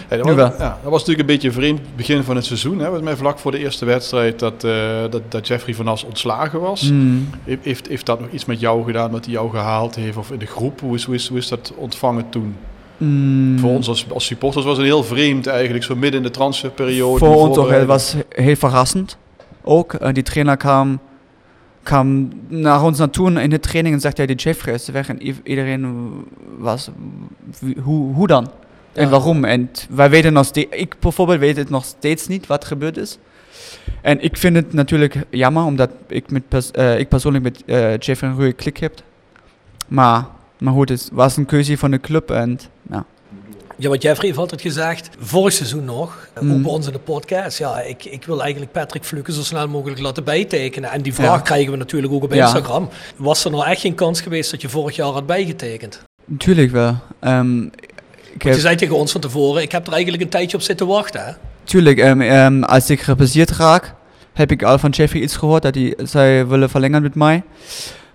Hey, 0.08 0.18
dat, 0.18 0.26
was, 0.26 0.36
ja, 0.58 0.78
dat 0.82 0.90
was 0.90 1.00
natuurlijk 1.00 1.18
een 1.18 1.34
beetje 1.34 1.52
vreemd 1.52 1.80
begin 1.96 2.22
van 2.22 2.36
het 2.36 2.44
seizoen. 2.44 2.78
Hè. 2.78 3.02
Mij 3.02 3.16
vlak 3.16 3.38
voor 3.38 3.50
de 3.50 3.58
eerste 3.58 3.84
wedstrijd 3.84 4.38
dat, 4.38 4.64
eh, 4.64 4.72
dat, 5.10 5.22
dat 5.28 5.46
Jeffrey 5.46 5.74
van 5.74 5.88
As 5.88 6.04
ontslagen 6.04 6.60
was. 6.60 6.90
Mm. 6.90 7.28
He- 7.44 7.58
Heeft, 7.62 7.86
heeft 7.88 8.06
dat 8.06 8.20
nog 8.20 8.30
iets 8.30 8.44
met 8.44 8.60
jou 8.60 8.84
gedaan, 8.84 9.10
wat 9.10 9.24
hij 9.24 9.34
jou 9.34 9.50
gehaald 9.50 9.94
heeft? 9.94 10.16
Of 10.16 10.30
in 10.30 10.38
de 10.38 10.46
groep? 10.46 10.80
Hoe 10.80 10.94
is, 10.94 11.04
hoe 11.04 11.14
is, 11.14 11.28
hoe 11.28 11.38
is 11.38 11.48
dat 11.48 11.72
ontvangen 11.76 12.28
toen? 12.28 12.56
Mm. 12.96 13.58
Voor 13.58 13.70
ons 13.70 13.88
als, 13.88 14.06
als 14.12 14.24
supporters 14.24 14.64
was 14.64 14.76
het 14.76 14.86
heel 14.86 15.04
vreemd 15.04 15.46
eigenlijk, 15.46 15.84
zo 15.84 15.94
midden 15.96 16.20
in 16.20 16.26
de 16.26 16.32
transferperiode. 16.32 17.18
Voor 17.18 17.34
ons 17.48 17.56
ook, 17.56 17.70
het 17.70 17.86
was 17.86 18.14
heel 18.28 18.56
verrassend. 18.56 19.16
Ook, 19.62 19.92
eh, 19.94 20.12
die 20.12 20.22
trainer 20.22 20.56
kwam, 20.56 20.98
kwam 21.84 22.30
naar 22.48 22.82
ons 22.82 22.98
naartoe 22.98 23.42
in 23.42 23.50
de 23.50 23.60
training 23.60 23.94
en 23.94 24.00
zegt, 24.00 24.16
ja, 24.16 24.26
die 24.26 24.36
Jeffrey 24.36 24.74
is 24.74 24.88
weg. 24.88 25.08
En 25.08 25.22
iedereen 25.42 26.10
was, 26.58 26.90
hoe, 27.82 28.14
hoe 28.14 28.26
dan? 28.26 28.50
En 28.92 29.10
waarom? 29.10 29.44
En 29.44 29.70
wij 29.90 30.10
weten 30.10 30.32
nog 30.32 30.46
steeds, 30.46 30.76
ik 30.76 30.94
bijvoorbeeld 31.00 31.38
weet 31.38 31.56
het 31.56 31.70
nog 31.70 31.84
steeds 31.84 32.26
niet 32.26 32.46
wat 32.46 32.64
gebeurd 32.64 32.96
is. 32.96 33.18
En 34.02 34.20
ik 34.20 34.36
vind 34.36 34.56
het 34.56 34.72
natuurlijk 34.72 35.16
jammer, 35.30 35.64
omdat 35.64 35.90
ik, 36.06 36.30
met 36.30 36.48
pers- 36.48 36.70
eh, 36.70 36.98
ik 36.98 37.08
persoonlijk 37.08 37.44
met 37.44 37.62
eh, 37.64 37.98
Jeffrey 37.98 38.30
een 38.30 38.36
goede 38.36 38.52
klik 38.52 38.76
heb. 38.76 39.02
Maar, 39.88 40.24
maar 40.58 40.72
goed, 40.72 40.88
het 40.88 41.10
was 41.12 41.36
een 41.36 41.46
keuze 41.46 41.78
van 41.78 41.90
de 41.90 42.00
club 42.00 42.30
en 42.30 42.58
ja. 43.76 43.88
Want 43.88 44.02
Jeffrey 44.02 44.26
heeft 44.26 44.38
altijd 44.38 44.60
gezegd, 44.60 45.08
vorig 45.18 45.52
seizoen 45.52 45.84
nog, 45.84 46.28
eh, 46.34 46.42
ook 46.42 46.48
Mm. 46.48 46.62
bij 46.62 46.70
ons 46.72 46.86
in 46.86 46.92
de 46.92 46.98
podcast, 46.98 47.58
ja, 47.58 47.80
ik, 47.80 48.04
ik 48.04 48.24
wil 48.24 48.42
eigenlijk 48.42 48.72
Patrick 48.72 49.04
Fluke 49.04 49.32
zo 49.32 49.42
snel 49.42 49.68
mogelijk 49.68 50.00
laten 50.00 50.24
bijtekenen. 50.24 50.90
En 50.90 51.02
die 51.02 51.14
vraag 51.14 51.36
Ja. 51.36 51.40
krijgen 51.42 51.70
we 51.70 51.76
natuurlijk 51.76 52.12
ook 52.12 52.22
op 52.22 52.32
Ja. 52.32 52.42
Instagram. 52.44 52.88
Was 53.16 53.44
er 53.44 53.50
nou 53.50 53.64
echt 53.66 53.80
geen 53.80 53.94
kans 53.94 54.20
geweest 54.20 54.50
dat 54.50 54.60
je 54.62 54.68
vorig 54.68 54.96
jaar 54.96 55.12
had 55.12 55.26
bijgetekend? 55.26 56.02
Natuurlijk 56.24 56.70
wel. 56.70 56.96
Ehm, 57.20 57.62
ik 58.32 58.42
Je 58.42 58.60
zei 58.60 58.76
tegen 58.76 58.96
ons 58.96 59.12
van 59.12 59.20
tevoren, 59.20 59.62
ik 59.62 59.72
heb 59.72 59.86
er 59.86 59.92
eigenlijk 59.92 60.22
een 60.22 60.28
tijdje 60.28 60.56
op 60.56 60.62
zitten 60.62 60.86
wachten. 60.86 61.24
Hè? 61.24 61.32
tuurlijk, 61.64 61.98
ehm, 61.98 62.20
ehm, 62.20 62.62
als 62.62 62.90
ik 62.90 63.00
gebaseerd 63.00 63.50
raak, 63.50 63.94
heb 64.32 64.50
ik 64.50 64.62
al 64.62 64.78
van 64.78 64.90
Jeffrey 64.90 65.22
iets 65.22 65.36
gehoord 65.36 65.62
dat 65.62 65.74
hij 65.74 65.94
zij 66.02 66.46
willen 66.46 66.70
verlengen 66.70 67.02
met 67.02 67.14
mij. 67.14 67.42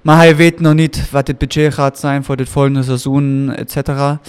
Maar 0.02 0.18
hij 0.18 0.36
weet 0.36 0.60
nog 0.60 0.74
niet 0.74 1.10
wat 1.12 1.28
het 1.28 1.38
budget 1.38 1.74
gaat 1.74 2.00
zijn 2.00 2.24
voor 2.24 2.36
dit 2.36 2.50
volgende 2.50 2.84
seizoen, 2.84 3.54
et 3.56 3.72
cetera. 3.72 4.20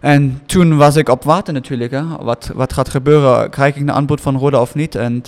En 0.00 0.42
toen 0.46 0.76
was 0.76 0.96
ik 0.96 1.08
op 1.08 1.24
wachten 1.24 1.54
natuurlijk. 1.54 1.90
Hè. 1.90 2.02
Wat, 2.20 2.50
wat 2.54 2.72
gaat 2.72 2.88
gebeuren? 2.88 3.50
Krijg 3.50 3.74
ik 3.74 3.80
een 3.80 3.92
aanbod 3.92 4.20
van 4.20 4.36
Roda 4.36 4.60
of 4.60 4.74
niet? 4.74 4.94
En 4.94 5.22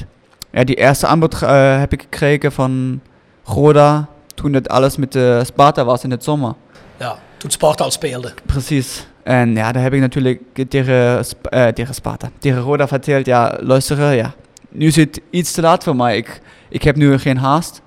ja, 0.51 0.65
die 0.65 0.77
eerste 0.77 1.07
aanbod 1.07 1.43
eh, 1.43 1.79
heb 1.79 1.93
ik 1.93 2.01
gekregen 2.03 2.53
van 2.53 3.01
Roda 3.45 4.09
toen 4.35 4.53
het 4.53 4.69
alles 4.69 4.97
met 4.97 5.13
de 5.13 5.41
Sparta 5.45 5.85
was 5.85 6.05
in 6.05 6.11
het 6.11 6.25
zomer. 6.25 6.55
Ja, 6.97 7.19
toen 7.37 7.51
Sparta 7.51 7.85
al 7.85 7.91
speelde. 7.91 8.33
Precies. 8.47 9.07
En 9.23 9.55
ja, 9.55 9.73
daar 9.73 9.83
heb 9.83 9.93
ik 9.93 10.01
natuurlijk 10.01 10.41
tegen, 10.69 11.25
eh, 11.43 11.67
tegen 11.67 11.95
Sparta, 11.95 12.31
tegen 12.39 12.61
Roda 12.61 12.89
verteld, 12.89 13.27
ja, 13.27 13.57
luisteren, 13.61 14.17
ja, 14.17 14.35
nu 14.69 14.87
is 14.87 14.97
het 14.97 15.21
iets 15.31 15.53
te 15.53 15.61
laat 15.61 15.85
voor 15.85 15.97
mij. 15.97 16.17
Ik, 16.17 16.41
ik 16.69 16.83
heb 16.83 16.97
nu 16.97 17.19
geen 17.19 17.37
haast. 17.37 17.83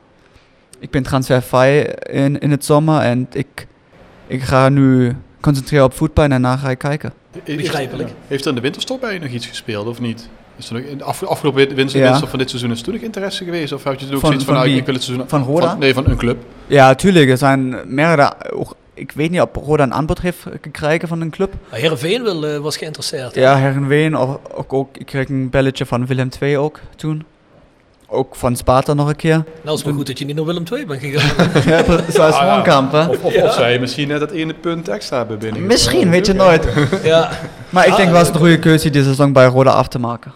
Ik 0.79 0.89
ben 0.89 1.03
transfervrij 1.03 1.95
in, 1.95 2.39
in 2.39 2.51
het 2.51 2.65
zomer 2.65 3.01
en 3.01 3.27
ik, 3.31 3.67
ik 4.27 4.41
ga 4.41 4.69
nu 4.69 5.15
concentreren 5.45 5.85
op 5.85 5.93
voetbal 5.93 6.23
en 6.23 6.29
daarna 6.29 6.57
ga 6.57 6.69
ik 6.69 6.77
kijken. 6.77 7.13
Begrijpelijk. 7.45 8.09
Heeft 8.27 8.43
er 8.43 8.49
in 8.49 8.55
de 8.55 8.61
winterstop 8.61 9.01
bij 9.01 9.13
je 9.13 9.19
nog 9.19 9.29
iets 9.29 9.45
gespeeld 9.45 9.87
of 9.87 9.99
niet? 9.99 10.29
Is 10.57 10.67
er 10.69 10.73
nog, 10.73 10.83
in 10.83 10.97
de 10.97 11.03
af- 11.03 11.23
afgelopen 11.23 11.65
win- 11.67 11.75
winter, 11.75 11.95
Ja. 11.95 12.01
winterstop 12.01 12.29
van 12.29 12.39
dit 12.39 12.49
seizoen 12.49 12.71
is 12.71 12.77
er 12.79 12.83
toen 12.85 12.93
nog 12.93 13.03
interesse 13.03 13.43
geweest? 13.43 13.73
Of 13.73 13.83
heb 13.83 13.99
je 13.99 14.05
toen 14.05 14.15
ook 14.15 14.19
Van- 14.21 14.29
zoiets 14.29 14.45
van, 14.45 14.53
van 14.53 14.63
nou, 14.63 14.69
wie? 14.73 14.79
ik 14.79 14.85
wil 14.85 14.95
het 14.95 15.03
seizoen... 15.03 15.27
Van 15.29 15.43
Roda? 15.43 15.75
nee, 15.75 15.93
van 15.93 16.07
een 16.09 16.17
club. 16.17 16.37
Ja, 16.67 16.95
tuurlijk, 16.95 17.29
er 17.29 17.37
zijn 17.37 17.75
meerdere, 17.85 18.33
ook, 18.53 18.75
ik 18.93 19.11
weet 19.11 19.31
niet 19.31 19.41
of 19.41 19.49
Roda 19.53 19.83
een 19.83 19.93
aanbod 19.93 20.21
heeft 20.21 20.45
gekregen 20.61 21.07
van 21.07 21.21
een 21.21 21.29
club. 21.29 21.53
Heerenveen 21.69 22.23
wil, 22.23 22.45
eh, 22.45 22.57
was 22.59 22.77
geïnteresseerd. 22.77 23.35
Ja, 23.35 23.55
Herenveen, 23.57 24.17
ook, 24.17 24.39
ook, 24.53 24.73
ook, 24.73 24.97
ik 24.97 25.05
kreeg 25.05 25.29
een 25.29 25.49
belletje 25.49 25.85
van 25.85 26.05
Willem 26.05 26.29
II 26.41 26.57
ook 26.57 26.79
toen. 26.95 27.23
Ook 28.08 28.36
van 28.36 28.56
Sparta 28.56 28.93
nog 28.93 29.08
een 29.08 29.16
keer. 29.16 29.36
Nou, 29.36 29.45
is 29.64 29.72
het 29.72 29.86
maar 29.86 29.93
goed 29.93 30.08
dat 30.08 30.20
je 30.20 30.26
niet 30.26 30.36
naar 30.36 30.45
Willem 30.45 30.64
II 30.74 30.86
bent 30.86 30.99
gegaan. 31.01 31.49
ja, 31.72 31.84
zoals 32.12 32.36
Ah, 32.36 32.41
ja. 32.41 32.53
Woonkamp, 32.56 32.91
hè? 32.91 33.06
Of, 33.08 33.24
of, 33.24 33.36
of 33.41 33.53
zij 33.53 33.80
misschien 33.80 34.08
net 34.08 34.20
dat 34.20 34.32
ene 34.32 34.53
punt 34.53 34.88
extra 34.88 35.18
hebben 35.18 35.39
binnen. 35.39 35.66
Misschien, 35.66 36.10
weet 36.10 36.26
je 36.26 36.34
nooit. 36.34 36.68
ja. 37.03 37.30
Maar 37.70 37.88
ik 37.88 37.95
denk 37.95 38.10
wel 38.12 38.20
eens 38.20 38.30
een 38.30 38.36
goede 38.36 38.60
keuze 38.60 38.89
die 38.89 39.03
seizoen 39.03 39.34
bij 39.34 39.45
Roda 39.45 39.72
af 39.72 39.88
te 39.88 39.99
maken. 39.99 40.32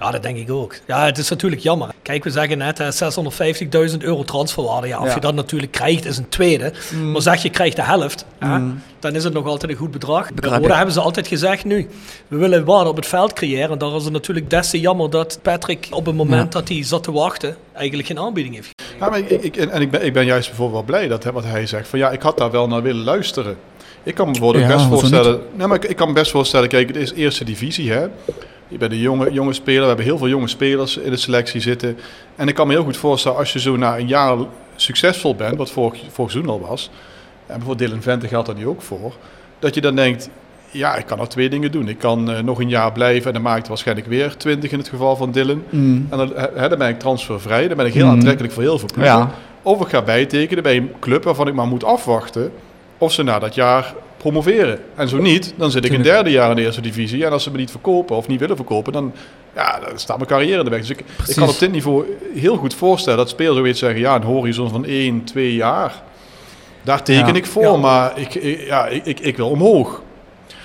Ja, 0.00 0.10
dat 0.10 0.22
denk 0.22 0.36
ik 0.36 0.50
ook. 0.50 0.74
Ja, 0.86 1.04
het 1.04 1.18
is 1.18 1.28
natuurlijk 1.28 1.62
jammer. 1.62 1.88
Kijk, 2.02 2.24
we 2.24 2.30
zeggen 2.30 2.58
net 2.58 2.78
hè, 2.78 2.88
650.000 3.90 3.96
euro 3.98 4.22
transferwaarde. 4.24 4.86
Ja, 4.88 4.98
of 5.00 5.06
Ja. 5.08 5.14
je 5.14 5.20
dat 5.20 5.34
natuurlijk 5.34 5.72
krijgt, 5.72 6.04
is 6.04 6.16
een 6.18 6.28
tweede. 6.28 6.72
Maar 7.12 7.22
zeg 7.22 7.42
je 7.42 7.50
krijgt 7.50 7.76
de 7.76 7.82
helft, 7.82 8.24
hè, 8.38 8.58
Mm. 8.58 8.82
dan 9.00 9.14
is 9.14 9.24
het 9.24 9.32
nog 9.32 9.46
altijd 9.46 9.70
een 9.72 9.78
goed 9.78 9.90
bedrag. 9.90 10.30
Ik. 10.30 10.44
hebben 10.44 10.92
ze 10.92 11.00
altijd 11.00 11.26
gezegd 11.26 11.64
nu, 11.64 11.88
we 12.28 12.36
willen 12.36 12.64
waarde 12.64 12.90
op 12.90 12.96
het 12.96 13.06
veld 13.06 13.32
creëren. 13.32 13.70
En 13.70 13.78
daar 13.78 13.94
is 13.96 14.04
het 14.04 14.12
natuurlijk 14.12 14.50
des 14.50 14.70
te 14.70 14.80
jammer 14.80 15.10
dat 15.10 15.38
Patrick 15.42 15.86
op 15.90 16.06
het 16.06 16.14
moment 16.14 16.52
dat 16.52 16.68
hij 16.68 16.84
zat 16.84 17.02
te 17.02 17.12
wachten, 17.12 17.56
eigenlijk 17.72 18.08
geen 18.08 18.18
aanbieding 18.18 18.54
heeft. 18.54 18.70
Ja, 19.00 19.08
maar 19.10 19.18
ik, 19.18 19.30
ik, 19.30 19.56
en 19.56 19.70
en 19.70 19.80
ik 19.80 19.90
ben, 19.90 20.04
ik 20.04 20.12
ben 20.12 20.24
juist 20.24 20.48
bijvoorbeeld 20.48 20.86
wel 20.86 20.96
blij 20.96 21.08
dat 21.08 21.24
hè, 21.24 21.32
wat 21.32 21.44
hij 21.44 21.66
zegt. 21.66 21.88
Van 21.88 21.98
ja, 21.98 22.10
ik 22.10 22.22
had 22.22 22.38
daar 22.38 22.50
wel 22.50 22.68
naar 22.68 22.82
willen 22.82 23.04
luisteren. 23.04 23.56
Ik 24.02 24.14
kan 24.14 24.26
me 24.26 24.32
bijvoorbeeld 24.32 24.64
Ja, 24.68 24.74
best 24.74 24.86
voorstellen. 24.86 25.40
Nee, 25.54 25.66
maar 25.66 25.76
ik, 25.76 25.84
ik 25.84 25.96
kan 25.96 26.08
me 26.08 26.14
best 26.14 26.30
voorstellen, 26.30 26.68
kijk, 26.68 26.86
het 26.88 26.96
is 26.96 27.12
eerste 27.12 27.44
divisie, 27.44 27.90
hè. 27.92 28.06
Je 28.68 28.78
bent 28.78 28.92
een 28.92 28.98
jonge, 28.98 29.32
jonge 29.32 29.52
speler. 29.52 29.80
We 29.80 29.86
hebben 29.86 30.04
heel 30.04 30.18
veel 30.18 30.28
jonge 30.28 30.48
spelers 30.48 30.96
in 30.96 31.10
de 31.10 31.16
selectie 31.16 31.60
zitten. 31.60 31.98
En 32.36 32.48
ik 32.48 32.54
kan 32.54 32.66
me 32.66 32.72
heel 32.72 32.82
goed 32.84 32.96
voorstellen, 32.96 33.38
als 33.38 33.52
je 33.52 33.60
zo 33.60 33.76
na 33.76 33.98
een 33.98 34.06
jaar 34.08 34.36
succesvol 34.76 35.34
bent, 35.34 35.56
wat 35.56 35.70
vorig, 35.70 36.00
vorig 36.10 36.30
seizoen 36.30 36.52
al 36.52 36.60
was. 36.60 36.90
En 37.46 37.56
bijvoorbeeld 37.58 37.88
Dylan 37.88 38.02
Vente 38.02 38.28
geldt 38.28 38.46
daar 38.46 38.56
nu 38.56 38.66
ook 38.66 38.82
voor. 38.82 39.14
Dat 39.58 39.74
je 39.74 39.80
dan 39.80 39.94
denkt, 39.96 40.28
ja, 40.70 40.96
ik 40.96 41.06
kan 41.06 41.18
nog 41.18 41.28
twee 41.28 41.48
dingen 41.48 41.72
doen. 41.72 41.88
Ik 41.88 41.98
kan 41.98 42.30
eh, 42.30 42.42
nog 42.42 42.60
een 42.60 42.68
jaar 42.68 42.92
blijven 42.92 43.26
en 43.26 43.32
dan 43.32 43.42
maak 43.42 43.58
ik 43.58 43.66
waarschijnlijk 43.66 44.06
weer 44.06 44.36
20 44.36 44.70
in 44.72 44.78
het 44.78 44.88
geval 44.88 45.16
van 45.16 45.30
Dylan. 45.32 45.62
Mm. 45.70 46.06
En 46.10 46.18
dan, 46.18 46.32
hè, 46.54 46.68
dan 46.68 46.78
ben 46.78 46.88
ik 46.88 46.98
transfervrij. 46.98 47.68
Dan 47.68 47.76
ben 47.76 47.86
ik 47.86 47.94
heel 47.94 48.04
Mm. 48.06 48.12
aantrekkelijk 48.12 48.54
voor 48.54 48.62
heel 48.62 48.78
veel 48.78 48.88
ploegen. 48.94 49.14
Ja. 49.14 49.30
Of 49.62 49.80
ik 49.80 49.88
ga 49.88 50.02
bijtekenen 50.02 50.62
bij 50.62 50.76
een 50.76 50.92
club 51.00 51.24
waarvan 51.24 51.48
ik 51.48 51.54
maar 51.54 51.66
moet 51.66 51.84
afwachten 51.84 52.52
of 52.98 53.12
ze 53.12 53.22
na 53.22 53.38
dat 53.38 53.54
jaar 53.54 53.94
promoveren. 54.16 54.78
En 54.94 55.08
zo 55.08 55.18
niet, 55.18 55.54
dan 55.56 55.70
zit 55.70 55.84
ik 55.84 55.90
een 55.90 55.96
Tuurlijk. 55.96 56.14
derde 56.16 56.30
jaar 56.30 56.50
in 56.50 56.56
de 56.56 56.62
eerste 56.62 56.80
divisie. 56.80 57.24
En 57.26 57.32
als 57.32 57.42
ze 57.42 57.50
me 57.50 57.56
niet 57.56 57.70
verkopen 57.70 58.16
of 58.16 58.28
niet 58.28 58.40
willen 58.40 58.56
verkopen, 58.56 58.92
dan, 58.92 59.12
ja, 59.54 59.78
dan 59.80 59.98
staat 59.98 60.16
mijn 60.16 60.28
carrière 60.28 60.58
in 60.58 60.64
de 60.64 60.70
weg. 60.70 60.80
Dus 60.80 60.90
ik, 60.90 60.98
ik 61.28 61.34
kan 61.36 61.48
op 61.48 61.58
dit 61.58 61.72
niveau 61.72 62.04
heel 62.34 62.56
goed 62.56 62.74
voorstellen 62.74 63.18
dat 63.18 63.28
spelers 63.28 63.56
zoiets 63.56 63.78
zeggen, 63.78 64.00
ja, 64.00 64.14
een 64.14 64.22
horizon 64.22 64.70
van 64.70 64.84
1, 64.84 65.24
2 65.24 65.54
jaar. 65.54 66.02
Daar 66.82 67.02
teken 67.02 67.26
Ja. 67.26 67.34
ik 67.34 67.46
voor, 67.46 67.62
Ja. 67.62 67.76
maar 67.76 68.12
ik, 68.18 68.34
ik- 68.34 68.66
ja, 68.66 68.86
ik, 68.86 69.20
ik, 69.20 69.36
wil 69.36 69.48
omhoog. 69.48 70.02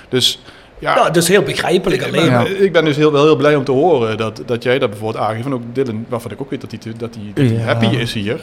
Dus 0.10 0.42
ja, 0.80 0.96
Ja, 0.96 1.10
dus 1.10 1.28
heel 1.28 1.42
begrijpelijk 1.44 2.02
ik, 2.02 2.08
alleen. 2.08 2.26
Ja. 2.26 2.46
ik 2.46 2.72
ben 2.72 2.86
dus 2.86 2.96
heel, 2.96 3.12
wel 3.12 3.24
heel 3.24 3.36
blij 3.36 3.56
om 3.56 3.64
te 3.64 3.72
horen 3.72 4.18
dat, 4.18 4.44
dat 4.46 4.64
jij 4.64 4.80
dat 4.80 4.90
bijvoorbeeld 4.90 5.24
aangeeft. 5.24 5.46
En 5.46 5.54
ook 5.54 5.62
Dylan, 5.74 6.06
waarvan 6.10 6.32
ik 6.32 6.42
ook 6.42 6.50
weet 6.50 6.62
dat 6.62 6.72
hij, 6.72 6.94
dat 6.98 7.16
hij, 7.16 7.44
dat 7.50 7.58
Ja. 7.60 7.66
happy 7.66 7.86
is 7.96 8.14
hier. 8.14 8.40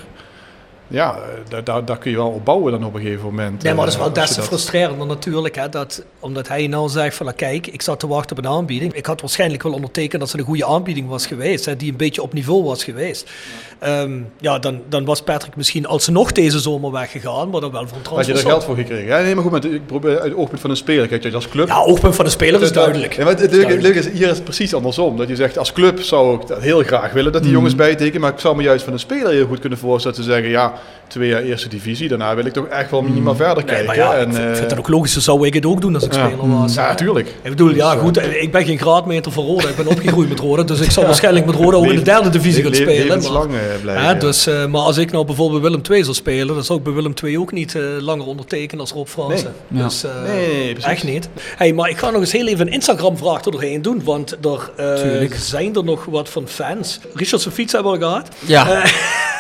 Ja, 0.89 1.19
daar, 1.49 1.65
daar, 1.65 1.85
daar 1.85 1.99
kun 1.99 2.11
je 2.11 2.17
wel 2.17 2.29
op 2.29 2.45
bouwen 2.45 2.73
dan 2.73 2.85
op 2.85 2.95
een 2.95 3.01
gegeven 3.01 3.25
moment. 3.25 3.63
Nee, 3.63 3.75
maar 3.75 3.85
dat 3.85 3.95
is 3.95 4.01
eh, 4.01 4.05
wel 4.05 4.13
des 4.13 4.35
te 4.35 4.43
frustrerender 4.43 5.07
natuurlijk. 5.07 5.55
Hè, 5.55 5.69
dat, 5.69 6.05
omdat 6.19 6.49
hij 6.49 6.67
nou 6.67 6.89
zegt 6.89 7.17
van, 7.17 7.27
nou, 7.27 7.39
kijk, 7.39 7.67
ik 7.67 7.83
zat 7.83 8.01
te 8.01 8.07
wachten 8.07 8.37
op 8.37 8.45
een 8.45 8.51
aanbieding. 8.51 8.93
Ik 8.93 9.07
had 9.07 9.21
waarschijnlijk 9.21 9.63
wel 9.63 9.73
ondertekend 9.73 10.21
dat 10.21 10.31
ze 10.31 10.39
een 10.39 10.45
goede 10.45 10.67
aanbieding 10.67 11.09
was 11.09 11.27
geweest. 11.27 11.65
Hè, 11.65 11.77
die 11.77 11.91
een 11.91 11.97
beetje 11.97 12.23
op 12.23 12.33
niveau 12.33 12.65
was 12.65 12.85
geweest. 12.85 13.31
Ehm, 13.79 14.21
ja, 14.41 14.59
dan, 14.59 14.81
dan 14.89 15.05
was 15.05 15.23
Patrick 15.23 15.57
misschien 15.57 15.87
alsnog 15.87 16.33
deze 16.33 16.59
zomer 16.59 16.93
weggegaan. 16.93 17.51
Maar 17.51 17.61
dan 17.61 17.73
wel 17.73 17.89
voor 17.89 17.99
een 17.99 18.05
Had 18.05 18.27
je 18.27 18.33
transfer. 18.33 18.35
er 18.35 18.51
geld 18.51 18.65
voor 18.65 18.77
gekregen? 18.77 19.07
Ja, 19.07 19.21
nee, 19.21 19.35
maar 19.35 19.43
goed, 19.43 19.53
maar 19.53 19.65
ik 19.65 19.87
probeer 19.87 20.21
uit 20.21 20.31
het 20.31 20.35
oogpunt 20.35 20.61
van 20.61 20.71
een 20.71 20.77
speler. 20.77 21.07
Kijk, 21.07 21.35
als 21.35 21.49
club... 21.49 21.69
Ja, 21.69 21.83
oogpunt 21.83 22.15
van 22.15 22.25
de 22.25 22.31
speler 22.31 22.63
is 22.63 22.73
duidelijk. 22.73 23.13
Ja, 23.13 23.25
maar 23.25 23.33
het, 23.33 23.41
het 23.41 23.53
leuke, 23.53 23.73
het 23.73 23.83
leuke 23.83 23.99
is, 23.99 24.09
hier 24.11 24.29
is 24.29 24.35
het 24.35 24.45
precies 24.45 24.75
andersom. 24.75 25.17
Dat 25.17 25.29
je 25.29 25.37
zegt, 25.37 25.59
als 25.59 25.73
club 25.73 26.01
zou 26.01 26.41
ik 26.41 26.47
dat 26.47 26.61
heel 26.61 26.83
graag 26.83 27.13
willen 27.13 27.33
dat 27.33 27.43
die 27.43 27.53
jongens 27.53 27.75
bijtekenen. 27.75 28.21
Maar 28.21 28.33
ik 28.33 28.39
zou 28.39 28.57
me 28.57 28.63
juist 28.63 28.85
van 28.85 28.93
een 28.93 28.99
speler 28.99 29.33
heel 29.33 29.47
goed 29.47 29.59
kunnen 29.59 29.79
voorstellen 29.79 30.17
te 30.17 30.23
zeggen... 30.23 30.51
Ja, 30.51 30.73
twee 31.07 31.29
jaar 31.29 31.43
eerste 31.43 31.69
divisie. 31.69 32.09
Daarna 32.09 32.35
wil 32.35 32.45
ik 32.45 32.53
toch 32.53 32.67
echt 32.67 32.91
wel 32.91 33.03
minimaal 33.03 33.35
verder 33.37 33.57
Nee, 33.57 33.65
kijken. 33.65 33.87
maar 33.87 33.97
ja, 33.97 34.15
en, 34.15 34.29
ik 34.29 34.35
vind, 34.35 34.45
ik 34.45 34.51
eh, 34.51 34.57
vind 34.57 34.71
het 34.71 34.79
ook 34.79 34.89
logisch. 34.89 35.13
Zo 35.13 35.21
zou 35.21 35.47
ik 35.47 35.55
het 35.55 35.67
ook 35.67 35.81
doen 35.81 35.95
als 35.95 36.05
ik 36.05 36.15
ja. 36.15 36.27
speler 36.29 36.49
was. 36.61 36.75
Ja, 36.75 36.89
natuurlijk. 36.89 37.29
Ik 37.29 37.51
bedoel, 37.51 37.75
ja 37.75 37.95
goed, 37.97 38.17
ik 38.23 38.53
ben 38.53 38.65
geen 38.65 38.79
graadmeter 38.79 39.33
van 39.33 39.45
Roda. 39.45 39.69
Ik 39.69 39.77
ben 39.77 39.87
opgegroeid 39.87 40.29
met 40.29 40.39
Roda. 40.39 40.63
Dus 40.63 40.81
ik 40.81 40.91
zou 40.91 41.07
waarschijnlijk 41.07 41.47
met 41.47 41.55
Roda 41.55 41.77
ook 41.77 41.87
in 41.87 41.95
de 41.95 42.03
derde 42.03 42.29
divisie 42.29 42.63
gaan 42.63 42.71
Le- 42.71 42.77
spelen. 42.77 43.33
Maar, 43.33 43.43
eh, 43.43 43.81
blijven, 43.83 44.03
hè, 44.05 44.11
ja. 44.11 44.15
dus, 44.15 44.47
eh, 44.47 44.67
maar 44.67 44.81
als 44.81 44.97
ik 44.97 45.13
nou 45.13 45.25
bijvoorbeeld 45.25 45.63
Willem 45.63 45.81
II 45.91 46.03
zou 46.03 46.15
spelen, 46.15 46.55
dan 46.55 46.65
zou 46.65 46.79
ik 46.79 46.85
bij 46.85 46.93
Willem 46.95 47.15
II 47.25 47.39
ook 47.39 47.53
niet 47.53 47.75
eh, 47.75 47.83
langer 48.01 48.27
ondertekenen 48.27 48.81
als 48.81 48.93
Rob 48.93 49.07
Fransen. 49.07 49.53
Nee. 49.69 49.83
Dus, 49.83 50.05
eh, 50.05 50.11
Nee, 50.27 50.77
echt 50.81 51.05
niet. 51.05 51.29
Hey, 51.57 51.73
maar 51.73 51.89
ik 51.91 51.99
ga 51.99 52.11
nog 52.11 52.21
eens 52.21 52.33
heel 52.33 52.47
even 52.47 52.67
een 52.67 52.73
Instagram-vraag 52.73 53.45
er 53.45 53.51
doorheen 53.53 53.83
doen, 53.83 54.01
want 54.05 54.37
er 54.43 54.71
eh, 54.77 55.31
zijn 55.39 55.75
er 55.77 55.85
nog 55.85 56.05
wat 56.05 56.29
van 56.29 56.49
fans. 56.49 57.01
Richard 57.15 57.43
zijn 57.43 57.55
fiets 57.55 57.73
hebben 57.73 57.93
we 57.93 57.99
al 57.99 58.11
gehad. 58.11 58.29
Ja. 58.47 58.67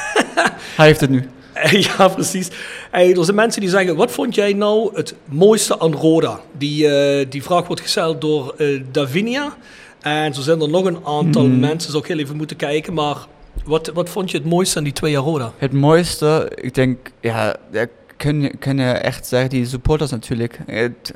Hij 0.76 0.86
heeft 0.86 1.01
het 1.01 1.11
nu. 1.11 1.28
ja, 1.97 2.09
precies. 2.09 2.49
Hey, 2.91 3.14
er 3.14 3.24
zijn 3.24 3.36
mensen 3.36 3.61
die 3.61 3.70
zeggen, 3.70 3.97
wat 3.97 4.11
vond 4.11 4.34
jij 4.34 4.53
nou 4.53 4.91
het 4.95 5.14
mooiste 5.24 5.80
aan 5.80 5.93
Roda? 5.93 6.41
Die, 6.59 6.89
eh, 6.89 7.26
die 7.30 7.43
vraag 7.43 7.66
wordt 7.66 7.82
gesteld 7.82 8.20
door 8.20 8.55
eh, 8.57 8.82
Davinia. 8.91 9.57
En 10.01 10.34
zo 10.34 10.41
zijn 10.41 10.61
er 10.61 10.68
nog 10.68 10.84
een 10.84 11.05
aantal 11.05 11.47
mensen, 11.47 11.91
zou 11.91 12.03
ik 12.03 12.09
heel 12.09 12.18
even 12.18 12.36
moeten 12.36 12.57
kijken. 12.57 12.95
Maar 12.95 13.16
wat, 13.64 13.91
wat 13.95 14.09
vond 14.09 14.30
je 14.30 14.36
het 14.39 14.47
mooiste 14.47 14.78
aan 14.78 14.84
die 14.84 14.93
twee 14.93 15.12
jaar 15.12 15.22
Roda? 15.22 15.53
Het 15.57 15.72
mooiste, 15.72 16.53
ik 16.55 16.74
denk, 16.74 17.11
ja, 17.20 17.57
daar 17.70 17.89
kun 18.16 18.41
je, 18.41 18.57
kun 18.57 18.78
je 18.78 18.91
echt 18.91 19.26
zeggen, 19.26 19.51
die 19.51 19.66
supporters 19.66 20.11
natuurlijk. 20.11 20.59
Het 20.66 21.14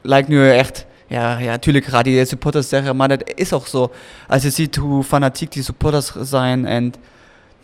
lijkt 0.00 0.28
nu 0.28 0.50
echt, 0.50 0.86
ja, 1.06 1.38
ja, 1.38 1.50
natuurlijk 1.50 1.84
gaat 1.84 2.04
die 2.04 2.24
supporters 2.24 2.68
zeggen, 2.68 2.96
maar 2.96 3.08
dat 3.08 3.32
is 3.34 3.52
ook 3.52 3.66
zo. 3.66 3.92
Als 4.28 4.42
je 4.42 4.50
ziet 4.50 4.76
hoe 4.76 5.02
fanatiek 5.02 5.52
die 5.52 5.62
supporters 5.62 6.12
zijn 6.20 6.66
en 6.66 6.92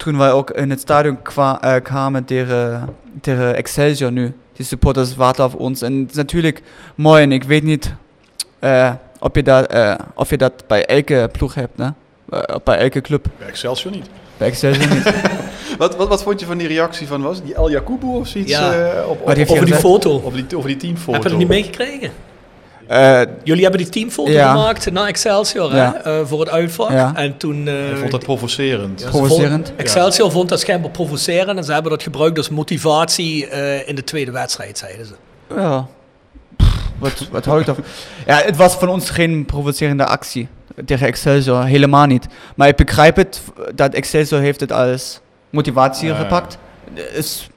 toen 0.03 0.19
wij 0.19 0.33
ook 0.33 0.51
in 0.51 0.71
het 0.71 0.81
stadion 0.81 1.23
kwa, 1.23 1.61
eh, 1.61 1.83
kwamen 1.83 2.25
tegen, 2.25 2.89
tegen 3.21 3.55
Excelsior 3.57 4.13
nu, 4.13 4.35
die 4.53 4.67
supporters 4.67 5.17
wachten 5.17 5.45
op 5.45 5.55
ons. 5.55 5.83
En 5.83 6.01
het 6.01 6.11
is 6.11 6.17
natuurlijk 6.17 6.63
mooi 6.95 7.23
en 7.23 7.33
ik 7.33 7.45
weet 7.45 7.63
niet 7.63 7.95
eh, 8.59 8.93
of, 9.19 9.35
je 9.35 9.43
dat, 9.43 9.67
eh, 9.67 9.95
of 10.15 10.31
je 10.31 10.37
dat 10.37 10.53
bij 10.67 10.87
elke 10.87 11.29
ploeg 11.33 11.55
hebt? 11.55 11.81
Eh, 11.81 11.93
bij 12.65 12.79
elke 12.79 13.01
club. 13.01 13.27
Bij 13.39 13.49
Excelsior 13.49 13.93
niet. 13.93 14.07
Bij 14.37 14.49
Excelsior 14.49 14.95
niet. 14.95 15.13
Wat, 15.79 15.97
wat, 15.97 16.09
wat 16.09 16.23
vond 16.23 16.41
je 16.41 16.47
van 16.47 16.59
die 16.59 16.69
reactie 16.69 17.07
van, 17.07 17.23
was 17.23 17.43
die 17.43 17.55
El 17.55 17.71
Jacubo 17.71 18.07
of 18.07 18.27
zoiets? 18.29 18.51
Ja. 18.51 18.73
eh, 18.73 19.09
op, 19.09 19.21
op, 19.21 19.29
op, 19.29 19.49
Over 19.49 19.65
die 19.67 19.75
foto. 19.75 20.23
over 20.25 20.47
die, 20.49 20.57
over 20.57 20.69
die 20.69 20.79
teamfoto. 20.79 21.13
Heb 21.13 21.23
je 21.23 21.29
het 21.29 21.39
niet 21.39 21.49
meegekregen? 21.49 22.11
Eh, 22.87 23.21
Jullie 23.45 23.63
hebben 23.63 23.81
die 23.81 23.89
teamfoto 23.91 24.31
Ja. 24.31 24.51
gemaakt 24.51 24.91
na 24.91 25.07
Excelsior 25.07 25.75
Ja. 25.75 26.01
hè? 26.03 26.19
eh, 26.21 26.27
voor 26.27 26.41
het 26.41 26.49
uitvak. 26.49 26.91
Ja. 26.91 27.13
En 27.17 27.37
toen... 27.37 27.69
eh, 27.69 27.91
Ik 27.91 27.97
vond 27.97 28.11
dat 28.11 28.23
provocerend. 28.25 29.05
Provocerend? 29.11 29.67
vond- 29.67 29.81
Excelsior 29.81 30.31
vond 30.31 30.49
dat 30.49 30.61
schijnbaar 30.61 30.91
provocerend 30.91 31.59
en 31.59 31.65
ze 31.65 31.73
hebben 31.73 31.91
dat 31.91 32.03
gebruikt 32.03 32.37
als 32.39 32.49
motivatie 32.49 33.47
eh, 33.47 33.89
in 33.89 33.95
de 33.95 34.05
tweede 34.05 34.31
wedstrijd, 34.31 34.79
zeiden 34.79 35.07
ze. 35.07 35.13
Ja. 35.57 35.87
Pff, 36.57 36.91
Wat, 36.99 37.29
wat 37.31 37.45
hou 37.45 37.61
ik 37.61 37.67
daarvan? 37.67 37.85
Ja, 38.27 38.37
het 38.45 38.57
was 38.57 38.75
van 38.75 38.89
ons 38.89 39.11
geen 39.11 39.47
provocerende 39.47 40.07
actie 40.07 40.49
tegen 40.85 41.07
Excelsior, 41.07 41.65
helemaal 41.65 42.07
niet. 42.07 42.27
Maar 42.57 42.69
ik 42.69 42.77
begrijp 42.77 43.17
het, 43.17 43.41
dat 43.75 43.95
Excelsior 43.95 44.41
heeft 44.41 44.61
het 44.61 44.73
als 44.73 45.21
motivatie 45.51 46.15
gepakt. 46.15 46.59
Is, 47.13 47.49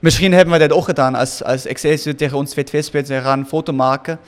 misschien 0.00 0.32
hebben 0.32 0.54
we 0.54 0.60
dat 0.68 0.72
ook 0.78 0.84
gedaan 0.84 1.14
als, 1.14 1.44
als 1.44 1.66
Excelsior 1.66 2.14
tegen 2.14 2.36
ons 2.36 2.54
2-2 2.54 2.78
speelt. 2.78 3.06
Ze 3.06 3.20
gaan 3.20 3.38
een 3.38 3.46
foto 3.46 3.72
maken 3.72 4.18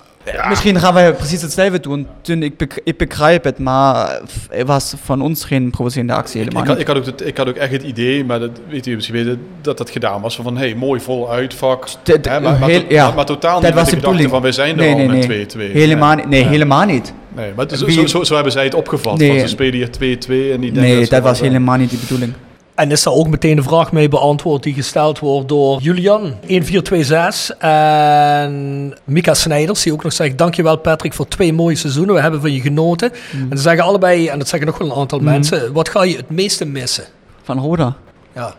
Misschien 0.49 0.81
gaan 0.81 0.95
wij 0.95 1.13
precies 1.13 1.43
hetzelfde 1.43 1.81
doen. 1.81 2.07
Toen 2.21 2.43
ik, 2.43 2.81
ik 2.85 2.97
begrijp 2.97 3.45
het, 3.45 3.59
maar 3.59 4.21
er 4.51 4.67
was 4.67 4.95
van 5.05 5.21
ons 5.23 5.45
geen 5.45 5.71
provocerende 5.71 6.13
actie 6.13 6.39
helemaal 6.41 6.63
Ik 6.63 6.79
ik, 6.79 6.87
had 6.87 6.97
ook 6.97 7.07
het, 7.07 7.27
ik 7.27 7.37
had 7.37 7.49
ook 7.49 7.57
echt 7.57 7.73
het 7.73 7.83
idee, 7.83 8.25
maar 8.25 8.41
dat 8.41 8.51
weet 8.69 8.87
u 8.87 8.95
misschien 8.95 9.17
weten, 9.17 9.41
dat 9.61 9.79
dat 9.79 9.91
gedaan 9.91 10.21
was. 10.21 10.37
Van, 10.37 10.57
hey, 10.57 10.75
mooi 10.75 11.01
vol 11.01 11.31
uitvak. 11.31 11.87
Hè, 12.05 12.41
maar, 12.41 12.59
maar, 12.59 12.69
heel- 12.69 12.81
to- 12.81 12.95
ja. 12.95 13.07
maar, 13.07 13.15
maar 13.15 13.25
totaal 13.25 13.55
Dat 13.61 13.71
niet 13.71 13.75
was 13.81 13.91
de 13.91 13.97
bedoeling. 13.97 14.31
van, 14.31 14.43
we 14.43 14.53
zijn 14.53 14.71
er 14.71 14.77
Nee, 14.77 14.91
al 14.93 14.97
nee, 14.97 15.07
met 15.07 15.29
nee. 15.29 15.47
2-2. 15.71 15.73
Helemaal, 15.73 16.09
Nee. 16.15 16.17
niet- 16.17 16.29
nee, 16.35 16.45
helemaal 16.45 16.85
niet. 16.85 17.13
Nee, 17.37 17.53
maar 17.57 17.67
het 17.67 17.79
zo, 17.79 17.89
zo, 17.89 18.07
zo, 18.07 18.25
zo 18.25 18.35
hebben 18.35 18.53
zij 18.53 18.65
het 18.65 18.75
opgevat. 18.75 19.19
Nee. 19.19 19.29
van, 19.29 19.39
ze 19.39 19.47
spelen 19.47 19.75
hier 19.75 19.91
2-2 19.91 20.53
en 20.53 20.61
die 20.61 20.73
denken 20.73 20.81
Nee, 20.97 21.07
dat 21.09 21.23
was 21.23 21.41
wel- 21.41 21.49
helemaal 21.49 21.77
niet 21.77 21.91
de 21.91 21.97
bedoeling. 21.97 22.33
En 22.75 22.91
is 22.91 23.03
daar 23.03 23.15
ook 23.15 23.29
meteen 23.29 23.57
de 23.57 23.63
vraag 23.63 23.93
mee 23.93 24.09
beantwoord 24.09 24.63
die 24.63 24.75
gesteld 24.75 25.19
wordt 25.19 25.49
door 25.49 25.81
Julian, 25.81 26.21
1426. 26.21 27.57
En 27.59 28.95
Mika 29.05 29.35
Snijders, 29.35 29.83
die 29.83 29.93
ook 29.93 30.03
nog 30.03 30.13
zegt, 30.13 30.39
dankjewel 30.39 30.77
Patrick 30.77 31.13
voor 31.13 31.29
twee 31.29 31.53
mooie 31.53 31.77
seizoenen, 31.77 32.15
we 32.15 32.21
hebben 32.21 32.41
van 32.41 32.53
je 32.53 32.61
genoten. 32.61 33.13
En 33.51 33.57
ze 33.57 33.63
zeggen 33.63 33.85
allebei, 33.85 34.29
en 34.29 34.39
dat 34.39 34.49
zeggen 34.49 34.69
nog 34.69 34.79
wel 34.79 34.91
een 34.91 34.97
aantal 34.97 35.19
mensen, 35.19 35.73
wat 35.73 35.89
ga 35.89 36.03
je 36.03 36.17
het 36.17 36.31
meeste 36.31 36.65
missen? 36.65 37.05
Van 37.43 37.59
Roda. 37.59 37.97
Ja. 38.35 38.55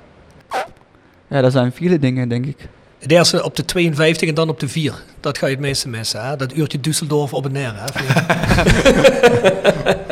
Ja, 1.28 1.42
dat 1.42 1.52
zijn 1.52 1.72
viele 1.72 2.00
dingen, 2.00 2.30
denk 2.30 2.46
ik. 2.46 2.58
Het 3.00 3.12
eerste 3.12 3.44
op 3.44 3.56
de 3.56 3.66
52 3.66 4.30
en 4.30 4.36
dan 4.36 4.50
op 4.50 4.60
de 4.60 4.68
4. 4.68 4.94
Dat 5.20 5.38
ga 5.38 5.46
je 5.46 5.52
het 5.52 5.62
meeste 5.62 5.90
missen. 5.90 6.26
Hè? 6.26 6.36
Dat 6.36 6.54
uurtje 6.54 6.78
Düsseldorf 6.78 7.32
op 7.32 7.46
en 7.46 7.52
neer. 7.52 7.74
Hè? 7.76 7.86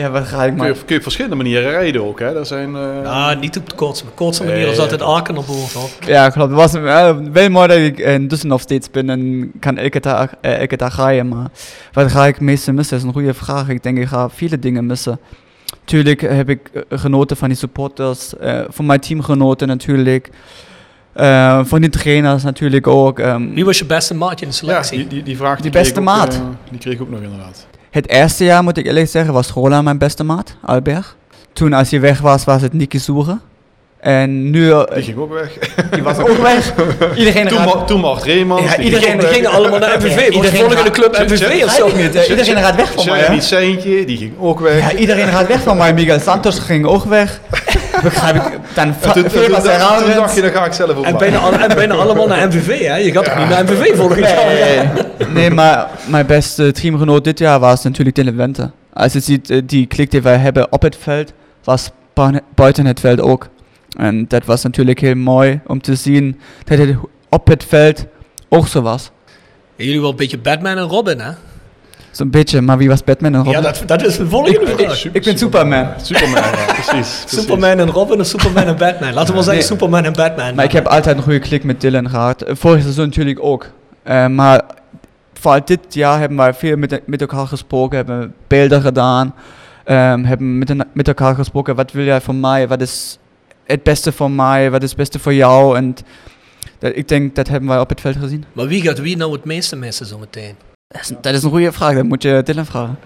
Ja, 0.00 0.10
wat 0.10 0.26
ga 0.26 0.42
ik 0.42 0.48
Kun 0.48 0.56
maar... 0.58 0.66
je, 0.66 0.72
kun 0.74 0.84
je 0.86 0.96
op 0.96 1.02
verschillende 1.02 1.36
manieren 1.36 1.70
rijden 1.70 2.04
ook. 2.06 2.18
Hè? 2.20 2.32
Dat 2.32 2.46
zijn, 2.46 2.76
eh, 2.76 2.82
Ja, 3.02 3.34
niet 3.34 3.56
op 3.56 3.68
de 3.70 3.74
kortste, 3.74 4.04
de 4.04 4.10
kortste 4.14 4.44
manier 4.44 4.66
is 4.68 4.78
altijd 4.78 5.00
ja. 5.00 5.06
Aken 5.06 5.34
naar 5.34 5.44
boven. 5.46 5.80
Ja, 6.06 6.28
klopt. 6.28 6.50
Het 6.50 6.58
was 6.58 6.74
eh, 6.74 7.16
wel 7.32 7.50
mooi 7.50 7.68
dat 7.68 7.76
ik 7.76 7.98
in 7.98 8.28
Düsseldorf 8.34 8.60
steeds 8.62 8.90
ben 8.90 9.10
en 9.10 9.52
kan 9.60 9.76
elke 9.78 10.00
dag, 10.00 10.28
eh, 10.40 10.60
elke 10.60 10.76
dag 10.76 10.96
rijden. 10.96 11.28
Maar 11.28 11.46
wat 11.92 12.10
ga 12.10 12.26
ik 12.26 12.40
meeste 12.40 12.72
missen? 12.72 12.90
Dat 12.96 13.00
is 13.00 13.06
een 13.06 13.20
goede 13.20 13.34
vraag. 13.34 13.68
Ik 13.68 13.82
denk, 13.82 13.98
ik 13.98 14.06
ga 14.08 14.28
viele 14.30 14.58
dingen 14.58 14.86
missen. 14.86 15.20
Tuurlijk 15.84 16.20
heb 16.20 16.48
ik 16.48 16.60
eh, 16.72 16.98
genoten 16.98 17.36
van 17.36 17.48
die 17.48 17.56
supporters, 17.58 18.36
eh, 18.36 18.60
van 18.68 18.86
mijn 18.86 19.00
teamgenoten 19.00 19.68
natuurlijk. 19.68 20.30
Eh, 21.12 21.60
van 21.64 21.80
die 21.80 21.90
trainers 21.90 22.42
natuurlijk 22.42 22.86
ook. 22.86 23.18
ehm. 23.18 23.48
Wie 23.54 23.64
was 23.64 23.78
je 23.78 23.84
beste 23.84 24.14
maatje 24.14 24.44
in 24.46 24.50
de 24.50 24.56
ja, 24.66 24.72
selectie? 24.72 24.98
die, 24.98 25.06
die, 25.08 25.22
die 25.22 25.36
vraag 25.36 25.54
die 25.54 25.62
Die 25.62 25.70
kreeg 25.70 25.82
beste 25.82 26.00
ik 26.00 26.08
ook, 26.08 26.14
maat. 26.16 26.34
eh, 26.34 26.40
die 26.70 26.78
kreeg 26.78 26.94
ik 26.94 27.00
ook 27.00 27.10
nog 27.10 27.20
inderdaad. 27.20 27.66
Het 27.90 28.08
eerste 28.08 28.44
jaar, 28.44 28.62
moet 28.62 28.76
ik 28.76 28.86
eerlijk 28.86 29.08
zeggen, 29.08 29.32
was 29.32 29.48
Roland 29.50 29.84
mijn 29.84 29.98
beste 29.98 30.24
maat, 30.24 30.56
Albert. 30.64 31.14
Toen 31.52 31.72
als 31.72 31.90
hij 31.90 32.00
weg 32.00 32.20
was, 32.20 32.44
was 32.44 32.62
het 32.62 32.72
Nicky 32.72 32.98
Soeren. 32.98 33.40
En 34.00 34.50
nu, 34.50 34.70
eh, 34.72 34.82
Die 34.94 35.02
ging 35.02 35.16
ook 35.18 35.32
weg. 35.32 35.58
die 35.90 36.02
was 36.02 36.18
ook 36.28 36.36
weg. 36.42 36.72
Iedereen 37.16 37.48
toen, 37.48 37.64
ma 37.64 37.70
toen 37.84 38.00
Mart 38.00 38.22
Reemans. 38.22 38.62
Ja, 38.70 38.76
die 38.76 38.84
iedereen- 38.84 39.22
ging 39.22 39.46
allemaal 39.46 39.78
naar 39.78 39.96
MVV. 39.98 40.04
Iedereen 40.08 40.32
Iedereen 40.32 40.58
volgende 40.58 40.82
gaat- 40.82 40.90
club 40.90 41.18
MVV 41.18 41.64
of 41.64 41.70
zo. 41.72 41.86
Iedereen 42.30 42.56
gaat 42.62 42.76
weg 42.76 42.92
van 42.92 43.06
mij. 43.06 43.28
Niet 43.30 43.44
Seintje, 43.44 44.04
die 44.04 44.16
ging 44.16 44.32
ook 44.38 44.60
weg. 44.60 44.90
Ja, 44.92 44.98
iedereen 44.98 45.28
gaat 45.28 45.46
weg 45.46 45.60
van 45.62 45.76
mij. 45.76 45.94
Miguel 45.94 46.20
Santos 46.20 46.58
ging 46.58 46.86
ook 46.86 47.04
weg. 47.04 47.40
Begrijp 48.02 48.34
ik. 48.36 48.42
Dan 48.74 48.86
En 48.86 49.00
toen, 49.00 49.12
toen, 49.12 49.50
dacht 50.14 50.34
je, 50.34 50.40
dan 50.42 50.50
ga 50.50 50.64
ik 50.64 50.72
zelf 50.72 50.96
ook 50.96 51.04
En 51.04 51.18
bijna, 51.18 51.38
alle- 51.38 51.56
en 51.56 51.74
bijna 51.74 51.94
allemaal 51.94 52.26
naar 52.26 52.48
MVV. 52.48 52.86
Hè? 52.86 52.96
Je 52.96 53.12
gaat 53.12 53.24
toch 53.24 53.38
niet 53.38 53.48
naar 53.48 53.64
MVV 53.64 53.96
volgend 53.96 54.18
jaar? 54.28 54.46
Nee, 54.46 55.28
nee, 55.28 55.50
maar 55.50 55.88
mijn 56.06 56.26
beste 56.26 56.72
teamgenoot 56.72 57.24
dit 57.24 57.38
jaar 57.38 57.60
was 57.60 57.82
natuurlijk 57.84 58.16
Dylan 58.16 58.36
Wente. 58.36 58.70
Als 58.92 59.12
je 59.12 59.20
ziet, 59.20 59.50
eh, 59.50 59.60
die 59.64 59.86
klik 59.86 60.10
die 60.10 60.22
wij 60.22 60.36
hebben 60.36 60.72
op 60.72 60.82
het 60.82 60.96
veld, 61.00 61.32
was 61.64 61.90
bui- 62.14 62.40
buiten 62.54 62.86
het 62.86 63.00
veld 63.00 63.20
ook. 63.20 63.48
En 63.98 64.24
dat 64.28 64.44
was 64.44 64.62
natuurlijk 64.62 65.00
heel 65.00 65.14
mooi 65.14 65.60
om 65.66 65.80
te 65.82 65.94
zien 65.94 66.40
dat 66.64 66.78
het 66.78 66.96
op 67.28 67.46
het 67.46 67.64
veld 67.68 68.04
ook 68.48 68.66
zo 68.66 68.82
was. 68.82 69.10
Jullie 69.76 70.00
wel 70.00 70.10
een 70.10 70.16
beetje 70.16 70.38
Batman 70.38 70.76
en 70.76 70.84
Robin, 70.84 71.20
hè? 71.20 71.30
Zo'n 72.20 72.30
beetje, 72.30 72.60
maar 72.60 72.78
wie 72.78 72.88
was 72.88 73.04
Batman 73.04 73.32
en 73.34 73.38
Robin? 73.44 73.52
Ja, 73.52 73.60
dat, 73.60 73.82
dat 73.86 74.02
is 74.06 74.16
de 74.16 74.26
volgende 74.28 74.66
vraag. 74.76 75.04
ik 75.12 75.22
ben 75.24 75.38
Superman. 75.38 75.86
Superman, 76.02 76.42
ja, 76.42 76.64
precies. 76.64 76.84
precies. 76.90 77.24
Superman 77.40 77.78
en 77.78 77.90
Robin 77.90 78.20
of 78.20 78.26
Superman 78.26 78.64
en 78.64 78.76
Batman? 78.76 79.12
Laten 79.12 79.26
we 79.28 79.32
wel 79.32 79.42
zeggen 79.42 79.52
Nee. 79.52 79.62
Superman 79.62 80.04
en 80.04 80.12
Batman. 80.12 80.54
Maar 80.54 80.64
ik 80.64 80.72
heb 80.72 80.86
altijd 80.86 81.16
een 81.16 81.22
goede 81.22 81.38
klik 81.38 81.64
met 81.64 81.80
Dylan 81.80 82.10
gehad. 82.10 82.42
Eh, 82.42 82.54
Vorig 82.56 82.82
seizoen 82.82 83.04
natuurlijk 83.04 83.38
ook. 83.42 83.66
Eh, 84.02 84.26
maar 84.26 84.62
vooral 85.34 85.60
dit 85.64 85.80
jaar 85.88 86.18
hebben 86.18 86.36
wij 86.38 86.54
veel 86.54 86.76
met, 86.76 87.00
met 87.06 87.20
elkaar 87.20 87.46
gesproken, 87.46 87.96
hebben 87.96 88.34
beelden 88.46 88.80
gedaan, 88.82 89.34
ehm, 89.84 90.24
hebben 90.24 90.58
met, 90.58 90.70
een- 90.70 90.84
met 90.92 91.08
elkaar 91.08 91.34
gesproken. 91.34 91.74
Wat 91.74 91.92
wil 91.92 92.04
jij 92.04 92.20
van 92.20 92.40
mij? 92.40 92.68
Wat 92.68 92.80
is 92.80 93.18
het 93.66 93.82
beste 93.82 94.12
voor 94.12 94.30
mij? 94.30 94.70
Wat 94.70 94.82
is 94.82 94.88
het 94.88 94.98
beste 94.98 95.18
voor 95.18 95.34
jou? 95.34 95.76
En 95.76 95.94
dat, 96.78 96.92
ik 96.96 97.08
denk 97.08 97.34
dat 97.34 97.48
hebben 97.48 97.68
wij 97.68 97.78
op 97.80 97.88
het 97.88 98.00
veld 98.00 98.16
gezien. 98.16 98.44
Maar 98.52 98.66
wie 98.66 98.82
gaat 98.82 98.98
wie 99.00 99.16
nou 99.16 99.32
het 99.32 99.44
meeste 99.44 99.76
missen 99.76 100.06
zometeen? 100.06 100.54
Dat 100.92 101.00
is, 101.00 101.12
dat 101.20 101.34
is 101.34 101.42
een 101.42 101.50
goede 101.50 101.72
vraag. 101.72 101.94
Dat 101.94 102.04
moet 102.04 102.22
je 102.22 102.42
Dylan 102.44 102.66
vragen. 102.66 102.98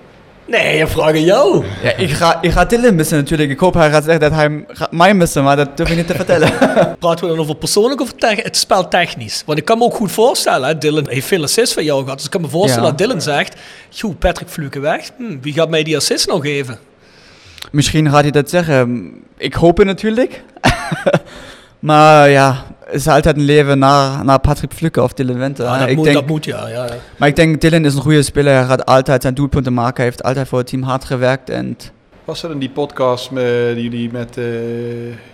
Nee, 0.46 0.76
je 0.76 0.86
vraagt 0.86 1.12
aan 1.14 1.24
jou. 1.24 1.64
Ja, 1.82 1.96
ik 1.96 2.10
ga, 2.10 2.42
ik 2.42 2.50
ga 2.50 2.64
Dylan 2.64 2.94
missen 2.94 3.16
natuurlijk. 3.16 3.50
Ik 3.50 3.58
hoop 3.58 3.74
hij 3.74 3.90
gaat 3.90 4.04
zeggen 4.04 4.20
dat 4.20 4.32
hij 4.32 4.64
mij 4.90 5.14
missen, 5.14 5.44
maar 5.44 5.56
dat 5.56 5.76
durf 5.76 5.90
ik 5.90 5.96
niet 5.96 6.06
te 6.06 6.14
vertellen. 6.14 6.52
Praten 6.98 7.24
we 7.24 7.30
dan 7.30 7.38
over 7.38 7.56
persoonlijk 7.56 8.00
of 8.00 8.12
het 8.16 8.56
spel 8.56 8.88
technisch? 8.88 9.42
Want 9.46 9.58
ik 9.58 9.64
kan 9.64 9.78
me 9.78 9.84
ook 9.84 9.94
goed 9.94 10.12
voorstellen, 10.12 10.68
hè, 10.68 10.78
Dylan 10.78 11.08
heeft 11.08 11.26
veel 11.26 11.42
assists 11.42 11.74
van 11.74 11.84
jou 11.84 12.02
gehad. 12.02 12.16
Dus 12.16 12.24
ik 12.26 12.30
kan 12.32 12.40
me 12.40 12.48
voorstellen 12.48 12.84
Ja. 12.84 12.88
dat 12.90 12.98
Dylan 12.98 13.20
zegt, 13.20 13.56
joh, 13.88 14.18
Patrick 14.18 14.48
Fluke 14.48 14.80
weg. 14.80 15.10
Hm, 15.16 15.38
wie 15.40 15.52
gaat 15.52 15.70
mij 15.70 15.82
die 15.82 15.96
assist 15.96 16.26
nog 16.28 16.42
geven? 16.42 16.78
Misschien 17.70 18.10
gaat 18.10 18.22
hij 18.22 18.30
dat 18.30 18.50
zeggen. 18.50 19.10
Ik 19.36 19.54
hoop 19.54 19.76
het 19.76 19.86
natuurlijk. 19.86 20.42
maar 21.84 22.28
ja, 22.28 22.64
het 22.84 22.94
is 22.94 23.08
altijd 23.08 23.36
een 23.36 23.42
leven 23.42 23.78
naar, 23.78 24.24
naar 24.24 24.40
Patrick 24.40 24.72
Fluke 24.72 25.02
of 25.02 25.12
Dylan 25.12 25.38
Wente. 25.38 25.62
Ja, 25.62 25.78
dat, 25.78 25.88
ik 25.88 25.96
moet, 25.96 26.04
denk, 26.04 26.16
dat 26.16 26.26
moet, 26.26 26.44
ja. 26.44 26.68
ja. 26.68 26.86
Maar 27.16 27.28
ik 27.28 27.36
denk, 27.36 27.60
Dylan 27.60 27.84
is 27.84 27.94
een 27.94 28.00
goede 28.00 28.22
speler. 28.22 28.54
Hij 28.54 28.64
gaat 28.64 28.84
altijd 28.84 29.22
zijn 29.22 29.34
doelpunten 29.34 29.74
maken. 29.74 29.96
Hij 29.96 30.04
heeft 30.04 30.22
altijd 30.22 30.48
voor 30.48 30.58
het 30.58 30.66
team 30.66 30.82
hard 30.82 31.04
gewerkt. 31.04 31.50
En 31.50 31.76
Was 32.24 32.40
dat 32.40 32.50
in 32.50 32.58
die 32.58 32.70
podcast 32.70 33.30
met, 33.30 33.74
die 33.74 33.82
jullie 33.82 34.12
met 34.12 34.36
eh, 34.36 34.44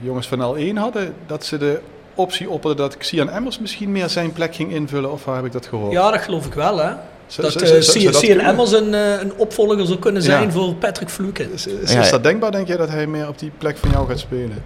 jongens 0.01 0.28
van 0.28 0.57
L1 0.57 0.74
hadden, 0.74 1.14
dat 1.26 1.44
ze 1.44 1.59
de 1.59 1.80
optie 2.14 2.51
opperden 2.51 2.78
dat 2.78 2.96
Xian 2.96 3.30
Emmers 3.30 3.59
misschien 3.59 3.92
meer 3.92 4.09
zijn 4.09 4.32
plek 4.32 4.55
ging 4.55 4.72
invullen? 4.72 5.12
Of 5.12 5.24
waar 5.24 5.36
heb 5.36 5.44
ik 5.44 5.53
dat 5.53 5.66
gehoord? 5.66 5.92
ja, 5.92 6.11
dat 6.11 6.20
geloof 6.20 6.46
ik 6.46 6.55
wel, 6.55 6.78
hè. 6.78 6.92
Dat 7.36 7.62
uh, 7.62 7.80
Cian 7.80 8.12
kunnen? 8.12 8.46
Emmers 8.46 8.72
een, 8.72 8.94
eh, 8.94 9.20
een 9.20 9.32
opvolger 9.36 9.86
zou 9.86 9.98
kunnen 9.98 10.22
zijn 10.22 10.42
Ja. 10.42 10.51
voor 10.51 10.74
Patrick 10.74 11.09
Fluke. 11.09 11.53
Is, 11.53 11.66
is, 11.66 11.92
Ja, 11.92 12.01
is 12.01 12.07
ja. 12.07 12.11
dat 12.11 12.22
denkbaar, 12.22 12.51
denk 12.51 12.66
jij, 12.66 12.76
dat 12.76 12.88
hij 12.88 13.07
meer 13.07 13.28
op 13.28 13.38
die 13.38 13.53
plek 13.59 13.76
van 13.76 13.90
jou 13.90 14.09
gaat 14.09 14.18
spelen? 14.18 14.62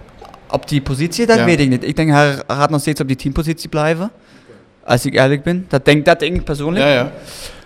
Op 0.55 0.67
die 0.67 0.81
positie, 0.81 1.25
dat 1.25 1.37
Ja. 1.37 1.45
weet 1.45 1.59
ik 1.59 1.69
niet. 1.69 1.83
Ik 1.83 1.95
denk, 1.95 2.09
hij 2.09 2.41
gaat 2.47 2.69
nog 2.69 2.81
steeds 2.81 3.01
op 3.01 3.07
die 3.07 3.15
teampositie 3.15 3.69
blijven. 3.69 4.11
Als 4.83 5.05
ik 5.05 5.13
eerlijk 5.13 5.43
ben. 5.43 5.65
Dat 5.69 5.85
denk, 5.85 6.05
dat 6.05 6.19
denk 6.19 6.35
ik 6.35 6.43
persoonlijk. 6.43 6.85
Ja, 6.85 6.91
ja. 6.93 7.11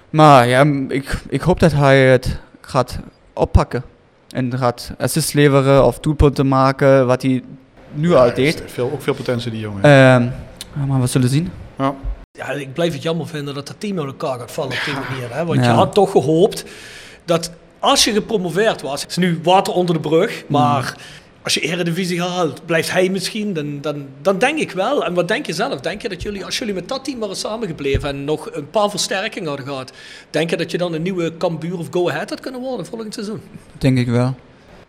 Maar 0.09 0.47
ja, 0.47 0.65
ik, 0.87 1.17
ik 1.29 1.41
hoop 1.41 1.59
dat 1.59 1.71
hij 1.71 1.99
het 2.07 2.39
gaat 2.61 2.99
oppakken. 3.33 3.83
En 4.29 4.57
gaat 4.57 4.91
assists 4.97 5.33
leveren 5.33 5.85
of 5.85 5.99
doelpunten 5.99 6.47
maken, 6.47 7.07
wat 7.07 7.21
hij 7.21 7.43
nu 7.93 8.13
al 8.13 8.33
deed. 8.33 8.63
Veel, 8.65 8.91
ook 8.93 9.01
veel 9.01 9.13
potentie, 9.13 9.51
die 9.51 9.59
jongen. 9.59 9.83
Ehm, 9.83 10.27
maar 10.87 11.01
we 11.01 11.07
zullen 11.07 11.29
zien. 11.29 11.51
ja. 11.77 11.93
Ja, 12.31 12.49
ik 12.49 12.73
blijf 12.73 12.93
het 12.93 13.01
jammer 13.01 13.27
vinden 13.27 13.53
dat 13.53 13.67
het 13.67 13.79
team 13.79 13.97
uit 13.97 14.07
elkaar 14.07 14.39
gaat 14.39 14.51
vallen 14.51 14.71
op 14.71 14.81
die 14.85 14.93
manier. 14.93 15.35
Hè? 15.35 15.45
Want 15.45 15.65
je 15.65 15.69
had 15.71 15.93
toch 15.93 16.11
gehoopt 16.11 16.63
dat 17.25 17.51
als 17.79 18.03
je 18.03 18.11
gepromoveerd 18.11 18.81
was, 18.81 19.01
het 19.01 19.09
is 19.09 19.17
nu 19.17 19.39
water 19.43 19.73
onder 19.73 19.95
de 19.95 20.01
brug, 20.01 20.43
maar 20.47 20.95
als 21.43 21.53
je 21.53 21.59
eredivisie 21.59 22.21
haalt, 22.21 22.65
blijft 22.65 22.91
hij 22.91 23.09
misschien, 23.09 23.53
dan, 23.53 23.81
dan, 23.81 24.07
dan 24.21 24.37
denk 24.37 24.59
ik 24.59 24.71
wel. 24.71 25.05
En 25.05 25.13
wat 25.13 25.27
denk 25.27 25.45
je 25.45 25.53
zelf? 25.53 25.79
Denk 25.79 26.01
je 26.01 26.09
dat 26.09 26.21
jullie, 26.21 26.45
als 26.45 26.57
jullie 26.57 26.73
met 26.73 26.87
dat 26.87 27.03
team 27.03 27.19
waren 27.19 27.35
samengebleven 27.35 28.09
en 28.09 28.23
nog 28.23 28.49
een 28.51 28.69
paar 28.69 28.89
versterkingen 28.89 29.47
hadden 29.47 29.67
gehad, 29.67 29.91
denk 30.29 30.49
je 30.49 30.57
dat 30.57 30.71
je 30.71 30.77
dan 30.77 30.93
een 30.93 31.01
nieuwe 31.01 31.37
Cambuur 31.37 31.77
of 31.77 31.87
Go 31.91 32.09
Ahead 32.09 32.29
had 32.29 32.39
kunnen 32.39 32.61
worden 32.61 32.85
volgend 32.85 33.13
seizoen? 33.13 33.41
Denk 33.77 33.97
ik 33.97 34.07
wel. 34.07 34.35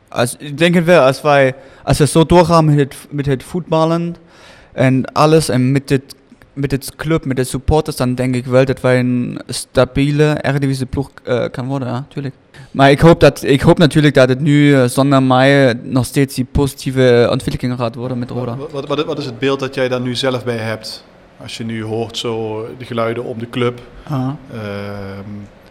Als, 0.09 0.37
ik 0.39 0.59
denk 0.59 0.75
het 0.75 0.85
wel, 0.85 1.03
als 1.03 1.21
wij 1.21 1.55
als 1.85 1.99
we 1.99 2.07
zo 2.07 2.27
doorgaan 2.27 2.65
met 2.65 2.77
het, 2.77 2.97
met 3.11 3.27
het 3.27 3.43
voetballen 3.43 4.17
en 4.73 5.13
alles 5.13 5.49
en 5.49 5.73
met 5.73 5.89
het, 5.91 6.15
met 6.53 6.71
het 6.71 6.97
club, 6.97 7.25
met 7.25 7.37
de 7.37 7.45
supporters, 7.45 7.97
dan 7.97 8.15
denk 8.15 8.35
ik 8.35 8.47
wel 8.47 8.65
dat 8.65 8.81
wij 8.81 8.99
een 8.99 9.41
stabiele 9.47 10.39
Eredivisie 10.43 10.87
ploeg 10.87 11.11
eh, 11.25 11.45
kan 11.51 11.67
worden, 11.67 11.89
ja, 11.89 12.05
tuurlijk. 12.09 12.35
Maar 12.71 12.91
ik 12.91 13.01
hoop, 13.01 13.21
dat, 13.21 13.43
ik 13.43 13.61
hoop 13.61 13.79
natuurlijk 13.79 14.15
dat 14.15 14.29
het 14.29 14.41
nu 14.41 14.89
zonder 14.89 15.23
mij 15.23 15.75
nog 15.83 16.05
steeds 16.05 16.35
die 16.35 16.47
positieve 16.53 17.29
ontwikkeling 17.31 17.79
gaat 17.79 17.95
worden 17.95 18.19
met 18.19 18.31
Roda. 18.31 18.57
Wat, 18.71 19.05
wat, 19.05 19.19
is 19.19 19.25
het 19.25 19.39
beeld 19.39 19.61
dat 19.61 19.75
jij 19.75 19.89
daar 19.89 20.01
nu 20.01 20.15
zelf 20.15 20.45
bij 20.45 20.57
hebt? 20.57 21.05
Als 21.43 21.57
je 21.57 21.65
nu 21.65 21.83
hoort 21.83 22.17
zo 22.17 22.67
de 22.79 22.85
geluiden 22.85 23.25
om 23.25 23.39
de 23.39 23.51
club. 23.51 23.81
Ehm, 24.05 24.35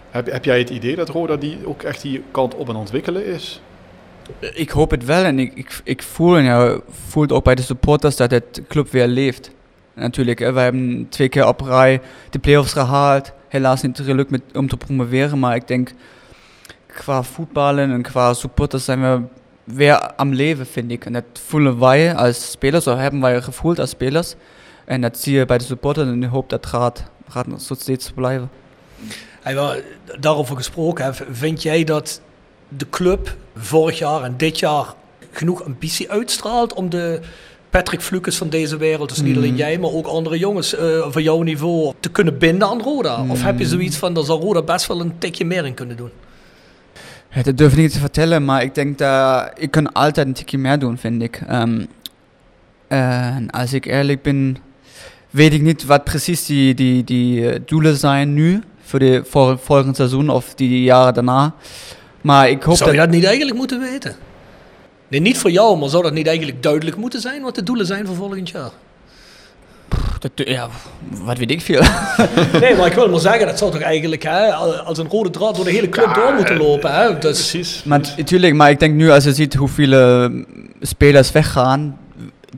heb, 0.09 0.31
heb 0.31 0.45
jij 0.45 0.59
het 0.59 0.69
idee 0.69 0.95
dat 0.95 1.09
Roda 1.09 1.35
die 1.35 1.57
ook 1.65 1.83
echt 1.83 2.01
die 2.01 2.23
kant 2.31 2.55
op 2.55 2.69
en 2.69 2.75
ontwikkelen 2.75 3.25
is? 3.25 3.61
Ik 4.53 4.69
hoop 4.69 4.91
het 4.91 5.05
wel 5.05 5.23
en 5.23 5.39
ik, 5.39 5.51
ik, 5.55 5.81
ik 5.83 6.03
voel, 6.03 6.37
en 6.37 6.43
ja, 6.43 6.79
voelt 7.07 7.31
ook 7.31 7.43
bij 7.43 7.55
de 7.55 7.61
supporters 7.61 8.15
dat 8.15 8.31
het 8.31 8.61
club 8.67 8.89
weer 8.89 9.07
leeft. 9.07 9.51
Natuurlijk, 9.99 10.39
hè, 10.39 10.53
we 10.53 10.59
hebben 10.59 11.07
twee 11.09 11.29
keer 11.29 11.47
op 11.47 11.61
rij 11.61 12.01
de 12.29 12.39
play-offs 12.39 12.73
gehaald. 12.73 13.31
Helaas 13.47 13.81
niet 13.81 13.99
gelukt 13.99 14.41
om 14.53 14.67
te 14.67 14.77
promoveren, 14.77 15.39
maar 15.39 15.55
ik 15.55 15.67
denk 15.67 15.91
qua 16.87 17.23
voetballen 17.23 17.91
en 17.91 18.01
qua 18.01 18.33
supporters 18.33 18.85
zijn 18.85 19.01
we 19.01 19.21
weer 19.63 20.13
am 20.15 20.33
leven, 20.33 20.65
vind 20.65 20.91
ik. 20.91 21.05
En 21.05 21.13
dat 21.13 21.23
voelen 21.33 21.79
wij 21.79 22.15
als 22.15 22.51
spelers, 22.51 22.87
of 22.87 22.97
hebben 22.97 23.21
wij 23.21 23.41
gevoeld 23.41 23.79
als 23.79 23.89
spelers. 23.89 24.35
En 24.85 25.01
dat 25.01 25.19
zie 25.19 25.35
je 25.35 25.45
bij 25.45 25.57
de 25.57 25.63
supporters 25.63 26.07
en 26.07 26.23
ik 26.23 26.29
hoop 26.29 26.49
dat 26.49 26.65
gaat, 26.65 27.03
gaat 27.27 27.45
zo 27.61 27.73
steeds 27.73 28.11
blijven. 28.11 28.49
Hey, 29.41 29.83
daarover 30.19 30.55
gesproken, 30.55 31.15
vind 31.31 31.61
jij 31.61 31.83
dat 31.83 32.21
de 32.67 32.89
club 32.89 33.35
vorig 33.55 33.97
jaar 33.97 34.23
en 34.23 34.37
dit 34.37 34.59
jaar 34.59 34.93
genoeg 35.31 35.63
ambitie 35.63 36.11
uitstraalt 36.11 36.73
om 36.73 36.89
de 36.89 37.21
Patrick 37.69 38.01
Flukes 38.01 38.37
van 38.37 38.49
deze 38.49 38.77
wereld, 38.77 39.09
dus 39.09 39.21
niet 39.21 39.37
alleen 39.37 39.55
jij, 39.55 39.77
maar 39.77 39.91
ook 39.91 40.05
andere 40.05 40.37
jongens 40.37 40.75
eh, 40.75 41.05
van 41.09 41.23
jouw 41.23 41.41
niveau, 41.41 41.93
te 41.99 42.09
kunnen 42.09 42.37
binden 42.37 42.67
aan 42.67 42.81
Roda? 42.81 43.25
Of 43.27 43.43
heb 43.43 43.59
je 43.59 43.65
zoiets 43.65 43.97
van, 43.97 44.13
daar 44.13 44.23
zou 44.23 44.41
Roda 44.41 44.61
best 44.61 44.87
wel 44.87 45.01
een 45.01 45.17
tikje 45.17 45.45
meer 45.45 45.65
in 45.65 45.73
kunnen 45.73 45.97
doen? 45.97 46.09
Ja, 47.31 47.43
dat 47.43 47.57
durf 47.57 47.71
ik 47.71 47.77
niet 47.77 47.91
te 47.91 47.99
vertellen, 47.99 48.45
maar 48.45 48.63
ik 48.63 48.75
denk 48.75 48.97
dat 48.97 49.51
ik 49.57 49.71
kan 49.71 49.91
altijd 49.91 50.27
een 50.27 50.33
tikje 50.33 50.57
meer 50.57 50.79
doen, 50.79 50.97
vind 50.97 51.21
ik. 51.21 51.41
Ehm, 51.47 51.85
en 52.87 53.49
als 53.49 53.73
ik 53.73 53.85
eerlijk 53.85 54.21
ben, 54.21 54.57
weet 55.29 55.53
ik 55.53 55.61
niet 55.61 55.85
wat 55.85 56.03
precies 56.03 56.45
die, 56.45 56.73
die, 56.73 57.03
die 57.03 57.49
eh, 57.49 57.59
doelen 57.65 57.97
zijn 57.97 58.33
nu 58.33 58.61
voor 58.81 58.99
de 58.99 59.21
volgende 59.61 59.95
seizoen 59.95 60.29
of 60.29 60.53
die 60.55 60.83
jaren 60.83 61.13
daarna. 61.13 61.53
Maar 62.21 62.49
ik 62.49 62.63
hoop 62.63 62.75
Zou 62.75 62.91
je 62.91 62.97
dat... 62.97 63.05
dat 63.05 63.15
niet 63.15 63.25
eigenlijk 63.25 63.57
moeten 63.57 63.79
weten? 63.79 64.15
Nee, 65.09 65.19
niet 65.19 65.37
voor 65.37 65.51
jou, 65.51 65.77
maar 65.77 65.89
zou 65.89 66.03
dat 66.03 66.13
niet 66.13 66.27
eigenlijk 66.27 66.63
duidelijk 66.63 66.97
moeten 66.97 67.21
zijn 67.21 67.41
wat 67.41 67.55
de 67.55 67.63
doelen 67.63 67.85
zijn 67.85 68.05
voor 68.05 68.15
volgend 68.15 68.49
jaar? 68.49 68.71
dat 70.19 70.31
ja, 70.47 70.69
wat 71.09 71.37
weet 71.37 71.51
ik 71.51 71.61
veel. 71.61 71.81
Nee, 72.61 72.75
maar 72.75 72.87
ik 72.87 72.93
wil 72.93 73.09
maar 73.09 73.19
zeggen, 73.19 73.47
dat 73.47 73.57
zou 73.57 73.71
toch 73.71 73.81
eigenlijk 73.81 74.23
hè, 74.23 74.53
als 74.53 74.97
een 74.97 75.07
rode 75.07 75.29
draad 75.29 75.55
door 75.55 75.65
de 75.65 75.71
hele 75.71 75.89
club 75.89 76.13
door 76.13 76.33
moeten 76.33 76.57
lopen. 76.57 76.93
Hè? 76.93 77.17
Dus, 77.17 77.19
Precies. 77.19 77.83
maar 77.83 78.13
natuurlijk, 78.17 78.53
maar 78.53 78.69
ik 78.69 78.79
denk 78.79 78.95
nu 78.95 79.11
als 79.11 79.23
je 79.23 79.33
ziet 79.33 79.53
hoeveel 79.53 79.91
eh, 79.91 80.29
spelers 80.81 81.31
weggaan, 81.31 81.97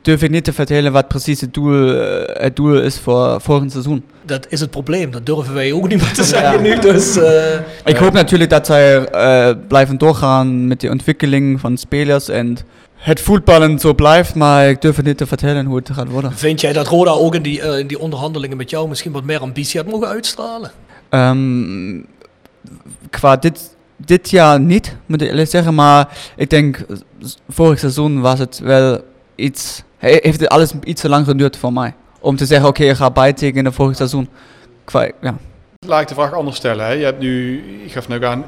durf 0.02 0.22
ik 0.22 0.30
niet 0.30 0.44
te 0.44 0.52
vertellen 0.52 0.92
wat 0.92 1.08
precies 1.08 1.40
het 1.40 1.54
doel, 1.54 2.00
eh, 2.00 2.42
het 2.42 2.56
doel 2.56 2.80
is 2.80 2.98
voor 2.98 3.40
volgend 3.40 3.72
seizoen. 3.72 4.04
dat 4.26 4.46
is 4.48 4.60
het 4.60 4.70
probleem. 4.70 5.10
Dat 5.10 5.26
durven 5.26 5.54
wij 5.54 5.72
ook 5.72 5.88
niet 5.88 6.00
meer 6.00 6.12
te 6.12 6.24
zeggen 6.24 6.62
nu. 6.62 6.78
Dus, 6.78 7.16
eh, 7.16 7.54
Ik 7.84 7.96
hoop 7.96 8.12
natuurlijk 8.12 8.50
dat 8.50 8.66
zij 8.66 9.04
eh, 9.04 9.54
blijven 9.68 9.98
doorgaan 9.98 10.66
met 10.66 10.80
de 10.80 10.90
ontwikkeling 10.90 11.60
van 11.60 11.76
spelers 11.76 12.28
en 12.28 12.58
het 12.94 13.20
voetballen 13.20 13.78
zo 13.78 13.94
blijft, 13.94 14.34
maar 14.34 14.68
ik 14.68 14.80
durf 14.80 14.96
het 14.96 15.04
niet 15.04 15.16
te 15.16 15.26
vertellen 15.26 15.66
hoe 15.66 15.76
het 15.76 15.90
gaat 15.92 16.08
worden. 16.08 16.32
vind 16.32 16.60
jij 16.60 16.72
dat 16.72 16.86
Roda 16.86 17.10
ook 17.10 17.34
in 17.34 17.42
die, 17.42 17.60
in 17.60 17.86
die 17.86 17.98
onderhandelingen 17.98 18.56
met 18.56 18.70
jou 18.70 18.88
misschien 18.88 19.12
wat 19.12 19.24
meer 19.24 19.38
ambitie 19.40 19.80
had 19.80 19.90
mogen 19.90 20.08
uitstralen? 20.08 20.70
Ehm, 21.08 22.02
qua 23.10 23.36
dit, 23.36 23.76
dit 23.96 24.30
jaar 24.30 24.60
niet, 24.60 24.96
moet 25.06 25.22
ik 25.22 25.28
eerlijk 25.28 25.50
zeggen, 25.50 25.74
maar 25.74 26.08
ik 26.36 26.50
denk 26.50 26.86
vorig 27.48 27.78
seizoen 27.78 28.20
was 28.20 28.38
het 28.38 28.58
wel 28.58 29.00
iets, 29.34 29.82
heeft 29.96 30.40
het 30.40 30.48
alles 30.48 30.72
iets 30.84 31.00
te 31.00 31.08
lang 31.08 31.26
geduurd 31.26 31.56
voor 31.56 31.72
mij. 31.72 31.94
Om 32.20 32.36
te 32.36 32.46
zeggen, 32.46 32.68
oké, 32.68 32.84
je 32.84 32.94
gaat 32.94 33.14
bijtekenen 33.14 33.72
vorig 33.72 33.96
seizoen. 33.96 34.28
Qua, 34.84 35.10
ja. 35.20 35.36
Laat 35.86 36.00
ik 36.00 36.08
de 36.08 36.14
vraag 36.14 36.32
anders 36.32 36.56
stellen. 36.56 36.86
Hè. 36.86 36.92
Je 36.92 37.04
hebt 37.04 37.20
nu, 37.20 37.62
je 37.82 37.88
gaf 37.88 38.08
nu 38.08 38.24
aan, 38.24 38.44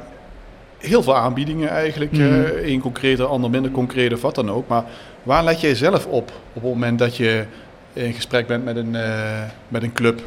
heel 0.77 1.03
veel 1.03 1.15
aanbiedingen 1.15 1.69
eigenlijk. 1.69 2.11
Mhm. 2.11 2.21
eh 2.21 2.67
Eén 2.71 2.79
concreter, 2.79 3.25
ander 3.25 3.49
minder 3.49 3.71
concreet 3.71 4.13
of 4.13 4.21
wat 4.21 4.35
dan 4.35 4.51
ook. 4.51 4.67
Maar 4.67 4.83
waar 5.23 5.43
let 5.43 5.61
jij 5.61 5.75
zelf 5.75 6.05
op 6.05 6.31
op 6.53 6.61
het 6.61 6.63
moment 6.63 6.99
dat 6.99 7.17
je 7.17 7.45
in 7.93 8.13
gesprek 8.13 8.47
bent 8.47 8.65
met 8.65 8.75
een, 8.75 8.95
eh, 8.95 9.41
met 9.67 9.83
een 9.83 9.93
club? 9.93 10.21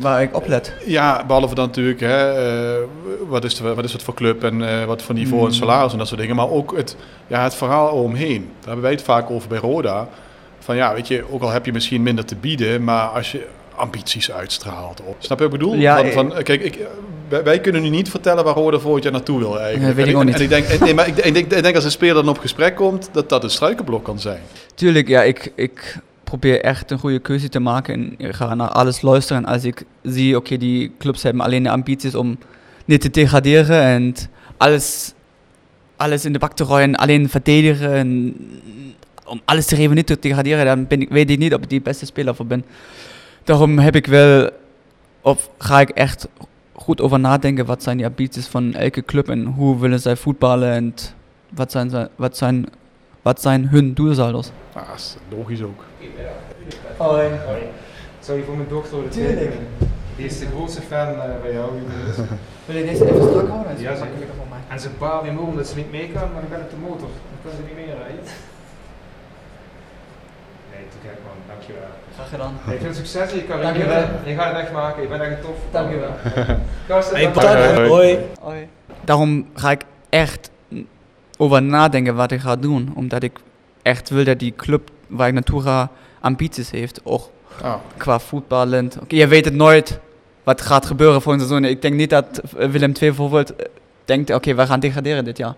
Waar 0.00 0.22
ik 0.22 0.36
oplet. 0.36 0.72
Ja, 0.86 1.24
behalve 1.26 1.54
dan 1.54 1.66
natuurlijk, 1.66 2.00
hè, 2.00 2.32
eh, 2.32 2.84
wat, 3.28 3.44
is 3.44 3.54
de, 3.54 3.74
wat 3.74 3.84
is 3.84 3.92
het 3.92 4.02
voor 4.02 4.14
club 4.14 4.44
en 4.44 4.68
eh, 4.68 4.84
wat 4.84 5.02
voor 5.02 5.14
niveau 5.14 5.46
en 5.46 5.54
salaris 5.54 5.92
en 5.92 5.98
dat 5.98 6.08
soort 6.08 6.20
dingen. 6.20 6.36
Maar 6.36 6.50
ook 6.50 6.76
het, 6.76 6.96
ja, 7.26 7.42
het 7.42 7.54
verhaal 7.54 7.88
omheen. 7.88 8.40
Daar 8.40 8.64
hebben 8.64 8.82
wij 8.82 8.92
het 8.92 9.02
vaak 9.02 9.30
over 9.30 9.48
bij 9.48 9.58
Roda. 9.58 10.08
Van 10.58 10.76
ja, 10.76 10.94
weet 10.94 11.08
je, 11.08 11.24
ook 11.30 11.42
al 11.42 11.50
heb 11.50 11.66
je 11.66 11.72
misschien 11.72 12.02
minder 12.02 12.24
te 12.24 12.36
bieden, 12.36 12.84
maar 12.84 13.06
als 13.06 13.32
je 13.32 13.46
ambities 13.74 14.32
uitstraalt. 14.32 15.00
Op. 15.00 15.16
Snap 15.18 15.38
je 15.38 15.44
wat 15.44 15.54
ik 15.54 15.58
bedoel? 15.60 15.74
Ja, 15.74 15.96
van, 15.96 16.06
eh, 16.06 16.12
van, 16.12 16.42
kijk, 16.42 16.62
ik, 16.62 16.78
wij, 17.28 17.60
kunnen 17.60 17.82
nu 17.82 17.88
niet 17.88 18.10
vertellen 18.10 18.44
waar 18.44 18.54
Roda 18.54 18.78
volgend 18.78 19.02
jaar 19.02 19.12
naartoe 19.12 19.38
wil 19.38 19.60
eigenlijk. 19.60 19.96
Weet 19.96 20.04
en 20.04 20.10
ik 20.10 20.16
ook 20.16 20.24
niet. 20.24 20.34
En 20.34 20.42
ik 20.42 20.48
denk, 20.48 20.66
en- 20.66 20.80
nee, 20.80 20.94
maar 20.94 21.08
ik, 21.08 21.16
ik 21.16 21.34
denk, 21.34 21.52
ik 21.52 21.62
denk 21.62 21.74
als 21.74 21.84
een 21.84 21.90
speler 21.90 22.14
dan 22.14 22.28
op 22.28 22.38
gesprek 22.38 22.76
komt, 22.76 23.08
dat 23.12 23.28
dat 23.28 23.44
een 23.44 23.50
struikenblok 23.50 24.04
kan 24.04 24.18
zijn. 24.18 24.40
Tuurlijk, 24.74 25.08
ja, 25.08 25.22
ik, 25.22 25.52
ik 25.54 25.98
probeer 26.28 26.60
echt 26.60 26.90
een 26.90 26.98
goede 26.98 27.18
keuze 27.18 27.48
te 27.48 27.58
maken 27.60 28.14
en 28.18 28.34
ga 28.34 28.54
naar 28.54 28.68
alles 28.68 29.00
luisteren. 29.02 29.44
Als 29.44 29.64
ik 29.64 29.84
zie, 30.02 30.36
oké, 30.36 30.56
die 30.56 30.92
clubs 30.98 31.22
hebben 31.22 31.42
alleen 31.42 31.62
de 31.62 31.70
ambities 31.70 32.14
om 32.14 32.38
niet 32.84 33.00
te 33.00 33.10
degraderen 33.10 33.82
en 33.82 34.14
alles, 34.56 35.12
alles 35.96 36.24
in 36.24 36.32
de 36.32 36.38
bak 36.38 36.52
te 36.52 36.64
gooien, 36.64 36.94
alleen 36.96 37.28
verdedigen 37.28 37.92
en 37.92 38.36
om 39.24 39.40
alles 39.44 39.66
te 39.66 39.76
geven, 39.76 39.96
niet 39.96 40.06
te 40.06 40.16
degraderen, 40.20 40.66
dan 40.66 41.06
weet 41.08 41.30
ik 41.30 41.38
niet 41.38 41.54
of 41.54 41.62
ik 41.62 41.68
die 41.68 41.80
beste 41.80 42.06
speler 42.06 42.34
voor 42.34 42.46
ben. 42.46 42.64
Daarom 43.44 43.78
heb 43.78 43.94
ik 43.96 44.06
wel, 44.06 44.50
of 45.20 45.50
ga 45.58 45.80
ik 45.80 45.88
echt 45.88 46.28
goed 46.72 47.00
over 47.00 47.20
nadenken, 47.20 47.66
wat 47.66 47.82
zijn 47.82 47.96
die 47.96 48.06
ambities 48.06 48.46
van 48.46 48.74
elke 48.74 49.02
club 49.02 49.28
en 49.28 49.44
hoe 49.44 49.78
willen 49.78 50.00
zij 50.00 50.16
voetballen 50.16 50.72
en 50.72 50.94
wat 51.54 51.70
zijn, 51.70 52.08
wat 52.16 52.36
zijn, 52.36 52.66
wat 53.22 53.40
zijn 53.40 53.68
hun 53.68 53.94
doelsaldo's. 53.94 54.50
Nou, 54.74 54.86
dat 54.86 54.96
is 54.96 55.16
logisch 55.30 55.62
ook. 55.62 55.87
Hoi. 56.96 57.28
Sorry 58.20 58.42
voor 58.42 58.56
mijn 58.56 58.68
dochter. 58.68 59.08
Tuurlijk. 59.08 59.52
Die 60.16 60.26
is 60.26 60.38
de 60.38 60.46
grootste 60.46 60.80
fan 60.82 61.08
eh, 61.08 61.40
bij 61.42 61.52
jou. 61.52 61.70
Wil 62.66 62.76
je 62.76 62.84
deze 62.84 63.04
even 63.08 63.22
strak 63.28 63.48
houden? 63.48 63.80
Ja, 63.80 63.94
zeker. 63.94 64.12
En 64.68 64.80
zijn 64.80 64.96
pa 64.98 65.22
weer 65.22 65.38
omdat 65.40 65.66
ze 65.68 65.76
niet 65.76 65.90
mee 65.90 66.10
kan, 66.12 66.32
maar 66.32 66.40
dan 66.40 66.50
ben 66.50 66.60
ik 66.60 66.70
de 66.70 66.76
motor. 66.76 67.08
Dan 67.30 67.38
kan 67.42 67.50
ze 67.50 67.62
niet 67.66 67.74
meer 67.74 67.86
rijden. 67.96 68.24
Nee, 70.72 70.82
te 70.90 70.96
gek 71.02 71.18
man, 71.24 71.36
dankjewel. 71.46 71.88
Graag 72.14 72.28
gedaan. 72.28 72.54
Hey, 72.60 72.78
veel 72.78 72.94
succes 72.94 73.32
in 73.32 73.36
je 73.38 73.46
carrière. 73.46 73.72
Dankjewel. 73.72 74.06
Je 74.24 74.34
gaat 74.34 74.52
het 74.52 74.62
echt 74.62 74.72
maken, 74.72 75.02
je 75.02 75.08
bent 75.08 75.22
echt 75.22 75.42
tof. 75.42 75.56
Dankjewel. 75.70 76.10
Gasten, 76.88 77.16
Hey, 77.16 77.24
dankjewel. 77.24 77.54
bedankt. 77.70 77.88
Hoi. 77.90 78.18
Hoi. 78.40 78.68
Daarom 79.04 79.46
ga 79.54 79.70
ik 79.70 79.82
echt 80.08 80.50
over 81.38 81.62
nadenken 81.62 82.14
wat 82.14 82.30
ik 82.30 82.40
ga 82.40 82.56
doen. 82.56 82.92
Omdat 82.94 83.22
ik 83.22 83.38
echt 83.82 84.08
wil 84.10 84.24
dat 84.24 84.38
die 84.38 84.54
club 84.56 84.90
waar 85.08 85.32
ga 85.44 85.90
ambities 86.20 86.70
heeft. 86.70 87.00
Ook 87.04 87.30
Ah. 87.62 87.74
qua 87.96 88.18
voetballend. 88.18 88.98
Oké, 89.02 89.16
je 89.16 89.26
weet 89.26 89.44
het 89.44 89.54
nooit 89.54 89.98
wat 90.44 90.60
gaat 90.60 90.86
gebeuren 90.86 91.22
voor 91.22 91.32
een 91.32 91.38
seizoen. 91.38 91.64
Ik 91.64 91.82
denk 91.82 91.94
niet 91.94 92.10
dat 92.10 92.26
eh, 92.58 92.68
Willem 92.68 92.92
II 93.00 93.10
bijvoorbeeld 93.10 93.56
eh, 93.56 93.66
denkt, 94.04 94.34
oké, 94.34 94.54
we 94.54 94.66
gaan 94.66 94.80
degraderen 94.80 95.24
dit 95.24 95.36
jaar. 95.38 95.54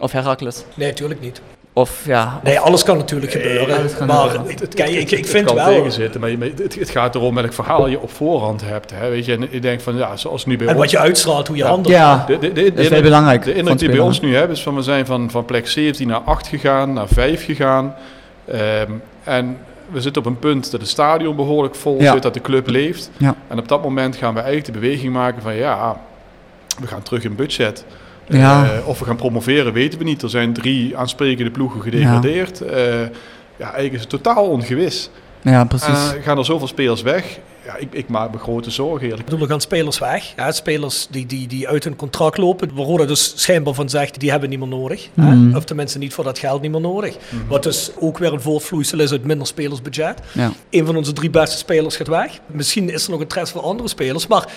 Of 0.00 0.12
Heracles. 0.12 0.64
Nee, 0.74 0.88
natuurlijk 0.88 1.20
niet. 1.20 1.40
Of 1.72 2.02
ja, 2.06 2.40
Nee, 2.44 2.58
alles 2.58 2.82
kan 2.82 2.96
natuurlijk 2.96 3.32
gebeuren. 3.32 3.76
alles 3.78 3.94
kan 3.96 4.06
maar 4.06 4.16
gebeuren. 4.16 4.50
het, 4.50 4.60
het- 4.60 4.74
kijk, 4.74 4.88
ik, 4.90 5.10
ik 5.10 5.18
Het 5.18 5.28
vind 5.28 5.46
kan 5.46 5.54
wel... 5.54 5.66
tegenzitten, 5.66 6.20
maar 6.20 6.30
je, 6.30 6.52
het, 6.62 6.74
het 6.78 6.90
gaat 6.90 7.14
erom 7.14 7.34
welk 7.34 7.52
verhaal 7.52 7.86
je 7.86 8.00
op 8.00 8.10
voorhand 8.10 8.60
hebt. 8.64 8.90
Hè, 8.94 9.08
weet 9.10 9.24
je, 9.24 9.32
en 9.32 9.52
ik 9.54 9.62
denk 9.62 9.80
van, 9.80 9.96
ja, 9.96 10.16
zoals 10.16 10.46
nu 10.46 10.56
bij 10.56 10.66
En 10.66 10.72
ons. 10.72 10.82
wat 10.82 10.90
je 10.90 10.98
uitstraalt, 10.98 11.46
hoe 11.46 11.56
je 11.56 11.62
Ja. 11.62 11.68
handelt. 11.68 11.94
ja, 11.94 12.24
De, 12.26 12.38
de, 12.38 12.52
de, 12.52 12.70
dat 12.72 12.78
is 12.78 12.88
wel 12.88 13.02
belangrijk. 13.02 13.42
De 13.44 13.54
indruk 13.54 13.78
die 13.78 13.88
bij 13.88 13.98
ons 13.98 14.20
nu 14.20 14.34
hebben 14.36 14.56
is 14.56 14.62
van 14.62 14.74
we 14.74 14.82
zijn 14.82 15.06
van, 15.06 15.30
van 15.30 15.44
plek 15.44 15.68
17 15.68 16.08
naar 16.08 16.20
8 16.20 16.46
gegaan, 16.46 16.92
naar 16.92 17.08
5 17.08 17.44
gegaan. 17.44 17.94
Ehm, 18.48 18.90
en 19.24 19.58
we 19.90 20.00
zitten 20.00 20.22
op 20.22 20.28
een 20.28 20.38
punt 20.38 20.70
dat 20.70 20.80
het 20.80 20.90
stadion 20.90 21.36
behoorlijk 21.36 21.74
vol 21.74 22.00
Ja. 22.00 22.12
zit, 22.12 22.22
dat 22.22 22.34
de 22.34 22.40
club 22.40 22.66
leeft. 22.68 23.10
Ja. 23.16 23.34
En 23.48 23.58
op 23.58 23.68
dat 23.68 23.82
moment 23.82 24.16
gaan 24.16 24.34
we 24.34 24.40
eigenlijk 24.40 24.72
de 24.72 24.80
beweging 24.80 25.12
maken 25.12 25.42
van 25.42 25.54
ja, 25.54 26.00
we 26.80 26.86
gaan 26.86 27.02
terug 27.02 27.24
in 27.24 27.34
budget. 27.34 27.84
Ja. 28.28 28.64
Eh, 28.64 28.88
of 28.88 28.98
we 28.98 29.04
gaan 29.04 29.16
promoveren, 29.16 29.72
weten 29.72 29.98
we 29.98 30.04
niet. 30.04 30.22
Er 30.22 30.30
zijn 30.30 30.52
drie 30.52 30.96
aansprekende 30.96 31.50
ploegen 31.50 31.80
gedegradeerd. 31.80 32.60
Eh, 32.60 33.00
ja, 33.56 33.64
eigenlijk 33.72 33.92
is 33.94 34.00
het 34.00 34.08
totaal 34.10 34.46
ongewis. 34.46 35.10
Ja, 35.42 35.64
precies. 35.64 36.12
En 36.12 36.22
gaan 36.22 36.38
er 36.38 36.44
zoveel 36.44 36.66
spelers 36.66 37.02
weg? 37.02 37.38
Ja, 37.64 37.76
ik, 37.76 37.92
ik 37.92 38.08
maak 38.08 38.32
me 38.32 38.38
grote 38.38 38.70
zorgen 38.70 39.00
eerlijk. 39.00 39.18
Ik 39.20 39.24
bedoel, 39.24 39.40
er 39.40 39.50
gaan 39.50 39.60
spelers 39.60 39.98
weg. 39.98 40.34
Spelers 40.48 41.06
die, 41.10 41.26
die, 41.26 41.46
die 41.46 41.68
uit 41.68 41.84
hun 41.84 41.96
contract 41.96 42.38
lopen. 42.38 42.74
Waar 42.74 42.84
Roda 42.84 43.04
dus 43.04 43.32
schijnbaar 43.36 43.74
van 43.74 43.88
zegt, 43.88 44.20
die 44.20 44.30
hebben 44.30 44.48
niet 44.48 44.58
meer 44.58 44.68
nodig. 44.68 45.08
Mhm. 45.14 45.50
Hè? 45.50 45.56
Of 45.56 45.64
tenminste 45.64 45.98
niet 45.98 46.14
voor 46.14 46.24
dat 46.24 46.38
geld 46.38 46.62
niet 46.62 46.70
meer 46.70 46.80
nodig. 46.80 47.16
Wat 47.48 47.62
dus 47.62 47.90
ook 47.98 48.18
weer 48.18 48.32
een 48.32 48.40
voortvloeisel 48.40 49.00
is 49.00 49.12
uit 49.12 49.24
minder 49.24 49.46
spelersbudget. 49.46 50.20
ja. 50.32 50.52
Een 50.70 50.86
van 50.86 50.96
onze 50.96 51.12
drie 51.12 51.30
beste 51.30 51.56
spelers 51.56 51.96
gaat 51.96 52.08
weg. 52.08 52.40
Misschien 52.46 52.90
is 52.90 53.04
er 53.04 53.10
nog 53.10 53.20
interesse 53.20 53.52
voor 53.52 53.62
andere 53.62 53.88
spelers. 53.88 54.26
Maar 54.26 54.48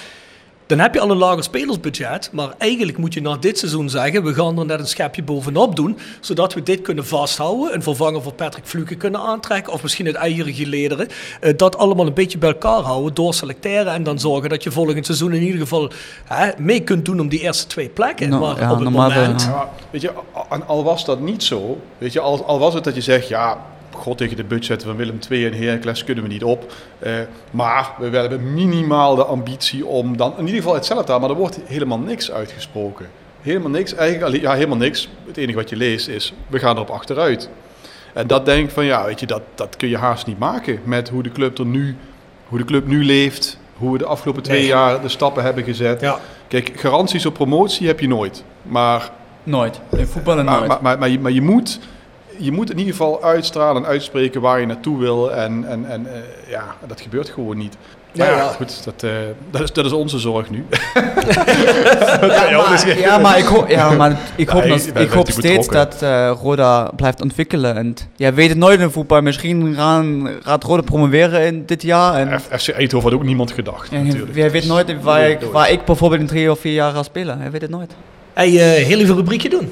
dan 0.67 0.79
heb 0.79 0.93
je 0.93 0.99
al 0.99 1.11
een 1.11 1.17
lager 1.17 1.43
spelersbudget. 1.43 2.29
Maar 2.31 2.53
eigenlijk 2.57 2.97
moet 2.97 3.13
je 3.13 3.21
na 3.21 3.35
dit 3.35 3.57
seizoen 3.57 3.89
zeggen... 3.89 4.23
we 4.23 4.33
gaan 4.33 4.59
er 4.59 4.65
net 4.65 4.79
een 4.79 4.87
schepje 4.87 5.23
bovenop 5.23 5.75
doen... 5.75 5.97
zodat 6.19 6.53
we 6.53 6.63
dit 6.63 6.81
kunnen 6.81 7.05
vasthouden. 7.05 7.73
Een 7.73 7.83
vervanger 7.83 8.21
voor 8.21 8.33
Patrick 8.33 8.65
Fluke 8.65 8.95
kunnen 8.95 9.21
aantrekken... 9.21 9.73
of 9.73 9.81
misschien 9.81 10.05
het 10.05 10.15
eigen 10.15 10.67
lederen. 10.67 11.07
Eh, 11.41 11.53
dat 11.57 11.77
allemaal 11.77 12.07
een 12.07 12.13
beetje 12.13 12.37
bij 12.37 12.49
elkaar 12.49 12.81
houden... 12.81 13.13
door 13.13 13.33
selecteren 13.33 13.93
en 13.93 14.03
dan 14.03 14.19
zorgen 14.19 14.49
dat 14.49 14.63
je 14.63 14.71
volgend 14.71 15.05
seizoen... 15.05 15.33
in 15.33 15.41
ieder 15.41 15.59
geval 15.59 15.91
hè, 16.25 16.51
mee 16.57 16.79
kunt 16.79 17.05
doen 17.05 17.19
om 17.19 17.29
die 17.29 17.39
eerste 17.39 17.67
twee 17.67 17.89
plekken. 17.89 18.29
Nou, 18.29 18.41
maar 18.41 18.59
ja, 18.59 18.71
op 18.71 18.75
het 18.75 18.83
normaal 18.83 19.09
wel, 19.09 19.21
moment... 19.21 19.43
Ja, 19.43 19.69
weet 19.89 20.01
je, 20.01 20.11
al, 20.49 20.63
al 20.65 20.83
was 20.83 21.05
dat 21.05 21.19
niet 21.19 21.43
zo, 21.43 21.81
weet 21.97 22.13
je, 22.13 22.19
al, 22.19 22.45
al 22.45 22.59
was 22.59 22.73
het 22.73 22.83
dat 22.83 22.95
je 22.95 23.01
zegt, 23.01 23.27
ja, 23.27 23.57
god 23.97 24.17
tegen 24.17 24.35
de 24.35 24.43
budgetten 24.43 24.87
van 24.87 24.97
Willem 24.97 25.19
II 25.29 25.45
en 25.45 25.53
Heracles 25.53 26.03
kunnen 26.03 26.23
we 26.23 26.29
niet 26.29 26.43
op. 26.43 26.73
Eh, 26.99 27.13
maar 27.51 27.89
we 27.99 28.17
hebben 28.17 28.53
minimaal 28.53 29.15
de 29.15 29.23
ambitie 29.23 29.85
om 29.85 30.17
dan, 30.17 30.33
in 30.37 30.45
ieder 30.45 30.55
geval 30.55 30.73
hetzelfde, 30.73 31.19
maar 31.19 31.29
er 31.29 31.35
wordt 31.35 31.59
helemaal 31.65 31.99
niks 31.99 32.31
uitgesproken. 32.31 33.05
Helemaal 33.41 33.69
niks, 33.69 33.93
eigenlijk, 33.93 34.41
ja, 34.41 34.53
helemaal 34.53 34.77
niks. 34.77 35.09
Het 35.27 35.37
enige 35.37 35.57
wat 35.57 35.69
je 35.69 35.75
leest 35.75 36.07
is, 36.07 36.33
we 36.47 36.59
gaan 36.59 36.75
erop 36.75 36.89
achteruit. 36.89 37.49
En 38.13 38.27
dat 38.27 38.45
denk 38.45 38.67
ik 38.67 38.73
van, 38.73 38.85
ja, 38.85 39.05
weet 39.05 39.19
je, 39.19 39.25
dat, 39.25 39.41
dat 39.55 39.75
kun 39.75 39.89
je 39.89 39.97
haast 39.97 40.27
niet 40.27 40.39
maken 40.39 40.79
met 40.83 41.09
hoe 41.09 41.23
de 41.23 41.31
club 41.31 41.57
er 41.57 41.65
nu, 41.65 41.95
hoe 42.47 42.57
de 42.57 42.65
club 42.65 42.87
nu 42.87 43.05
leeft. 43.05 43.57
hoe 43.77 43.91
we 43.91 43.97
de 43.97 44.05
afgelopen 44.05 44.43
twee 44.43 44.65
jaar 44.65 45.01
de 45.01 45.09
stappen 45.09 45.43
hebben 45.43 45.63
gezet. 45.63 46.01
Ja. 46.01 46.19
Kijk, 46.47 46.71
garanties 46.75 47.25
op 47.25 47.33
promotie 47.33 47.87
heb 47.87 47.99
je 47.99 48.07
nooit. 48.07 48.43
Maar, 48.61 49.11
Nooit. 49.43 49.79
In 49.97 50.07
voetballen 50.07 50.45
nooit. 50.45 50.67
maar, 50.67 50.79
maar, 50.81 50.99
maar 50.99 51.09
je, 51.09 51.19
maar 51.19 51.31
je 51.31 51.41
moet... 51.41 51.79
Je 52.37 52.51
moet 52.51 52.71
in 52.71 52.77
ieder 52.77 52.91
geval 52.93 53.23
uitstralen 53.23 53.83
en 53.83 53.89
uitspreken 53.89 54.41
waar 54.41 54.59
je 54.59 54.65
naartoe 54.65 54.99
wil. 54.99 55.31
En, 55.31 55.65
en, 55.67 55.85
en 55.89 56.05
eh, 56.13 56.21
ja, 56.51 56.75
dat 56.87 57.01
gebeurt 57.01 57.29
gewoon 57.29 57.57
niet. 57.57 57.77
Ja, 58.11 58.25
Maar 58.25 58.33
ja, 58.33 58.43
ja. 58.43 58.47
goed, 58.51 58.83
dat, 58.85 59.03
eh, 59.03 59.11
dat, 59.51 59.61
is, 59.61 59.73
dat 59.73 59.85
is 59.85 59.91
onze 59.91 60.19
zorg 60.19 60.49
nu. 60.49 60.65
Ja, 62.21 62.57
maar, 62.69 62.97
ja, 62.99 63.17
maar 63.17 63.37
ik, 63.37 63.45
ho- 63.45 63.65
ja, 63.67 63.91
maar 63.91 64.19
ik 64.35 64.49
hoop, 64.49 64.63
Nee, 64.63 64.79
je 64.93 64.99
ik 64.99 65.09
hoop 65.09 65.29
steeds 65.29 65.67
dat 65.67 66.01
eh, 66.01 66.31
Roda 66.41 66.91
blijft 66.95 67.21
ontwikkelen. 67.21 67.75
En 67.75 67.95
ja, 68.15 68.33
weet 68.33 68.49
het 68.49 68.57
nooit 68.57 68.79
in 68.79 68.89
voetbal. 68.89 69.21
Misschien 69.21 69.75
gaan, 69.75 70.29
gaat 70.43 70.63
Roda 70.63 70.81
promoveren 70.81 71.45
in 71.45 71.63
dit 71.65 71.81
jaar. 71.81 72.13
En, 72.15 72.39
FC 72.59 72.69
Eindhoven 72.69 73.09
had 73.09 73.19
ook 73.19 73.25
niemand 73.25 73.51
gedacht, 73.51 73.91
en 73.91 74.05
natuurlijk. 74.05 74.35
jij 74.35 74.51
weet 74.51 74.65
nooit 74.67 75.01
waar 75.01 75.19
Nooit, 75.19 75.31
ik, 75.33 75.39
nooit. 75.41 75.51
waar 75.53 75.71
ik 75.71 75.85
bijvoorbeeld 75.85 76.21
in 76.21 76.27
drie 76.27 76.51
of 76.51 76.59
vier 76.59 76.73
jaar 76.73 76.91
ga 76.93 77.03
spelen. 77.03 77.39
Je 77.43 77.49
weet 77.49 77.61
het 77.61 77.69
nooit. 77.71 77.91
Hey, 78.33 78.47
eh, 78.47 78.85
heel 78.85 78.97
even 78.99 79.09
een 79.09 79.15
rubriekje 79.15 79.49
doen. 79.49 79.71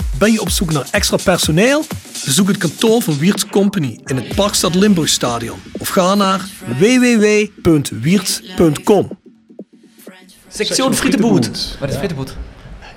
Ben 0.17 0.31
je 0.31 0.41
op 0.41 0.49
zoek 0.49 0.71
naar 0.71 0.87
extra 0.91 1.17
personeel? 1.23 1.83
Bezoek 2.25 2.47
het 2.47 2.57
kantoor 2.57 3.01
van 3.01 3.17
Wiert's 3.17 3.45
Company 3.45 3.99
in 4.05 4.15
het 4.15 4.35
Parkstad 4.35 4.75
Limburgstadion 4.75 5.59
of 5.79 5.89
ga 5.89 6.15
naar 6.15 6.45
www.wierts.com. 6.79 9.19
Sectie 10.47 10.93
Frietenboet. 10.93 11.77
Wat 11.79 11.89
is 11.89 11.95
Frietenboet? 11.95 12.35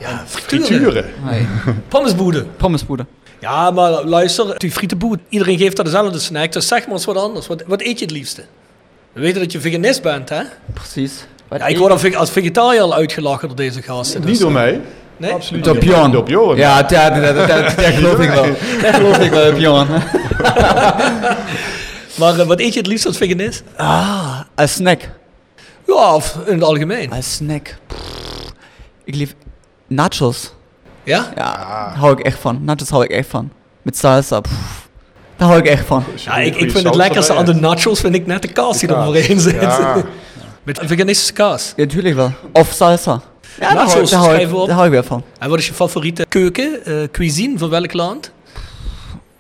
Ja, 0.01 0.25
Frituren. 0.27 1.05
Nee. 1.25 1.47
Pommesboede. 1.89 2.45
Pommespoeder. 2.57 3.07
Ja, 3.41 3.71
maar 3.71 4.05
luister, 4.05 4.59
die 4.59 4.73
frietenboet. 4.73 5.19
Iedereen 5.29 5.59
geeft 5.59 5.77
dat 5.77 5.85
dezelfde 5.85 6.19
snack, 6.19 6.53
dus 6.53 6.67
zeg 6.67 6.85
maar 6.85 6.95
eens 6.95 7.05
wat 7.05 7.17
anders. 7.17 7.47
Wat, 7.47 7.63
wat 7.67 7.81
eet 7.81 7.99
je 7.99 8.05
het 8.05 8.15
liefste? 8.15 8.45
We 9.13 9.21
weten 9.21 9.41
dat 9.41 9.53
je 9.53 9.61
veganist 9.61 10.03
bent, 10.03 10.29
hè? 10.29 10.43
Precies. 10.73 11.27
Wat 11.49 11.59
Ja, 11.59 11.67
ik 11.67 11.79
word 11.79 12.15
als 12.15 12.31
vegetariër 12.31 12.83
al 12.83 12.95
uitgelachen 12.95 13.49
door 13.49 13.57
deze 13.57 13.83
gasten. 13.83 14.21
dus, 14.21 14.31
Niet 14.31 14.41
door 14.41 14.49
eh, 14.49 14.55
mij. 14.55 14.81
Nee? 15.17 15.33
Absoluut 15.33 15.65
Door 15.65 15.79
Bjorn. 16.25 16.57
Ja, 16.57 16.83
dat, 16.83 17.13
geloof 17.77 18.19
ik 18.19 18.31
wel. 18.31 18.45
Dat 18.83 18.95
geloof 18.95 19.19
ik 19.19 19.31
wel, 19.31 19.53
Bjorn. 19.53 19.87
Maar 22.19 22.39
eh, 22.39 22.47
wat 22.47 22.61
eet 22.61 22.73
je 22.73 22.79
het 22.79 22.89
liefst 22.89 23.07
als 23.07 23.17
veganist? 23.17 23.63
Ah, 23.77 24.41
een 24.55 24.69
snack. 24.69 25.01
Ja, 25.87 26.15
of 26.15 26.39
in 26.47 26.55
het 26.55 26.63
algemeen. 26.63 27.13
Een 27.13 27.23
snack. 27.23 27.77
Ik 29.05 29.15
lief 29.15 29.35
nachos. 29.87 30.55
Ja? 31.03 31.33
Ja, 31.37 31.57
daar 31.57 31.97
hou 31.97 32.13
ik 32.13 32.21
echt 32.21 32.39
van. 32.39 32.65
Nachos 32.65 32.89
hou 32.89 33.05
ik 33.05 33.11
echt 33.11 33.29
van. 33.29 33.51
Met 33.83 33.97
salsa. 33.97 34.41
pff, 34.41 34.89
daar 35.37 35.49
hou 35.49 35.61
ik 35.61 35.67
echt 35.67 35.87
van. 35.87 36.05
Ja, 36.17 36.37
ik, 36.37 36.57
ik 36.57 36.71
vind 36.71 36.85
het 36.85 36.95
lekkerste 36.95 37.35
aan 37.35 37.45
de 37.45 37.55
nachos 37.55 38.01
vind 38.01 38.15
ik 38.15 38.27
net 38.27 38.43
de 38.43 38.53
kaas 38.53 38.79
die 38.79 38.89
er 38.89 38.97
overheen 39.07 39.41
zit. 39.41 39.61
Ja. 39.61 39.97
Met 40.63 40.81
veganistische 40.83 41.33
kaas. 41.33 41.73
Ja, 41.77 41.85
natuurlijk 41.85 42.15
wel. 42.15 42.33
Of 42.53 42.73
salsa. 42.73 43.21
Ja, 43.61 43.69
daar 43.69 43.77
hou, 43.77 43.89
Nachos, 43.89 44.11
daar, 44.11 44.19
hou 44.19 44.31
ik, 44.31 44.37
schrijven 44.37 44.57
we 44.57 44.61
op. 44.63 44.67
daar 44.67 44.75
hou 44.77 44.87
ik 44.89 44.93
wel 44.95 45.03
van. 45.03 45.23
En 45.39 45.49
wat 45.49 45.59
is 45.59 45.67
je 45.67 45.75
favoriete 45.75 46.27
keuken, 46.29 46.85
eh, 46.85 46.95
cuisine 47.13 47.59
van 47.59 47.71
welk 47.71 47.93
land? 47.93 48.33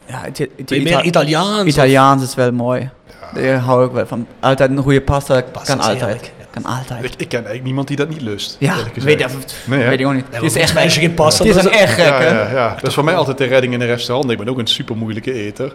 Ja, 0.08 0.20
meer 0.68 0.80
Ita- 0.80 1.02
Italiaans? 1.02 1.60
of- 1.60 1.66
Italiaans 1.66 2.22
is 2.22 2.34
wel 2.34 2.52
mooi. 2.52 2.90
Daar 3.34 3.58
hou 3.58 3.86
ik 3.86 3.92
wel 3.92 4.06
van. 4.06 4.26
Altijd 4.40 4.70
een 4.70 4.78
goede 4.78 5.00
pasta, 5.00 5.42
Pasta 5.52 5.74
kan 5.76 5.84
altijd. 5.90 6.24
ja. 6.38 6.44
Kan 6.50 6.64
altijd. 6.64 7.04
Ik, 7.04 7.10
ik 7.10 7.28
ken 7.28 7.38
eigenlijk 7.38 7.64
niemand 7.64 7.88
die 7.88 7.96
dat 7.96 8.08
niet 8.08 8.20
lust. 8.20 8.56
Ja, 8.58 8.76
weet, 8.94 9.18
dat, 9.18 9.30
Nee, 9.66 9.84
weet 9.88 10.00
ik 10.00 10.06
ook 10.06 10.12
niet. 10.14 10.24
Ja, 10.32 10.38
Die 10.38 10.48
is 10.48 10.56
echt 10.56 10.76
als 10.76 10.94
je 10.94 11.00
geen 11.00 11.14
pasta... 11.14 11.44
Die 11.44 11.52
is 11.54 11.64
een 11.64 11.70
echt 11.70 11.92
gek, 11.94 12.04
Ja, 12.06 12.22
ja, 12.22 12.50
ja. 12.50 12.74
Dat 12.74 12.86
is 12.86 12.94
voor 12.94 13.04
mij 13.04 13.14
altijd 13.14 13.38
de 13.38 13.44
redding 13.44 13.72
in 13.74 13.80
een 13.80 13.86
restaurant. 13.86 14.30
Ik 14.30 14.38
ben 14.38 14.48
ook 14.48 14.58
een 14.58 14.66
super 14.66 14.96
moeilijke 14.96 15.32
eter. 15.32 15.74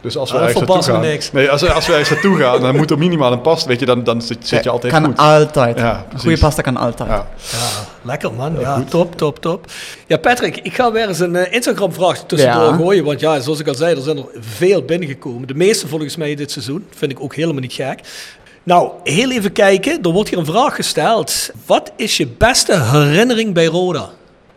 Dus 0.00 0.16
als 0.16 0.30
we 0.30 0.36
Ah, 0.36 0.42
ergens 0.44 0.66
naartoe 0.68 0.92
gaan... 0.92 1.00
niks. 1.00 1.32
Nee, 1.32 1.50
als, 1.50 1.70
als 1.70 1.86
we 1.86 1.92
ergens 1.92 2.10
naartoe 2.10 2.36
gaan, 2.38 2.60
dan 2.60 2.76
moet 2.76 2.90
er 2.90 2.98
minimaal 2.98 3.32
een 3.32 3.40
pasta. 3.40 3.68
Weet 3.68 3.80
je, 3.80 3.86
dan, 3.86 4.04
dan 4.04 4.22
zit, 4.22 4.48
zit 4.48 4.64
je 4.64 4.70
altijd 4.70 4.92
kan 4.92 5.04
goed. 5.04 5.16
altijd. 5.16 5.78
Ja, 5.78 6.06
Goede 6.16 6.38
pasta 6.38 6.62
kan 6.62 6.76
altijd. 6.76 7.08
Ja. 7.08 7.26
Ja, 7.52 7.68
lekker 8.02 8.32
man. 8.32 8.56
Ja, 8.60 8.84
top, 8.88 9.16
top, 9.16 9.38
top. 9.40 9.66
Ja, 10.06 10.16
Patrick, 10.16 10.56
ik 10.56 10.74
ga 10.74 10.92
weer 10.92 11.08
eens 11.08 11.18
een 11.20 11.36
eh, 11.36 11.52
Instagram-vraag 11.52 12.24
tussendoor 12.26 12.62
Ja. 12.70 12.76
gooien. 12.76 13.04
Want 13.04 13.20
ja, 13.20 13.40
zoals 13.40 13.60
ik 13.60 13.68
al 13.68 13.74
zei, 13.74 13.96
er 13.96 14.02
zijn 14.02 14.16
er 14.16 14.24
veel 14.40 14.82
binnengekomen. 14.82 15.48
De 15.48 15.54
meeste 15.54 15.88
volgens 15.88 16.16
mij 16.16 16.34
dit 16.34 16.50
seizoen. 16.50 16.86
Vind 16.96 17.12
ik 17.12 17.20
ook 17.20 17.34
helemaal 17.34 17.60
niet 17.60 17.72
gek. 17.72 18.00
Nou, 18.62 18.90
heel 19.04 19.30
even 19.30 19.52
kijken. 19.52 20.02
Er 20.02 20.10
wordt 20.10 20.28
hier 20.28 20.38
een 20.38 20.46
vraag 20.46 20.74
gesteld. 20.74 21.50
Wat 21.66 21.92
is 21.96 22.16
je 22.16 22.26
beste 22.26 22.80
herinnering 22.82 23.54
bij 23.54 23.66
Roda? 23.66 24.08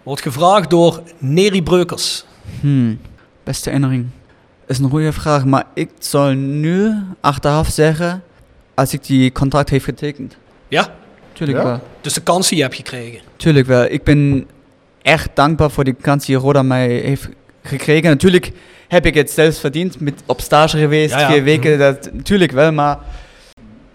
Wordt 0.03 0.21
gevraagd 0.21 0.69
door 0.69 1.01
Neri 1.17 1.63
Breukers. 1.63 2.25
Hmm, 2.59 2.99
beste 3.43 3.69
herinnering. 3.69 4.07
Is 4.69 4.77
een 4.79 4.89
goede 4.89 5.11
vraag, 5.11 5.45
maar 5.45 5.63
ik 5.73 5.89
zal 5.99 6.29
nu 6.33 6.93
achteraf 7.21 7.67
zeggen 7.69 8.23
als 8.75 8.93
ik 8.93 9.03
die 9.03 9.31
contract 9.31 9.69
heeft 9.69 9.83
getekend. 9.85 10.37
Ja, 10.67 10.87
Tuurlijk 11.33 11.57
Ja? 11.57 11.63
wel. 11.63 11.79
dus 12.01 12.13
de 12.13 12.21
kans 12.21 12.47
die 12.47 12.57
je 12.57 12.63
hebt 12.63 12.75
gekregen. 12.75 13.19
Tuurlijk 13.35 13.67
wel. 13.67 13.83
Ik 13.85 14.03
ben 14.03 14.47
echt 15.01 15.29
dankbaar 15.33 15.71
voor 15.71 15.83
die 15.83 15.93
kans 16.01 16.25
die 16.25 16.35
Roda 16.35 16.61
mij 16.61 16.87
heeft 16.87 17.29
gekregen. 17.63 18.09
Natuurlijk 18.09 18.51
heb 18.87 19.05
ik 19.05 19.13
het 19.13 19.31
zelfs 19.31 19.59
verdiend 19.59 19.99
met 19.99 20.13
op 20.25 20.41
stage 20.41 20.77
geweest, 20.77 21.13
Ja, 21.13 21.19
ja. 21.19 21.27
vier 21.31 21.43
weken. 21.43 21.77
Dat, 21.79 22.09
tuurlijk 22.23 22.51
wel, 22.51 22.71
maar 22.71 22.97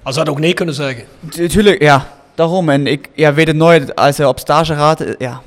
Als 0.03 0.15
dat 0.15 0.29
ook 0.29 0.39
nee 0.41 0.55
kunnen 0.55 0.75
zeggen. 0.75 1.05
tu- 1.29 1.49
tuurlijk, 1.49 1.83
ja, 1.83 2.09
daarom. 2.35 2.69
En 2.69 2.87
ik 2.87 3.09
ja, 3.15 3.35
weet 3.35 3.47
het 3.47 3.57
nooit, 3.57 3.95
als 3.97 4.17
je 4.17 4.29
op 4.29 4.39
stage 4.39 4.75
gaat, 4.75 5.01
eh, 5.01 5.13
ja, 5.19 5.41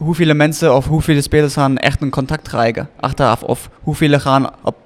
hoeveel 0.00 0.34
mensen 0.34 0.76
of 0.76 0.86
hoeveel 0.86 1.22
spelers 1.22 1.52
gaan 1.52 1.76
echt 1.76 2.02
een 2.02 2.10
contact 2.10 2.48
krijgen 2.48 2.88
achteraf. 3.00 3.42
Of 3.42 3.70
hoeveel 3.82 4.18
gaan 4.18 4.50
op 4.62 4.76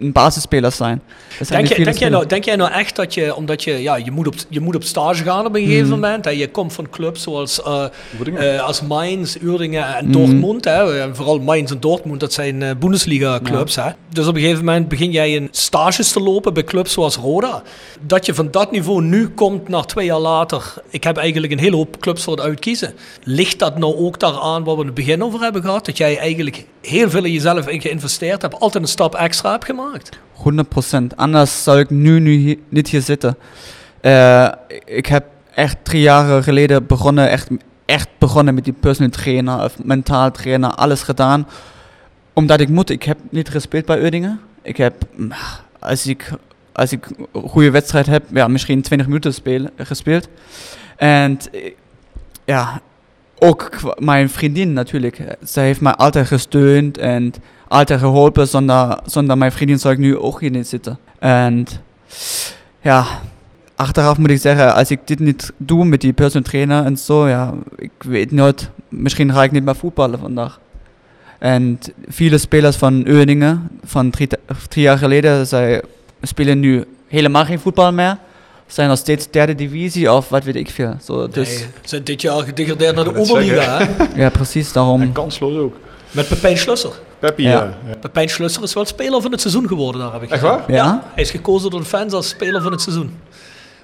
een 0.00 0.12
basisspeler 0.12 0.72
zijn. 0.72 1.02
Dat 1.38 1.46
zijn 1.46 1.64
Denk, 1.64 1.78
je, 1.78 1.84
denk, 1.84 1.96
jij 1.96 2.08
nou, 2.08 2.26
denk 2.26 2.44
jij 2.44 2.56
nou 2.56 2.72
echt 2.72 2.96
dat 2.96 3.14
je, 3.14 3.34
omdat 3.34 3.64
je, 3.64 3.72
ja, 3.82 3.96
je 3.96 4.10
moet 4.10 4.26
op, 4.26 4.34
je 4.48 4.60
moet 4.60 4.74
op 4.74 4.82
stage 4.84 5.22
gaan 5.24 5.46
op 5.46 5.54
een 5.54 5.64
gegeven 5.64 5.86
Mhm. 5.88 5.94
moment. 6.00 6.24
Hè, 6.24 6.30
je 6.30 6.50
komt 6.50 6.72
van 6.72 6.90
clubs 6.90 7.22
zoals 7.22 7.62
eh, 7.62 7.84
Uerdingen. 8.18 8.54
eh, 8.54 8.62
als 8.64 8.82
Mainz, 8.82 9.36
Uerdingen 9.42 9.96
en 9.96 10.04
Mhm. 10.04 10.12
Dortmund. 10.12 10.64
Hè, 10.64 11.00
en 11.00 11.16
vooral 11.16 11.38
Mainz 11.40 11.70
en 11.70 11.80
Dortmund, 11.80 12.20
dat 12.20 12.32
zijn 12.32 12.62
eh, 12.62 12.70
Bundesliga 12.78 13.40
clubs. 13.42 13.76
Hè. 13.76 13.90
Dus 14.12 14.26
op 14.26 14.34
een 14.34 14.40
gegeven 14.40 14.64
moment 14.64 14.88
begin 14.88 15.10
jij 15.10 15.32
in 15.32 15.48
stages 15.50 16.12
te 16.12 16.20
lopen 16.20 16.54
bij 16.54 16.64
clubs 16.64 16.92
zoals 16.92 17.16
Roda. 17.16 17.62
Dat 18.00 18.26
je 18.26 18.34
van 18.34 18.50
dat 18.50 18.70
niveau 18.70 19.02
nu 19.02 19.28
komt 19.28 19.68
naar 19.68 19.84
twee 19.84 20.06
jaar 20.06 20.18
later. 20.18 20.74
Ik 20.90 21.04
heb 21.04 21.16
eigenlijk 21.16 21.52
een 21.52 21.58
hele 21.58 21.76
hoop 21.76 22.00
clubs 22.00 22.22
voor 22.22 22.32
het 22.36 22.42
uitkiezen. 22.42 22.94
Ligt 23.22 23.58
dat 23.58 23.78
nou 23.78 23.96
ook 23.96 24.18
daaraan 24.20 24.64
waar 24.64 24.74
we 24.74 24.80
in 24.80 24.86
het 24.86 24.94
begin 24.94 25.24
over 25.24 25.40
hebben 25.40 25.62
gehad? 25.62 25.86
Dat 25.86 25.96
jij 25.96 26.18
eigenlijk 26.18 26.64
heel 26.82 27.10
veel 27.10 27.24
in 27.24 27.32
jezelf 27.32 27.68
in 27.68 27.80
geïnvesteerd 27.80 28.42
hebt, 28.42 28.60
altijd 28.60 28.82
een 28.82 28.88
stap 28.88 29.14
extra 29.14 29.50
hebt 29.50 29.64
gemaakt? 29.64 29.87
100%. 30.34 31.16
Anders 31.16 31.62
zou 31.62 31.78
ik 31.78 31.90
nu, 31.90 32.20
nu 32.20 32.32
hier, 32.32 32.58
niet 32.68 32.88
hier 32.88 33.02
zitten. 33.02 33.36
Eh, 34.00 34.48
ik 34.84 35.06
heb 35.06 35.24
echt 35.54 35.76
drie 35.82 36.00
jaar 36.00 36.42
geleden 36.42 36.86
begonnen, 36.86 37.30
echt, 37.30 37.48
echt 37.84 38.08
begonnen 38.18 38.54
met 38.54 38.64
die 38.64 38.72
personal 38.72 39.10
trainer, 39.10 39.64
of 39.64 39.84
mentaal 39.84 40.30
trainer, 40.30 40.70
alles 40.70 41.02
gedaan. 41.02 41.48
Omdat 42.32 42.60
ik 42.60 42.68
moet. 42.68 42.90
Ik 42.90 43.02
heb 43.02 43.18
niet 43.30 43.48
gespeeld 43.48 43.84
bij 43.84 44.02
Uerdingen. 44.02 44.40
Ik 44.62 44.76
heb, 44.76 44.94
mm, 45.16 45.32
als 45.78 46.06
ik, 46.06 46.30
als 46.72 46.92
ik 46.92 47.06
een 47.32 47.48
goede 47.48 47.70
wedstrijd 47.70 48.06
heb, 48.06 48.24
ja, 48.32 48.48
misschien 48.48 48.82
20 48.82 49.06
minuten 49.06 49.34
spelen, 49.34 49.70
gespeeld. 49.76 50.28
En 50.96 51.38
ja, 52.44 52.80
ook 53.38 53.70
mijn 53.98 54.30
vriendin 54.30 54.72
natuurlijk. 54.72 55.36
Zij 55.42 55.64
heeft 55.64 55.80
mij 55.80 55.92
altijd 55.94 56.26
gesteund 56.26 56.98
en 56.98 57.34
altijd 57.68 58.00
geholpen. 58.00 58.48
Zonder, 58.48 58.98
zonder 59.06 59.38
mijn 59.38 59.52
vriendin 59.52 59.78
zou 59.78 59.94
ik 59.94 60.00
nu 60.00 60.16
ook 60.18 60.40
hier 60.40 60.50
niet 60.50 60.68
zitten. 60.68 60.98
En 61.18 61.66
ja, 62.80 63.04
achteraf 63.76 64.18
moet 64.18 64.30
ik 64.30 64.40
zeggen, 64.40 64.74
als 64.74 64.90
ik 64.90 65.00
dit 65.04 65.18
niet 65.18 65.52
doe 65.56 65.84
met 65.84 66.00
die 66.00 66.12
personal 66.12 66.48
trainer 66.48 66.84
en 66.84 66.96
zo, 66.96 67.28
ja, 67.28 67.54
ik 67.76 67.90
weet 67.98 68.32
nooit, 68.32 68.70
misschien 68.88 69.32
ga 69.32 69.42
ik 69.42 69.52
niet 69.52 69.64
meer 69.64 69.76
voetballen 69.76 70.18
vandaag. 70.18 70.60
En 71.38 71.78
viele 72.08 72.38
spelers 72.38 72.76
van 72.76 73.06
Uerdingen, 73.06 73.68
van 73.84 74.10
drie, 74.10 74.28
drie 74.68 74.84
jaar 74.84 74.98
geleden, 74.98 75.46
zij 75.46 75.82
spelen 76.22 76.60
nu 76.60 76.84
helemaal 77.08 77.44
geen 77.44 77.60
voetbal 77.60 77.92
meer. 77.92 78.16
Zijn 78.66 78.88
nog 78.88 78.98
steeds 78.98 79.30
derde 79.30 79.54
divisie 79.54 80.12
of 80.12 80.28
wat 80.28 80.44
weet 80.44 80.56
ik 80.56 80.70
veel. 80.70 80.94
Zo, 81.04 81.28
dus, 81.28 81.48
Nee, 81.48 81.56
ze 81.56 81.68
zijn 81.82 82.04
dit 82.04 82.22
jaar 82.22 82.42
gedegradeerd 82.42 82.94
naar 82.94 83.04
de 83.04 83.14
Oberliga. 83.14 83.88
Ja, 84.14 84.28
precies, 84.28 84.72
daarom. 84.72 85.00
En 85.02 85.12
kansloos 85.12 85.56
ook. 85.56 85.76
Met 86.10 86.28
Pepijn 86.28 86.58
Schlusser. 86.58 86.92
Peppi, 87.18 87.42
Ja. 87.42 87.50
ja. 87.50 87.74
ja. 87.88 87.94
Pepijn 88.00 88.28
Schlusser 88.28 88.62
is 88.62 88.74
wel 88.74 88.84
speler 88.84 89.22
van 89.22 89.30
het 89.32 89.40
seizoen 89.40 89.68
geworden, 89.68 90.00
daar 90.00 90.12
heb 90.12 90.22
ik 90.22 90.30
Echt 90.30 90.42
waar? 90.42 90.60
Ja? 90.66 91.02
Hij 91.14 91.22
is 91.22 91.30
gekozen 91.30 91.70
door 91.70 91.80
de 91.80 91.86
fans 91.86 92.12
als 92.12 92.28
speler 92.28 92.62
van 92.62 92.72
het 92.72 92.80
seizoen. 92.80 93.16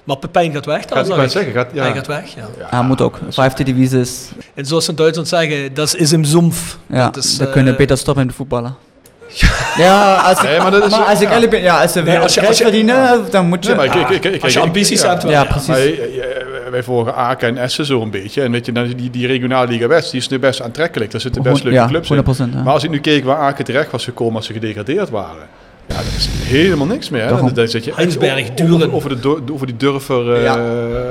Maar 0.03 0.17
Pepijn 0.17 0.53
gaat 0.53 0.65
weg. 0.65 0.81
Gaat, 0.87 1.07
wou 1.07 1.21
ik. 1.23 1.29
zeggen, 1.29 1.53
gaat, 1.53 1.67
ja. 1.73 1.83
Hij 1.83 1.93
gaat 1.93 2.07
weg, 2.07 2.35
ja. 2.35 2.47
Ja, 2.71 2.81
moet 2.81 3.01
ook. 3.01 3.19
Vijfde 3.29 3.63
divisie 3.63 3.99
is... 3.99 4.29
En 4.53 4.65
zoals 4.65 4.83
ze 4.85 4.89
in 4.89 4.95
Duitsland 4.95 5.27
zeggen, 5.27 5.73
dat 5.73 5.95
is 5.95 6.11
im 6.11 6.23
Sumpf. 6.23 6.77
Ja, 6.87 7.09
dat 7.09 7.23
is, 7.23 7.37
dan 7.37 7.47
eh, 7.47 7.53
kunnen 7.53 7.75
beter 7.75 7.97
stoppen 7.97 8.25
met 8.25 8.35
voetballen. 8.35 8.75
Ja, 9.77 10.15
als 10.15 10.37
ik, 10.41 10.43
Nee, 10.49 10.57
maar 10.59 10.71
dat 10.71 10.81
als 10.93 11.21
ik 11.21 11.27
ja. 11.27 11.33
eerlijk 11.33 11.51
ben, 11.51 11.61
ja, 11.61 11.81
als 11.81 11.91
ze 11.91 12.01
Nee, 12.01 12.19
als 12.19 12.33
je- 12.33 12.47
als 12.47 12.57
je- 12.57 12.63
verdienen, 12.63 13.25
dan 13.31 13.47
moet 13.47 13.65
je... 13.65 13.73
Nee, 13.75 13.87
maar 13.87 13.99
ik- 13.99 14.09
ik- 14.09 14.23
ik- 14.25 14.33
ik- 14.33 14.43
Als 14.43 14.53
je 14.53 14.59
ambities 14.59 15.01
ja. 15.01 15.09
hebt, 15.09 15.23
Ja, 15.23 15.43
precies. 15.43 15.67
Maar, 15.67 15.77
eh, 15.77 15.89
eh, 15.89 16.45
wij 16.75 16.83
volgen 16.83 17.15
Aken 17.15 17.47
en 17.47 17.57
Essen 17.57 17.85
zo 17.85 18.01
een 18.01 18.09
beetje. 18.11 18.41
En 18.41 18.51
weet 18.51 18.65
je, 18.65 18.71
dan 18.71 18.87
die, 18.87 19.09
die 19.09 19.27
regionale 19.27 19.67
Liga 19.71 19.87
West, 19.87 20.11
die 20.11 20.19
is 20.19 20.27
nu 20.27 20.39
best 20.39 20.61
aantrekkelijk. 20.61 21.11
Daar 21.11 21.21
zitten 21.21 21.41
best 21.43 21.63
leuke 21.63 21.77
ja, 21.79 21.87
clubs 21.87 22.09
in. 22.09 22.23
100%. 22.23 22.53
Ja. 22.53 22.63
Maar 22.63 22.73
als 22.73 22.83
ik 22.83 22.89
nu 22.89 22.99
keek 22.99 23.23
waar 23.23 23.37
Aken 23.37 23.65
terecht 23.65 23.91
was 23.91 24.03
gekomen 24.03 24.35
als 24.35 24.45
ze 24.45 24.53
gedegradeerd 24.53 25.09
waren. 25.09 25.47
Ja, 25.87 25.95
dat 25.95 26.05
is 26.17 26.27
helemaal 26.31 26.85
niks 26.87 27.09
meer. 27.09 27.21
Hè? 27.21 27.27
Dan, 27.29 27.51
dan 27.53 27.67
zit 27.67 27.83
je 27.85 27.93
Heinsberg, 27.95 28.41
over- 28.41 28.55
Duren. 28.55 28.91
Over, 28.93 29.09
de, 29.09 29.19
do- 29.19 29.41
over 29.51 29.67
die 29.67 29.77
durfer 29.77 30.33
eh, 30.35 30.43
Ja. 30.43 30.57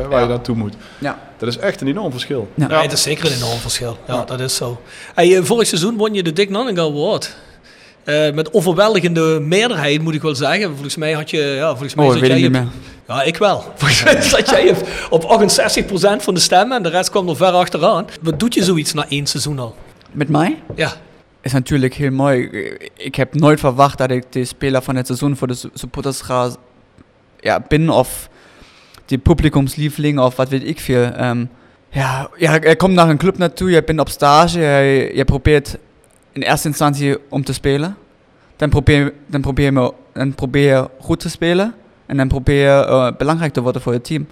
waar 0.09 0.23
je 0.23 0.29
naartoe 0.29 0.57
moet. 0.57 0.75
Ja. 0.99 1.19
Dat 1.39 1.49
is 1.49 1.59
echt 1.59 1.81
een 1.81 1.89
enorm 1.89 2.11
verschil. 2.11 2.49
Ja. 2.55 2.67
Nee, 2.67 2.83
dat 2.83 2.93
is 2.93 3.03
zeker 3.03 3.27
een 3.27 3.37
enorm 3.37 3.59
verschil. 3.59 3.99
Ja, 4.07 4.25
dat 4.25 4.41
is 4.41 4.55
zo. 4.57 4.81
Hey, 5.15 5.37
eh, 5.37 5.43
vorig 5.45 5.67
seizoen 5.67 5.97
won 5.97 6.15
je 6.15 6.23
de 6.23 6.33
Dick 6.33 6.51
Nanninga 6.51 6.83
Award. 6.83 7.37
Eh, 8.05 8.33
met 8.35 8.53
overweldigende 8.55 9.41
meerderheid, 9.41 10.03
moet 10.03 10.15
ik 10.15 10.23
wel 10.23 10.35
zeggen. 10.35 10.71
Volgens 10.71 10.97
mij 10.97 11.13
had 11.13 11.31
je... 11.31 11.39
Ja, 11.39 11.69
volgens 11.71 11.95
mij 11.95 12.07
Oh, 12.07 12.13
zat 12.13 12.27
jij. 12.27 12.67
Ja, 13.09 13.23
ik 13.23 13.37
wel. 13.37 13.65
Volgens 13.77 14.05
mij 14.05 14.23
zat 14.23 14.51
jij 14.51 14.71
op- 15.11 15.23
op 15.23 15.41
68% 15.43 16.23
van 16.23 16.35
de 16.35 16.41
stemmen 16.41 16.77
en 16.77 16.83
de 16.83 16.89
rest 16.89 17.11
kwam 17.11 17.29
er 17.29 17.37
ver 17.37 17.51
achteraan. 17.53 18.07
Wat 18.23 18.41
doet 18.41 18.55
je 18.55 18.65
zoiets 18.65 18.93
na 18.93 19.07
één 19.09 19.27
seizoen 19.27 19.59
al? 19.59 19.75
Met 20.13 20.29
mij? 20.29 20.63
Ja. 20.75 20.93
is 21.43 21.53
natuurlijk 21.53 21.95
heel 21.95 22.11
mooi. 22.11 22.49
Ik 22.97 23.15
heb 23.15 23.35
nooit 23.35 23.61
verwacht 23.61 23.99
dat 23.99 24.11
ik 24.11 24.25
de 24.33 24.45
speler 24.45 24.83
van 24.83 24.97
het 24.97 25.07
seizoen 25.07 25.37
voor 25.37 25.47
de 25.47 25.55
su- 25.55 25.71
supporters 25.75 26.21
ga 26.21 26.49
ja, 27.41 27.65
ben 27.69 27.89
of 27.91 28.29
die 29.07 29.19
publikumslieveling 29.19 30.19
of 30.19 30.37
wat 30.37 30.49
weet 30.49 30.67
ik 30.67 30.81
veel. 30.81 31.03
Ehm, 31.05 31.45
ja, 31.91 32.29
ja, 32.37 32.55
je 32.55 32.77
komt 32.77 32.95
naar 32.95 33.09
een 33.09 33.17
club 33.19 33.39
naartoe, 33.39 33.71
je 33.71 33.83
bent 33.85 34.01
op 34.01 34.09
stage, 34.09 34.61
je, 34.61 35.11
je 35.15 35.25
probeert 35.25 35.77
in 36.35 36.43
eerste 36.43 36.69
instantie 36.69 37.17
om 37.29 37.45
te 37.45 37.53
spelen. 37.53 37.97
Dan 38.57 38.69
probeer, 38.71 39.13
dan 39.27 39.41
probeer, 39.41 39.73
je, 39.73 39.93
dan 40.13 40.35
probeer 40.35 40.75
je 40.77 40.89
goed 41.01 41.21
te 41.21 41.29
spelen 41.31 41.75
en 42.07 42.17
dan 42.17 42.29
probeer 42.29 42.63
je 42.63 42.85
eh, 42.87 43.09
belangrijk 43.19 43.53
te 43.53 43.61
worden 43.63 43.83
voor 43.83 43.93
het 43.93 44.05
team. 44.05 44.27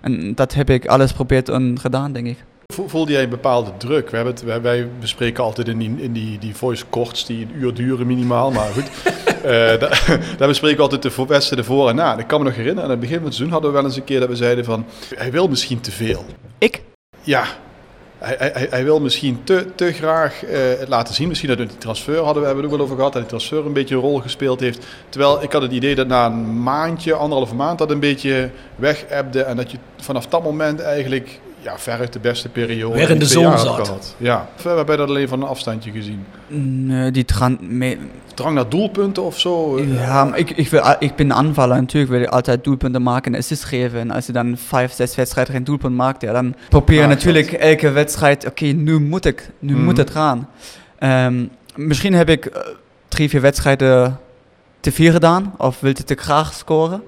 En 0.00 0.34
dat 0.34 0.54
heb 0.54 0.70
ik 0.70 0.86
alles 0.86 1.10
geprobeerd 1.10 1.48
en 1.48 1.78
gedaan, 1.80 2.12
denk 2.12 2.26
ik. 2.26 2.44
Vo- 2.74 2.88
Voelde 2.88 3.12
jij 3.12 3.22
een 3.22 3.28
bepaalde 3.28 3.70
druk? 3.76 4.10
We 4.10 4.16
hebben 4.16 4.34
het, 4.34 4.42
wij, 4.44 4.60
wij 4.62 4.88
bespreken 5.00 5.44
altijd 5.44 5.68
in 5.68 5.78
die, 5.78 5.94
in 5.98 6.12
die, 6.12 6.38
die 6.38 6.54
voice 6.56 6.84
korts 6.90 7.26
die 7.26 7.42
een 7.42 7.56
uur 7.62 7.74
duren 7.74 8.06
minimaal, 8.06 8.50
maar 8.50 8.68
goed. 8.72 8.90
Eh, 9.38 9.52
daar, 9.54 10.04
daar 10.38 10.48
bespreken 10.48 10.76
we 10.76 10.82
altijd 10.82 11.02
de 11.02 11.24
wedstrijden 11.26 11.64
voor 11.66 11.88
en 11.88 11.94
na. 11.96 12.12
En 12.12 12.18
ik 12.18 12.26
kan 12.26 12.38
me 12.40 12.44
nog 12.46 12.54
herinneren, 12.54 12.84
aan 12.84 12.90
het 12.90 13.00
begin 13.00 13.16
van 13.16 13.24
het 13.24 13.34
seizoen 13.34 13.52
hadden 13.52 13.70
we 13.72 13.76
wel 13.76 13.86
eens 13.86 13.96
een 13.96 14.04
keer 14.04 14.20
dat 14.20 14.28
we 14.28 14.36
zeiden 14.36 14.64
van, 14.64 14.84
hij 15.14 15.30
wil 15.30 15.48
misschien 15.48 15.80
te 15.80 15.90
veel. 15.90 16.24
Ik? 16.58 16.82
Ja, 17.20 17.44
hij, 18.18 18.84
wil 18.84 19.00
misschien 19.00 19.40
te, 19.44 19.66
te 19.74 19.92
graag 19.92 20.44
eh, 20.44 20.58
het 20.78 20.88
laten 20.88 21.14
zien. 21.14 21.28
Misschien 21.28 21.48
dat 21.48 21.58
die 21.58 21.78
transfer 21.78 22.16
hadden 22.16 22.42
we 22.42 22.46
hebben 22.46 22.64
het 22.64 22.72
ook 22.72 22.78
wel 22.78 22.86
over 22.86 22.96
gehad. 22.96 23.12
Dat 23.12 23.22
die 23.22 23.30
transfer 23.30 23.66
een 23.66 23.72
beetje 23.72 23.94
een 23.94 24.00
rol 24.00 24.20
gespeeld 24.20 24.60
heeft. 24.60 24.86
Terwijl 25.08 25.42
ik 25.42 25.52
had 25.52 25.62
het 25.62 25.72
idee 25.72 25.94
dat 25.94 26.06
na 26.06 26.26
een 26.26 26.62
maandje, 26.62 27.14
anderhalve 27.14 27.54
maand, 27.54 27.78
dat 27.78 27.90
een 27.90 28.00
beetje 28.00 28.50
weg 28.76 29.04
ebde. 29.04 29.42
En 29.42 29.56
dat 29.56 29.70
je 29.70 29.78
vanaf 29.96 30.26
dat 30.26 30.42
moment 30.42 30.80
eigenlijk 30.80 31.40
ja, 31.62 31.78
veruit 31.78 32.12
de 32.12 32.18
beste 32.18 32.48
periode 32.48 32.94
Weer 32.94 33.10
in 33.10 33.18
de 33.18 33.24
zon 33.26 33.58
zat. 33.58 33.86
Gehad. 33.86 34.14
Ja, 34.16 34.48
we 34.62 34.68
hebben 34.68 34.96
dat 34.96 35.08
alleen 35.08 35.28
van 35.28 35.42
een 35.42 35.48
afstandje 35.48 35.90
gezien. 35.90 36.24
Nee, 36.86 37.10
die 37.10 37.24
Drang 38.34 38.54
naar 38.54 38.68
doelpunten 38.68 39.22
of 39.22 39.38
zo. 39.38 39.80
Ja, 39.80 40.24
maar 40.24 40.38
ik, 40.38 40.50
ik, 40.50 40.68
wil, 40.68 40.82
ik 40.98 41.16
ben 41.16 41.30
Anvaller. 41.30 41.76
Natuurlijk 41.80 42.12
wil 42.12 42.20
je 42.20 42.30
altijd 42.30 42.64
doelpunten 42.64 43.02
maken 43.02 43.32
en 43.32 43.38
assists 43.38 43.64
geven. 43.64 44.00
En 44.00 44.10
als 44.10 44.26
je 44.26 44.32
dan 44.32 44.56
vijf, 44.56 44.92
zes 44.92 45.14
wedstrijden 45.14 45.54
geen 45.54 45.64
doelpunt 45.64 45.94
maakt, 45.96 46.22
ja, 46.22 46.32
dan 46.32 46.54
probeer 46.68 46.94
je 46.96 47.02
Ja, 47.02 47.08
natuurlijk 47.08 47.52
elke 47.52 47.90
wedstrijd, 47.90 48.46
oké, 48.46 48.64
nu 48.64 49.00
moet 49.00 49.24
ik, 49.24 49.50
nu 49.58 49.74
Mhm. 49.74 49.84
moet 49.84 49.96
het 49.96 50.10
gaan. 50.10 50.48
Ehm, 50.98 51.44
misschien 51.74 52.14
heb 52.14 52.28
ik 52.28 52.46
eh, 52.46 52.60
drie, 53.08 53.28
vier 53.28 53.40
wedstrijden 53.40 54.18
te 54.80 54.92
veel 54.92 55.12
gedaan, 55.12 55.54
of 55.56 55.80
wilde 55.80 56.04
te 56.04 56.14
graag 56.14 56.54
scoren. 56.54 57.02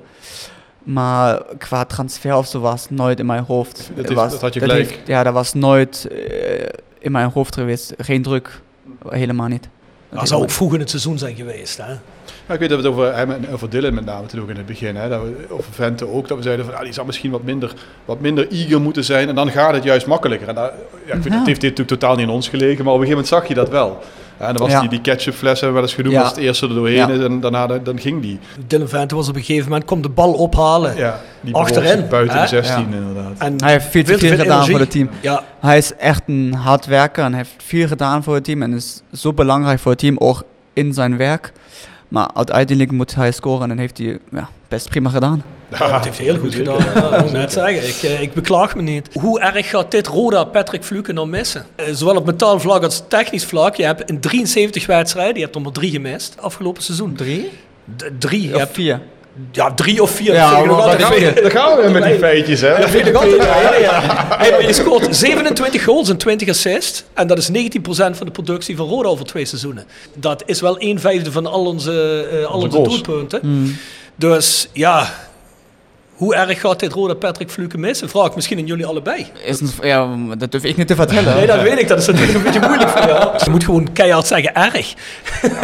Maar 0.85 1.43
qua 1.59 1.85
transfer 1.85 2.37
of 2.37 2.47
zo 2.47 2.61
was 2.61 2.87
nooit 2.91 3.19
in 3.19 3.27
mijn 3.27 3.45
hoofd. 3.45 3.91
Dat 3.95 4.09
is- 4.11 4.15
was, 4.17 4.31
dat 4.33 4.41
had 4.41 4.55
je 4.55 4.61
gelijk. 4.61 4.79
heeft- 4.91 5.07
ja, 5.07 5.23
dat 5.23 5.33
was 5.33 5.55
nooit 5.55 6.09
eh, 6.11 6.67
in 6.99 7.13
mijn 7.13 7.31
hoofd 7.31 7.55
geweest. 7.55 7.95
Geen 7.99 8.23
druk, 8.23 8.61
helemaal 9.09 9.49
niet. 9.49 9.69
Dat 10.13 10.29
zou 10.29 10.43
ook 10.43 10.51
vroeg 10.51 10.75
in 10.75 10.81
het 10.81 10.91
seizoen 10.91 11.19
zijn 11.19 11.37
geweest. 11.37 11.77
Hè? 11.79 11.93
Ja, 12.47 12.55
ik 12.55 12.59
weet 12.61 12.69
dat 12.69 12.81
we 12.81 12.87
het 12.89 12.97
over 12.97 13.15
hem 13.17 13.31
en 13.31 13.49
over 13.53 13.71
Dylan 13.71 13.95
met 13.95 14.05
name 14.05 14.27
toen 14.27 14.41
ook 14.41 14.49
in 14.49 14.57
het 14.57 14.67
begin. 14.67 14.97
Hè, 14.97 15.09
dat 15.09 15.23
we, 15.23 15.47
over 15.49 15.73
Vente 15.73 16.07
ook. 16.09 16.29
Dat 16.29 16.37
we 16.37 16.43
zeiden 16.43 16.65
van 16.65 16.75
ah, 16.75 16.83
die 16.83 16.93
zou 16.93 17.07
misschien 17.07 17.31
wat 17.31 17.43
minder, 17.43 17.73
wat 18.05 18.21
minder 18.21 18.49
eager 18.51 18.81
moeten 18.81 19.05
zijn. 19.05 19.29
En 19.29 19.35
dan 19.35 19.51
gaat 19.51 19.75
het 19.75 19.83
juist 19.85 20.07
makkelijker. 20.07 20.49
En 20.49 20.55
daar, 20.55 20.73
ja, 21.07 21.15
ik 21.15 21.23
vind, 21.23 21.25
Ja. 21.25 21.39
Het 21.39 21.47
heeft 21.47 21.61
dit 21.61 21.71
natuurlijk 21.71 22.01
totaal 22.01 22.17
niet 22.17 22.27
in 22.27 22.33
ons 22.33 22.49
gelegen. 22.49 22.85
Maar 22.85 22.95
op 22.95 23.01
een 23.01 23.07
gegeven 23.07 23.11
moment 23.11 23.29
zag 23.29 23.49
je 23.49 23.55
dat 23.55 23.69
wel. 23.69 23.99
Ja, 24.41 24.47
en 24.47 24.53
dan 24.55 24.63
was 24.63 24.73
Ja. 24.73 24.81
die, 24.81 24.89
die 24.89 25.01
ketchupfles 25.01 25.61
hebben 25.61 25.69
we 25.69 25.75
wel 25.75 25.83
eens 25.83 25.95
genoemd 25.95 26.15
Ja. 26.15 26.21
als 26.21 26.31
het 26.31 26.39
eerste 26.39 26.67
er 26.69 26.75
doorheen 26.75 26.97
Ja. 26.97 27.09
is. 27.09 27.21
En 27.25 27.41
daarna 27.41 27.67
dan, 27.67 27.81
dan 27.83 28.01
ging 28.01 28.23
die. 28.23 28.39
Dylan 28.67 28.89
Vente 28.89 29.15
was 29.15 29.29
op 29.29 29.35
een 29.37 29.43
gegeven 29.43 29.69
moment, 29.69 29.85
komt 29.89 30.03
de 30.03 30.09
bal 30.09 30.33
ophalen. 30.33 30.97
Ja, 30.97 31.21
die 31.41 31.55
Achterin, 31.55 32.09
buiten 32.09 32.37
hè? 32.37 32.43
de 32.43 32.49
16 32.49 32.87
Ja. 32.91 32.97
inderdaad. 32.97 33.33
En 33.39 33.55
Hij 33.63 33.73
heeft 33.73 33.87
veel 33.87 34.05
te 34.05 34.19
veel 34.19 34.31
gedaan 34.31 34.45
energie. 34.47 34.71
voor 34.71 34.81
het 34.81 34.91
team. 34.91 35.09
ja, 35.21 35.43
Hij 35.61 35.79
is 35.79 35.97
echt 35.97 36.23
een 36.27 36.55
hard 36.55 36.87
werker 36.87 37.25
en 37.25 37.35
heeft 37.35 37.55
veel 37.57 37.87
gedaan 37.87 38.23
voor 38.23 38.35
het 38.35 38.45
team 38.45 38.63
en 38.63 38.73
is 38.73 39.03
zo 39.13 39.33
belangrijk 39.33 39.79
voor 39.79 39.91
het 39.91 40.01
team, 40.01 40.17
ook 40.19 40.43
in 40.73 40.93
zijn 40.95 41.17
werk. 41.17 41.53
Maar 42.11 42.31
uiteindelijk 42.35 42.91
moet 42.91 43.15
hij 43.15 43.33
scoren 43.33 43.63
en 43.63 43.69
dat 43.69 43.79
heeft 43.79 43.99
hij 43.99 44.19
ja, 44.33 44.49
best 44.69 44.89
prima 44.89 45.11
gedaan. 45.11 45.43
Ja, 45.79 45.89
dat 45.91 46.05
heeft 46.05 46.19
heel 46.19 46.39
goed 46.39 46.55
gedaan. 46.55 46.77
Ja, 46.79 46.93
dat 47.01 47.11
moet 47.19 47.27
ik 47.27 47.33
net 47.33 47.53
zeggen. 47.53 47.89
Ik, 47.89 48.03
eh, 48.03 48.23
ik 48.23 48.33
beklaag 48.35 48.75
me 48.77 48.83
niet. 48.83 49.09
Hoe 49.13 49.41
erg 49.41 49.69
gaat 49.71 49.91
dit 49.91 50.07
Roda 50.07 50.45
Patrick 50.45 50.85
Fluke 50.85 51.13
nou 51.13 51.29
missen? 51.29 51.65
Eh, 51.75 51.87
Zowel 51.93 52.17
op 52.17 52.27
mentaal 52.27 52.61
vlak 52.61 52.83
als 52.83 53.03
technisch 53.09 53.45
vlak. 53.45 53.75
Je 53.75 53.85
hebt 53.85 54.11
in 54.11 54.21
73 54.21 54.87
wedstrijden, 54.87 55.35
je 55.35 55.41
hebt 55.43 55.55
er 55.55 55.61
maar 55.61 55.73
drie 55.73 55.91
gemist 55.91 56.35
afgelopen 56.41 56.83
seizoen. 56.83 57.15
Drie? 57.15 57.51
D- 57.97 58.05
drie. 58.19 58.43
Je 58.49 58.55
Of 58.55 58.61
hebt, 58.61 58.75
vier? 58.75 59.01
Ja, 59.53 59.75
drie 59.75 60.03
of 60.03 60.11
vier. 60.11 60.33
Ja, 60.33 60.65
dat 60.65 61.03
veel. 61.03 61.35
Daar 61.35 61.51
gaan 61.51 61.77
we 61.77 61.83
weer 61.83 61.91
met 61.91 62.03
die 62.03 62.19
feitjes, 62.19 62.61
hè? 62.61 62.79
Dat 62.79 62.91
vind 62.91 63.07
ik 63.07 63.15
altijd 63.15 63.43
ja, 63.43 63.77
ja. 63.77 64.27
Hey, 64.39 64.67
je 64.67 64.73
scoort 64.73 65.17
27 65.17 65.85
goals 65.85 66.09
en 66.09 66.17
20 66.17 66.49
assists. 66.49 67.05
En 67.15 67.27
dat 67.27 67.39
is 67.39 67.49
19% 67.49 67.53
van 67.93 68.27
de 68.27 68.31
productie 68.33 68.77
van 68.77 68.89
Roda 68.89 69.09
over 69.09 69.25
twee 69.25 69.45
seizoenen. 69.45 69.85
Dat 70.15 70.43
is 70.47 70.61
wel 70.61 70.83
een 70.83 71.01
vijfde 71.01 71.33
van 71.33 71.47
al 71.47 71.67
onze, 71.67 72.27
eh, 72.33 72.45
al 72.45 72.61
onze 72.61 72.77
goals. 72.77 72.89
doelpunten. 72.89 73.41
Hmm. 73.41 73.77
Dus 74.17 74.69
ja, 74.73 75.09
hoe 76.15 76.35
erg 76.35 76.61
gaat 76.61 76.81
dit 76.81 76.93
Roda 76.93 77.15
Patrick 77.15 77.51
Fluke 77.51 77.79
missen? 77.79 78.09
Vraag 78.09 78.27
ik 78.27 78.35
misschien 78.35 78.59
aan 78.59 78.67
jullie 78.67 78.87
allebei. 78.87 79.27
Is 79.45 79.61
een, 79.61 79.71
ja, 79.83 80.17
dat 80.39 80.53
durf 80.53 80.65
ik 80.65 80.77
niet 80.77 80.87
te 80.87 80.95
vertellen. 80.95 81.37
Nee, 81.37 81.47
dat 81.47 81.63
weet 81.63 81.79
ik. 81.81 81.89
Dat 81.89 81.99
is 81.99 82.07
natuurlijk 82.07 82.35
een 82.35 82.43
beetje 82.43 82.61
moeilijk 82.61 82.91
voor 82.91 83.07
jou. 83.07 83.39
Je 83.45 83.51
moet 83.51 83.65
gewoon 83.65 83.93
keihard 83.93 84.27
zeggen 84.27 84.55
erg. 84.55 84.95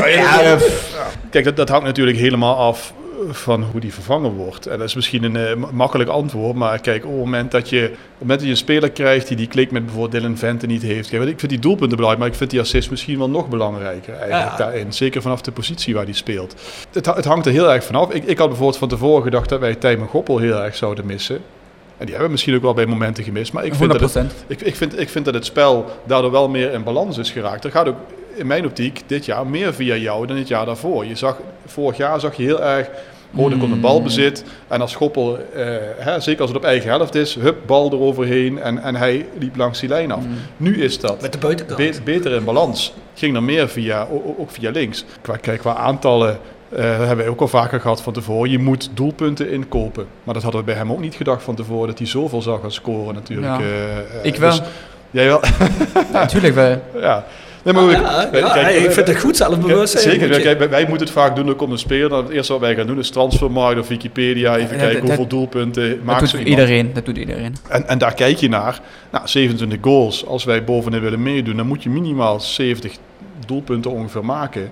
Ja, 0.07 0.57
Kijk, 1.31 1.45
dat, 1.45 1.57
dat 1.57 1.69
hangt 1.69 1.85
natuurlijk 1.85 2.19
helemaal 2.19 2.57
af 2.57 2.93
van 3.31 3.63
hoe 3.63 3.81
die 3.81 3.93
vervangen 3.95 4.31
wordt. 4.33 4.67
En 4.67 4.79
dat 4.79 4.87
is 4.89 4.95
misschien 4.95 5.23
een 5.25 5.37
eh, 5.37 5.55
ma- 5.57 5.69
makkelijk 5.73 6.11
antwoord, 6.11 6.57
maar 6.57 6.79
kijk, 6.81 7.05
op 7.05 7.11
het 7.11 7.19
moment 7.21 7.51
dat 7.51 7.69
je, 7.69 7.85
op 7.85 7.91
het 7.91 7.99
moment 8.19 8.39
dat 8.39 8.49
je 8.49 8.55
een 8.55 8.57
speler 8.61 8.91
krijgt 8.91 9.29
die 9.29 9.37
die 9.37 9.47
klik 9.47 9.71
met 9.71 9.85
bijvoorbeeld 9.85 10.13
Dylan 10.23 10.37
Vente 10.37 10.67
niet 10.67 10.83
heeft, 10.83 11.09
kijk, 11.09 11.23
ik 11.23 11.39
vind 11.39 11.53
die 11.53 11.61
doelpunten 11.61 11.97
belangrijk, 11.97 12.19
maar 12.19 12.29
ik 12.29 12.35
vind 12.39 12.51
die 12.51 12.61
assist 12.61 12.91
misschien 12.91 13.19
wel 13.19 13.31
nog 13.31 13.49
belangrijker 13.49 14.15
eigenlijk 14.15 14.51
Ja. 14.51 14.57
daarin. 14.57 14.93
Zeker 14.93 15.23
vanaf 15.23 15.41
de 15.41 15.53
positie 15.53 15.95
waar 15.95 16.05
die 16.05 16.15
speelt. 16.15 16.55
Het, 16.93 17.07
het 17.07 17.25
hangt 17.25 17.47
er 17.47 17.53
heel 17.53 17.73
erg 17.73 17.85
vanaf. 17.85 18.11
Ik, 18.13 18.25
ik 18.25 18.39
had 18.39 18.47
bijvoorbeeld 18.49 18.79
van 18.79 18.89
tevoren 18.89 19.23
gedacht 19.23 19.49
dat 19.49 19.61
wij 19.61 19.75
Tijmen 19.75 20.09
Goppel 20.09 20.39
heel 20.39 20.63
erg 20.63 20.77
zouden 20.77 21.07
missen. 21.07 21.37
En 21.37 21.43
die 22.07 22.09
hebben 22.09 22.25
we 22.27 22.33
misschien 22.33 22.55
ook 22.55 22.63
wel 22.63 22.75
bij 22.75 22.87
momenten 22.87 23.25
gemist, 23.25 23.53
maar 23.53 23.65
ik 23.65 23.75
vind, 23.75 23.93
dat 23.99 24.15
het, 24.15 24.33
100%. 24.33 24.47
ik, 24.47 24.61
ik, 24.61 24.77
vind, 24.77 25.01
ik 25.01 25.09
vind 25.09 25.25
dat 25.25 25.35
het 25.35 25.45
spel 25.45 25.85
daardoor 26.07 26.31
wel 26.31 26.49
meer 26.49 26.73
in 26.73 26.83
balans 26.83 27.19
is 27.19 27.31
geraakt. 27.31 27.65
Er 27.65 27.71
gaat 27.71 27.89
ook 27.89 27.97
in 28.37 28.47
mijn 28.47 28.67
optiek 28.67 29.03
dit 29.07 29.25
jaar 29.25 29.47
meer 29.47 29.75
via 29.75 29.95
jou 29.97 30.27
dan 30.27 30.37
het 30.37 30.49
jaar 30.49 30.67
daarvoor. 30.67 31.05
Je 31.07 31.15
zag, 31.17 31.37
vorig 31.67 31.97
jaar 31.97 32.21
zag 32.21 32.35
je 32.37 32.43
heel 32.43 32.63
erg, 32.63 32.89
Rode 33.37 33.57
kon 33.57 33.73
een 33.73 33.81
balbezit. 33.81 34.45
En 34.69 34.81
als 34.81 34.93
Schoppel, 34.93 35.39
eh, 35.55 35.65
hè, 35.97 36.21
zeker 36.21 36.41
als 36.41 36.51
het 36.51 36.59
op 36.59 36.65
eigen 36.65 36.89
helft 36.91 37.15
is, 37.15 37.35
hup, 37.35 37.57
bal 37.67 37.93
eroverheen 37.93 38.59
en, 38.61 38.83
en 38.83 38.95
hij 38.97 39.27
liep 39.39 39.57
langs 39.57 39.81
die 39.81 39.89
lijn 39.89 40.13
af. 40.13 40.23
Nu 40.57 40.83
is 40.83 41.01
dat 41.01 41.21
Met 41.23 41.33
de 41.33 41.39
buitenkant. 41.39 41.79
be- 41.79 42.01
beter 42.05 42.33
in 42.33 42.45
balans. 42.45 42.93
Ging 43.15 43.37
er 43.37 43.43
meer 43.43 43.69
via, 43.69 44.07
ook 44.39 44.51
via 44.51 44.71
links. 44.71 45.05
Qua, 45.21 45.37
kijk, 45.37 45.61
qua 45.61 45.75
aantallen 45.75 46.39
eh, 46.69 46.83
dat 46.83 46.97
hebben 47.07 47.17
wij 47.17 47.29
ook 47.29 47.41
al 47.41 47.49
vaker 47.49 47.81
gehad 47.81 48.03
van 48.03 48.13
tevoren. 48.13 48.51
Je 48.51 48.59
moet 48.59 48.91
doelpunten 48.95 49.51
inkopen. 49.51 50.07
Maar 50.25 50.35
dat 50.35 50.43
hadden 50.43 50.61
we 50.61 50.67
bij 50.67 50.77
hem 50.77 50.93
ook 50.93 51.01
niet 51.01 51.15
gedacht 51.15 51.43
van 51.43 51.55
tevoren, 51.55 51.89
dat 51.89 51.99
hij 51.99 52.07
zoveel 52.07 52.43
zou 52.43 52.61
gaan 52.61 52.73
scoren 52.73 53.15
natuurlijk. 53.15 53.59
Ja. 53.59 53.61
eh, 53.61 53.97
eh, 53.99 54.05
Ik 54.23 54.37
wel. 54.37 54.51
dus- 54.51 54.61
jij 55.11 55.27
wel? 55.27 55.41
Natuurlijk 56.13 56.55
wel. 56.55 56.81
ja. 57.01 57.25
Nee, 57.67 57.75
maar 57.75 57.83
goed, 57.83 57.93
Ja, 57.93 58.29
kijk, 58.31 58.45
ja, 58.47 58.53
kijk, 58.53 58.77
ik 58.85 58.91
vind 58.91 59.09
het 59.09 59.21
goed 59.21 59.37
zelfbewustzijn. 59.37 60.03
Zeker, 60.03 60.29
Moet 60.29 60.41
kijk, 60.43 60.59
wij, 60.59 60.69
wij 60.69 60.87
moeten 60.89 61.07
het 61.07 61.15
vaak 61.17 61.37
doen, 61.37 61.47
dan 61.47 61.57
komt 61.57 61.73
een 61.73 61.79
speler. 61.79 62.09
Dan 62.09 62.25
het 62.25 62.33
eerste 62.33 62.53
wat 62.53 62.61
wij 62.61 62.75
gaan 62.75 62.87
doen 62.87 62.99
is 62.99 63.11
transfermarkt 63.11 63.81
of 63.81 63.89
Wikipedia. 63.89 64.57
Even 64.57 64.77
kijken 64.77 64.93
dat- 64.93 65.03
hoeveel 65.07 65.27
doelpunten 65.27 65.89
Dat 65.91 66.03
maakt 66.03 66.21
doet 66.21 66.29
zo 66.29 66.37
iemand. 66.39 66.59
iedereen. 66.59 66.91
Dat 66.95 67.05
doet 67.05 67.17
iedereen. 67.17 67.57
En, 67.69 67.89
en 67.89 67.99
daar 67.99 68.15
kijk 68.15 68.37
je 68.37 68.49
naar. 68.49 68.81
Nou, 69.11 69.29
27 69.29 69.79
goals. 69.81 70.27
Als 70.27 70.45
wij 70.45 70.65
bovenin 70.65 71.01
willen 71.01 71.23
meedoen, 71.23 71.57
dan 71.57 71.67
moet 71.67 71.83
je 71.83 71.91
minimaal 71.91 72.41
70 72.41 72.93
doelpunten 73.47 73.91
ongeveer 73.91 74.25
maken. 74.25 74.71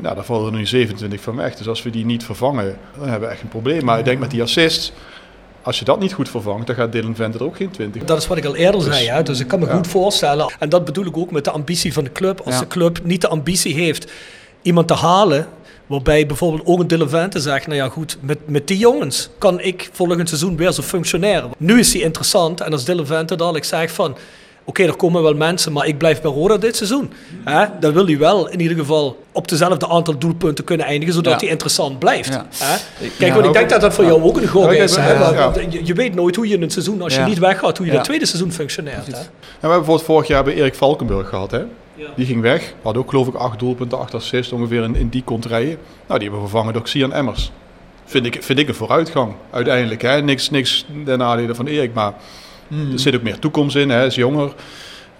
Nou, 0.00 0.14
daar 0.14 0.24
vallen 0.24 0.52
er 0.52 0.58
nu 0.58 0.66
27 0.66 1.20
van 1.20 1.36
weg. 1.36 1.54
Dus 1.54 1.68
als 1.68 1.82
we 1.82 1.90
die 1.90 2.04
niet 2.04 2.24
vervangen, 2.24 2.76
dan 2.98 3.08
hebben 3.08 3.28
we 3.28 3.34
echt 3.34 3.42
een 3.42 3.48
probleem. 3.48 3.84
Maar 3.84 3.98
ik 3.98 4.04
denk 4.04 4.18
met 4.18 4.30
die 4.30 4.42
assists, 4.42 4.92
als 5.66 5.78
je 5.78 5.84
dat 5.84 6.00
niet 6.00 6.12
goed 6.12 6.28
vervangt, 6.28 6.66
dan 6.66 6.76
gaat 6.76 6.92
Dylan 6.92 7.14
Venter 7.14 7.44
ook 7.44 7.56
geen 7.56 7.70
20. 7.70 8.04
Dat 8.04 8.18
is 8.18 8.26
wat 8.26 8.36
ik 8.36 8.44
al 8.44 8.56
eerder 8.56 8.82
zei. 8.82 9.08
Hè? 9.08 9.22
Dus 9.22 9.40
ik 9.40 9.48
kan 9.48 9.58
me 9.60 9.66
ja. 9.66 9.74
goed 9.74 9.86
voorstellen. 9.86 10.52
En 10.58 10.68
dat 10.68 10.84
bedoel 10.84 11.06
ik 11.06 11.16
ook 11.16 11.30
met 11.30 11.44
de 11.44 11.50
ambitie 11.50 11.92
van 11.92 12.04
de 12.04 12.12
club. 12.12 12.40
Als 12.40 12.54
Ja. 12.54 12.60
de 12.60 12.66
club 12.66 13.00
niet 13.02 13.20
de 13.20 13.28
ambitie 13.28 13.74
heeft 13.74 14.12
iemand 14.62 14.88
te 14.88 14.94
halen. 14.94 15.48
Waarbij 15.86 16.26
bijvoorbeeld 16.26 16.66
ook 16.66 16.80
een 16.80 16.86
Dylan 16.86 17.32
zegt, 17.32 17.66
nou 17.66 17.78
ja 17.78 17.88
goed, 17.88 18.18
met, 18.20 18.38
met 18.44 18.68
die 18.68 18.78
jongens 18.78 19.28
kan 19.38 19.60
ik 19.60 19.90
volgend 19.92 20.28
seizoen 20.28 20.56
weer 20.56 20.72
zo 20.72 20.82
functioneren. 20.82 21.50
Nu 21.58 21.78
is 21.78 21.92
hij 21.92 22.02
interessant 22.02 22.60
en 22.60 22.72
als 22.72 22.84
Dylan 22.84 23.26
dadelijk 23.26 23.64
zegt 23.64 23.94
van, 23.94 24.16
oké, 24.66 24.82
er 24.82 24.96
komen 24.96 25.22
wel 25.22 25.34
mensen, 25.34 25.72
maar 25.72 25.86
ik 25.86 25.98
blijf 25.98 26.20
bij 26.20 26.30
Roda 26.30 26.56
dit 26.56 26.76
seizoen. 26.76 27.12
Hè? 27.44 27.64
Dan 27.80 27.92
wil 27.92 28.06
hij 28.06 28.18
wel 28.18 28.48
in 28.48 28.60
ieder 28.60 28.76
geval 28.76 29.24
op 29.32 29.48
dezelfde 29.48 29.88
aantal 29.88 30.18
doelpunten 30.18 30.64
kunnen 30.64 30.86
eindigen, 30.86 31.14
zodat 31.14 31.32
Ja. 31.32 31.38
hij 31.38 31.48
interessant 31.48 31.98
blijft. 31.98 32.28
Ja. 32.28 32.46
Hè? 32.54 32.76
Kijk, 33.18 33.34
want 33.34 33.46
ik 33.46 33.52
denk 33.52 33.70
dat 33.70 33.80
dat 33.80 33.94
voor 33.94 34.04
jou 34.04 34.22
ook 34.22 34.36
een 34.36 34.48
gok 34.48 34.72
is. 34.72 34.96
Hè? 34.96 35.12
Je, 35.82 35.94
weet 35.94 36.14
nooit 36.14 36.36
hoe 36.36 36.48
je 36.48 36.54
in 36.54 36.62
een 36.62 36.70
seizoen, 36.70 37.02
als 37.02 37.14
je 37.14 37.20
niet 37.20 37.38
weggaat, 37.38 37.76
hoe 37.78 37.86
je 37.86 37.92
dat 37.92 38.04
tweede 38.04 38.26
seizoen 38.26 38.52
functioneert. 38.52 39.06
Hè? 39.06 39.12
En 39.12 39.12
we 39.12 39.28
hebben 39.50 39.78
bijvoorbeeld 39.78 40.02
vorig 40.02 40.26
jaar 40.26 40.44
bij 40.44 40.54
Erik 40.54 40.74
Valkenburg 40.74 41.28
gehad. 41.28 41.50
Hè? 41.50 41.62
Die 42.16 42.26
ging 42.26 42.40
weg. 42.40 42.74
Had 42.82 42.96
ook 42.96 43.10
geloof 43.10 43.26
ik 43.26 43.34
acht 43.34 43.58
doelpunten, 43.58 43.98
acht 43.98 44.14
assists 44.14 44.52
ongeveer 44.52 44.82
in, 44.82 44.96
in 44.96 45.08
die 45.08 45.24
contraien. 45.24 45.76
Nou, 46.06 46.18
die 46.18 46.28
hebben 46.28 46.32
we 46.32 46.48
vervangen 46.48 46.72
door 46.72 46.82
Xian 46.82 47.12
Emmers. 47.12 47.50
Vind 48.04 48.26
ik, 48.26 48.42
vind 48.42 48.58
ik 48.58 48.68
een 48.68 48.74
vooruitgang 48.74 49.32
uiteindelijk. 49.50 50.02
Hè? 50.02 50.22
Niks, 50.22 50.50
niks 50.50 50.86
ten 51.04 51.18
nadele 51.18 51.54
van 51.54 51.66
Erik, 51.66 51.94
maar 51.94 52.12
er 52.92 52.98
zit 52.98 53.14
ook 53.14 53.22
meer 53.22 53.38
toekomst 53.38 53.76
in. 53.76 53.88
Hij 53.90 54.06
is 54.06 54.14
jonger. 54.14 54.52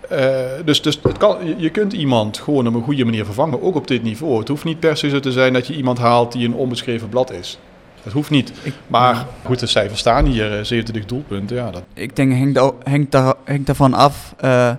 Eh, 0.09 0.29
dus 0.65 0.83
dus 0.83 0.99
het 1.03 1.19
kan, 1.19 1.37
je- 1.59 1.71
kunt 1.71 1.93
iemand 1.93 2.39
gewoon 2.39 2.67
op 2.67 2.75
een 2.75 2.83
goede 2.83 3.05
manier 3.05 3.25
vervangen, 3.25 3.63
ook 3.63 3.75
op 3.75 3.89
dit 3.89 4.03
niveau. 4.03 4.39
Het 4.39 4.49
hoeft 4.49 4.65
niet 4.65 4.81
per 4.81 4.97
se 4.97 5.09
zo 5.09 5.21
te 5.21 5.33
zijn 5.33 5.53
dat 5.53 5.67
je 5.67 5.77
iemand 5.77 5.99
haalt 5.99 6.33
die 6.33 6.47
een 6.47 6.55
onbeschreven 6.55 7.09
blad 7.09 7.33
is. 7.33 7.59
Dat 8.03 8.13
hoeft 8.13 8.31
niet. 8.31 8.53
Maar 8.87 9.27
goed, 9.45 9.59
de 9.61 9.67
cijfers 9.67 10.01
staan 10.01 10.25
hier, 10.25 10.45
eh, 10.59 10.65
27 10.65 11.05
doelpunten. 11.07 11.57
Ja, 11.57 11.71
dat, 11.71 11.83
Ik 11.95 12.17
denk, 12.17 12.33
hangt, 12.33 12.75
hangt, 12.89 13.11
daar, 13.11 13.35
hangt 13.45 13.67
daarvan 13.67 13.95
af 13.95 14.35
eh, 14.39 14.71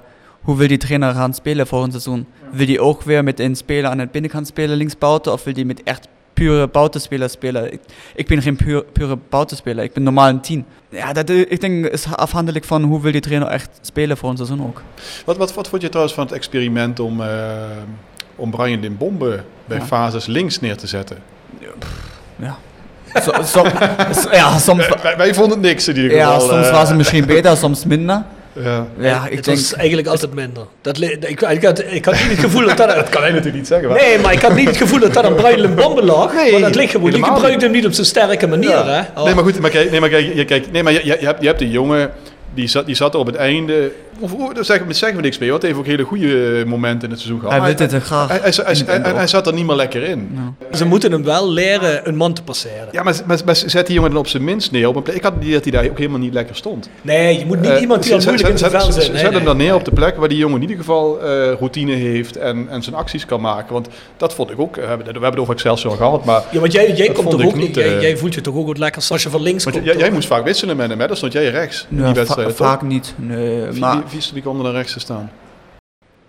hoe 0.42 0.58
wil 0.58 0.68
die 0.68 0.78
trainer 0.78 1.14
gaan 1.14 1.34
spelen 1.34 1.68
voor 1.68 1.84
een 1.84 1.90
seizoen. 1.92 2.26
Wil 2.52 2.66
die 2.66 2.80
ook 2.82 3.02
weer 3.04 3.24
met 3.24 3.40
een 3.40 3.56
speler 3.56 3.90
aan 3.90 3.98
de 3.98 4.08
binnenkant 4.12 4.48
spelen, 4.48 4.78
linksbuiten, 4.78 5.32
of 5.34 5.44
wil 5.44 5.54
die 5.54 5.66
met 5.66 5.84
echt 5.84 6.08
pure 6.38 6.68
buitenspelers 6.68 7.32
spelen? 7.34 7.72
Ik, 7.74 7.80
ik 8.16 8.28
ben 8.28 8.42
geen 8.42 8.56
puur, 8.56 8.84
pure 8.84 9.18
buitenspeler, 9.30 9.84
ik 9.84 9.94
ben 9.94 10.04
normaal 10.04 10.28
een 10.30 10.42
tien. 10.42 10.66
Ja, 10.90 11.14
dat, 11.14 11.30
eh, 11.30 11.40
ik 11.40 11.62
denk 11.62 11.86
is 11.86 12.06
afhankelijk 12.16 12.66
van 12.66 12.84
hoe 12.84 13.02
wil 13.02 13.12
die 13.12 13.22
trainer 13.22 13.48
echt 13.48 13.70
spelen 13.82 14.18
voor 14.18 14.30
een 14.30 14.36
seizoen 14.36 14.62
ook. 14.64 14.82
Wat, 15.26 15.38
wat, 15.38 15.54
wat 15.54 15.68
vond 15.68 15.82
je 15.82 15.88
trouwens 15.90 16.16
van 16.16 16.24
het 16.26 16.34
experiment 16.34 17.00
om, 17.00 17.22
eh, 17.22 17.28
om 18.36 18.52
Brian 18.52 18.80
Limbombe 18.80 19.44
bij 19.66 19.78
Ja. 19.78 19.86
fases 19.86 20.26
links 20.26 20.60
neer 20.60 20.78
te 20.78 20.88
zetten? 20.88 21.18
Ja. 22.36 22.58
Som- 23.44 23.68
ja, 24.32 24.58
soms, 24.58 24.88
Wij, 25.02 25.18
wij 25.18 25.34
vonden 25.34 25.58
het 25.58 25.68
niks 25.68 25.88
in 25.88 25.96
ieder 25.96 26.16
ja, 26.18 26.40
soms 26.40 26.66
eh, 26.68 26.72
was 26.72 26.88
het 26.88 26.98
misschien 26.98 27.26
beter, 27.26 27.58
soms 27.58 27.86
minder. 27.86 28.24
Ja. 28.64 28.88
Ja, 29.00 29.26
ik 29.30 29.36
het 29.36 29.46
denk... 29.46 29.58
was 29.58 29.74
eigenlijk 29.74 30.08
altijd 30.08 30.34
minder. 30.34 30.64
Dat, 30.82 31.02
ik, 31.02 31.42
ik, 31.42 31.64
had, 31.64 31.84
ik 31.92 32.06
had 32.06 32.14
niet 32.14 32.24
het 32.30 32.40
gevoel 32.40 32.66
dat 32.68 32.78
dat... 32.78 32.88
Dat 32.96 33.10
kan 33.10 33.22
hij 33.22 33.30
natuurlijk 33.32 33.58
niet 33.58 33.68
zeggen. 33.68 33.90
maar- 33.90 33.98
Nee, 34.02 34.20
maar 34.20 34.34
ik 34.34 34.42
had 34.42 34.56
niet 34.56 34.68
het 34.68 34.78
gevoel 34.78 35.00
dat 35.00 35.14
dat 35.14 35.24
aan 35.26 35.36
Brian 35.36 35.60
Limbombe 35.60 36.04
lag. 36.04 36.34
Nee, 36.34 36.52
maar 36.52 36.62
dat 36.62 36.76
ligt 36.76 36.92
gewoon. 36.92 37.10
Helemaal 37.10 37.34
gebruikt 37.36 37.62
hem 37.62 37.72
niet 37.72 37.86
op 37.86 37.92
zijn 37.94 38.06
sterke 38.06 38.48
manier. 38.48 38.70
Ja. 38.70 38.86
Hè? 38.88 39.20
Oh. 39.20 39.26
Nee, 39.26 39.34
maar 39.36 39.44
goed, 39.44 39.60
maar 39.60 39.70
kijk, 39.70 39.92
nee, 39.92 40.00
maar 40.00 40.10
kijk, 40.10 40.34
je, 40.36 40.46
kijk, 40.46 40.72
nee, 40.72 40.84
maar 40.84 40.94
je, 40.94 41.00
je, 41.06 41.18
je 41.20 41.26
hebt, 41.26 41.42
je 41.42 41.48
hebt 41.48 41.62
een 41.62 41.70
jongen 41.70 42.12
die 42.58 42.68
zat, 42.68 42.86
die 42.86 42.96
zat 42.96 43.14
er 43.14 43.20
op 43.20 43.26
het 43.26 43.36
einde. 43.36 43.92
Of, 44.20 44.34
of, 44.34 44.54
daar 44.54 44.66
zeggen, 44.66 44.88
we- 44.88 44.94
zeggen 44.94 45.18
we 45.18 45.24
niks 45.24 45.38
mee, 45.38 45.50
want 45.50 45.62
hij 45.62 45.72
heeft 45.72 45.84
ook 45.84 45.90
hele 45.90 46.04
goede 46.04 46.64
momenten 46.68 47.04
in 47.04 47.10
het 47.14 47.20
seizoen 47.20 47.40
gehad. 47.40 47.56
Hij 47.58 47.66
wil 47.68 47.76
dit 47.78 47.92
er 47.94 48.02
graag. 48.02 48.28
Hij, 48.28 48.40
hij, 48.42 48.52
hij, 48.56 48.76
in- 48.76 48.86
hij- 48.86 48.96
in- 48.96 49.02
hij- 49.02 49.14
hij 49.14 49.28
zat 49.28 49.48
er 49.48 49.54
niet 49.54 49.66
meer 49.66 49.76
lekker 49.76 50.04
in. 50.04 50.38
Ze 50.72 50.86
moeten 50.86 51.12
hem 51.12 51.24
wel 51.24 51.52
leren 51.52 52.08
een 52.08 52.16
man 52.16 52.34
te 52.34 52.44
passeren. 52.44 52.88
Ja, 52.92 53.04
maar, 53.04 53.16
maar, 53.26 53.40
maar 53.46 53.56
zet 53.56 53.86
die 53.86 53.96
jongen 53.96 54.10
dan 54.12 54.20
op 54.20 54.28
zijn 54.28 54.44
minst 54.44 54.72
neer 54.72 54.88
op 54.88 54.96
een 54.96 55.02
plek. 55.04 55.16
Ik 55.16 55.24
had 55.24 55.42
die 55.42 55.54
dat 55.54 55.64
hij 55.64 55.72
daar 55.72 55.86
ook 55.90 55.98
helemaal 55.98 56.20
niet 56.20 56.34
lekker 56.34 56.56
stond. 56.56 56.90
Nee, 57.02 57.40
je 57.40 57.46
moet 57.46 57.62
niet 57.62 57.70
Eh, 57.72 57.82
iemand 57.82 58.04
die 58.04 58.14
al 58.14 58.22
zet- 58.22 58.30
moeilijk 58.30 58.52
in 58.54 58.58
zet- 58.58 58.70
zijn 58.72 58.94
zet-. 58.94 59.04
Zet 59.04 59.14
Nee, 59.14 59.22
hem 59.24 59.34
nee. 59.34 59.44
dan 59.44 59.58
neer 59.58 59.76
op 59.76 59.86
de 59.86 59.92
plek 59.92 60.16
waar 60.16 60.28
die 60.30 60.38
jongen 60.38 60.56
in 60.56 60.62
ieder 60.62 60.78
geval 60.78 61.22
eh, 61.22 61.28
routine 61.60 61.92
heeft 61.94 62.36
en, 62.38 62.68
en 62.70 62.84
zijn 62.84 62.96
acties 62.96 63.26
kan 63.26 63.42
maken. 63.42 63.74
Want 63.74 63.88
dat 64.18 64.34
vond 64.34 64.50
ik 64.52 64.60
ook. 64.60 64.76
We 64.76 64.82
hebben, 64.82 64.98
we 65.06 65.12
hebben 65.12 65.30
het 65.32 65.40
over 65.40 65.54
Excelsior 65.54 65.96
gehad, 65.96 66.26
maar 66.26 66.44
Ja, 66.52 66.60
want 66.60 66.72
jij, 66.72 66.88
jij 66.94 67.08
Dat 67.08 67.16
komt 67.16 67.30
vond 67.30 67.42
toch 67.42 67.52
ook 67.52 67.56
niet. 67.58 67.76
Jij, 67.76 67.96
eh, 67.96 68.02
jij 68.02 68.18
voelt 68.18 68.34
je 68.34 68.42
toch 68.42 68.56
ook 68.56 68.68
wat 68.68 68.78
lekker 68.78 69.04
als 69.10 69.24
je 69.24 69.30
van 69.30 69.42
links 69.42 69.64
komt. 69.64 69.84
jij, 69.84 70.12
moest 70.12 70.28
vaak 70.28 70.44
wisselen 70.44 70.78
met 70.78 70.90
hem, 70.90 71.00
hè? 71.00 71.08
Dan 71.08 71.16
stond 71.18 71.34
jij 71.34 71.50
rechts 71.50 71.86
in 71.90 71.96
die 72.14 72.14
vaak 72.56 72.80
toch? 72.80 72.88
niet. 72.90 73.14
Nee, 73.18 73.62
Wie, 73.66 73.80
maar 73.80 74.04
wie, 74.10 74.20
wie, 74.34 74.42
kwam 74.42 74.58
er 74.58 74.64
naar 74.64 74.72
rechts 74.74 74.94
te 74.94 75.00
staan? 75.00 75.32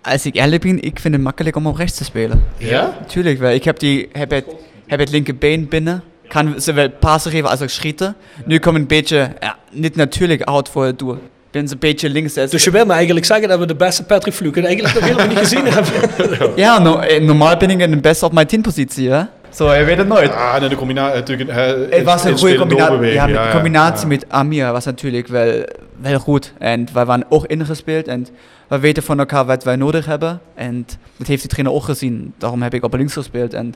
als 0.01 0.25
ik 0.25 0.35
eerlijk 0.35 0.61
ben, 0.61 0.81
ik 0.81 0.99
vind 0.99 1.13
het 1.13 1.23
makkelijk 1.23 1.55
om 1.55 1.67
op 1.67 1.75
rechts 1.75 1.97
te 1.97 2.03
spelen. 2.03 2.43
Ja? 2.57 2.97
Tuurlijk 3.07 3.39
wel. 3.39 3.51
Ik 3.51 3.63
heb, 3.63 3.79
die, 3.79 4.09
heb, 4.11 4.31
het, 4.31 4.45
heb 4.87 4.99
het 4.99 5.09
linkerbeen 5.11 5.67
binnen. 5.67 6.03
Kan 6.27 6.53
zowel 6.57 6.89
passen 6.89 7.31
geven 7.31 7.49
als 7.49 7.61
ook 7.61 7.69
schieten. 7.69 8.15
Nu 8.45 8.59
kom 8.59 8.75
ik 8.75 8.81
een 8.81 8.87
beetje, 8.87 9.31
ja, 9.39 9.57
niet 9.71 9.95
natuurlijk 9.95 10.41
oud 10.41 10.69
voor 10.69 10.85
het 10.85 10.99
doel. 10.99 11.13
Ik 11.13 11.19
ben 11.51 11.71
een 11.71 11.79
beetje 11.79 12.09
links. 12.09 12.37
als- 12.37 12.51
Dus 12.51 12.63
je 12.63 12.71
wil 12.71 12.85
me 12.85 12.93
eigenlijk 12.93 13.25
zeggen 13.25 13.47
dat 13.47 13.59
we 13.59 13.65
de 13.65 13.75
beste 13.75 14.03
Patrick 14.03 14.33
Fluke 14.33 14.61
eigenlijk 14.65 14.93
nog 14.95 15.03
helemaal 15.03 15.27
niet 15.27 15.37
gezien 15.37 15.65
hebben. 15.73 16.51
Ja, 16.55 16.79
no- 16.79 16.99
eh, 16.99 17.21
normaal 17.23 17.57
ben 17.57 17.69
ik 17.69 17.79
het 17.79 18.01
best 18.01 18.23
op 18.23 18.33
mijn 18.33 18.47
10 18.47 18.61
positie, 18.61 19.09
hè? 19.09 19.23
Zo, 19.53 19.73
je 19.73 19.83
weet 19.83 19.97
het 19.97 20.07
nooit. 20.07 20.31
Ah, 20.31 20.63
en 20.63 20.69
de 20.69 20.75
combinatie 20.75 21.15
natuurlijk. 21.19 21.51
hè, 21.51 21.95
Het 21.95 22.03
was 22.03 22.23
een 22.23 22.37
goede 22.37 22.57
combinatie. 22.57 23.05
Ja, 23.05 23.25
de 23.27 23.49
combinatie 23.51 24.01
ja. 24.01 24.07
met 24.07 24.25
Amir 24.29 24.71
was 24.71 24.85
natuurlijk 24.85 25.27
wel, 25.27 25.63
wel 26.01 26.19
goed. 26.19 26.53
En 26.57 26.87
wij 26.93 27.05
waren 27.05 27.25
ook 27.29 27.45
ingespeeld 27.45 28.07
en 28.07 28.27
we 28.67 28.79
weten 28.79 29.03
van 29.03 29.19
elkaar 29.19 29.45
wat 29.45 29.63
wij 29.63 29.75
nodig 29.75 30.05
hebben. 30.05 30.41
En 30.55 30.85
dat 31.17 31.27
heeft 31.27 31.41
de 31.41 31.47
trainer 31.47 31.73
ook 31.73 31.83
gezien. 31.83 32.33
Daarom 32.37 32.61
heb 32.61 32.73
ik 32.73 32.83
op 32.83 32.93
links 32.93 33.13
gespeeld. 33.13 33.53
En 33.53 33.67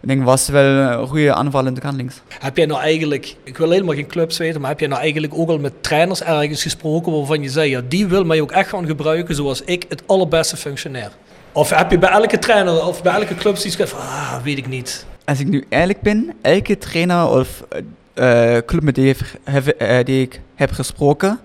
ik 0.00 0.08
denk, 0.08 0.24
was 0.24 0.48
wel 0.48 0.64
een 0.64 1.06
goede 1.06 1.34
aanvallende 1.34 1.80
kant 1.80 1.96
links. 1.96 2.20
Heb 2.38 2.56
jij 2.56 2.66
nou 2.66 2.80
eigenlijk, 2.80 3.36
ik 3.44 3.56
wil 3.56 3.70
helemaal 3.70 3.94
geen 3.94 4.06
clubs 4.06 4.38
weten, 4.38 4.60
maar 4.60 4.70
heb 4.70 4.80
jij 4.80 4.88
nou 4.88 5.00
eigenlijk 5.00 5.34
ook 5.34 5.48
al 5.48 5.58
met 5.58 5.82
trainers 5.82 6.22
ergens 6.22 6.62
gesproken 6.62 7.12
waarvan 7.12 7.42
je 7.42 7.48
zei, 7.48 7.70
ja, 7.70 7.80
die 7.88 8.06
wil 8.06 8.24
mij 8.24 8.40
ook 8.40 8.52
echt 8.52 8.68
gaan 8.68 8.86
gebruiken 8.86 9.34
zoals 9.34 9.62
ik 9.62 9.84
het 9.88 10.02
allerbeste 10.06 10.56
functioneer? 10.56 11.10
Of 11.52 11.70
heb 11.70 11.90
je 11.90 11.98
bij 11.98 12.10
elke 12.10 12.38
trainer 12.38 12.86
of 12.86 13.02
bij 13.02 13.12
elke 13.14 13.34
club 13.34 13.56
zoiets 13.56 13.90
van, 13.90 14.00
ah, 14.00 14.34
weet 14.42 14.58
ik 14.58 14.68
niet. 14.68 15.06
Als 15.24 15.40
ik 15.40 15.48
nu 15.48 15.64
eerlijk 15.68 16.00
ben, 16.00 16.32
elke 16.42 16.78
trainer 16.78 17.28
of 17.28 17.48
eh, 18.14 18.56
eh, 18.56 18.64
club 18.64 18.82
met 18.82 18.94
die, 18.94 19.16
heb- 19.44 19.66
eh, 19.68 20.04
die 20.04 20.22
ik 20.22 20.40
heb 20.54 20.70
gesproken, 20.72 21.40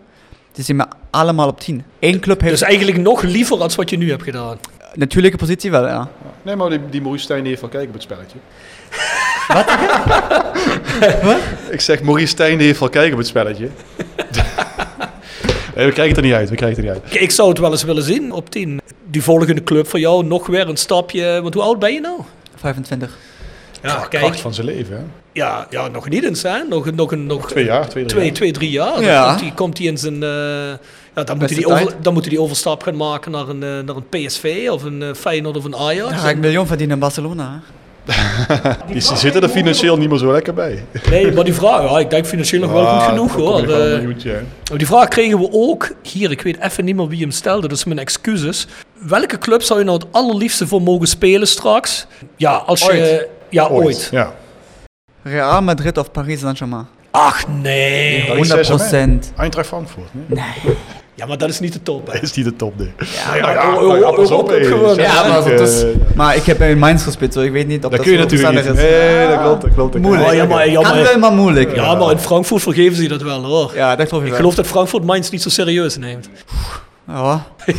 die 0.51 0.63
zijn 0.63 0.77
me 0.77 0.85
allemaal 1.09 1.47
op 1.47 1.59
10. 1.59 1.83
Eén 1.99 2.19
club 2.19 2.39
heeft 2.41 2.51
Dus 2.59 2.61
eigenlijk 2.61 2.97
nog 2.97 3.21
liever 3.21 3.57
als 3.61 3.75
wat 3.75 3.89
je 3.89 3.97
nu 3.97 4.09
hebt 4.09 4.23
gedaan. 4.23 4.57
natuurlijke 4.93 5.37
positie 5.37 5.71
wel, 5.71 5.87
ja. 5.87 6.07
Nee, 6.41 6.55
maar 6.55 6.69
die, 6.69 6.79
die 6.89 7.01
Maurice 7.01 7.23
Stijn 7.23 7.39
die 7.39 7.49
heeft 7.49 7.61
wel 7.61 7.69
kijken 7.69 7.87
op 7.89 7.93
het 7.93 8.03
spelletje. 8.03 8.37
Wat? 9.47 9.65
Ik 11.75 11.81
zeg, 11.81 12.01
Maurice 12.01 12.27
Stijn 12.27 12.57
die 12.57 12.67
heeft 12.67 12.79
wel 12.79 12.89
kijken 12.89 13.11
op 13.11 13.17
het 13.17 13.27
spelletje. 13.27 13.69
Nee, 15.75 15.85
we 15.85 15.91
krijgen 15.91 16.15
het 16.15 16.17
er 16.17 16.23
niet 16.23 16.33
uit. 16.33 16.49
We 16.49 16.55
krijgen 16.55 16.77
het 16.83 16.87
er 16.89 16.93
niet 17.01 17.03
uit. 17.13 17.21
Ik 17.21 17.31
zou 17.31 17.49
het 17.49 17.57
wel 17.57 17.71
eens 17.71 17.83
willen 17.83 18.03
zien 18.03 18.31
op 18.31 18.49
10. 18.49 18.81
Die 19.09 19.23
volgende 19.23 19.63
club 19.63 19.87
voor 19.87 19.99
jou 19.99 20.25
nog 20.25 20.47
weer 20.47 20.69
een 20.69 20.77
stapje, 20.77 21.39
want 21.41 21.53
hoe 21.53 21.63
oud 21.63 21.79
ben 21.79 21.93
je 21.93 21.99
nou? 21.99 22.19
25. 22.55 23.17
Ja, 23.81 23.91
Kracht 23.93 24.07
kijk, 24.07 24.35
van 24.35 24.53
zijn 24.53 24.65
leven, 24.67 24.95
hè? 24.97 25.03
ja, 25.31 25.67
ja 25.69 25.87
nog 25.87 26.09
niet 26.09 26.23
eens, 26.23 26.41
hè? 26.43 26.63
Nog, 26.69 26.91
nog, 26.91 27.11
een- 27.11 27.25
nog 27.25 27.49
Twee 27.49 27.65
jaar, 27.65 27.89
twee, 27.89 28.05
drie 28.05 28.05
twee, 28.05 28.25
jaar. 28.25 28.33
twee, 28.33 28.51
drie 28.51 28.69
jaar. 28.71 28.93
Dan 28.93 29.03
Ja. 29.03 29.27
komt 29.29 29.41
hij 29.41 29.51
komt 29.55 29.77
hij 29.77 29.87
in 29.87 29.97
zijn. 29.97 30.23
eh, 30.23 30.29
ja, 31.15 31.23
dan, 31.23 31.37
moet 31.37 31.47
die 31.49 31.65
over, 31.67 31.93
dan 32.01 32.13
moet 32.13 32.21
hij 32.21 32.31
die 32.31 32.41
overstap 32.41 32.83
gaan 32.83 32.95
maken 32.95 33.31
naar 33.31 33.47
een, 33.49 33.63
eh, 33.63 33.69
naar 33.69 33.95
een 33.95 34.09
PSV 34.09 34.67
of 34.71 34.83
een 34.83 35.01
eh, 35.01 35.13
Feyenoord 35.13 35.57
of 35.57 35.63
een 35.63 35.75
Ajax. 35.75 36.09
Dan 36.09 36.19
ga 36.19 36.29
ik 36.29 36.35
een 36.35 36.41
miljoen 36.41 36.67
verdienen 36.67 36.95
in 36.95 37.01
Barcelona. 37.01 37.51
hè. 37.51 37.73
Die, 38.91 39.01
zitten 39.01 39.41
er 39.43 39.49
financieel 39.49 39.97
niet 39.97 40.09
meer 40.09 40.17
zo 40.17 40.31
lekker 40.31 40.53
bij. 40.53 40.83
Nee, 41.09 41.31
maar 41.31 41.43
die 41.43 41.53
vraag, 41.53 41.89
ja, 41.89 41.99
ik 41.99 42.09
denk 42.09 42.25
financieel 42.25 42.61
nog 42.61 42.71
wel 42.71 42.85
goed 42.85 42.99
Ah, 43.01 43.05
genoeg 43.07 43.33
hoor. 43.33 43.59
een 43.69 44.21
Eh, 44.23 44.31
maar 44.69 44.77
die 44.77 44.87
vraag 44.87 45.07
kregen 45.07 45.39
we 45.39 45.47
ook 45.51 45.91
hier. 46.01 46.31
Ik 46.31 46.41
weet 46.41 46.59
even 46.59 46.85
niet 46.85 46.95
meer 46.95 47.07
wie 47.07 47.21
hem 47.21 47.31
stelde, 47.31 47.67
dus 47.67 47.83
mijn 47.83 47.99
excuses. 47.99 48.67
Welke 48.93 49.37
club 49.37 49.61
zou 49.61 49.79
je 49.79 49.85
nou 49.85 49.97
het 49.97 50.07
allerliefste 50.11 50.67
voor 50.67 50.81
mogen 50.81 51.07
spelen 51.07 51.47
straks? 51.47 52.07
Ja, 52.35 52.51
als 52.55 52.81
je. 52.81 52.87
Ooit. 52.91 53.27
Ja, 53.49 53.67
ooit. 53.67 54.07
Ja. 54.11 54.33
Real 55.23 55.61
Madrid 55.61 55.97
of 55.97 56.11
Paris 56.11 56.39
Saint-Germain. 56.39 56.87
Ach 57.11 57.47
nee. 57.47 58.25
Paris 58.25 58.27
100 58.49 58.65
Saint-Germain. 58.65 58.87
procent. 59.19 59.33
Eintracht 59.37 59.67
Frankfurt. 59.67 60.09
Nee? 60.25 60.43
Ja, 61.15 61.25
maar 61.25 61.37
dat 61.37 61.49
is 61.49 61.59
niet 61.59 61.73
de 61.73 61.81
top. 61.83 62.07
hè. 62.07 62.13
Dat 62.13 62.21
is 62.21 62.33
niet 62.33 62.45
de 62.45 62.55
top, 62.55 62.77
nee. 62.77 62.91
Ja, 62.97 63.35
ja, 63.35 63.41
nou 63.53 63.99
ja, 63.99 64.09
op, 64.09 64.49
gewoon. 64.49 64.95
Ja, 64.95 65.27
maar 65.27 65.47
ik, 65.51 65.57
dat 65.57 65.67
is- 65.67 65.83
Maar 66.15 66.35
ik 66.35 66.43
heb 66.43 66.61
in 66.61 66.77
Mainz 66.79 67.03
gespeeld, 67.03 67.33
zo 67.33 67.39
ik 67.41 67.51
weet 67.51 67.67
niet 67.67 67.75
of 67.75 67.81
Dat 67.81 67.91
dat 67.91 68.01
kun 68.01 68.11
je 68.11 68.17
natuurlijk 68.17 68.53
niet. 68.53 68.65
is. 68.65 68.81
Nee, 68.81 69.27
dat 69.27 69.39
klopt, 69.41 69.61
dat 69.61 69.73
klopt. 69.73 69.97
Moeilijk. 69.99 70.33
ja, 70.33 70.45
maar, 70.45 70.69
ja, 70.69 70.81
maar, 70.81 71.03
wel, 71.03 71.19
maar 71.19 71.31
moeilijk. 71.33 71.75
ja, 71.75 71.95
maar 71.95 72.11
in 72.11 72.17
Frankfurt 72.19 72.61
vergeven 72.61 72.95
ze 72.95 73.01
je 73.01 73.07
dat 73.09 73.21
wel 73.21 73.43
hoor. 73.43 73.71
Ja, 73.75 73.95
dat 73.95 74.07
geloof 74.07 74.21
ik 74.21 74.27
Ik 74.27 74.31
wel. 74.33 74.39
geloof 74.41 74.55
dat 74.55 74.67
Frankfurt 74.67 75.03
Mainz 75.03 75.29
niet 75.29 75.41
zo 75.41 75.49
serieus 75.49 75.97
neemt. 75.97 76.29
Ja. 77.07 77.43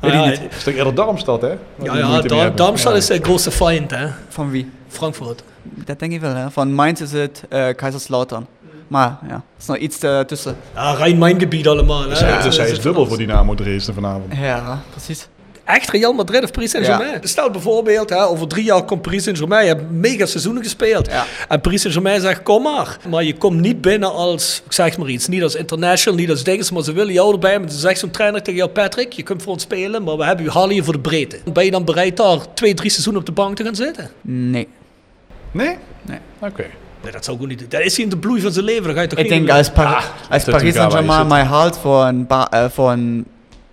Weet 0.00 0.12
ik 0.12 0.24
niet. 0.24 0.38
Het 0.40 0.54
is 0.56 0.62
toch 0.64 0.74
eerder 0.74 0.94
Darmstad, 0.94 1.40
hè? 1.40 1.48
Ja, 1.48 1.56
ja, 1.82 1.92
moeite 1.92 2.10
mee 2.12 2.22
Dar- 2.22 2.38
hebben. 2.38 2.56
Darmstadt 2.56 2.94
Ja. 2.94 3.00
is 3.00 3.06
de 3.06 3.18
grootste 3.22 3.50
feind, 3.50 3.90
hè? 3.90 4.06
Van 4.28 4.50
wie? 4.50 4.70
Frankfurt. 4.88 5.42
Dat 5.62 5.98
denk 5.98 6.12
ik 6.12 6.20
wel, 6.20 6.34
hè. 6.34 6.50
Van 6.50 6.72
Mainz 6.74 7.00
is 7.00 7.12
het 7.12 7.42
eh 7.48 7.66
Kaiserslautern. 7.76 8.46
Maar 8.90 9.18
ja, 9.28 9.34
er 9.34 9.40
is 9.58 9.66
nog 9.66 9.76
iets 9.76 9.98
eh, 9.98 10.20
tussen. 10.20 10.56
Ja, 10.74 10.92
Rijn-Mijn 10.92 11.38
gebied 11.38 11.68
allemaal. 11.68 12.02
Hè? 12.02 12.08
Dus 12.08 12.20
hij- 12.20 12.32
Dat 12.32 12.42
Dus 12.42 12.56
hij 12.56 12.70
is 12.70 12.80
dubbel 12.80 13.06
voor 13.06 13.16
Dynamo 13.16 13.54
Dresden 13.54 13.94
vanavond. 13.94 14.24
Ja, 14.36 14.82
precies. 14.90 15.28
Echt 15.64 15.90
Real 15.90 16.12
Madrid 16.12 16.42
of 16.44 16.50
Paris 16.50 16.70
Saint-Germain? 16.70 17.18
Stel 17.22 17.50
bijvoorbeeld, 17.50 18.10
hè, 18.10 18.24
over 18.24 18.48
drie 18.48 18.64
jaar 18.64 18.84
komt 18.84 19.02
Paris 19.02 19.22
Saint-Germain. 19.22 19.62
Je 19.66 19.68
hebt 19.74 19.90
mega 19.90 20.26
seizoenen 20.26 20.62
gespeeld. 20.62 21.06
Ja. 21.10 21.24
En 21.48 21.60
Paris 21.60 21.80
Saint-Germain 21.80 22.20
zegt, 22.20 22.42
kom 22.42 22.62
maar. 22.62 22.96
Maar 23.08 23.24
je 23.24 23.36
komt 23.36 23.60
niet 23.60 23.80
binnen 23.80 24.12
als, 24.12 24.62
ik 24.66 24.72
zeg 24.72 24.98
maar 24.98 25.08
iets, 25.08 25.28
niet 25.28 25.42
als 25.42 25.54
international, 25.54 26.18
niet 26.18 26.30
als 26.30 26.44
dinges, 26.44 26.70
maar 26.70 26.82
ze 26.82 26.92
willen 26.92 27.12
jou 27.12 27.32
erbij. 27.32 27.58
Maar 27.60 27.70
ze 27.70 27.78
zegt 27.78 27.98
zo'n 27.98 28.10
trainer 28.10 28.42
tegen 28.42 28.58
jou, 28.58 28.70
Patrick, 28.70 29.12
je 29.12 29.22
kunt 29.22 29.42
voor 29.42 29.52
ons 29.52 29.62
spelen, 29.62 30.02
maar 30.02 30.16
we 30.16 30.24
hebben 30.24 30.44
je 30.44 30.50
halen 30.50 30.74
je 30.74 30.84
voor 30.84 30.92
de 30.92 31.00
breedte. 31.00 31.38
Ben 31.52 31.64
je 31.64 31.70
dan 31.70 31.84
bereid 31.84 32.16
daar 32.16 32.38
twee, 32.54 32.74
drie 32.74 32.90
seizoenen 32.90 33.20
op 33.20 33.26
de 33.26 33.32
bank 33.34 33.56
te 33.56 33.64
gaan 33.64 33.74
zitten? 33.76 34.10
Nee. 34.20 34.68
Nee? 35.50 35.76
Nee. 36.02 36.18
Oké. 36.38 36.64
Nee, 37.02 37.12
dat 37.12 37.24
zou 37.24 37.36
gewoon 37.36 37.50
niet. 37.56 37.70
Dat 37.70 37.80
is 37.80 37.94
hij 37.96 38.04
in 38.04 38.10
de 38.10 38.16
bloei 38.16 38.40
van 38.40 38.52
zijn 38.52 38.64
leven. 38.64 38.84
Dan 38.84 38.94
ga 38.94 39.00
je 39.00 39.06
toch 39.06 39.18
Ik 39.18 39.28
denk 39.28 39.50
als, 39.50 39.70
Par- 39.70 40.12
als 40.30 40.44
Paris 40.44 40.74
Saint-Germain 40.74 41.26
mij 41.26 41.42
haalt 41.44 41.78
voor 41.78 42.04
een, 42.04 42.26
ba- 42.26 42.48
eh, 42.50 42.64
voor 42.70 42.90
een 42.90 43.26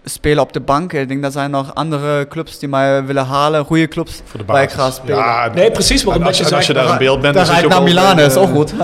speler 0.10 0.44
op 0.44 0.54
de 0.54 0.60
bank, 0.60 0.94
ik 0.94 1.08
denk 1.08 1.22
dat 1.22 1.34
zijn 1.34 1.52
nog 1.52 1.72
andere 1.76 2.28
clubs 2.28 2.60
die 2.60 2.70
mij 2.70 3.06
willen 3.06 3.26
halen, 3.26 3.66
goede 3.66 3.88
clubs, 3.88 4.22
Voor 4.26 4.40
de 4.40 4.46
waar 4.46 4.62
ik 4.62 4.68
basis. 4.76 4.84
ga 4.84 4.92
spelen. 4.92 5.18
Ja, 5.18 5.52
Nee, 5.56 5.72
precies, 5.72 6.06
omdat 6.06 6.28
als, 6.28 6.38
je 6.38 6.46
en 6.46 6.54
als 6.54 6.68
je 6.68 6.74
daar 6.74 6.92
in 6.92 6.98
beeld 6.98 7.22
bent, 7.22 7.34
Dan 7.36 7.46
ga 7.46 7.56
ik 7.56 7.62
je 7.62 7.68
naar 7.68 7.78
ook 7.80 7.84
Milaan, 7.84 8.16
wel, 8.16 8.26
is 8.26 8.36
ook 8.36 8.48
eh, 8.48 8.54
goed. 8.56 8.74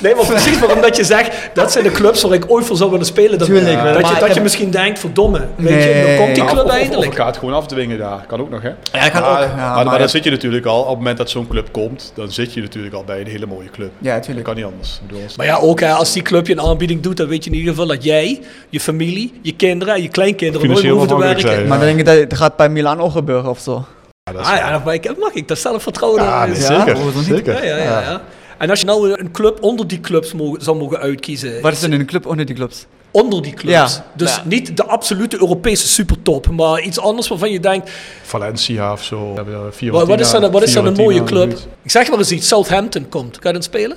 Nee, 0.00 0.14
maar 0.14 0.26
precies, 0.26 0.58
maar 0.60 0.72
omdat 0.74 0.96
je 0.96 1.04
zegt, 1.04 1.50
dat 1.54 1.72
zijn 1.72 1.84
de 1.84 1.90
clubs 1.90 2.22
waar 2.22 2.32
ik 2.32 2.44
ooit 2.50 2.66
voor 2.66 2.76
zou 2.76 2.90
willen 2.90 3.06
spelen. 3.06 3.38
Dat, 3.38 3.48
Tuurlijk, 3.48 3.82
dat, 3.82 4.08
je, 4.08 4.14
ik 4.14 4.20
dat 4.20 4.34
je 4.34 4.40
misschien 4.40 4.70
denkt, 4.70 4.98
verdomme, 4.98 5.46
weet 5.56 5.68
je, 5.68 5.74
Nee. 5.90 6.06
dan 6.06 6.24
komt 6.24 6.34
die 6.34 6.44
club 6.44 6.68
eindelijk. 6.68 6.98
Of 6.98 7.04
ik 7.12 7.14
ga 7.18 7.26
het 7.26 7.36
gewoon 7.36 7.54
afdwingen 7.54 7.98
daar. 7.98 8.24
Kan 8.26 8.40
ook 8.40 8.50
nog, 8.50 8.62
hè? 8.62 8.68
Ja, 8.92 9.08
kan 9.08 9.20
Maar- 9.20 9.30
ook. 9.30 9.38
Ja, 9.48 9.54
maar, 9.56 9.74
maar, 9.74 9.84
maar- 9.84 9.98
dan 9.98 10.08
zit 10.08 10.24
je 10.24 10.30
natuurlijk 10.30 10.66
al, 10.66 10.80
op 10.80 10.88
het 10.88 10.96
moment 10.96 11.16
dat 11.16 11.30
zo'n 11.30 11.48
club 11.48 11.68
komt, 11.72 12.12
dan 12.14 12.30
zit 12.32 12.54
je 12.54 12.60
natuurlijk 12.60 12.94
al 12.94 13.04
bij 13.04 13.20
een 13.20 13.26
hele 13.26 13.46
mooie 13.46 13.70
club. 13.70 13.90
Ja, 13.98 14.14
Dat 14.14 14.22
tuurlijk. 14.22 14.46
kan 14.46 14.54
niet 14.56 14.64
anders. 14.64 15.00
Als- 15.24 15.36
Maar 15.36 15.46
ja, 15.46 15.56
ook 15.56 15.80
hè, 15.80 15.92
als 15.92 16.12
die 16.12 16.22
club 16.22 16.46
je 16.46 16.52
een 16.52 16.60
aanbieding 16.60 17.00
doet, 17.02 17.16
dan 17.16 17.26
weet 17.28 17.44
je 17.44 17.50
in 17.50 17.56
ieder 17.56 17.70
geval 17.72 17.86
dat 17.88 18.04
jij, 18.04 18.40
je 18.68 18.80
familie, 18.80 19.32
je 19.42 19.50
kinderen 19.50 19.67
en 19.70 20.02
je 20.02 20.08
kleinkinderen 20.08 20.68
nooit 20.68 20.86
hoeven 20.86 21.08
te 21.08 21.16
werken. 21.18 21.40
zijn. 21.40 21.66
Maar 21.68 21.78
dan 21.78 21.86
denk 21.86 21.98
ik 21.98 22.04
dat 22.04 22.16
het 22.16 22.34
gaat 22.36 22.56
bij 22.56 22.68
Milaan 22.68 23.00
ook 23.00 23.12
gebeuren 23.12 23.50
of 23.50 23.58
zo. 23.58 23.84
ja, 24.22 24.32
dat 24.32 24.40
is 24.40 24.46
Ah 24.48 24.56
ja, 24.56 24.82
maar 24.84 24.94
ik, 24.94 25.18
mag 25.18 25.32
ik, 25.32 25.48
dat 25.48 25.58
zelf 25.58 25.82
vertrouwen. 25.82 26.22
Ja, 26.22 26.44
in. 26.44 26.50
nee, 26.50 26.60
Ja, 26.60 26.66
zeker. 26.84 26.96
niet? 27.14 27.24
zeker. 27.24 27.54
ja, 27.64 27.76
ja, 27.76 27.82
ja, 27.82 28.00
ja. 28.00 28.22
En 28.58 28.70
als 28.70 28.80
je 28.80 28.86
nou 28.86 29.20
een 29.20 29.30
club 29.30 29.62
onder 29.62 29.86
die 29.86 30.00
clubs 30.00 30.32
mogen, 30.32 30.62
zou 30.62 30.76
mogen 30.78 30.98
uitkiezen, 30.98 31.60
Wat 31.62 31.72
is 31.72 31.82
er 31.82 31.92
in 31.92 32.00
een 32.00 32.06
club 32.06 32.26
onder 32.26 32.46
die 32.46 32.54
clubs? 32.54 32.86
onder 33.10 33.42
die 33.42 33.52
clubs, 33.54 33.72
Ja. 33.94 34.04
dus 34.14 34.34
Ja. 34.36 34.42
niet 34.44 34.76
de 34.76 34.84
absolute 34.84 35.36
Europese 35.40 35.88
supertop, 35.88 36.50
maar 36.50 36.80
iets 36.80 36.98
anders 37.00 37.28
waarvan 37.28 37.50
je 37.50 37.60
denkt, 37.60 37.90
Valencia 38.22 38.92
of 38.92 39.04
zo. 39.04 39.28
We 39.28 39.34
hebben 39.34 39.54
er 39.54 39.62
wat, 39.62 39.74
Fiorentina- 39.74 40.06
wat 40.16 40.20
is 40.26 40.30
dan, 40.30 40.50
wat 40.50 40.62
is 40.62 40.72
dan 40.72 40.86
een 40.86 40.92
mooie 40.92 41.24
club? 41.24 41.52
Ik 41.82 41.90
zeg 41.90 42.08
maar 42.10 42.18
eens 42.18 42.30
iets, 42.32 42.48
Southampton 42.48 43.08
komt. 43.08 43.38
Kan 43.38 43.50
je 43.52 43.58
dan 43.58 43.62
spelen? 43.62 43.96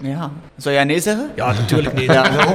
Ja. 0.00 0.30
Zou 0.56 0.74
jij 0.74 0.84
nee 0.84 1.00
zeggen? 1.00 1.30
Ja, 1.36 1.52
natuurlijk 1.52 1.94
niet. 1.94 2.12
Ja, 2.12 2.32
waarom? 2.32 2.54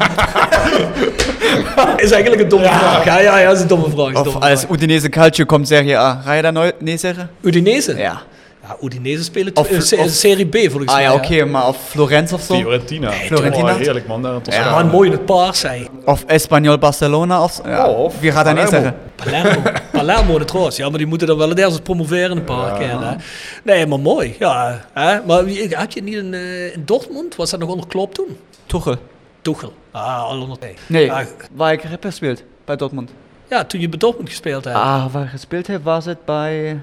is 1.97 2.11
eigenlijk 2.11 2.41
een 2.41 2.49
domme 2.49 2.65
vraag. 2.65 3.05
Ja, 3.05 3.19
ja, 3.19 3.37
ja, 3.37 3.51
is 3.51 3.61
een 3.61 3.67
domme 3.67 3.89
vraag. 3.89 4.09
is 4.09 4.15
Of 4.17 4.23
domme 4.23 4.39
als 4.49 4.59
vraag. 4.59 4.71
Udinese 4.71 5.09
Calcio 5.09 5.45
komt, 5.45 5.67
zeg 5.67 5.85
je, 5.85 5.97
ah, 5.97 6.25
ga 6.25 6.33
je 6.33 6.41
daar 6.41 6.51
nooit 6.51 6.81
nee 6.81 6.97
zeggen? 6.97 7.29
Udinese? 7.41 7.97
Ja. 7.97 8.21
Ja, 8.67 8.77
Udinese 8.81 9.23
spelen 9.23 9.55
Of- 9.55 9.67
se- 9.79 9.95
of- 9.97 10.09
Serie 10.09 10.45
B 10.45 10.55
volgens 10.57 10.85
Ah 10.87 10.93
mij. 10.95 11.03
ja, 11.03 11.09
hè. 11.09 11.15
oké, 11.15 11.45
maar 11.45 11.67
of 11.67 11.77
Florence 11.87 12.33
of 12.33 12.41
zo? 12.41 12.53
Fiorentina. 12.55 13.11
Fiorentina. 13.11 13.71
Oh, 13.73 13.77
heerlijk 13.77 14.07
man, 14.07 14.21
daar 14.21 14.39
Ja, 14.43 14.71
maar 14.71 14.85
mooi 14.85 15.09
in 15.09 15.15
het 15.15 15.25
paars, 15.25 15.59
zei. 15.59 15.87
Of 16.05 16.23
Espanyol 16.27 16.77
Barcelona 16.77 17.43
of? 17.43 17.61
Ja. 17.65 17.87
Oh, 17.89 17.99
of 18.03 18.19
Wie 18.19 18.31
gaat 18.31 18.45
daar 18.45 18.53
nee 18.53 18.63
Palermo. 18.63 18.91
zeggen? 18.91 19.41
Palermo. 19.41 19.71
Palermo 19.91 20.33
in 20.33 20.39
het 20.39 20.51
roos. 20.51 20.75
Ja, 20.77 20.89
maar 20.89 20.97
die 20.97 21.07
moeten 21.07 21.27
dan 21.27 21.37
wel 21.37 21.49
het 21.49 21.59
eerst 21.59 21.83
promoveren 21.83 22.37
een 22.37 22.43
paar 22.43 22.77
keer. 22.77 22.99
Hè? 23.01 23.15
Nee, 23.63 23.85
maar 23.87 23.99
mooi. 23.99 24.35
Ja, 24.39 24.81
hè? 24.93 25.21
Maar 25.25 25.43
had 25.69 25.93
je 25.93 26.03
niet 26.03 26.15
in, 26.15 26.33
eh, 26.33 26.73
in 26.73 26.81
Dortmund? 26.85 27.35
Was 27.35 27.49
dat 27.49 27.59
nog 27.59 27.69
onder 27.69 27.87
Klopp 27.87 28.13
toen? 28.13 28.37
Tuchel. 28.65 28.95
Tuchel. 29.41 29.73
Ah, 29.91 30.23
al 30.23 30.41
onder... 30.41 30.57
Nee, 30.87 31.05
Ja, 31.05 31.23
waar 31.55 31.73
ik 31.73 31.81
heb 31.81 32.03
gespeeld, 32.03 32.43
bij 32.65 32.75
Dortmund. 32.75 33.11
ja, 33.49 33.63
toen 33.63 33.79
je 33.81 33.89
bij 33.89 33.97
Dortmund 33.99 34.29
gespeeld 34.29 34.63
hebt. 34.63 34.75
Ah, 34.77 35.05
waar 35.13 35.23
ik 35.23 35.29
gespeeld 35.29 35.67
heb, 35.67 35.83
was 35.83 36.05
het 36.05 36.25
bij, 36.25 36.81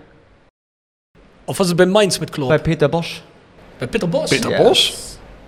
Of 1.45 1.57
was 1.59 1.67
het 1.67 1.77
bij 1.77 1.87
Mainz 1.87 2.19
met 2.19 2.31
Klopp? 2.31 2.49
bij 2.49 2.61
Bij, 2.61 2.61
Peter 2.61 2.89
Bosch. 2.89 3.19
Peter 3.89 4.09
Bos? 4.09 4.31
Peter 4.31 4.51
Yes. 4.51 4.59
Bos? 4.63 4.97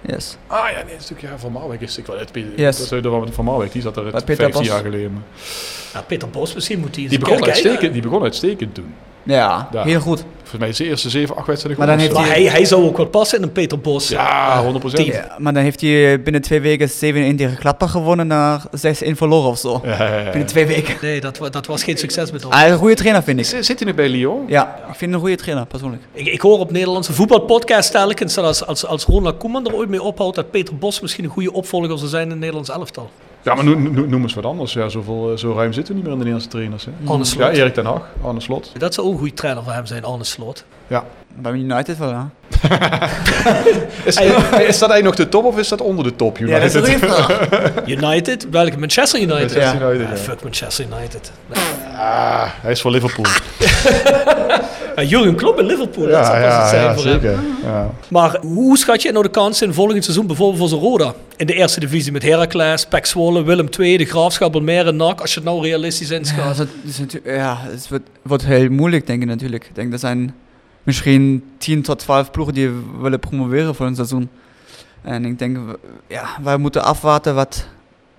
Yes. 0.06 0.36
Ah 0.46 0.68
ja, 0.70 0.74
nee, 0.74 0.82
dat 0.92 1.02
is 1.02 1.10
natuurlijk 1.10 1.20
ja, 1.32 1.38
Van 1.38 1.52
Marwijk 1.52 1.80
is 1.80 1.98
ik 1.98 2.06
wel 2.06 2.18
het 2.18 2.32
Yes. 2.56 2.76
Dat 2.76 2.92
is 2.92 3.02
de 3.02 3.32
Van 3.32 3.44
Marwijk, 3.44 3.72
die 3.72 3.82
zat 3.82 3.96
er 3.96 4.02
Bij 4.02 4.12
het 4.12 4.24
Peter 4.24 4.42
15 4.42 4.62
Bos. 4.62 4.70
jaar 4.72 4.82
geleden. 4.84 5.24
Ja, 5.92 6.02
Peter 6.02 6.28
Bos, 6.30 6.54
misschien 6.54 6.78
moet 6.80 6.94
hij 6.94 7.04
eens 7.04 7.10
Die 7.12 7.18
een 7.18 7.24
begon, 7.24 7.44
uitstekend, 7.46 7.92
die 7.92 8.02
begon 8.02 8.22
uitstekend 8.22 8.74
toen. 8.74 8.94
Ja, 9.24 9.68
Ja. 9.72 9.82
heel 9.84 10.00
goed. 10.00 10.24
Volgens 10.38 10.58
mij 10.58 10.68
is 10.68 10.76
de 10.76 10.84
eerste 10.84 11.10
7, 11.10 11.36
8 11.36 11.46
wedstrijden 11.46 11.86
Maar 11.86 11.96
dan 11.98 12.16
of 12.16 12.28
hij, 12.28 12.42
hij 12.42 12.64
zou 12.64 12.84
ook 12.84 12.96
wel 12.96 13.06
passen 13.06 13.38
in 13.38 13.44
een 13.44 13.52
Peter 13.52 13.80
Bos. 13.80 14.08
Ja, 14.08 14.62
100 14.62 14.94
team. 14.94 15.06
Ja, 15.10 15.36
maar 15.38 15.52
dan 15.54 15.62
heeft 15.62 15.80
hij 15.80 16.22
binnen 16.22 16.42
twee 16.42 16.60
weken 16.60 16.88
7-1 16.88 16.92
tegen 17.36 17.56
Gladbach 17.56 17.90
gewonnen, 17.90 18.26
naar 18.26 18.62
6-1 18.70 19.16
verloren 19.16 19.50
of 19.50 19.58
zo. 19.58 19.80
Ja, 19.84 19.90
ja, 19.90 20.04
ja, 20.04 20.18
ja. 20.18 20.30
Binnen 20.30 20.46
twee 20.46 20.66
weken. 20.66 20.96
Nee, 21.00 21.20
dat, 21.20 21.38
dat 21.50 21.66
was 21.66 21.82
geen 21.82 21.96
succes 21.98 22.30
met 22.30 22.42
hem. 22.42 22.52
Hij 22.52 22.66
is 22.66 22.72
een 22.72 22.78
goede 22.78 22.94
trainer, 22.94 23.22
vind 23.22 23.38
ik. 23.38 23.44
Zit 23.44 23.78
hij 23.78 23.88
nu 23.88 23.94
bij 23.94 24.08
Lyon? 24.08 24.44
Ja, 24.48 24.76
ik 24.76 24.84
vind 24.84 25.00
hem 25.00 25.12
een 25.12 25.20
goede 25.20 25.36
trainer, 25.36 25.66
persoonlijk. 25.66 26.02
Ik, 26.12 26.26
ik 26.26 26.40
hoor 26.40 26.58
op 26.58 26.70
Nederlandse 26.70 27.12
voetbalpodcast 27.12 27.90
telkens 27.90 28.34
dat 28.34 28.44
als, 28.44 28.66
als, 28.66 28.86
als 28.86 29.04
Ronald 29.04 29.36
Koeman 29.36 29.66
er 29.66 29.74
ooit 29.74 29.88
mee 29.88 30.02
ophoudt, 30.02 30.36
dat 30.36 30.50
Peter 30.50 30.76
Bos 30.76 31.00
misschien 31.00 31.24
een 31.24 31.30
goede 31.30 31.52
opvolger 31.52 31.98
zou 31.98 32.10
zijn 32.10 32.22
in 32.24 32.30
het 32.30 32.38
Nederlands 32.38 32.70
elftal. 32.70 33.10
Ja, 33.44 33.54
maar 33.54 33.64
noem, 33.64 34.22
eens 34.22 34.34
wat 34.34 34.44
anders. 34.44 34.72
Ja, 34.72 34.88
zoveel, 34.88 35.30
eh, 35.30 35.36
zo 35.36 35.52
ruim 35.52 35.72
zitten 35.72 35.94
we 35.94 36.00
niet 36.00 36.08
meer 36.08 36.18
in 36.18 36.18
de 36.18 36.24
Nederlandse 36.24 36.48
trainers. 36.48 36.84
Hè. 36.84 36.90
Arne 37.04 37.24
Slot. 37.24 37.42
Ja, 37.42 37.50
Erik 37.52 37.74
ten 37.74 37.84
Hag, 37.84 38.08
Arne 38.22 38.40
Slot. 38.40 38.72
Dat 38.78 38.94
zou 38.94 39.06
ook 39.06 39.12
een 39.12 39.18
goede 39.18 39.34
trainer 39.34 39.62
voor 39.62 39.72
hem 39.72 39.86
zijn, 39.86 40.04
Arne 40.04 40.24
Slot. 40.24 40.64
Ja. 40.86 41.04
Bij 41.36 41.52
United 41.52 41.98
wel, 41.98 42.08
ja. 42.08 42.30
Is, 44.04 44.16
is 44.16 44.78
dat 44.78 44.90
eigenlijk 44.90 45.02
nog 45.02 45.14
de 45.14 45.28
top 45.28 45.44
of 45.44 45.58
is 45.58 45.68
dat 45.68 45.80
onder 45.80 46.04
de 46.04 46.16
top? 46.16 46.38
Ja, 46.38 46.58
dat 46.58 46.74
is 46.74 46.88
United? 46.88 46.98
vraag. 47.10 47.48
United? 47.86 48.46
Welke? 48.50 48.78
Manchester 48.78 49.20
United? 49.20 49.54
Manchester 49.54 49.90
United, 49.92 50.06
Ah, 50.06 50.16
ja. 50.16 50.22
fuck 50.22 50.42
Manchester 50.42 50.86
United. 50.96 51.32
Ah, 51.96 52.42
hij 52.60 52.72
is 52.72 52.80
voor 52.80 52.90
Liverpool. 52.90 53.24
Ja, 54.96 55.02
Jurgen 55.02 55.34
Klopp 55.34 55.58
in 55.60 55.66
Liverpool, 55.66 56.06
dat 56.06 56.26
zou 56.26 56.38
ja, 56.38 56.44
pas 56.48 56.54
het 56.54 56.62
ja, 56.62 56.68
zijn 56.68 56.82
ja, 56.82 56.94
voor 56.94 57.04
hem. 57.04 57.12
zeker. 57.20 57.38
Ja. 57.64 57.90
Maar 58.08 58.36
hoe 58.40 58.78
schat 58.78 59.02
je 59.02 59.10
nou 59.12 59.24
de 59.24 59.30
kans 59.30 59.62
in 59.62 59.72
volgend 59.74 60.04
seizoen 60.04 60.26
bijvoorbeeld 60.26 60.58
voor 60.58 60.68
zijn 60.68 60.80
Roda? 60.80 61.14
In 61.36 61.46
de 61.46 61.54
eerste 61.54 61.80
divisie 61.80 62.12
met 62.12 62.22
Heracles, 62.22 62.86
Pek 62.86 63.06
Zwolle, 63.06 63.42
Willem 63.42 63.68
II, 63.78 63.96
de 63.96 64.04
Graafschap, 64.04 64.54
Almere, 64.54 64.92
NAC. 64.92 65.20
Als 65.20 65.34
je 65.34 65.40
het 65.40 65.48
nou 65.48 65.62
realistisch 65.62 66.08
Ja, 66.08 66.16
inschat. 66.16 66.56
dat 66.56 66.66
is 66.86 66.98
natu- 66.98 67.20
ja, 67.24 67.58
het 67.60 67.88
wordt, 67.88 68.04
wordt 68.22 68.44
heel 68.44 68.68
moeilijk, 68.68 69.06
denk 69.06 69.22
ik 69.22 69.28
natuurlijk. 69.28 69.64
Ik 69.64 69.74
denk, 69.74 69.92
er 69.92 69.98
zijn 69.98 70.34
misschien 70.84 71.44
10 71.58 71.82
tot 71.82 71.98
12 71.98 72.30
ploegen 72.30 72.54
die 72.54 72.70
willen 73.00 73.20
promoveren 73.20 73.74
voor 73.74 73.86
een 73.86 73.94
seizoen. 73.94 74.28
En 75.02 75.24
ik 75.24 75.38
denk, 75.38 75.58
ja, 76.06 76.24
wij 76.42 76.56
moeten 76.56 76.84
afwachten 76.84 77.34
wat, 77.34 77.66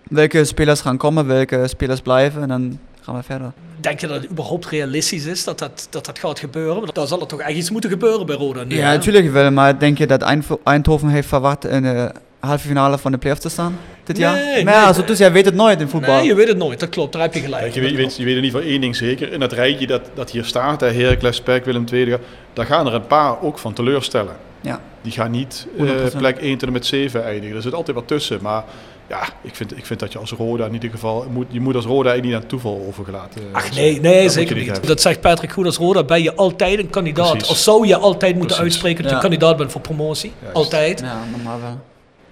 welke 0.03 0.43
spelers 0.45 0.81
gaan 0.81 0.97
komen, 0.97 1.27
welke 1.27 1.67
spelers 1.67 2.01
blijven. 2.01 2.41
En 2.41 2.47
dan 2.47 2.79
gaan 3.01 3.15
we 3.15 3.23
verder. 3.23 3.51
Denk 3.79 3.99
je 3.99 4.07
dat 4.07 4.21
het 4.21 4.31
überhaupt 4.31 4.65
realistisch 4.65 5.25
is 5.25 5.43
dat 5.43 5.59
dat, 5.59 5.87
dat, 5.89 6.05
dat 6.05 6.19
gaat 6.19 6.39
gebeuren? 6.39 6.75
Want 6.81 6.95
dan 6.95 7.07
zal 7.07 7.21
er 7.21 7.27
toch 7.27 7.39
echt 7.39 7.57
iets 7.57 7.69
moeten 7.71 7.89
gebeuren 7.89 8.25
bij 8.25 8.35
Roda 8.35 8.63
nu, 8.63 8.75
Ja, 8.75 8.85
hè? 8.87 8.93
natuurlijk 8.95 9.31
wel. 9.31 9.51
Maar 9.51 9.79
denk 9.79 9.97
je 9.97 10.07
dat 10.07 10.21
Eindho- 10.21 10.59
Eindhoven 10.63 11.07
heeft 11.09 11.27
verwacht 11.27 11.65
in 11.65 11.81
de 11.81 12.11
halve 12.45 12.67
finale 12.67 12.97
van 12.97 13.11
de 13.11 13.17
playoffs 13.17 13.41
te 13.43 13.49
staan 13.49 13.77
dit 14.03 14.17
jaar? 14.17 14.33
Nee, 14.35 14.63
maar 14.63 14.73
ja, 14.73 14.85
nee. 14.85 14.93
zo, 14.93 15.03
dus 15.03 15.17
jij 15.17 15.31
weet 15.31 15.45
het 15.45 15.53
nooit 15.55 15.79
in 15.81 15.87
voetbal. 15.89 16.15
Nee, 16.15 16.25
je 16.25 16.35
weet 16.35 16.47
het 16.47 16.57
nooit. 16.57 16.79
Dat 16.79 16.89
klopt, 16.89 17.13
daar 17.13 17.21
heb 17.21 17.33
je 17.33 17.39
gelijk. 17.39 17.73
Je, 17.73 17.81
weet, 17.81 17.89
je, 17.91 17.95
weet, 17.97 18.15
je 18.17 18.23
weet 18.23 18.35
in 18.37 18.43
ieder 18.43 18.59
geval 18.59 18.71
één 18.73 18.81
ding 18.81 18.95
zeker. 18.95 19.31
In 19.33 19.39
dat 19.39 19.51
rijtje 19.51 19.87
dat, 19.87 20.01
dat 20.13 20.31
hier 20.31 20.43
staat, 20.45 20.81
hè, 20.81 20.91
Heracles, 20.91 21.35
Spek, 21.35 21.65
Willem 21.65 21.85
II, 21.91 22.15
daar 22.53 22.65
gaan 22.65 22.87
er 22.87 22.93
een 22.93 23.07
paar 23.07 23.41
ook 23.41 23.57
van 23.57 23.73
teleurstellen. 23.73 24.35
Ja. 24.61 24.79
Die 25.01 25.11
gaan 25.11 25.31
niet 25.31 25.67
eh, 25.77 25.85
100%. 26.13 26.17
plek 26.17 26.37
1 26.37 26.57
tot 26.57 26.67
en 26.67 26.73
met 26.73 26.85
7 26.85 27.23
eindigen. 27.23 27.55
Er 27.55 27.61
zit 27.61 27.73
altijd 27.73 27.97
wat 27.97 28.07
tussen. 28.07 28.39
Maar 28.41 28.63
ja, 29.09 29.21
ik 29.41 29.55
vind, 29.55 29.77
ik 29.77 29.85
vind 29.85 29.99
dat 29.99 30.11
je 30.11 30.19
als 30.19 30.31
Roda 30.31 30.65
in 30.65 30.73
ieder 30.73 30.89
geval... 30.89 31.25
Moet, 31.31 31.45
je 31.49 31.59
moet 31.59 31.75
als 31.75 31.85
Roda 31.85 32.09
eigenlijk 32.09 32.25
niet 32.25 32.43
aan 32.43 32.49
toeval 32.49 32.85
overgelaten. 32.87 33.41
eh, 33.41 33.47
Ach 33.55 33.75
nee, 33.75 33.99
nee 34.01 34.23
Dat 34.23 34.31
zeker 34.33 34.55
niet. 34.55 34.65
hebben. 34.67 34.87
Dat 34.87 35.01
zegt 35.01 35.21
Patrick 35.21 35.51
goed 35.51 35.65
als 35.65 35.77
Roda. 35.77 36.03
Ben 36.03 36.23
je 36.23 36.35
altijd 36.35 36.79
een 36.79 36.89
kandidaat. 36.89 37.31
Precies. 37.31 37.49
Of 37.49 37.57
zou 37.57 37.87
je 37.87 37.95
altijd 37.97 38.35
moeten 38.35 38.57
Precies. 38.57 38.63
uitspreken 38.63 39.03
dat 39.03 39.11
je 39.11 39.17
kandidaat 39.19 39.57
bent 39.57 39.71
voor 39.71 39.81
promotie. 39.81 40.31
Juist. 40.41 40.55
Altijd. 40.55 40.99
Ja, 40.99 41.17
normaal 41.35 41.59
wel. 41.61 41.79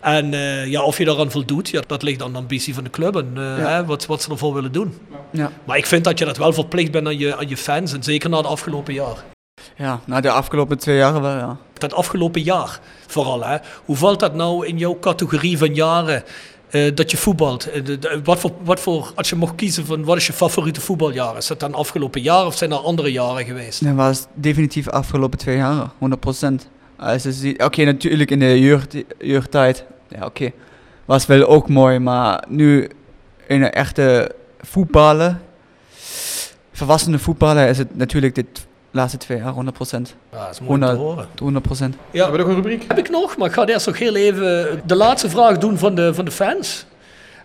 En 0.04 0.34
eh, 0.34 0.66
ja, 0.66 0.82
of 0.84 0.98
je 0.98 1.06
daaraan 1.06 1.32
voldoet, 1.32 1.70
ja, 1.70 1.82
dat 1.88 2.04
ligt 2.04 2.22
aan 2.22 2.32
de 2.32 2.38
ambitie 2.38 2.74
van 2.74 2.84
de 2.84 2.90
club 2.90 3.16
en 3.16 3.32
eh, 3.36 3.44
Ja. 3.44 3.68
hè, 3.68 3.86
wat, 3.86 4.06
wat 4.06 4.22
ze 4.22 4.30
ervoor 4.32 4.54
willen 4.54 4.72
doen. 4.72 4.98
Ja. 5.32 5.52
Maar 5.64 5.78
ik 5.78 5.86
vind 5.86 6.04
dat 6.04 6.20
je 6.20 6.26
dat 6.26 6.38
wel 6.38 6.54
verplicht 6.54 6.92
bent 6.92 7.08
aan 7.08 7.18
je, 7.18 7.36
aan 7.36 7.50
je 7.50 7.58
fans. 7.58 7.94
En 7.94 8.04
zeker 8.04 8.30
na 8.30 8.38
het 8.38 8.46
afgelopen 8.46 8.94
jaar. 8.94 9.24
ja, 9.78 10.00
na 10.06 10.22
de 10.22 10.30
afgelopen 10.32 10.78
twee 10.78 10.98
jaren 10.98 11.22
wel, 11.22 11.36
ja. 11.36 11.58
Dat 11.74 11.94
afgelopen 11.94 12.42
jaar 12.42 12.80
vooral. 13.08 13.44
Hè. 13.44 13.58
Hoe 13.86 13.96
valt 13.96 14.20
dat 14.20 14.34
nou 14.36 14.66
in 14.68 14.78
jouw 14.78 14.98
categorie 15.00 15.58
van 15.58 15.74
jaren 15.74 16.24
eh, 16.70 16.96
dat 16.96 17.12
je 17.12 17.18
voetbalt? 17.18 17.70
Wat, 18.24 18.40
voor, 18.40 18.52
wat 18.64 18.80
voor, 18.80 19.12
als 19.16 19.30
je 19.30 19.36
mocht 19.36 19.56
kiezen 19.56 19.86
van 19.86 20.04
wat 20.04 20.18
is 20.18 20.28
je 20.28 20.34
favoriete 20.34 20.82
voetbaljaar? 20.82 21.38
Is 21.38 21.48
dat 21.48 21.60
dan 21.60 21.74
afgelopen 21.74 22.22
jaar 22.22 22.46
of 22.46 22.58
zijn 22.58 22.72
er 22.72 22.78
andere 22.78 23.12
jaren 23.12 23.46
geweest? 23.46 23.84
Dat 23.86 23.96
was 23.96 24.26
definitief 24.34 24.90
afgelopen 24.90 25.38
twee 25.38 25.58
jaren, 25.58 25.92
100%. 25.92 26.54
Als 26.98 27.24
je 27.24 27.32
ziet, 27.32 27.64
oké, 27.64 27.84
natuurlijk 27.84 28.32
in 28.32 28.40
de 28.40 28.60
jeugd, 28.60 28.96
jeugdtijd, 29.20 29.86
ja 30.20 30.26
oké, 30.26 30.52
was 31.06 31.26
wel 31.26 31.48
ook 31.48 31.70
mooi, 31.70 32.00
maar 32.00 32.44
nu 32.48 32.90
in 33.48 33.62
een 33.64 33.72
echte 33.72 34.32
voetballen, 34.60 35.42
volwassene 36.72 37.20
voetballen, 37.20 37.68
is 37.68 37.78
het 37.78 37.96
natuurlijk 37.98 38.36
dit 38.36 38.66
laatste 38.92 39.18
twee 39.18 39.38
jaar 39.38 39.54
100%. 39.54 39.56
Ja, 39.58 39.66
dat 40.46 40.50
is 40.52 40.60
mooi 40.60 40.82
om 40.82 40.88
te 40.88 40.96
horen. 40.96 41.28
100%. 41.28 41.96
Ja, 42.12 42.24
Hebben 42.24 42.32
we 42.32 42.38
nog 42.38 42.48
een 42.48 42.56
rubriek? 42.64 42.86
heb 42.88 42.98
ik 42.98 43.10
nog, 43.10 43.38
maar 43.38 43.48
ik 43.48 43.54
ga 43.54 43.66
eerst 43.66 43.86
nog 43.86 43.98
heel 44.00 44.16
even 44.16 44.82
de 44.86 44.96
laatste 44.96 45.30
vraag 45.30 45.58
doen 45.58 45.78
van 45.78 45.96
de, 45.96 46.14
van 46.14 46.26
de 46.26 46.32
fans. 46.32 46.86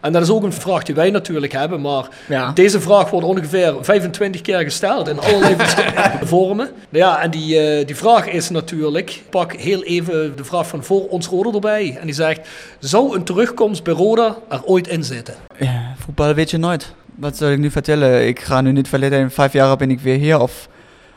En 0.01 0.12
dat 0.12 0.23
is 0.23 0.31
ook 0.31 0.43
een 0.43 0.53
vraag 0.53 0.83
die 0.83 0.95
wij 0.95 1.11
natuurlijk 1.11 1.53
hebben, 1.53 1.81
maar 1.81 2.09
Ja. 2.29 2.51
deze 2.53 2.81
vraag 2.81 3.11
wordt 3.11 3.27
ongeveer 3.27 3.75
25 3.81 4.41
keer 4.41 4.59
gesteld 4.59 5.09
in 5.09 5.20
allerlei 5.20 5.55
verschillende 5.65 6.11
vormen. 6.27 6.70
Ja, 6.89 7.23
en 7.23 7.31
die, 7.31 7.59
eh, 7.61 7.87
die 7.87 7.97
vraag 7.97 8.27
is 8.29 8.51
natuurlijk, 8.51 9.11
ik 9.11 9.23
pak 9.31 9.53
heel 9.53 9.83
even 9.83 10.37
de 10.37 10.45
vraag 10.45 10.66
van 10.66 10.85
voor 10.85 11.09
ons 11.09 11.27
Roda 11.27 11.51
erbij. 11.51 11.97
En 12.01 12.07
die 12.07 12.15
zegt, 12.15 12.49
zou 12.79 13.16
een 13.16 13.25
terugkomst 13.25 13.83
bij 13.85 13.95
Roda 13.95 14.37
er 14.49 14.65
ooit 14.65 14.89
in 14.89 15.05
zitten? 15.05 15.35
Ja, 15.59 15.95
voetbal 16.05 16.35
weet 16.35 16.51
je 16.51 16.59
nooit. 16.59 16.93
Wat 17.15 17.37
zal 17.37 17.51
ik 17.51 17.59
nu 17.59 17.70
vertellen? 17.70 18.27
Ik 18.27 18.41
ga 18.41 18.61
nu 18.61 18.73
niet 18.73 18.89
verleden 18.89 19.19
in 19.19 19.31
vijf 19.31 19.53
jaar 19.53 19.77
ben 19.77 19.91
ik 19.91 20.01
weer 20.01 20.16
hier 20.19 20.41
of, 20.41 20.69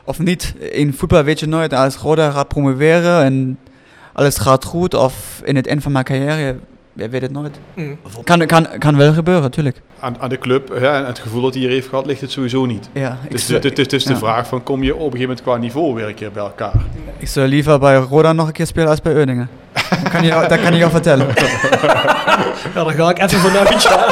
of 0.04 0.18
niet. 0.18 0.54
In 0.70 0.92
voetbal 0.94 1.22
weet 1.22 1.40
je 1.40 1.46
nooit. 1.46 1.72
Als 1.72 1.96
Roda 1.96 2.30
gaat 2.30 2.48
promoveren 2.48 3.22
en 3.24 3.58
alles 4.12 4.36
gaat 4.38 4.64
goed 4.64 4.94
of 4.94 5.40
in 5.44 5.56
het 5.56 5.66
eind 5.66 5.82
van 5.82 5.92
mijn 5.92 6.04
carrière, 6.04 6.56
je 6.94 7.08
weet 7.08 7.22
het 7.22 7.32
nooit. 7.32 7.58
Mm. 7.74 7.98
Kan, 8.24 8.46
kan, 8.46 8.66
kan 8.78 8.96
wel 8.96 9.12
gebeuren, 9.12 9.42
natuurlijk. 9.42 9.80
Aan, 10.00 10.16
aan 10.20 10.28
de 10.28 10.38
club 10.38 10.68
hè, 10.68 10.88
en 10.88 11.06
het 11.06 11.18
gevoel 11.18 11.42
dat 11.42 11.52
hij 11.52 11.62
hier 11.62 11.70
heeft 11.70 11.88
gehad, 11.88 12.06
ligt 12.06 12.20
het 12.20 12.30
sowieso 12.30 12.64
niet. 12.66 12.88
Ja, 12.92 13.18
Dus 13.28 13.48
het 13.48 13.78
is 13.78 13.88
dus 13.88 14.04
de 14.04 14.12
ja. 14.12 14.18
vraag 14.18 14.46
van, 14.46 14.62
kom 14.62 14.82
je 14.82 14.90
op 14.94 14.98
een 14.98 15.04
gegeven 15.04 15.20
moment 15.20 15.42
qua 15.42 15.56
niveau 15.56 15.94
weer 15.94 16.06
een 16.08 16.14
keer 16.14 16.32
bij 16.32 16.42
elkaar? 16.42 16.72
Ik 17.18 17.28
zou 17.28 17.46
liever 17.46 17.78
bij 17.78 17.96
Roda 17.96 18.32
nog 18.32 18.46
een 18.46 18.52
keer 18.52 18.66
spelen 18.66 18.88
als 18.88 19.00
bij 19.00 19.12
Euningen. 19.12 19.48
Dat 19.72 20.08
kan 20.12 20.24
je, 20.24 20.30
dat 20.48 20.60
kan 20.60 20.72
je 20.72 20.78
jou 20.78 20.90
vertellen. 20.90 21.26
Ja, 22.74 22.84
daar 22.84 22.92
ga 22.94 23.10
ik 23.10 23.18
even 23.18 23.38
vanuit. 23.38 23.82
ja. 23.82 24.06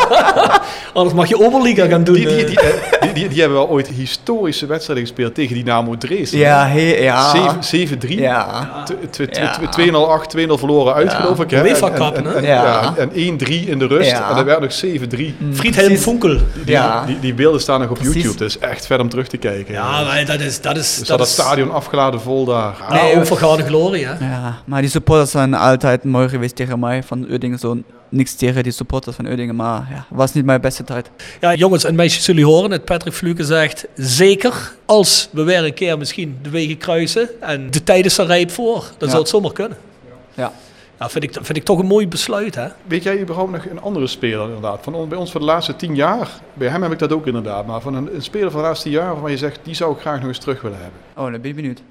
Anders 0.95 1.15
mag 1.15 1.29
je 1.29 1.41
Oberliga 1.41 1.87
gaan 1.87 2.05
doen. 2.05 2.15
Die, 2.15 2.27
die, 2.27 2.37
eh. 2.41 2.47
die, 2.47 2.61
eh, 2.61 3.01
die, 3.03 3.13
die, 3.13 3.29
die 3.29 3.41
hebben 3.41 3.59
wel 3.59 3.69
ooit 3.69 3.89
historische 3.89 4.67
wedstrijden 4.67 5.07
gespeeld 5.07 5.35
tegen 5.35 5.55
Dynamo 5.55 5.97
Dresden. 5.97 6.39
Ja, 6.39 6.67
he, 6.67 6.81
ja. 6.81 7.31
Zeven- 7.63 7.99
7-3. 8.07 8.09
Ja. 8.09 8.67
T- 8.85 9.13
t- 9.13 9.33
t- 9.33 9.37
Ja. 9.37 9.59
2-0 9.59 10.27
2-0 10.37 10.59
verloren 10.59 10.95
uit, 10.95 11.11
Ja. 11.13 11.17
geloof 11.21 11.41
ik. 11.41 11.51
Hè? 11.51 11.63
UEFA 11.65 11.91
Cup, 11.91 12.25
hè? 12.25 12.39
Ja. 12.39 12.70
Ja, 12.73 12.95
en 12.97 13.11
1-3 13.11 13.15
in 13.69 13.79
de 13.79 13.87
rust. 13.87 14.11
Ja. 14.11 14.29
En 14.31 14.37
dan 14.37 14.45
werd 14.45 14.61
nog 14.61 14.73
7-3. 14.73 14.77
Friedhelm 15.53 15.87
Precies. 15.87 16.03
Funkel. 16.03 16.37
Die, 16.37 16.41
Ja. 16.65 17.05
die, 17.07 17.21
die 17.21 17.35
beelden 17.35 17.61
staan 17.61 17.81
nog 17.81 17.91
op 17.91 17.97
Precies. 17.97 18.15
YouTube. 18.15 18.39
Dat 18.39 18.49
is 18.49 18.59
echt 18.59 18.87
vet 18.87 19.01
om 19.01 19.09
terug 19.09 19.29
te 19.29 19.37
kijken. 19.37 19.75
Ja, 19.75 20.03
maar 20.05 20.25
dat 20.27 20.41
is... 20.41 20.61
Dat 20.61 20.77
is, 20.77 20.97
Dus 20.99 21.09
dat 21.09 21.19
dat 21.19 21.27
is 21.27 21.33
stadion 21.33 21.71
afgeladen 21.73 22.21
vol 22.21 22.45
daar. 22.45 22.75
Ah, 22.89 22.91
Nee, 23.03 23.17
ook 23.17 23.27
vergane 23.27 23.65
glorie, 23.65 24.07
hè. 24.07 24.25
Ja, 24.31 24.59
maar 24.65 24.81
die 24.81 24.91
supporters 24.91 25.31
zijn 25.31 25.55
altijd 25.55 26.05
mooi 26.05 26.29
geweest 26.29 26.57
tegen 26.57 26.79
mij 26.79 27.03
van 27.03 27.27
Udingen. 27.31 27.59
Zo 27.59 27.79
niks 28.09 28.35
tegen 28.35 28.63
die 28.63 28.73
supporters 28.73 29.17
van 29.17 29.27
Udingen, 29.27 29.57
maar 29.57 29.87
ja, 29.95 30.07
was 30.11 30.33
niet 30.33 30.45
mijn 30.45 30.61
beste 30.61 30.85
tijd. 30.85 31.11
Ja, 31.41 31.55
jongens 31.55 31.85
en 31.85 31.95
meisjes, 31.95 32.27
jullie 32.27 32.45
horen 32.45 32.71
het. 32.71 32.85
Patrick 32.85 33.13
Fluke 33.15 33.45
zegt, 33.45 33.87
zeker 33.95 34.73
als 34.87 35.29
we 35.33 35.43
weer 35.43 35.65
een 35.65 35.75
keer 35.75 35.99
misschien 35.99 36.39
de 36.43 36.51
wegen 36.51 36.77
kruisen 36.79 37.29
en 37.41 37.71
de 37.71 37.83
tijd 37.85 38.05
is 38.05 38.19
er 38.19 38.27
rijp 38.27 38.51
voor, 38.51 38.79
dan 38.81 38.93
Ja. 38.99 39.07
zou 39.09 39.19
het 39.21 39.29
zomaar 39.29 39.53
kunnen. 39.53 39.77
Ja. 40.35 40.43
Ja, 40.43 40.53
vind 41.09 41.25
ik, 41.25 41.33
vind 41.33 41.57
ik 41.57 41.65
toch 41.65 41.79
een 41.79 41.87
mooi 41.87 42.09
besluit, 42.09 42.55
hè? 42.55 42.67
Weet 42.87 43.03
jij 43.03 43.21
überhaupt 43.21 43.51
nog 43.53 43.67
een 43.67 43.81
andere 43.81 44.07
speler 44.07 44.45
inderdaad? 44.45 44.79
Van, 44.83 45.09
bij 45.09 45.19
ons 45.19 45.31
voor 45.31 45.41
de 45.41 45.47
laatste 45.47 45.77
tien 45.77 45.95
jaar, 45.95 46.29
bij 46.55 46.69
hem 46.69 46.83
heb 46.83 46.93
ik 46.93 46.99
dat 46.99 47.13
ook 47.13 47.27
inderdaad. 47.27 47.67
Maar 47.67 47.81
van 47.81 47.95
een, 47.95 48.15
een 48.15 48.23
speler 48.23 48.51
van 48.51 48.61
de 48.61 48.67
laatste 48.67 48.89
tien 48.89 48.99
jaar 48.99 49.07
waarvan 49.13 49.31
je 49.31 49.37
zegt, 49.37 49.59
die 49.63 49.75
zou 49.75 49.95
ik 49.95 50.01
graag 50.01 50.19
nog 50.19 50.29
eens 50.29 50.39
terug 50.39 50.61
willen 50.63 50.79
hebben. 50.81 51.01
Oh, 51.17 51.23
dan 51.23 51.41
ben 51.41 51.51
ik 51.51 51.57
benieuwd. 51.57 51.83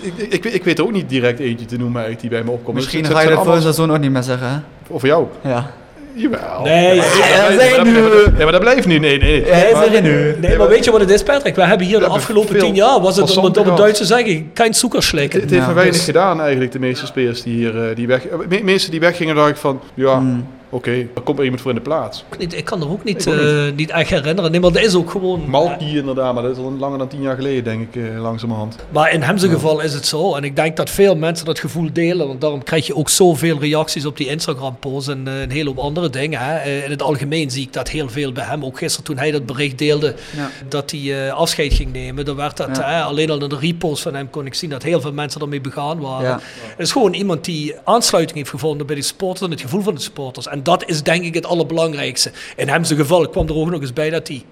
Ik, 0.00 0.12
ik, 0.16 0.32
ik, 0.32 0.42
weet- 0.42 0.54
ik 0.54 0.64
weet 0.64 0.78
er 0.78 0.84
ook 0.84 0.92
niet 0.92 1.08
direct 1.08 1.38
eentje 1.38 1.66
te 1.66 1.76
noemen 1.76 2.02
eigenlijk 2.02 2.20
die 2.20 2.30
bij 2.30 2.42
me 2.42 2.50
opkomt. 2.58 2.76
Misschien 2.76 3.04
ga 3.04 3.10
je 3.10 3.14
dat 3.26 3.26
voor 3.34 3.36
allemaal- 3.42 3.60
seizoen 3.60 3.90
ook 3.92 3.98
niet 3.98 4.10
meer 4.10 4.22
zeggen, 4.22 4.48
hè? 4.48 4.56
Of 4.88 5.00
voor 5.00 5.08
jou? 5.08 5.26
Ja. 5.42 5.70
Jawel. 6.18 6.62
Nee, 6.62 6.94
ja, 6.94 7.50
dat- 7.76 7.84
nu. 7.84 7.98
ja, 8.38 8.42
maar 8.42 8.52
dat 8.52 8.60
blijft 8.60 8.86
nu. 8.86 8.98
Nee, 8.98 9.18
nee. 9.18 9.46
Ja, 9.46 9.70
Maar- 9.72 10.02
nu. 10.02 10.34
Nee, 10.40 10.56
maar 10.56 10.68
weet 10.68 10.84
je 10.84 10.90
wat 10.90 11.00
het 11.00 11.10
is, 11.10 11.22
Patrick? 11.22 11.54
We 11.54 11.62
hebben 11.64 11.86
hier 11.86 11.98
de 11.98 12.06
afgelopen 12.06 12.58
tien 12.58 12.74
jaar, 12.74 13.00
was 13.00 13.16
het 13.16 13.36
om 13.36 13.44
het 13.44 13.56
op 13.56 13.64
het. 13.64 13.76
Duits 13.76 13.98
te 13.98 14.04
zeggen, 14.04 14.50
kein 14.52 14.74
zoekerslikken. 14.74 15.40
Het 15.40 15.50
heeft 15.50 15.66
me 15.66 15.72
weinig 15.72 16.04
gedaan 16.04 16.40
eigenlijk, 16.40 16.72
de 16.72 16.78
meeste 16.78 17.06
spelers 17.06 17.42
die 17.42 17.54
hier 17.54 17.88
eh, 17.88 17.96
die 17.96 18.06
weg... 18.06 18.22
meeste 18.62 18.90
die 18.90 19.00
weggingen, 19.00 19.34
dacht 19.34 19.48
ik 19.50 19.56
van, 19.56 19.80
ja, 19.94 20.22
Oké, 20.70 20.90
er 20.90 21.20
komt 21.24 21.38
er 21.38 21.44
iemand 21.44 21.62
voor 21.62 21.70
in 21.70 21.76
de 21.76 21.82
plaats. 21.82 22.24
Niet- 22.38 22.54
Ik 22.54 22.64
kan 22.64 22.80
er 22.82 22.90
ook 22.90 23.04
niet, 23.04 23.26
eh, 23.26 23.36
niet 23.76 23.90
echt 23.90 24.10
herinneren. 24.10 24.50
Nee, 24.50 24.60
maar 24.60 24.72
dat 24.72 24.82
is 24.82 24.94
ook 24.94 25.10
gewoon... 25.10 25.48
Malky 25.50 25.84
inderdaad, 25.96 26.34
maar 26.34 26.42
dat 26.42 26.52
is 26.56 26.62
al 26.64 26.72
langer 26.78 26.98
dan 26.98 27.08
tien 27.08 27.22
jaar 27.22 27.34
geleden, 27.36 27.64
denk 27.64 27.94
ik, 27.94 28.02
eh, 28.02 28.20
langzamerhand. 28.20 28.76
Maar 28.90 29.12
in 29.12 29.22
hem 29.22 29.38
zijn 29.38 29.52
geval 29.52 29.80
is 29.80 29.94
het 29.94 30.06
zo. 30.06 30.34
En 30.34 30.44
ik 30.44 30.56
denk 30.56 30.76
dat 30.76 30.90
veel 30.90 31.16
mensen 31.16 31.46
dat 31.46 31.58
gevoel 31.58 31.88
delen. 31.92 32.26
Want 32.28 32.40
daarom 32.40 32.62
krijg 32.62 32.86
je 32.86 32.96
ook 32.96 33.08
zoveel 33.08 33.58
reacties 33.60 34.06
op 34.06 34.16
die 34.16 34.28
Instagram-posts 34.28 35.08
en 35.08 35.28
eh, 35.28 35.40
een 35.40 35.50
hele 35.50 35.68
hoop 35.68 35.78
andere 35.78 36.10
dingen. 36.10 36.40
Hè. 36.40 36.56
Eh, 36.56 36.84
In 36.84 36.90
het 36.90 37.02
algemeen 37.02 37.50
zie 37.50 37.62
ik 37.62 37.72
dat 37.72 37.88
heel 37.88 38.08
veel 38.08 38.32
bij 38.32 38.44
hem. 38.44 38.64
Ook 38.64 38.78
gisteren 38.78 39.04
toen 39.04 39.18
hij 39.18 39.30
dat 39.30 39.46
bericht 39.46 39.78
deelde 39.78 40.14
Ja. 40.36 40.50
dat 40.68 40.90
hij 40.90 41.26
eh, 41.26 41.32
afscheid 41.32 41.72
ging 41.74 41.92
nemen. 41.92 42.24
Dan 42.24 42.36
werd 42.36 42.56
dat, 42.56 42.76
Ja. 42.76 42.82
hè, 42.90 43.02
alleen 43.02 43.30
al 43.30 43.42
in 43.42 43.48
de 43.48 43.58
repost 43.60 44.02
van 44.02 44.14
hem 44.14 44.30
kon 44.30 44.46
ik 44.46 44.54
zien 44.54 44.70
dat 44.70 44.82
heel 44.82 45.00
veel 45.00 45.12
mensen 45.12 45.40
ermee 45.40 45.60
begaan 45.60 46.00
waren. 46.00 46.28
Ja. 46.28 46.40
Het 46.76 46.86
is 46.86 46.92
gewoon 46.92 47.12
iemand 47.14 47.44
die 47.44 47.74
aansluiting 47.84 48.38
heeft 48.38 48.50
gevonden 48.50 48.86
bij 48.86 48.96
de 48.96 49.02
supporters 49.02 49.40
en 49.44 49.50
het 49.50 49.60
gevoel 49.60 49.82
van 49.82 49.94
de 49.94 50.00
supporters. 50.00 50.46
En 50.48 50.57
dat 50.62 50.88
is 50.88 51.02
denk 51.02 51.24
ik 51.24 51.34
het 51.34 51.46
allerbelangrijkste. 51.46 52.30
In 52.56 52.68
hem 52.68 52.84
zijn 52.84 52.98
geval, 52.98 53.22
ik 53.22 53.30
kwam 53.30 53.48
er 53.48 53.56
ook 53.56 53.70
nog 53.70 53.80
eens 53.80 53.92
bij 53.92 54.10
dat 54.10 54.28
hij 54.28 54.44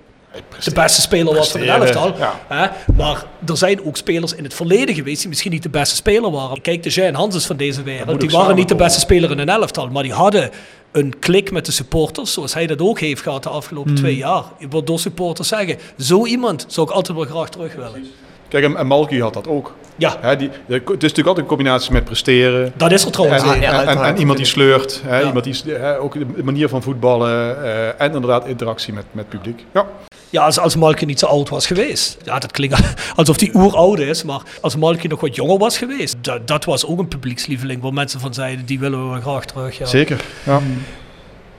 de 0.64 0.72
beste 0.72 1.00
speler 1.00 1.34
was 1.34 1.50
van 1.50 1.60
het 1.60 1.78
Presteren, 1.78 2.02
elftal. 2.02 2.26
ja. 2.26 2.40
Hè? 2.48 2.92
Maar 2.96 3.24
er 3.46 3.56
zijn 3.56 3.84
ook 3.84 3.96
spelers 3.96 4.34
in 4.34 4.44
het 4.44 4.54
verleden 4.54 4.94
geweest 4.94 5.20
die 5.20 5.28
misschien 5.28 5.52
niet 5.52 5.62
de 5.62 5.68
beste 5.68 5.94
speler 5.94 6.30
waren. 6.30 6.60
Kijk, 6.60 6.82
de 6.82 6.88
Jean 6.88 7.14
Hanses 7.14 7.46
van 7.46 7.56
deze 7.56 7.82
wereld, 7.82 8.20
die 8.20 8.30
waren 8.30 8.56
niet 8.56 8.68
de 8.68 8.74
beste 8.74 9.00
speler 9.00 9.30
in 9.30 9.38
een 9.38 9.48
elftal, 9.48 9.88
maar 9.88 10.02
die 10.02 10.12
hadden 10.12 10.50
een 10.92 11.18
klik 11.18 11.50
met 11.50 11.66
de 11.66 11.72
supporters, 11.72 12.32
zoals 12.32 12.54
hij 12.54 12.66
dat 12.66 12.80
ook 12.80 13.00
heeft 13.00 13.22
gehad 13.22 13.42
de 13.42 13.48
afgelopen 13.48 13.94
twee 13.94 14.16
jaar. 14.16 14.44
Waardoor 14.70 14.98
supporters 14.98 15.48
zeggen, 15.48 15.78
zo 15.98 16.26
iemand 16.26 16.64
zou 16.68 16.88
ik 16.88 16.92
altijd 16.92 17.18
wel 17.18 17.26
graag 17.26 17.48
terug 17.48 17.74
willen. 17.74 18.06
Kijk, 18.48 18.64
en, 18.64 18.76
en 18.76 18.86
Malky 18.86 19.18
had 19.18 19.34
dat 19.34 19.48
ook. 19.48 19.74
Ja, 19.98 20.16
Hè, 20.20 20.36
die, 20.36 20.48
het 20.66 20.82
is 20.82 20.86
natuurlijk 20.88 21.16
altijd 21.26 21.38
een 21.38 21.46
combinatie 21.46 21.92
met 21.92 22.04
presteren. 22.04 22.72
dat 22.76 22.92
is 22.92 23.04
er 23.04 23.10
trouwens. 23.10 23.42
En, 23.42 23.48
een. 23.48 23.60
ja, 23.60 23.66
en- 23.66 23.72
en, 23.72 23.86
uiteraard. 23.86 24.14
en 24.14 24.18
iemand 24.20 24.38
die 24.38 24.46
sleurt, 24.46 25.02
Ja. 25.08 25.22
iemand 25.22 25.44
die, 25.44 25.74
hè, 25.74 25.98
ook 26.00 26.12
de 26.36 26.42
manier 26.42 26.68
van 26.68 26.82
voetballen 26.82 27.64
eh, 27.64 27.86
en 28.00 28.12
inderdaad 28.14 28.46
interactie 28.46 28.92
met, 28.92 29.04
met 29.12 29.28
publiek. 29.28 29.64
Ja. 29.74 29.86
Ja, 30.30 30.44
als, 30.44 30.58
als 30.58 30.76
Malky 30.76 31.04
niet 31.04 31.18
zo 31.18 31.26
oud 31.26 31.48
was 31.48 31.66
geweest. 31.66 32.16
Ja, 32.24 32.38
dat 32.38 32.52
klinkt 32.52 32.76
alsof 33.16 33.40
hij 33.40 33.50
oeroud 33.54 33.98
is, 33.98 34.22
maar 34.22 34.40
als 34.60 34.76
Malky 34.76 35.06
nog 35.06 35.20
wat 35.20 35.34
jonger 35.34 35.58
was 35.58 35.78
geweest, 35.78 36.16
dat, 36.20 36.46
dat 36.48 36.64
was 36.64 36.86
ook 36.86 36.98
een 36.98 37.08
publiekslieveling 37.08 37.82
waar 37.82 37.92
mensen 37.92 38.20
van 38.20 38.34
zeiden, 38.34 38.66
die 38.66 38.78
willen 38.78 39.12
we 39.12 39.20
graag 39.20 39.44
terug. 39.44 39.78
Ja. 39.78 39.86
Zeker. 39.86 40.20
Ja. 40.44 40.60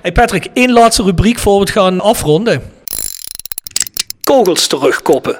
Hey 0.02 0.12
Patrick, 0.12 0.48
één 0.54 0.72
laatste 0.72 1.04
rubriek 1.04 1.40
voor 1.40 1.54
we 1.54 1.60
het 1.60 1.70
gaan 1.70 2.02
afronden. 2.02 2.62
Kogels 4.24 4.68
terugkoppen. 4.68 5.40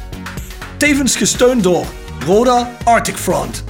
Tevens 0.81 1.15
gesteund 1.15 1.63
door 1.63 1.85
Roda 2.25 2.77
Arctic 2.83 3.15
Front. 3.15 3.63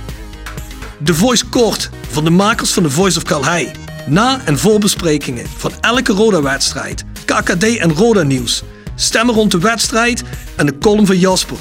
De 0.97 1.13
Voice 1.13 1.45
Kort 1.45 1.89
van 2.09 2.23
de 2.23 2.29
makers 2.29 2.71
van 2.71 2.83
The 2.83 2.89
Voice 2.89 3.17
of 3.17 3.23
Calhei. 3.23 3.71
Na- 4.07 4.41
en 4.45 4.57
voorbesprekingen 4.57 5.45
van 5.57 5.71
elke 5.81 6.13
Roda-wedstrijd, 6.13 7.03
KKD 7.25 7.77
en 7.77 7.93
Roda-nieuws. 7.93 8.63
Stemmen 8.95 9.35
rond 9.35 9.51
de 9.51 9.59
wedstrijd 9.59 10.23
en 10.55 10.65
de 10.65 10.77
column 10.77 11.05
van 11.05 11.17
Jasper. 11.17 11.57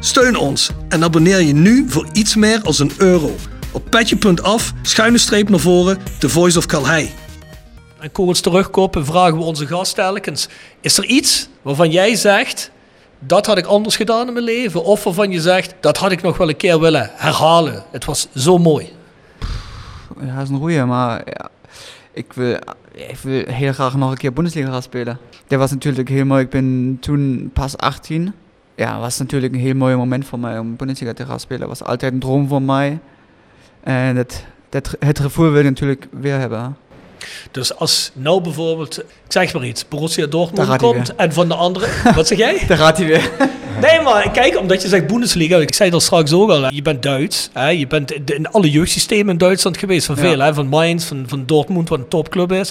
Steun 0.00 0.36
ons 0.36 0.70
en 0.88 1.04
abonneer 1.04 1.40
je 1.40 1.54
nu 1.54 1.84
voor 1.88 2.06
iets 2.12 2.34
meer 2.34 2.60
als 2.62 2.78
een 2.78 2.92
euro. 2.98 3.36
Op 3.72 3.90
petje.af, 3.90 4.72
schuine 4.82 5.18
streep 5.18 5.48
naar 5.48 5.60
voren, 5.60 5.98
The 6.18 6.28
Voice 6.28 6.58
of 6.58 6.66
Calhei. 6.66 7.10
En 8.00 8.12
kogels 8.12 8.40
terugkopen 8.40 9.06
vragen 9.06 9.38
we 9.38 9.44
onze 9.44 9.66
gast 9.66 9.94
telkens. 9.94 10.48
Is 10.80 10.98
er 10.98 11.04
iets 11.04 11.48
waarvan 11.62 11.90
jij 11.90 12.14
zegt, 12.14 12.72
dat 13.26 13.46
had 13.46 13.58
ik 13.58 13.66
anders 13.66 13.96
gedaan 13.96 14.26
in 14.26 14.32
mijn 14.32 14.44
leven? 14.44 14.84
Of 14.84 15.04
waarvan 15.04 15.30
je 15.30 15.40
zegt, 15.40 15.74
dat 15.80 15.96
had 15.96 16.12
ik 16.12 16.22
nog 16.22 16.36
wel 16.36 16.48
een 16.48 16.56
keer 16.56 16.80
willen 16.80 17.10
herhalen. 17.14 17.84
Het 17.90 18.04
was 18.04 18.28
zo 18.34 18.58
mooi. 18.58 18.92
Ja, 20.20 20.34
dat 20.34 20.44
is 20.44 20.48
een 20.48 20.58
goeie, 20.58 20.84
maar 20.84 21.24
ik, 22.12 22.32
wil, 22.32 22.58
ik 22.92 23.18
wil 23.22 23.44
heel 23.46 23.72
graag 23.72 23.96
nog 23.96 24.10
een 24.10 24.16
keer 24.16 24.32
Bundesliga 24.32 24.70
gaan 24.70 24.82
spelen. 24.82 25.18
Dat 25.46 25.58
was 25.58 25.70
natuurlijk 25.70 26.08
heel 26.08 26.24
mooi. 26.24 26.42
Ik 26.42 26.50
ben 26.50 26.96
toen 27.00 27.50
pas 27.52 27.76
18. 27.76 28.34
Ja, 28.74 28.98
was 28.98 29.18
natuurlijk 29.18 29.54
een 29.54 29.60
heel 29.60 29.74
mooi 29.74 29.96
moment 29.96 30.26
voor 30.26 30.38
mij 30.38 30.58
om 30.58 30.76
Bundesliga 30.76 31.12
te 31.12 31.26
gaan 31.26 31.40
spelen. 31.40 31.68
was 31.68 31.84
altijd 31.84 32.12
een 32.12 32.18
droom 32.18 32.48
voor 32.48 32.62
mij. 32.62 32.98
En 33.80 34.14
dat, 34.14 34.44
het 34.98 35.18
gevoel 35.18 35.50
wil 35.50 35.60
ik 35.60 35.64
natuurlijk 35.64 36.06
weer 36.10 36.38
hebben. 36.38 36.76
Dus 37.50 37.74
als 37.76 38.10
nou 38.14 38.40
bijvoorbeeld, 38.40 38.98
ik 38.98 39.04
zeg 39.28 39.52
maar 39.54 39.64
iets, 39.64 39.88
Borussia 39.88 40.26
Dortmund 40.26 40.76
komt 40.76 41.14
en 41.16 41.32
van 41.32 41.48
de 41.48 41.54
andere... 41.54 41.86
Wat 42.14 42.26
zeg 42.26 42.38
jij? 42.38 42.62
Daar 42.68 42.78
gaat 42.78 42.96
hij 42.96 43.06
weer. 43.06 43.30
Nee, 43.80 44.00
maar 44.00 44.30
kijk, 44.30 44.58
omdat 44.58 44.82
je 44.82 44.88
zegt 44.88 45.06
Bundesliga, 45.06 45.56
ik 45.56 45.74
zei 45.74 45.90
dat 45.90 46.02
straks 46.02 46.32
ook 46.32 46.50
al, 46.50 46.72
je 46.72 46.82
bent 46.82 47.02
Duits, 47.02 47.50
hè, 47.52 47.68
je 47.68 47.86
bent 47.86 48.30
in 48.30 48.48
alle 48.50 48.70
jeugdsystemen 48.70 49.32
in 49.32 49.38
Duitsland 49.38 49.76
geweest, 49.78 50.06
van 50.06 50.14
Ja. 50.14 50.20
veel, 50.20 50.38
hè, 50.38 50.54
van 50.54 50.66
Mainz, 50.66 51.04
van, 51.04 51.24
van 51.26 51.42
Dortmund, 51.46 51.88
wat 51.88 51.98
een 51.98 52.08
topclub 52.08 52.52
is. 52.52 52.70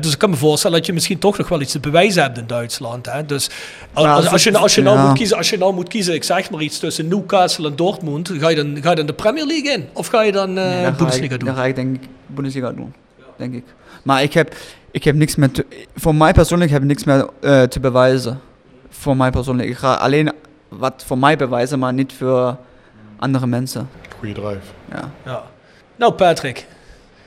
Dus 0.00 0.12
ik 0.12 0.18
kan 0.18 0.30
me 0.30 0.36
voorstellen 0.36 0.76
dat 0.76 0.86
je 0.86 0.92
misschien 0.92 1.18
toch 1.18 1.38
nog 1.38 1.48
wel 1.48 1.60
iets 1.60 1.72
te 1.72 1.80
bewijzen 1.80 2.22
hebt 2.22 2.38
in 2.38 2.46
Duitsland. 2.46 3.06
Hè. 3.06 3.26
Dus 3.26 3.50
als, 3.92 4.42
je, 4.42 4.50
het- 4.50 4.58
als, 4.58 4.74
je 4.74 4.82
nou 4.82 4.96
ja. 4.98 5.06
moet 5.06 5.16
kiezen, 5.16 5.36
als 5.36 5.50
je 5.50 5.58
nou 5.58 5.74
moet 5.74 5.88
kiezen, 5.88 6.14
ik 6.14 6.24
zeg 6.24 6.50
maar 6.50 6.60
iets, 6.62 6.78
tussen 6.78 7.08
Newcastle 7.08 7.68
en 7.68 7.76
Dortmund, 7.76 8.30
ga 8.38 8.48
je 8.48 8.56
dan, 8.56 8.78
ga 8.82 8.90
je 8.90 8.96
dan 8.96 9.06
de 9.06 9.12
Premier 9.12 9.46
League 9.46 9.72
in? 9.72 9.88
Of 9.92 10.06
ga 10.06 10.22
je 10.22 10.32
dan 10.32 10.52
Nee, 10.52 10.82
dan 10.82 10.84
ga 10.84 10.90
Bundesliga 10.98 11.34
ik, 11.34 11.40
doen? 11.40 11.48
Dan 11.48 11.56
ga 11.58 11.64
ik 11.64 11.74
denk 11.74 11.94
ik 12.02 12.08
Bundesliga 12.26 12.70
doen, 12.72 12.94
denk 13.40 13.54
ik. 13.54 13.64
Maar 14.02 14.22
ik 14.22 14.32
heb, 14.32 14.54
ik 14.90 15.04
heb 15.04 15.14
niks 15.14 15.36
meer, 15.36 15.50
te, 15.50 15.66
voor 15.94 16.14
mij 16.14 16.32
persoonlijk 16.32 16.70
heb 16.70 16.82
ik 16.82 16.88
niks 16.88 17.04
meer 17.04 17.28
eh, 17.40 17.62
te 17.62 17.80
bewijzen. 17.80 18.40
Voor 18.88 19.16
mij 19.16 19.30
persoonlijk. 19.30 19.68
Ik 19.68 19.76
ga 19.76 19.94
alleen 19.94 20.32
wat 20.68 21.02
voor 21.06 21.18
mij 21.18 21.36
bewijzen, 21.36 21.78
maar 21.78 21.92
niet 21.92 22.12
voor 22.12 22.56
andere 23.16 23.46
mensen. 23.46 23.88
Goeie 24.18 24.34
drive. 24.34 24.60
Ja, 24.92 25.10
Ja. 25.24 25.42
Nou 25.96 26.12
Patrick, 26.12 26.66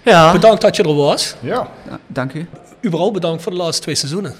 ja. 0.01 0.31
bedankt 0.31 0.61
dat 0.61 0.75
je 0.75 0.83
er 0.83 0.95
was. 0.95 1.35
Ja, 1.39 1.67
Ja, 1.89 1.99
dank 2.07 2.33
u. 2.33 2.47
Überhaupt 2.85 3.13
bedankt 3.13 3.43
voor 3.43 3.51
de 3.51 3.57
laatste 3.57 3.81
twee 3.81 3.95
seizoenen. 3.95 4.33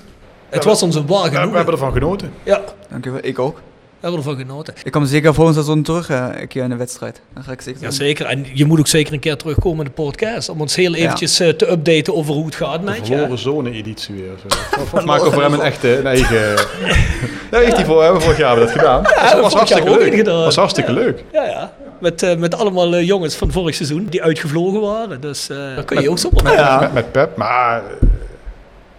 Het 0.49 0.63
was 0.63 0.83
ons 0.83 0.95
een 0.95 1.07
waar 1.07 1.29
we, 1.29 1.37
hebben 1.37 1.73
ervan 1.73 1.91
genoten. 1.91 2.33
Ja, 2.43 2.61
Dank 2.89 3.05
u 3.05 3.11
wel. 3.11 3.19
Ik 3.23 3.39
ook. 3.39 3.61
We 4.03 4.09
hebben 4.09 4.31
ervan 4.31 4.45
genoten. 4.47 4.73
Ik 4.83 4.91
kom 4.91 5.05
zeker 5.05 5.33
volgend 5.33 5.55
seizoen 5.55 5.83
terug, 5.83 6.09
eh, 6.09 6.27
een 6.39 6.47
keer 6.47 6.63
in 6.63 6.69
de 6.69 6.75
wedstrijd. 6.75 7.21
Dan 7.33 7.43
ga 7.43 7.51
ik 7.51 7.61
zeker 7.61 7.81
doen. 7.81 7.89
Jazeker, 7.89 8.25
en 8.25 8.45
je 8.53 8.65
moet 8.65 8.79
ook 8.79 8.87
zeker 8.87 9.13
een 9.13 9.19
keer 9.19 9.37
terugkomen 9.37 9.79
in 9.79 9.85
de 9.95 10.01
podcast 10.03 10.49
om 10.49 10.61
ons 10.61 10.75
heel 10.75 10.93
eventjes 10.95 11.39
eh, 11.39 11.49
te 11.49 11.71
updaten 11.71 12.15
over 12.15 12.33
hoe 12.33 12.45
het 12.45 12.55
gaat 12.55 12.81
met 12.81 12.95
je. 12.97 13.03
verloren 13.15 13.37
zone 13.37 13.71
editie 13.71 14.15
weer. 14.15 14.31
Volgens 14.71 15.05
mij 15.05 15.19
over 15.19 15.41
hem 15.41 15.53
een 15.53 15.61
echte 15.61 15.97
een 15.97 16.07
eigen... 16.07 16.37
ja, 17.51 17.59
heeft 17.59 17.75
hij 17.75 17.85
voor, 17.85 18.01
hebben 18.01 18.19
we 18.19 18.25
vorig 18.25 18.39
jaar 18.39 18.57
hebben 18.57 18.67
we 18.67 18.73
dat 18.73 18.81
gedaan. 18.81 19.03
we 19.35 19.41
was, 19.41 19.53
hartstikke 19.53 19.89
leuk. 19.89 20.13
gedaan. 20.15 20.43
was 20.43 20.55
hartstikke 20.55 20.91
leuk. 20.91 21.23
Ja, 21.31 21.43
ja. 21.43 21.73
Met, 21.99 22.23
eh, 22.23 22.35
met 22.35 22.55
allemaal 22.55 22.93
eh, 22.95 23.07
jongens 23.07 23.35
van 23.35 23.51
vorig 23.51 23.75
seizoen 23.75 24.05
die 24.09 24.23
uitgevlogen 24.23 24.81
waren. 24.81 25.21
Dus 25.21 25.49
eh 25.49 25.57
daar 25.57 25.83
kun 25.85 26.01
je 26.01 26.09
ook 26.09 26.19
zo 26.19 26.27
op. 26.27 26.41
Ja. 26.47 26.79
Met, 26.79 26.93
met 26.93 27.11
Pep, 27.11 27.37
maar... 27.37 27.81
eh, 27.83 28.07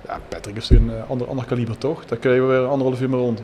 Ja, 0.09 0.21
Patrick 0.29 0.57
is 0.57 0.71
een 0.71 0.91
eh, 0.91 1.11
ander, 1.11 1.27
ander 1.29 1.45
kaliber 1.45 1.79
toch? 1.79 2.05
Daar 2.07 2.19
kun 2.19 2.31
je 2.35 2.41
weer 2.41 2.65
anderhalf 2.67 3.01
uur 3.01 3.11
mee 3.11 3.21
rond. 3.21 3.41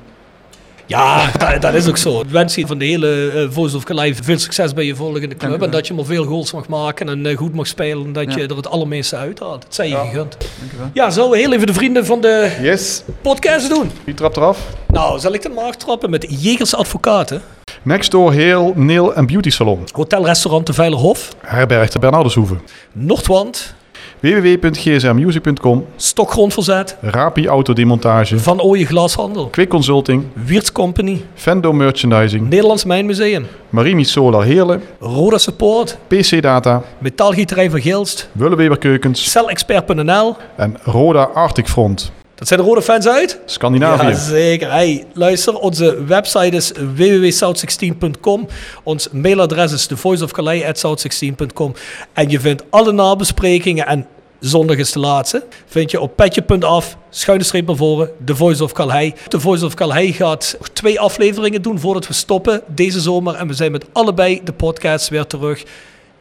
Ja, 0.90 1.30
dat, 1.38 1.62
dat 1.62 1.74
is 1.74 1.88
ook 1.88 1.96
zo. 1.96 2.20
Ik 2.20 2.28
wens 2.30 2.54
je 2.54 2.66
van 2.66 2.78
de 2.78 2.84
hele 2.84 3.48
Voice 3.50 3.76
of 3.76 3.84
Calais 3.84 4.18
veel 4.22 4.38
succes 4.38 4.72
bij 4.72 4.84
je 4.84 4.94
volgende 4.94 5.36
club. 5.36 5.62
En 5.62 5.70
dat 5.70 5.86
je 5.86 5.94
maar 5.94 6.04
veel 6.04 6.24
goals 6.24 6.52
mag 6.52 6.68
maken 6.68 7.08
en 7.08 7.26
eh, 7.26 7.36
goed 7.36 7.54
mag 7.54 7.66
spelen. 7.66 8.04
En 8.06 8.12
dat 8.12 8.32
Ja. 8.32 8.36
je 8.38 8.46
er 8.46 8.56
het 8.56 8.68
allermeeste 8.68 9.16
uithaalt. 9.16 9.62
Dat 9.62 9.74
zijn 9.74 9.88
je 9.88 9.94
Ja. 9.94 10.04
gegund. 10.04 10.36
Dank 10.58 10.72
u 10.72 10.76
wel. 10.78 10.90
Ja, 10.92 11.10
zullen 11.10 11.30
we 11.30 11.36
heel 11.38 11.52
even 11.52 11.66
de 11.66 11.74
vrienden 11.74 12.06
van 12.06 12.20
de 12.20 12.56
Yes. 12.62 13.02
podcast 13.22 13.68
doen? 13.68 13.90
Wie 14.04 14.14
trapt 14.14 14.36
eraf? 14.36 14.58
Nou, 14.88 15.18
zal 15.18 15.32
ik 15.34 15.42
de 15.42 15.48
markt 15.48 15.80
trappen 15.80 16.10
met 16.10 16.26
Jegers 16.28 16.74
Advocaten. 16.74 17.42
Next 17.82 18.10
door 18.10 18.32
Heel, 18.32 18.72
Nail 18.76 19.14
en 19.14 19.26
Beauty 19.26 19.50
Salon. 19.50 19.84
Hotelrestaurant 19.92 20.66
De 20.66 20.72
Veilerhof. 20.72 21.28
Herberg 21.46 21.90
de 21.90 21.98
Bernardeshoeve. 21.98 22.54
Noordwand. 22.92 23.74
www.gsmmusic.com 24.20 25.84
Stokgrondverzet. 25.96 26.96
Rapi 27.00 27.46
Autodemontage. 27.46 28.36
Van 28.36 28.60
Ooyen 28.62 28.86
Glashandel. 28.86 29.48
Quick 29.50 29.68
Consulting. 29.68 30.24
Wiertz 30.46 30.72
Company. 30.72 31.22
Fendo 31.34 31.72
Merchandising. 31.72 32.48
Nederlands 32.48 32.84
Mijnmuseum. 32.84 33.46
Marimi 33.70 34.04
Solar 34.04 34.44
Heerlen. 34.44 34.82
Roda 34.98 35.38
Support. 35.38 35.98
PC 36.06 36.40
Data. 36.42 36.82
Metaalgieterij 36.98 37.70
van 37.70 37.80
Gilst. 37.80 38.28
Willeweber 38.32 38.78
Keukens. 38.78 39.30
Celexpert.nl. 39.30 40.36
En 40.56 40.76
Roda 40.84 41.22
Arctic 41.22 41.68
Front. 41.68 42.12
Dat 42.40 42.48
zijn 42.48 42.60
de 42.60 42.66
rode 42.66 42.82
fans 42.82 43.08
uit? 43.08 43.40
Scandinavië. 43.44 44.06
Ja, 44.06 44.14
zeker. 44.14 44.70
Hey, 44.70 45.04
luister, 45.12 45.58
onze 45.58 46.04
website 46.04 46.56
is 46.56 46.72
www.south16.com. 46.72 48.46
Ons 48.82 49.08
mailadres 49.10 49.72
is 49.72 49.86
thevoiceofcalais.south16.com. 49.86 51.74
En 52.12 52.30
je 52.30 52.40
vindt 52.40 52.62
alle 52.70 52.92
nabesprekingen 52.92 53.86
en 53.86 54.06
zondag 54.38 54.76
is 54.76 54.92
de 54.92 54.98
laatste. 54.98 55.44
Vind 55.66 55.90
je 55.90 56.00
op 56.00 56.16
petje.af, 56.16 56.96
schuine 57.10 57.44
streep 57.44 57.66
naar 57.66 57.76
voren, 57.76 58.10
The 58.24 58.36
Voice 58.36 58.64
of 58.64 58.72
Calais. 58.72 59.12
The 59.28 59.40
Voice 59.40 59.64
of 59.64 59.74
Calais 59.74 60.16
gaat 60.16 60.58
twee 60.72 61.00
afleveringen 61.00 61.62
doen 61.62 61.78
voordat 61.78 62.06
we 62.06 62.12
stoppen 62.12 62.62
deze 62.66 63.00
zomer. 63.00 63.34
En 63.34 63.46
we 63.46 63.54
zijn 63.54 63.72
met 63.72 63.84
allebei 63.92 64.40
de 64.44 64.52
podcasts 64.52 65.08
weer 65.08 65.26
terug. 65.26 65.64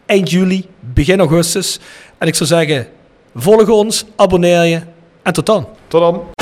Eind 0.06 0.32
juli, 0.32 0.66
begin 0.80 1.20
augustus. 1.20 1.80
En 2.18 2.28
ik 2.28 2.36
zou 2.36 2.50
zeggen, 2.50 2.88
volg 3.36 3.70
ons, 3.70 4.06
abonneer 4.16 4.64
je 4.64 4.82
en 5.30 5.36
tot 5.36 5.46
dan. 5.46 5.68
Tot 5.88 6.02
dan. 6.02 6.39